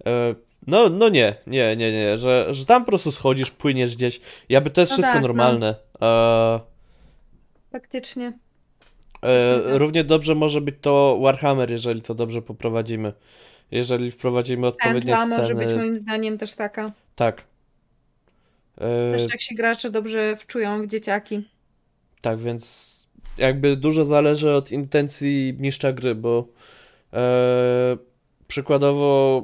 e, 0.05 0.35
no, 0.69 0.89
no 0.89 1.09
nie, 1.09 1.35
nie, 1.47 1.75
nie, 1.75 1.91
nie, 1.91 2.17
że, 2.17 2.47
że 2.51 2.65
tam 2.65 2.81
po 2.85 2.87
prostu 2.91 3.11
schodzisz, 3.11 3.51
płyniesz 3.51 3.95
gdzieś. 3.95 4.21
Jakby 4.49 4.69
to 4.69 4.81
jest 4.81 4.91
No 4.91 4.95
wszystko 4.95 5.13
tak, 5.13 5.21
no. 5.21 5.27
normalne. 5.27 5.75
E, 6.01 6.59
Faktycznie. 7.71 8.33
e, 9.21 9.59
tak. 9.63 9.73
równie 9.79 10.03
dobrze 10.03 10.35
może 10.35 10.61
być 10.61 10.75
to 10.81 11.19
Warhammer, 11.21 11.71
jeżeli 11.71 12.01
to 12.01 12.15
dobrze 12.15 12.41
poprowadzimy. 12.41 13.13
Jeżeli 13.71 14.11
wprowadzimy 14.11 14.67
odpowiednie 14.67 15.15
Pętla 15.15 15.37
może 15.37 15.55
być 15.55 15.63
sceny. 15.63 15.77
moim 15.77 15.97
zdaniem 15.97 16.37
też 16.37 16.53
taka. 16.53 16.91
Tak. 17.15 17.43
E, 18.77 19.11
Też 19.11 19.31
jak 19.31 19.41
się 19.41 19.55
gracze 19.55 19.89
dobrze 19.89 20.35
wczują 20.35 20.81
w 20.83 20.87
dzieciaki. 20.87 21.49
Tak, 22.21 22.39
więc 22.39 22.89
jakby 23.37 23.75
dużo 23.75 24.05
zależy 24.05 24.51
od 24.51 24.71
intencji 24.71 25.55
mistrza 25.59 25.93
gry, 25.93 26.15
bo 26.15 26.47
e, 27.13 27.97
przykładowo 28.47 29.43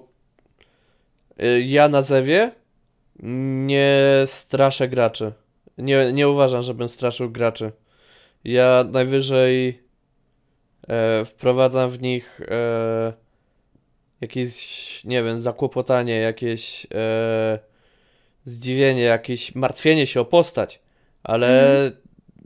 ja 1.66 1.90
na 1.90 2.02
Zewie 2.02 2.52
nie 3.66 4.24
straszę 4.26 4.88
graczy. 4.88 5.32
Nie, 5.78 6.14
nie 6.14 6.30
uważam, 6.30 6.64
żebym 6.64 6.90
straszył 6.90 7.32
graczy. 7.32 7.72
Ja 8.44 8.86
najwyżej 8.91 9.84
e, 10.88 11.26
wprowadzam 11.26 11.90
w 11.90 12.02
nich 12.02 12.41
e, 12.41 13.14
jakieś, 14.22 15.02
nie 15.06 15.24
wiem, 15.24 15.40
zakłopotanie, 15.40 16.20
jakieś 16.20 16.88
e, 16.94 17.60
zdziwienie, 18.45 19.02
jakieś 19.02 19.56
martwienie 19.56 20.07
się 20.07 20.22
o 20.22 20.26
postać, 20.26 20.80
ale 21.24 21.91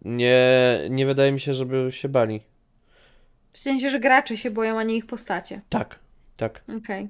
nie, 0.05 0.79
nie 0.89 1.05
wydaje 1.05 1.31
mi 1.31 1.39
się, 1.39 1.53
żeby 1.53 1.91
się 1.91 2.09
bali. 2.09 2.41
W 3.53 3.59
sensie, 3.59 3.89
że 3.89 3.99
gracze 3.99 4.37
się 4.37 4.51
boją, 4.51 4.79
a 4.79 4.83
nie 4.83 4.95
ich 4.95 5.05
postacie. 5.05 5.61
Tak, 5.69 5.99
tak. 6.37 6.63
Okej. 6.77 7.09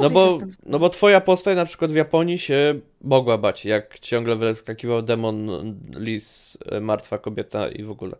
No 0.00 0.10
bo, 0.10 0.38
no 0.66 0.78
bo 0.78 0.88
twoja 0.88 1.20
postać 1.20 1.56
na 1.56 1.64
przykład 1.64 1.92
w 1.92 1.94
Japonii 1.94 2.38
się 2.38 2.80
mogła 3.00 3.38
bać, 3.38 3.64
jak 3.64 3.98
ciągle 3.98 4.36
wyskakiwał 4.36 5.02
demon, 5.02 5.48
lis, 5.90 6.58
e, 6.70 6.80
martwa 6.80 7.18
kobieta 7.18 7.68
i 7.68 7.82
w 7.82 7.90
ogóle. 7.90 8.16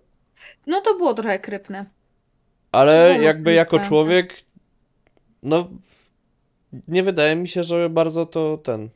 No 0.66 0.81
to 0.81 0.94
było 0.94 1.15
trochę 1.15 1.39
krypne. 1.39 1.86
Ale 2.73 3.15
No, 3.19 3.23
jakby 3.23 3.51
no, 3.51 3.57
jako 3.57 3.78
człowiek, 3.81 4.43
no 5.43 5.69
nie 6.89 7.03
wydaje 7.03 7.36
mi 7.36 7.48
się, 7.48 7.65
że 7.65 7.90
bardzo 7.90 8.27
to 8.27 8.59
ten. 8.59 8.89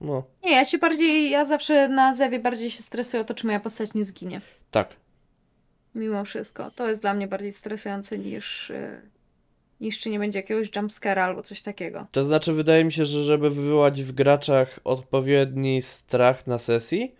No, 0.00 0.22
Nie, 0.44 0.52
ja 0.52 0.64
się 0.64 0.78
bardziej, 0.78 1.30
ja 1.30 1.44
zawsze 1.44 1.88
na 1.88 2.14
Zewie 2.14 2.38
bardziej 2.38 2.70
się 2.70 2.82
stresuję 2.82 3.20
o 3.20 3.24
to, 3.24 3.34
czy 3.34 3.46
moja 3.46 3.60
postać 3.60 3.94
nie 3.94 4.04
zginie. 4.04 4.40
tak. 4.70 4.88
Mimo 5.94 6.24
wszystko. 6.24 6.70
To 6.70 6.88
jest 6.88 7.00
dla 7.02 7.14
mnie 7.14 7.26
bardziej 7.28 7.52
stresujące 7.52 8.18
niż, 8.18 8.72
niż 9.82 10.00
czy 10.00 10.10
nie 10.10 10.18
będzie 10.18 10.38
jakiegoś 10.38 10.70
jumpscare'a 10.70 11.20
albo 11.20 11.42
coś 11.42 11.62
takiego. 11.62 12.06
To 12.12 12.24
znaczy, 12.24 12.52
wydaje 12.52 12.84
mi 12.84 12.92
się, 12.92 13.06
że 13.06 13.24
żeby 13.24 13.50
wywołać 13.50 14.02
w 14.02 14.12
graczach 14.12 14.80
odpowiedni 14.84 15.82
strach 15.82 16.46
na 16.46 16.58
sesji, 16.58 17.14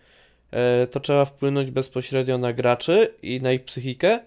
e, 0.51 0.87
to 0.87 0.99
trzeba 0.99 1.25
wpłynąć 1.25 1.71
bezpośrednio 1.71 2.37
na 2.37 2.53
graczy 2.53 3.13
i 3.21 3.41
na 3.41 3.51
ich 3.51 3.65
psychikę. 3.65 4.19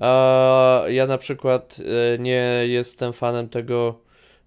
A 0.00 0.84
ja 0.88 1.06
na 1.06 1.18
przykład 1.18 1.76
e, 2.14 2.18
nie 2.18 2.64
jestem 2.66 3.12
fanem 3.12 3.48
tego, 3.48 4.00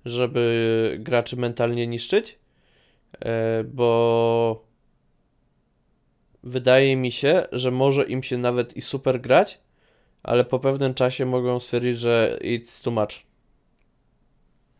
żeby 0.05 0.97
graczy 0.99 1.37
mentalnie 1.37 1.87
niszczyć, 1.87 2.39
e, 3.25 3.63
bo 3.63 4.65
wydaje 6.43 6.95
mi 6.97 7.11
się, 7.11 7.43
że 7.51 7.71
może 7.71 8.03
im 8.03 8.23
się 8.23 8.37
nawet 8.37 8.77
i 8.77 8.81
super 8.81 9.21
grać, 9.21 9.59
ale 10.23 10.45
po 10.45 10.59
pewnym 10.59 10.93
czasie 10.93 11.25
mogą 11.25 11.59
stwierdzić, 11.59 11.99
że 11.99 12.39
it's 12.41 12.83
too 12.83 12.91
much. 12.91 13.30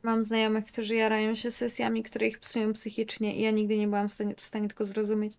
Mam 0.04 0.24
znajomych, 0.24 0.66
którzy 0.66 0.96
jarają 0.96 1.36
się 1.36 1.52
sesjami, 1.52 2.04
które 2.04 2.28
ich 2.28 2.40
psują 2.40 2.74
psychicznie 2.74 3.36
i 3.36 3.42
ja 3.42 3.52
nigdy 3.52 3.78
nie 3.78 3.88
byłam 3.88 4.10
w 4.10 4.12
stanie, 4.12 4.36
w 4.36 4.42
stanie 4.42 4.68
tego 4.68 4.86
zrozumieć. 4.86 5.34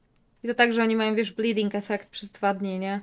I 0.45 0.49
to 0.49 0.55
tak, 0.55 0.73
że 0.73 0.83
oni 0.83 0.97
mają, 0.97 1.15
wiesz, 1.15 1.33
bleeding 1.33 1.75
efekt 1.75 2.09
przez 2.09 2.31
dwa 2.31 2.55
dni, 2.55 2.79
nie? 2.79 3.01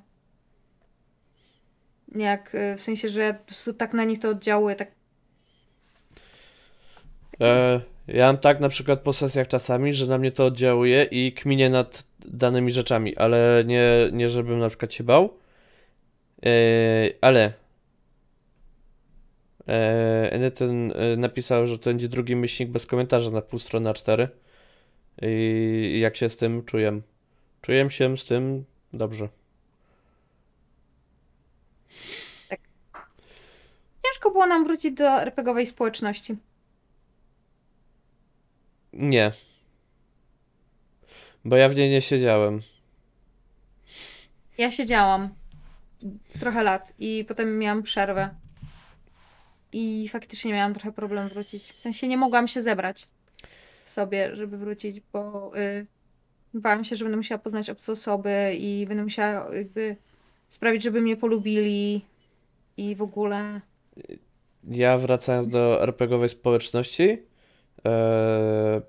Jak, 2.16 2.56
y, 2.56 2.76
w 2.78 2.82
sensie, 2.82 3.10
że 3.10 3.34
po 3.34 3.46
prostu 3.46 3.74
tak 3.74 3.94
na 3.94 4.04
nich 4.04 4.20
to 4.20 4.30
oddziałuje, 4.30 4.76
tak 4.76 4.92
E, 7.42 7.82
ja 8.08 8.26
mam 8.26 8.38
tak 8.38 8.60
na 8.60 8.70
przykład 8.70 9.00
po 9.00 9.14
sesjach 9.14 9.48
czasami, 9.48 9.94
że 9.94 10.08
na 10.08 10.18
mnie 10.18 10.32
to 10.32 10.46
oddziałuje 10.46 11.04
i 11.04 11.34
kminię 11.34 11.70
nad 11.70 12.04
danymi 12.26 12.72
rzeczami, 12.72 13.18
ale 13.18 13.64
nie, 13.66 14.10
nie 14.12 14.30
żebym 14.30 14.60
na 14.60 14.70
przykład 14.70 14.94
się 14.94 15.04
bał. 15.04 15.34
E, 16.46 16.50
ale 17.22 17.54
e, 19.70 20.32
Eneton 20.32 20.92
e, 20.92 21.18
napisał, 21.18 21.68
że 21.68 21.80
to 21.80 21.90
będzie 21.90 22.10
drugi 22.10 22.36
myślnik 22.36 22.70
bez 22.72 22.86
komentarza 22.86 23.32
na 23.32 23.42
pół 23.42 23.60
strony 23.60 23.90
A4. 23.90 24.28
I, 25.22 26.00
jak 26.02 26.18
się 26.18 26.30
z 26.30 26.38
tym 26.38 26.66
czuję? 26.66 27.02
Czuję 27.62 27.92
się 27.92 28.18
z 28.18 28.26
tym 28.26 28.66
dobrze. 28.94 29.30
ciężko 34.20 34.32
było 34.32 34.46
nam 34.46 34.64
wrócić 34.64 34.94
do 34.94 35.22
RPGowej 35.22 35.66
społeczności. 35.66 36.38
Nie. 38.94 39.32
Bo 41.46 41.56
ja 41.56 41.70
w 41.70 41.76
niej 41.76 41.90
nie 41.90 42.02
siedziałem. 42.02 42.60
Ja 44.58 44.72
siedziałam 44.72 45.30
trochę 46.40 46.64
lat 46.64 46.94
i 47.00 47.26
potem 47.28 47.60
miałam 47.60 47.84
przerwę. 47.84 48.36
I 49.74 50.10
faktycznie 50.10 50.54
miałam 50.54 50.74
trochę 50.74 50.92
problem 50.92 51.30
wrócić. 51.30 51.74
W 51.74 51.80
sensie 51.80 52.08
nie 52.08 52.18
mogłam 52.18 52.48
się 52.48 52.62
zebrać 52.62 53.08
w 53.84 53.90
sobie, 53.90 54.36
żeby 54.36 54.58
wrócić, 54.58 55.02
bo 55.14 55.52
y, 55.58 55.86
bałam 56.54 56.84
się, 56.84 56.96
że 56.96 57.06
będę 57.06 57.18
musiała 57.18 57.40
poznać 57.40 57.70
obce 57.70 57.92
osoby 57.92 58.56
i 58.60 58.86
będę 58.88 59.04
musiała 59.04 59.56
jakby 59.56 59.96
sprawić, 60.50 60.84
żeby 60.84 61.02
mnie 61.02 61.18
polubili 61.18 62.06
i 62.78 62.96
w 62.96 63.02
ogóle. 63.02 63.62
Ja 64.64 64.98
wracając 64.98 65.48
do 65.48 65.84
RPGowej 65.84 66.30
społeczności, 66.30 67.18
e, 67.86 68.82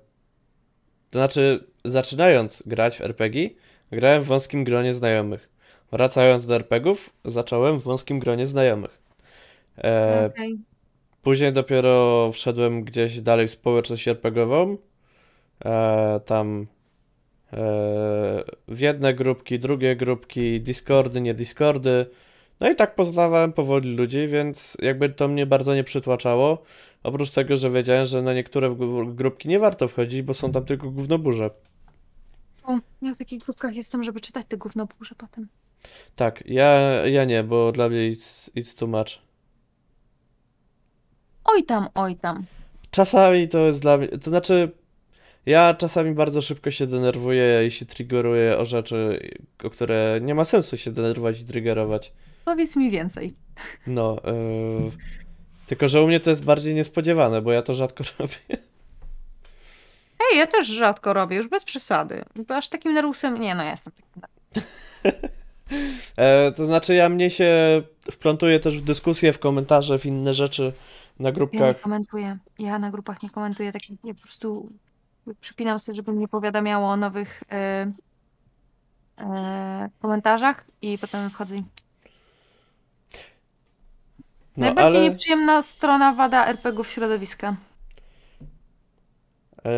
to 1.09 1.19
znaczy 1.19 1.67
zaczynając 1.85 2.63
grać 2.65 2.97
w 2.97 3.01
RPG, 3.01 3.49
grałem 3.91 4.23
w 4.23 4.25
wąskim 4.25 4.63
gronie 4.63 4.93
znajomych. 4.93 5.49
Wracając 5.91 6.45
do 6.45 6.55
RPGów, 6.55 7.13
zacząłem 7.25 7.79
w 7.79 7.83
wąskim 7.83 8.19
gronie 8.19 8.47
znajomych. 8.47 9.01
E, 9.77 10.29
Okej. 10.33 10.70
Później 11.21 11.53
dopiero 11.53 12.29
wszedłem 12.33 12.83
gdzieś 12.83 13.21
dalej 13.21 13.47
w 13.47 13.51
społeczność 13.51 14.07
RPGową. 14.07 14.77
E, 15.65 16.19
tam 16.25 16.65
e, 17.53 17.57
w 18.67 18.79
jedne 18.79 19.13
grupki, 19.13 19.59
drugie 19.59 19.95
grupki, 19.95 20.61
Discordy, 20.61 21.21
nie 21.21 21.33
Discordy. 21.33 22.05
No 22.59 22.71
i 22.71 22.75
tak 22.75 22.95
poznawałem 22.95 23.53
powoli 23.53 23.95
ludzi, 23.95 24.27
więc 24.27 24.77
jakby 24.81 25.09
to 25.09 25.27
mnie 25.27 25.45
bardzo 25.45 25.75
nie 25.75 25.83
przytłaczało. 25.83 26.63
Oprócz 27.03 27.29
tego, 27.29 27.57
że 27.57 27.69
wiedziałem, 27.69 28.05
że 28.05 28.21
na 28.21 28.33
niektóre 28.33 28.75
grupki 29.05 29.49
nie 29.49 29.59
warto 29.59 29.87
wchodzić, 29.87 30.21
bo 30.21 30.33
są 30.33 30.51
tam 30.51 30.65
tylko 30.65 30.91
gównoburze. 30.91 31.49
O, 32.63 32.79
ja 33.01 33.13
w 33.13 33.17
takich 33.17 33.43
grupkach 33.43 33.75
jestem, 33.75 34.03
żeby 34.03 34.21
czytać 34.21 34.45
te 34.49 34.57
gówno 34.57 34.87
burze 34.99 35.15
potem. 35.15 35.47
Tak, 36.15 36.43
ja, 36.45 36.67
ja 37.07 37.25
nie, 37.25 37.43
bo 37.43 37.71
dla 37.71 37.89
mnie 37.89 38.11
it's, 38.11 38.51
it's 38.55 38.79
too 38.79 38.87
much. 38.87 39.30
Oj 41.45 41.63
tam, 41.63 41.87
oj 41.95 42.15
tam. 42.15 42.45
Czasami 42.91 43.47
to 43.47 43.59
jest 43.59 43.81
dla 43.81 43.97
mnie, 43.97 44.07
to 44.07 44.29
znaczy 44.29 44.71
ja 45.45 45.73
czasami 45.73 46.13
bardzo 46.13 46.41
szybko 46.41 46.71
się 46.71 46.87
denerwuję 46.87 47.67
i 47.67 47.71
się 47.71 47.85
triggeruję 47.85 48.57
o 48.57 48.65
rzeczy, 48.65 49.29
o 49.63 49.69
które 49.69 50.19
nie 50.21 50.35
ma 50.35 50.45
sensu 50.45 50.77
się 50.77 50.91
denerwować 50.91 51.39
i 51.39 51.45
triggerować. 51.45 52.13
Powiedz 52.45 52.75
mi 52.75 52.91
więcej. 52.91 53.33
No, 53.87 54.21
yy, 54.25 54.91
tylko 55.67 55.87
że 55.87 56.01
u 56.01 56.07
mnie 56.07 56.19
to 56.19 56.29
jest 56.29 56.45
bardziej 56.45 56.75
niespodziewane, 56.75 57.41
bo 57.41 57.51
ja 57.51 57.61
to 57.61 57.73
rzadko 57.73 58.03
robię. 58.19 58.61
Hej, 60.19 60.37
ja 60.37 60.47
też 60.47 60.67
rzadko 60.67 61.13
robię, 61.13 61.37
już 61.37 61.47
bez 61.47 61.63
przesady. 61.63 62.23
Bo 62.47 62.55
aż 62.55 62.69
takim 62.69 62.93
nerwusem. 62.93 63.41
Nie, 63.41 63.55
no 63.55 63.63
ja 63.63 63.71
jestem 63.71 63.93
takim. 63.93 64.21
E, 66.17 66.51
to 66.51 66.65
znaczy 66.65 66.95
ja 66.95 67.09
mnie 67.09 67.29
się 67.29 67.81
wplątuję 68.11 68.59
też 68.59 68.77
w 68.77 68.81
dyskusje, 68.81 69.33
w 69.33 69.39
komentarze, 69.39 69.99
w 69.99 70.05
inne 70.05 70.33
rzeczy 70.33 70.73
na 71.21 71.29
Ja 71.29 71.31
nie 71.31 71.35
grupkach. 71.35 71.81
komentuję. 71.81 72.37
Ja 72.59 72.79
na 72.79 72.91
grupach 72.91 73.23
nie 73.23 73.29
komentuję. 73.29 73.71
Tak 73.71 73.81
nie, 74.03 74.13
po 74.15 74.21
prostu 74.21 74.69
przypinam 75.41 75.79
sobie, 75.79 75.95
żeby 75.95 76.11
mnie 76.13 76.27
powiadamiało 76.27 76.89
o 76.89 76.97
nowych 76.97 77.41
e, 77.51 77.91
e, 79.19 79.89
komentarzach 80.01 80.65
i 80.81 80.97
potem 80.97 81.29
wchodzę. 81.29 81.57
i- 81.57 81.63
No, 84.57 84.65
Najbardziej 84.65 84.99
ale 85.01 85.09
nieprzyjemna 85.09 85.61
strona 85.61 86.13
wada 86.13 86.47
RPGów 86.47 86.87
środowiska. 86.89 87.55
e, 89.65 89.71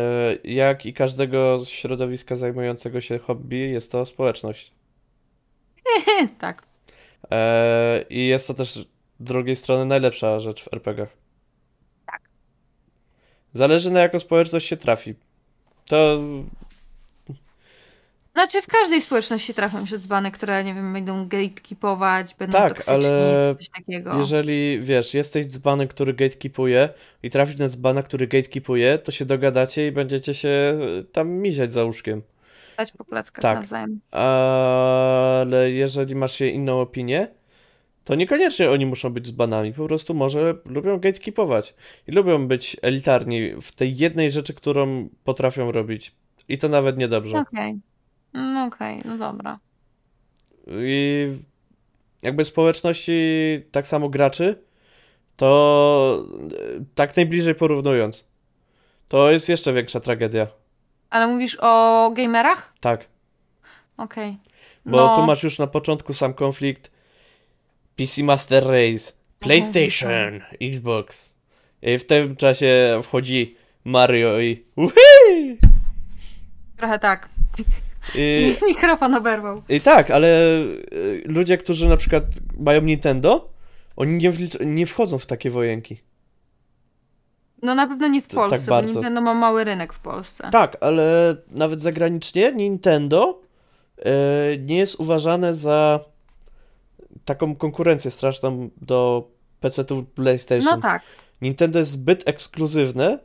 jak 0.44 0.86
i 0.86 0.94
każdego 0.94 1.58
z 1.58 1.68
środowiska 1.68 2.36
zajmującego 2.36 3.00
się 3.00 3.18
hobby, 3.18 3.56
jest 3.70 3.92
to 3.92 4.06
społeczność. 4.06 4.72
tak. 6.38 6.62
E, 7.30 8.04
I 8.10 8.26
jest 8.26 8.46
to 8.46 8.54
też 8.54 8.74
z 8.74 8.84
drugiej 9.20 9.56
strony 9.56 9.84
najlepsza 9.84 10.40
rzecz 10.40 10.64
w 10.64 10.72
RPGach. 10.72 11.16
Zależy 13.54 13.90
na 13.90 14.00
jaką 14.00 14.20
społeczność 14.20 14.66
się 14.68 14.76
trafi. 14.76 15.14
To 15.88 16.20
Znaczy 18.32 18.62
w 18.62 18.66
każdej 18.66 19.00
społeczności 19.00 19.54
trafią 19.54 19.86
się 19.86 19.98
dzbany, 19.98 20.30
które, 20.30 20.64
nie 20.64 20.74
wiem, 20.74 20.92
będą 20.92 21.28
gatekeepować, 21.28 22.34
będą 22.34 22.58
Tak, 22.58 22.68
toksyczni, 22.68 22.94
ale 22.94 23.54
coś 23.56 23.68
takiego. 23.68 24.18
jeżeli 24.18 24.80
wiesz, 24.80 25.14
jesteś 25.14 25.46
dzbanem, 25.46 25.88
który 25.88 26.14
gatekeepuje 26.14 26.88
i 27.22 27.30
trafisz 27.30 27.56
na 27.56 27.68
dzbana, 27.68 28.02
który 28.02 28.26
gatekeepuje, 28.26 28.98
to 28.98 29.12
się 29.12 29.24
dogadacie 29.24 29.86
i 29.86 29.92
będziecie 29.92 30.34
się 30.34 30.48
e, 30.48 30.78
tam 31.12 31.28
miziać 31.30 31.72
za 31.72 31.84
łóżkiem. 31.84 32.22
Dać 32.78 32.92
po 32.92 33.04
plackach 33.04 33.42
Tak. 33.42 33.56
nawzajem. 33.56 34.00
Ale 34.10 35.70
jeżeli 35.70 36.14
masz 36.14 36.40
inną 36.40 36.80
opinię, 36.80 37.28
to 38.04 38.14
niekoniecznie 38.14 38.70
oni 38.70 38.86
muszą 38.86 39.10
być 39.10 39.26
dzbanami. 39.26 39.72
Po 39.72 39.86
prostu 39.86 40.14
może 40.14 40.54
lubią 40.64 40.98
gatekeepować 40.98 41.74
i 42.08 42.12
lubią 42.12 42.48
być 42.48 42.76
elitarni 42.82 43.50
w 43.62 43.72
tej 43.72 43.96
jednej 43.96 44.30
rzeczy, 44.30 44.54
którą 44.54 45.08
potrafią 45.24 45.72
robić. 45.72 46.14
I 46.48 46.58
to 46.58 46.68
nawet 46.68 46.98
niedobrze. 46.98 47.38
Okej. 47.38 47.74
No 48.34 48.64
okej, 48.64 49.02
no 49.04 49.18
dobra. 49.18 49.58
I 50.68 51.28
jakby 52.22 52.44
społeczności, 52.44 53.12
tak 53.72 53.86
samo 53.86 54.08
graczy, 54.08 54.62
to 55.36 56.24
e, 56.80 56.84
tak 56.94 57.16
najbliżej 57.16 57.54
porównując, 57.54 58.24
to 59.08 59.30
jest 59.30 59.48
jeszcze 59.48 59.72
większa 59.72 60.00
tragedia. 60.00 60.46
Ale 61.10 61.26
mówisz 61.26 61.58
o 61.60 62.10
gamerach? 62.16 62.72
Tak. 62.80 63.06
Okej. 63.96 64.36
Bo 64.86 64.96
No. 64.96 65.16
tu 65.16 65.22
masz 65.22 65.42
już 65.42 65.58
na 65.58 65.66
początku 65.66 66.12
sam 66.14 66.34
konflikt 66.34 66.93
PC 67.96 68.22
Master 68.22 68.64
Race, 68.64 69.12
PlayStation, 69.38 70.40
Xbox. 70.60 71.34
I 71.82 71.98
w 71.98 72.06
tym 72.06 72.36
czasie 72.36 73.00
wchodzi 73.02 73.56
Mario 73.84 74.40
i 74.40 74.64
Uhi! 74.76 75.58
Trochę 76.76 76.98
tak. 76.98 77.28
I, 78.14 78.54
I 78.62 78.64
mikrofon 78.68 79.14
oberwał. 79.14 79.62
I 79.68 79.80
tak, 79.80 80.10
ale 80.10 80.58
y, 80.92 81.22
ludzie, 81.26 81.58
którzy 81.58 81.88
na 81.88 81.96
przykład 81.96 82.24
mają 82.58 82.80
Nintendo, 82.80 83.52
oni 83.96 84.12
nie, 84.16 84.32
nie 84.66 84.86
wchodzą 84.86 85.18
w 85.18 85.26
takie 85.26 85.50
wojenki. 85.50 85.98
No 87.62 87.74
na 87.74 87.86
pewno 87.86 88.08
nie 88.08 88.22
w 88.22 88.26
To- 88.26 88.36
tak 88.40 88.48
Polsce, 88.50 88.66
bo 88.66 88.70
bardzo. 88.76 88.92
Nintendo 88.92 89.20
ma 89.20 89.34
mały 89.34 89.64
rynek 89.64 89.92
w 89.92 89.98
Polsce. 89.98 90.48
Tak, 90.52 90.76
ale 90.80 91.36
nawet 91.50 91.80
zagranicznie 91.80 92.52
Nintendo 92.52 93.40
y, 93.98 94.02
nie 94.58 94.76
jest 94.78 94.94
uważane 95.00 95.54
za 95.54 96.00
taką 97.24 97.56
konkurencję 97.56 98.10
straszną 98.10 98.70
do 98.80 99.28
PC-ów 99.60 100.06
PlayStation. 100.14 100.64
No 100.64 100.78
tak. 100.80 101.02
Nintendo 101.42 101.78
jest 101.78 101.90
zbyt 101.90 102.28
ekskluzywne, 102.28 103.18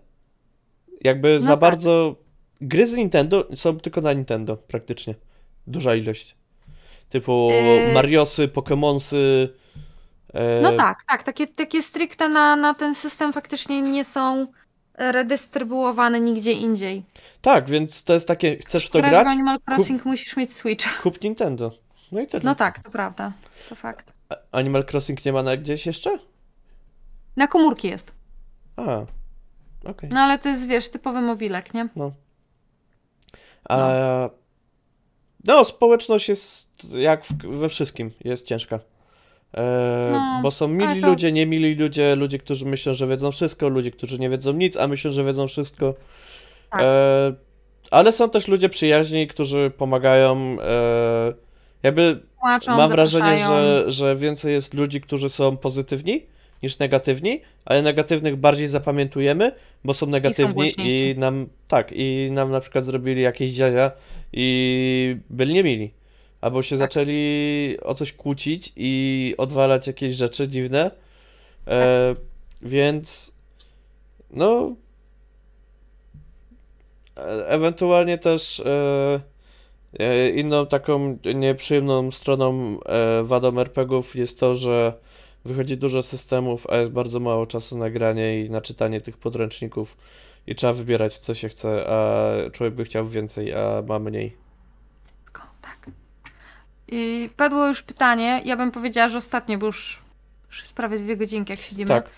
jakby 1.02 1.36
No 1.36 1.42
za 1.42 1.50
tak. 1.50 1.60
bardzo... 1.60 2.16
Gry 2.62 2.88
z 2.88 2.96
Nintendo 2.96 3.48
są 3.56 3.80
tylko 3.80 4.02
na 4.02 4.14
Nintendo, 4.14 4.58
praktycznie. 4.58 5.16
Duża 5.68 5.96
ilość. 5.96 6.36
Typu 7.10 7.50
Yy. 7.52 7.94
Mariosy, 7.94 8.48
Pokemonsy... 8.48 9.50
e, 10.34 10.62
No 10.62 10.72
tak, 10.74 10.98
tak. 11.08 11.24
Takie, 11.24 11.48
takie 11.48 11.82
stricte 11.84 12.30
na, 12.30 12.56
na 12.56 12.74
ten 12.74 12.96
system 12.96 13.34
faktycznie 13.34 13.82
nie 13.82 14.06
są 14.06 14.48
redystrybuowane 14.98 16.20
nigdzie 16.20 16.52
indziej. 16.52 17.04
Tak, 17.42 17.70
więc 17.70 18.04
to 18.04 18.14
jest 18.14 18.28
takie, 18.28 18.58
chcesz 18.58 18.86
w 18.86 18.90
to 18.90 19.00
grać? 19.00 19.28
Animal 19.28 19.60
Crossing 19.68 20.06
musisz 20.06 20.38
mieć 20.38 20.54
Switcha. 20.54 21.02
Kup 21.02 21.22
Nintendo. 21.22 21.72
No 22.11 22.22
i 22.22 22.27
tyle. 22.27 22.44
No 22.44 22.56
tak, 22.56 22.80
to 22.84 22.90
prawda. 22.90 23.31
To 23.69 23.76
fakt. 23.76 24.14
Animal 24.52 24.86
Crossing 24.91 25.26
nie 25.26 25.34
ma 25.34 25.44
na 25.44 25.57
gdzieś 25.57 25.86
jeszcze? 25.86 26.19
Na 27.36 27.48
komórki 27.48 27.88
jest. 27.88 28.11
A, 28.76 29.02
okej. 29.86 30.10
No 30.14 30.19
ale 30.19 30.40
to 30.40 30.49
jest, 30.49 30.68
wiesz, 30.68 30.90
typowy 30.90 31.22
mobilek, 31.22 31.73
nie? 31.73 31.90
A... 33.69 34.30
No, 35.48 35.65
społeczność 35.65 36.30
jest 36.30 36.69
jak 36.94 37.26
w, 37.26 37.34
we 37.34 37.69
wszystkim, 37.69 38.11
jest 38.23 38.45
ciężka. 38.45 38.80
E, 39.53 40.10
No, 40.11 40.40
bo 40.44 40.52
są 40.52 40.68
mili 40.68 41.02
to- 41.02 41.07
ludzie, 41.07 41.31
niemili 41.31 41.76
ludzie, 41.76 42.15
ludzie, 42.15 42.40
którzy 42.40 42.65
myślą, 42.65 42.94
że 42.94 43.07
wiedzą 43.07 43.31
wszystko, 43.31 43.69
ludzie, 43.69 43.91
którzy 43.91 44.19
nie 44.19 44.30
wiedzą 44.30 44.53
nic, 44.53 44.77
a 44.77 44.88
myślą, 44.88 45.11
że 45.11 45.23
wiedzą 45.23 45.48
wszystko. 45.48 45.94
Tak. 46.69 46.81
E, 46.84 47.34
ale 47.91 48.11
są 48.11 48.30
też 48.30 48.48
ludzie 48.48 48.69
przyjaźni, 48.69 49.27
którzy 49.27 49.72
pomagają. 49.77 50.57
E, 50.61 51.49
jakby 51.84 52.20
Płaczą, 52.40 52.78
mam 52.78 52.92
wrażenie, 52.92 53.38
że, 53.38 53.86
że 53.88 54.16
więcej 54.16 54.54
jest 54.54 54.74
ludzi, 54.74 55.02
którzy 55.02 55.30
są 55.30 55.58
pozytywni 55.58 56.22
niż 56.64 56.80
negatywni, 56.80 57.42
ale 57.66 57.82
negatywnych 57.82 58.36
bardziej 58.36 58.68
zapamiętujemy, 58.68 59.52
bo 59.84 59.94
są 59.94 60.08
negatywni 60.08 60.52
i, 60.52 60.54
głośniejsi. 60.54 61.20
nam, 61.20 61.48
tak, 61.68 61.92
i 61.92 62.30
nam 62.32 62.52
na 62.52 62.60
przykład 62.60 62.86
zrobili 62.86 63.22
jakieś 63.22 63.52
dziadzia 63.52 63.92
i 64.34 65.18
byli 65.30 65.54
niemili. 65.54 65.92
Albo 66.42 66.60
Tak. 66.60 66.66
się 66.66 66.78
zaczęli 66.78 67.78
o 67.82 67.94
coś 67.94 68.14
kłócić 68.14 68.74
i 68.76 69.36
odwalać 69.38 69.88
jakieś 69.88 70.16
rzeczy 70.16 70.48
dziwne. 70.48 70.92
E, 71.68 72.16
więc 72.62 73.34
no 74.32 74.76
e, 77.18 77.48
ewentualnie 77.48 78.18
też 78.18 78.60
e, 78.60 79.20
inną 80.36 80.66
taką 80.66 81.18
nieprzyjemną 81.36 82.11
stroną 82.11 82.80
e, 82.86 83.24
wadą 83.24 83.60
RPGów 83.60 84.16
jest 84.16 84.40
to, 84.40 84.56
że 84.56 84.94
wychodzi 85.45 85.78
dużo 85.78 86.03
systemów, 86.03 86.68
a 86.70 86.78
jest 86.78 86.91
bardzo 86.91 87.20
mało 87.20 87.48
czasu 87.48 87.78
na 87.78 87.90
granie 87.90 88.45
i 88.45 88.49
na 88.49 88.61
czytanie 88.61 89.02
tych 89.02 89.18
podręczników 89.18 89.98
i 90.48 90.56
trzeba 90.56 90.74
wybierać 90.74 91.20
co 91.20 91.34
się 91.34 91.49
chce, 91.49 91.86
a 91.90 92.34
człowiek 92.52 92.74
by 92.74 92.86
chciał 92.86 93.07
więcej, 93.07 93.53
a 93.53 93.84
ma 93.88 93.99
mniej. 93.99 94.38
Wszystko, 95.02 95.41
tak. 95.61 95.90
I 96.88 97.30
padło 97.38 97.68
już 97.68 97.82
pytanie, 97.82 98.41
ja 98.45 98.57
bym 98.57 98.72
powiedziała, 98.72 99.10
że 99.10 99.18
ostatnie, 99.18 99.57
bo 99.57 99.66
już, 99.66 100.02
już 100.48 100.60
jest 100.60 100.74
prawie 100.74 100.99
dwie 100.99 101.18
godzinki, 101.18 101.52
jak 101.52 101.61
siedzimy. 101.61 101.88
Tak. 101.88 102.10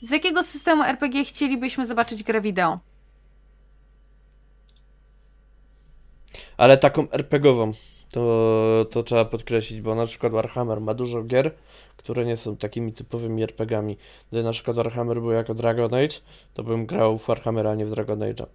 Z 0.00 0.10
jakiego 0.10 0.42
systemu 0.42 0.82
RPG 0.82 1.24
chcielibyśmy 1.24 1.86
zobaczyć 1.86 2.22
grę 2.22 2.40
wideo? 2.40 2.80
Ale 6.56 6.78
taką 6.78 7.10
RPGową 7.10 7.72
to, 8.12 8.86
to 8.90 9.02
trzeba 9.02 9.24
podkreślić, 9.24 9.80
bo 9.80 9.94
na 9.94 10.06
przykład 10.06 10.32
Warhammer 10.32 10.80
ma 10.80 10.94
dużo 10.94 11.22
gier, 11.22 11.54
które 11.96 12.24
nie 12.24 12.36
są 12.36 12.56
takimi 12.56 12.92
typowymi 12.92 13.42
RPGami. 13.42 13.96
Gdyby 14.28 14.44
na 14.44 14.52
przykład 14.52 14.76
Warhammer 14.76 15.20
był 15.20 15.30
jako 15.30 15.54
Dragon 15.54 15.94
Age, 15.94 16.16
to 16.54 16.62
bym 16.62 16.86
grał 16.86 17.18
w 17.18 17.26
Warhammera, 17.26 17.70
a 17.70 17.74
nie 17.74 17.86
w 17.86 17.90
Dragon 17.90 18.18
Age'a. 18.18 18.46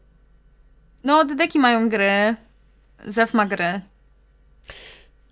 No, 1.03 1.25
Dedeki 1.25 1.59
mają 1.59 1.89
gry, 1.89 2.35
Zef 3.05 3.33
ma 3.33 3.45
gry. 3.45 3.81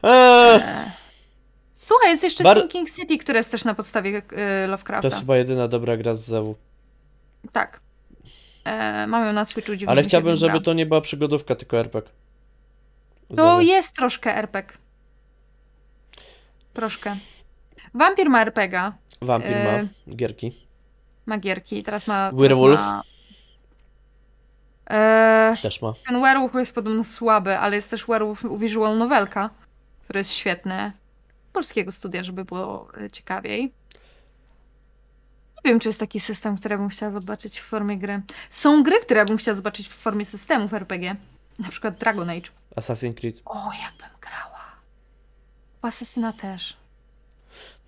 Eee. 0.04 0.62
Słuchaj, 1.74 2.10
jest 2.10 2.24
jeszcze 2.24 2.44
Bar- 2.44 2.60
Sinking 2.60 2.92
City, 2.92 3.18
które 3.18 3.40
jest 3.40 3.52
też 3.52 3.66
na 3.66 3.74
podstawie 3.74 4.22
e, 4.32 4.68
Lovecrafta. 4.68 5.02
to 5.02 5.08
jest 5.08 5.20
chyba 5.20 5.38
jedyna 5.38 5.68
dobra 5.68 5.98
gra 5.98 6.16
z 6.16 6.22
Zewu. 6.26 6.56
Tak. 7.52 7.80
E, 8.66 9.08
mam 9.08 9.26
ją 9.26 9.34
na 9.34 9.46
Switchu, 9.46 9.72
Ale 9.88 10.04
chciałbym, 10.04 10.36
żeby 10.36 10.62
to 10.62 10.74
nie 10.74 10.86
była 10.86 11.02
przygodówka, 11.02 11.56
tylko 11.56 11.78
RPG. 11.80 12.12
To 13.36 13.50
Zewu. 13.50 13.62
jest 13.62 13.96
troszkę 13.96 14.36
RPG. 14.38 14.78
Troszkę. 16.74 17.16
Vampir 17.94 18.30
ma 18.30 18.42
RPGa, 18.42 18.94
Vampir 19.22 19.52
ma 19.52 19.56
e, 19.72 19.88
gierki. 20.16 20.68
ma 21.26 21.38
gierki, 21.38 21.84
teraz 21.84 22.08
ma... 22.08 22.14
teraz 22.30 22.42
Werewolf? 22.42 22.80
Ma... 22.80 23.02
E, 24.90 25.56
Też 25.62 25.82
ma. 25.82 25.94
ten 26.08 26.22
werewolf 26.22 26.54
jest 26.56 26.76
podobno 26.76 27.04
słaby, 27.04 27.58
ale 27.60 27.76
jest 27.76 27.90
też 27.90 28.06
werewolf 28.06 28.44
visual 28.58 28.98
novelka, 28.98 29.50
który 30.04 30.20
jest 30.20 30.32
świetny. 30.34 30.92
Polskiego 31.54 31.92
studia, 31.92 32.24
żeby 32.24 32.46
było 32.46 32.88
e, 33.02 33.10
ciekawiej. 33.10 33.62
Nie 35.66 35.72
wiem, 35.72 35.80
czy 35.80 35.90
jest 35.90 36.00
taki 36.00 36.20
system, 36.20 36.58
który 36.58 36.78
bym 36.78 36.90
chciała 36.90 37.12
zobaczyć 37.12 37.60
w 37.60 37.64
formie 37.64 37.98
gry. 37.98 38.22
Są 38.50 38.84
gry, 38.84 39.00
które 39.00 39.26
bym 39.26 39.38
chciała 39.38 39.56
zobaczyć 39.56 39.88
w 39.88 39.94
formie 39.94 40.26
systemów 40.26 40.74
RPG. 40.74 41.16
Na 41.60 41.70
przykład 41.70 41.98
Dragon 41.98 42.30
Age. 42.30 42.50
Assassin's 42.76 43.14
Creed. 43.14 43.42
O, 43.46 43.70
jakbym 43.84 44.20
grała. 44.22 44.66
W 45.82 45.86
Asesyna 45.86 46.34
też. 46.34 46.78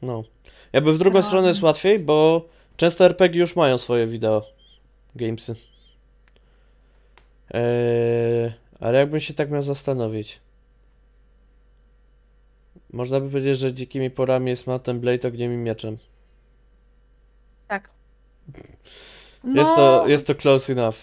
No. 0.01 0.23
Jakby 0.73 0.93
w 0.93 0.97
drugą 0.97 1.21
stronę 1.21 1.47
jest 1.47 1.61
łatwiej, 1.61 1.99
bo 1.99 2.45
często 2.77 3.05
RPG 3.05 3.39
już 3.39 3.55
mają 3.55 3.77
swoje 3.77 4.07
wideo. 4.07 4.45
Gamesy. 5.15 5.55
Eee, 7.51 8.53
ale 8.79 8.99
jakbym 8.99 9.19
się 9.19 9.33
tak 9.33 9.51
miał 9.51 9.63
zastanowić. 9.63 10.39
Można 12.93 13.19
by 13.19 13.29
powiedzieć, 13.29 13.59
że 13.59 13.73
dzikimi 13.73 14.09
porami 14.11 14.49
jest 14.49 14.67
Mountain 14.67 14.99
Blade 14.99 15.27
ogniem 15.27 15.53
i 15.53 15.57
mieczem. 15.57 15.97
Tak. 17.67 17.89
Jest, 19.43 19.55
No, 19.55 19.75
to, 19.75 20.07
jest 20.07 20.27
to 20.27 20.35
close 20.35 20.73
enough. 20.73 20.95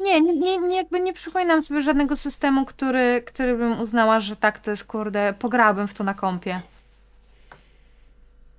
Nie, 0.00 0.20
nie, 0.20 0.58
nie, 0.58 0.76
jakby 0.76 1.00
nie 1.00 1.12
przypominam 1.12 1.62
sobie 1.62 1.82
żadnego 1.82 2.16
systemu, 2.16 2.64
który, 2.64 3.22
który 3.26 3.56
bym 3.56 3.80
uznała, 3.80 4.20
że 4.20 4.36
tak, 4.36 4.58
to 4.58 4.70
jest 4.70 4.84
kurde, 4.84 5.34
pograłabym 5.38 5.88
w 5.88 5.94
to 5.94 6.04
na 6.04 6.14
kompie. 6.14 6.60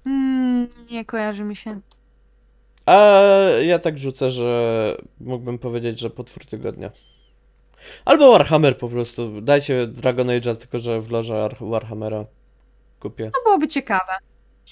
Mm, 0.05 0.67
nie 0.91 1.05
kojarzy 1.05 1.43
mi 1.43 1.55
się. 1.55 1.79
A 2.85 2.95
ja 3.61 3.79
tak 3.79 3.97
rzucę, 3.97 4.31
że 4.31 4.97
mógłbym 5.19 5.59
powiedzieć, 5.59 5.99
że 5.99 6.09
potwór 6.09 6.45
tygodnia. 6.45 6.91
Albo 8.05 8.31
Warhammer 8.31 8.77
po 8.77 8.89
prostu. 8.89 9.41
Dajcie 9.41 9.87
Dragon 9.87 10.27
Age'a, 10.27 10.57
tylko 10.57 10.79
że 10.79 11.01
w 11.01 11.11
loże 11.11 11.43
Ar- 11.43 11.57
Warhammera 11.61 12.25
kupię. 12.99 13.31
To 13.35 13.43
byłoby 13.45 13.67
ciekawe. 13.67 14.13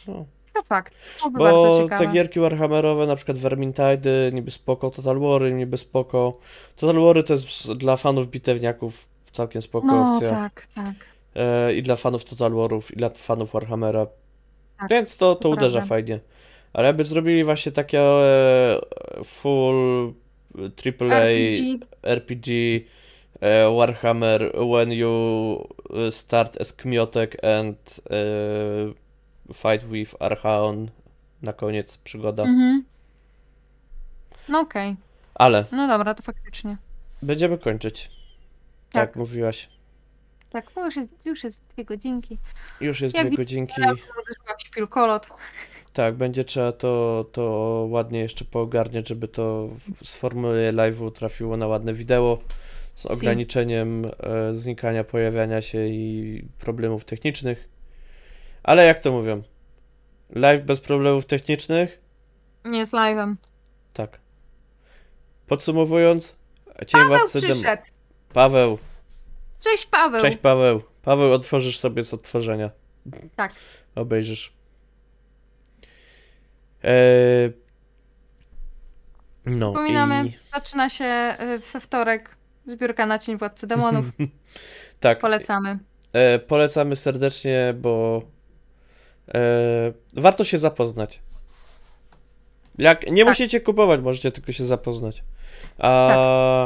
No. 0.07 0.25
To 0.57 0.63
fakt. 0.63 0.93
Byłoby 1.19 1.39
bardzo 1.39 1.61
Bo 1.61 1.83
ciekawe. 1.83 2.05
te 2.05 2.11
gierki 2.11 2.39
Warhammerowe, 2.39 3.07
na 3.07 3.15
przykład 3.15 3.37
Vermintide, 3.37 4.31
niby 4.33 4.51
spoko, 4.51 4.89
Total 4.89 5.19
Wary, 5.19 5.53
niby 5.53 5.77
spoko. 5.77 6.37
Total 6.75 7.01
Wary 7.01 7.23
to 7.23 7.33
jest 7.33 7.73
dla 7.73 7.97
fanów 7.97 8.27
bitewniaków 8.27 9.07
całkiem 9.31 9.61
spoko 9.61 9.87
No, 9.87 10.11
opcja. 10.11 10.29
tak, 10.29 10.67
tak. 10.75 10.93
E, 11.35 11.73
I 11.73 11.83
dla 11.83 11.95
fanów 11.95 12.25
Total 12.25 12.51
Warów, 12.53 12.91
i 12.91 12.95
dla 12.95 13.09
fanów 13.09 13.51
Warhammera. 13.51 14.07
Tak, 14.79 14.89
Więc 14.89 15.17
to, 15.17 15.35
to 15.35 15.41
to 15.41 15.49
uderza 15.49 15.79
prawda. 15.79 15.89
fajnie. 15.95 16.19
Ale 16.73 16.87
jakby 16.87 17.03
zrobili 17.03 17.43
właśnie 17.43 17.71
takie 17.71 17.99
e, 18.01 18.79
full 19.25 20.13
AAA 20.55 21.15
RPG. 21.15 21.79
RPG 22.03 22.81
e, 23.41 23.69
Warhammer 23.77 24.51
when 24.73 24.91
you 24.91 25.67
e, 26.07 26.11
start 26.11 26.61
as 26.61 26.73
Kmiotek 26.73 27.37
and 27.43 28.01
fight 29.53 29.85
with 29.87 30.15
Archaon. 30.19 30.89
Na 31.41 31.53
koniec 31.53 31.97
przygoda. 31.97 32.43
Mhm. 32.43 32.83
No 34.49 34.59
okej. 34.59 34.95
Ale 35.35 35.65
No 35.71 35.87
dobra, 35.87 36.13
to 36.13 36.23
faktycznie. 36.23 36.77
będziemy 37.21 37.57
kończyć. 37.57 38.09
Tak, 38.91 39.09
Tak. 39.09 39.15
mówiłaś. 39.15 39.69
Tak, 40.49 40.65
bo 40.75 40.85
już 40.85 40.95
jest, 40.95 41.25
już 41.25 41.43
jest 41.43 41.67
dwie 41.67 41.85
godzinki. 41.85 42.37
Już 42.81 43.01
jest 43.01 43.15
Jak 43.15 43.27
dwie 43.27 43.37
godzinki. 43.37 43.81
Śpilkolot. 44.65 45.27
Tak, 45.93 46.15
będzie 46.15 46.43
trzeba 46.43 46.71
to, 46.71 47.25
to 47.31 47.41
ładnie 47.89 48.19
jeszcze 48.19 48.45
poogarniać, 48.45 49.07
żeby 49.07 49.27
to 49.27 49.67
z 50.03 50.15
formuły 50.15 50.71
live'u 50.73 51.11
trafiło 51.11 51.57
na 51.57 51.67
ładne 51.67 51.93
wideo 51.93 52.39
z 52.95 53.05
ograniczeniem 53.05 54.05
e, 54.05 54.55
znikania, 54.55 55.03
pojawiania 55.03 55.61
się 55.61 55.87
i 55.87 56.43
problemów 56.59 57.05
technicznych. 57.05 57.69
Ale 58.67 58.85
jak 58.85 58.99
to 58.99 59.11
mówią? 59.11 59.41
Live 60.29 60.61
bez 60.63 60.81
problemów 60.81 61.25
technicznych? 61.25 62.01
Nie 62.65 62.79
jest 62.79 62.93
live'em. 62.93 63.35
Tak. 63.93 64.19
Podsumowując, 65.47 66.35
Cień 66.79 67.01
Paweł 67.01 67.07
Władcy 67.07 67.41
Dem- 67.41 67.51
przyszedł. 67.51 67.83
Paweł. 68.33 68.77
Cześć 69.59 69.85
Paweł. 69.85 70.21
Cześć 70.21 70.37
Paweł. 70.37 70.81
Paweł, 71.01 71.33
otworzysz 71.33 71.79
sobie 71.79 72.03
z 72.03 72.13
odtworzenia. 72.13 72.69
Tak. 73.35 73.53
Obejrzysz. 73.95 74.53
Eee... 76.83 77.51
No 79.45 79.71
Przypominamy, 79.71 80.27
i... 80.27 80.37
zaczyna 80.53 80.89
się 80.89 81.37
y, 81.41 81.59
we 81.73 81.79
wtorek 81.79 82.35
zbiórka 82.65 83.05
na 83.05 83.19
Cień 83.19 83.37
Władcy 83.37 83.67
Demonów. 83.67 84.05
Tak, 84.99 85.19
Polecamy. 85.19 85.79
e, 86.13 86.39
polecamy 86.39 86.95
serdecznie, 86.95 87.73
bo 87.77 88.21
e, 88.23 88.36
warto 90.13 90.43
się 90.43 90.57
zapoznać. 90.57 91.19
Jak 92.77 93.11
nie 93.11 93.23
Tak. 93.23 93.31
musicie 93.31 93.61
kupować, 93.61 94.01
możecie 94.01 94.31
tylko 94.31 94.51
się 94.51 94.65
zapoznać. 94.65 95.23
A 95.77 96.07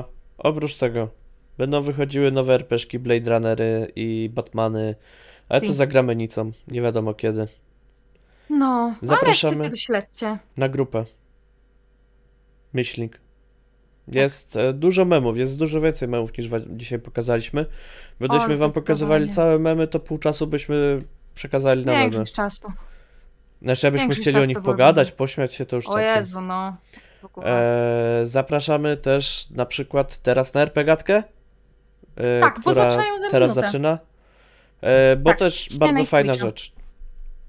Tak. 0.03 0.13
oprócz 0.38 0.75
tego 0.75 1.09
będą 1.57 1.81
wychodziły 1.81 2.31
nowe 2.31 2.53
RPszki, 2.53 2.99
Blade 2.99 3.31
Runnery 3.31 3.91
i 3.95 4.29
Batmany, 4.33 4.95
ale 5.49 5.61
to 5.61 5.73
zagramy 5.73 6.15
nicą, 6.15 6.51
nie 6.67 6.81
wiadomo 6.81 7.13
kiedy. 7.13 7.47
No, 8.49 8.95
Zapraszamy. 9.01 9.65
ale 9.65 9.77
śledźcie. 9.77 10.38
Na 10.57 10.69
grupę. 10.69 11.05
Myślnik. 12.73 13.19
Jest 14.07 14.55
e, 14.55 14.73
dużo 14.73 15.05
memów, 15.05 15.38
jest 15.38 15.59
dużo 15.59 15.81
więcej 15.81 16.07
memów 16.07 16.38
niż 16.38 16.47
dzisiaj 16.69 16.99
pokazaliśmy. 16.99 17.65
Gdybyśmy 18.19 18.57
wam 18.57 18.71
pokazywali 18.71 19.29
całe 19.29 19.59
memy, 19.59 19.88
to 19.88 19.99
pół 19.99 20.17
czasu 20.17 20.47
byśmy 20.47 20.99
przekazali 21.35 21.85
na 21.85 21.91
memy. 21.91 22.03
Większość 22.03 22.33
czasu. 22.33 22.71
Znaczy, 23.61 23.87
abyśmy 23.87 24.15
chcieli 24.15 24.37
o 24.37 24.45
nich 24.45 24.61
pogadać, 24.61 25.11
pośmiać 25.11 25.53
się, 25.53 25.65
to 25.65 25.75
już 25.75 25.87
O 25.87 25.91
całkiem. 25.93 26.15
Jezu, 26.15 26.41
no. 26.41 26.75
E, 27.43 28.21
zapraszamy 28.23 28.97
też 28.97 29.49
na 29.49 29.65
przykład 29.65 30.17
teraz 30.17 30.53
na 30.53 30.61
RPGatkę, 30.61 31.23
e, 32.15 32.39
Tak, 32.41 32.59
bo 32.65 32.73
zaczynają 32.73 33.19
za 33.19 33.29
teraz 33.29 33.49
minutę. 33.51 33.67
zaczyna. 33.67 33.97
E, 34.81 35.15
bo 35.15 35.29
Tak, 35.29 35.39
też 35.39 35.67
bardzo 35.79 36.05
fajna 36.05 36.33
Twitcha. 36.33 36.47
rzecz. 36.47 36.73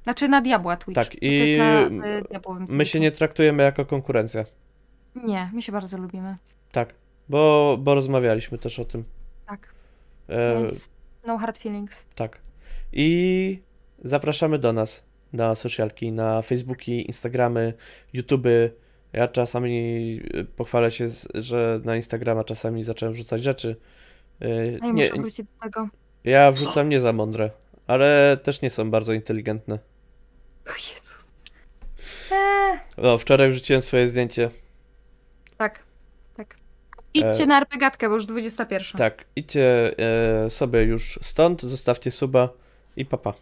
Znaczy 0.04 0.28
na 0.28 0.40
Diabła 0.40 0.76
Twitch. 0.76 0.94
Tak, 0.94 1.14
i 1.14 1.18
To 1.20 1.26
jest 1.26 1.58
na 1.58 1.80
y, 1.80 2.60
My 2.68 2.84
się 2.86 2.90
Twitchu. 2.90 2.98
nie 2.98 3.10
traktujemy 3.10 3.62
jako 3.62 3.84
konkurencja. 3.84 4.44
Nie, 5.14 5.50
my 5.52 5.62
się 5.62 5.72
bardzo 5.72 5.98
lubimy. 5.98 6.36
Tak, 6.72 6.94
bo, 7.28 7.76
bo 7.80 7.94
rozmawialiśmy 7.94 8.58
też 8.58 8.78
o 8.78 8.84
tym. 8.84 9.04
Tak, 9.46 9.74
E, 10.28 10.58
więc 10.62 10.90
no 11.26 11.38
hard 11.38 11.58
feelings. 11.58 12.06
Tak. 12.14 12.40
I 12.92 13.62
zapraszamy 14.04 14.58
do 14.58 14.72
nas 14.72 15.02
na 15.32 15.54
socialki, 15.54 16.12
na 16.12 16.42
Facebooki, 16.42 17.06
Instagramy, 17.06 17.72
YouTuby. 18.12 18.72
Ja 19.12 19.28
czasami 19.28 19.70
y, 20.34 20.44
pochwalę 20.44 20.90
się, 20.90 21.06
że 21.34 21.80
na 21.84 21.96
Instagrama 21.96 22.44
czasami 22.44 22.84
zacząłem 22.84 23.14
wrzucać 23.14 23.42
rzeczy. 23.42 23.76
Y, 24.42 24.78
No 24.82 24.88
i 24.88 24.92
Nie, 24.94 25.04
muszę 25.08 25.20
wrócić 25.20 25.46
do 25.46 25.62
tego. 25.62 25.88
ja 26.24 26.52
wrzucam 26.52 26.88
nie 26.88 27.00
za 27.00 27.12
mądre, 27.12 27.50
ale 27.86 28.36
też 28.42 28.62
nie 28.62 28.70
są 28.70 28.90
bardzo 28.90 29.12
inteligentne. 29.12 29.78
O 30.66 30.72
Jezus. 30.72 31.26
Eee, 32.32 32.78
O, 32.96 33.18
wczoraj 33.18 33.50
wrzuciłem 33.50 33.82
swoje 33.82 34.08
zdjęcie. 34.08 34.50
tak, 35.56 35.78
tak. 36.36 36.56
Idźcie 37.14 37.42
E, 37.42 37.46
na 37.46 37.58
RPGatkę, 37.58 38.08
bo 38.08 38.14
już 38.14 38.26
21. 38.26 38.98
Tak, 38.98 39.24
idźcie 39.36 39.92
e, 40.44 40.50
sobie 40.50 40.82
już 40.82 41.18
stąd, 41.22 41.62
zostawcie 41.62 42.10
suba 42.10 42.48
i 42.96 43.04
papa. 43.06 43.32
Pa, 43.32 43.38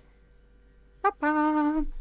pa. 1.18 1.99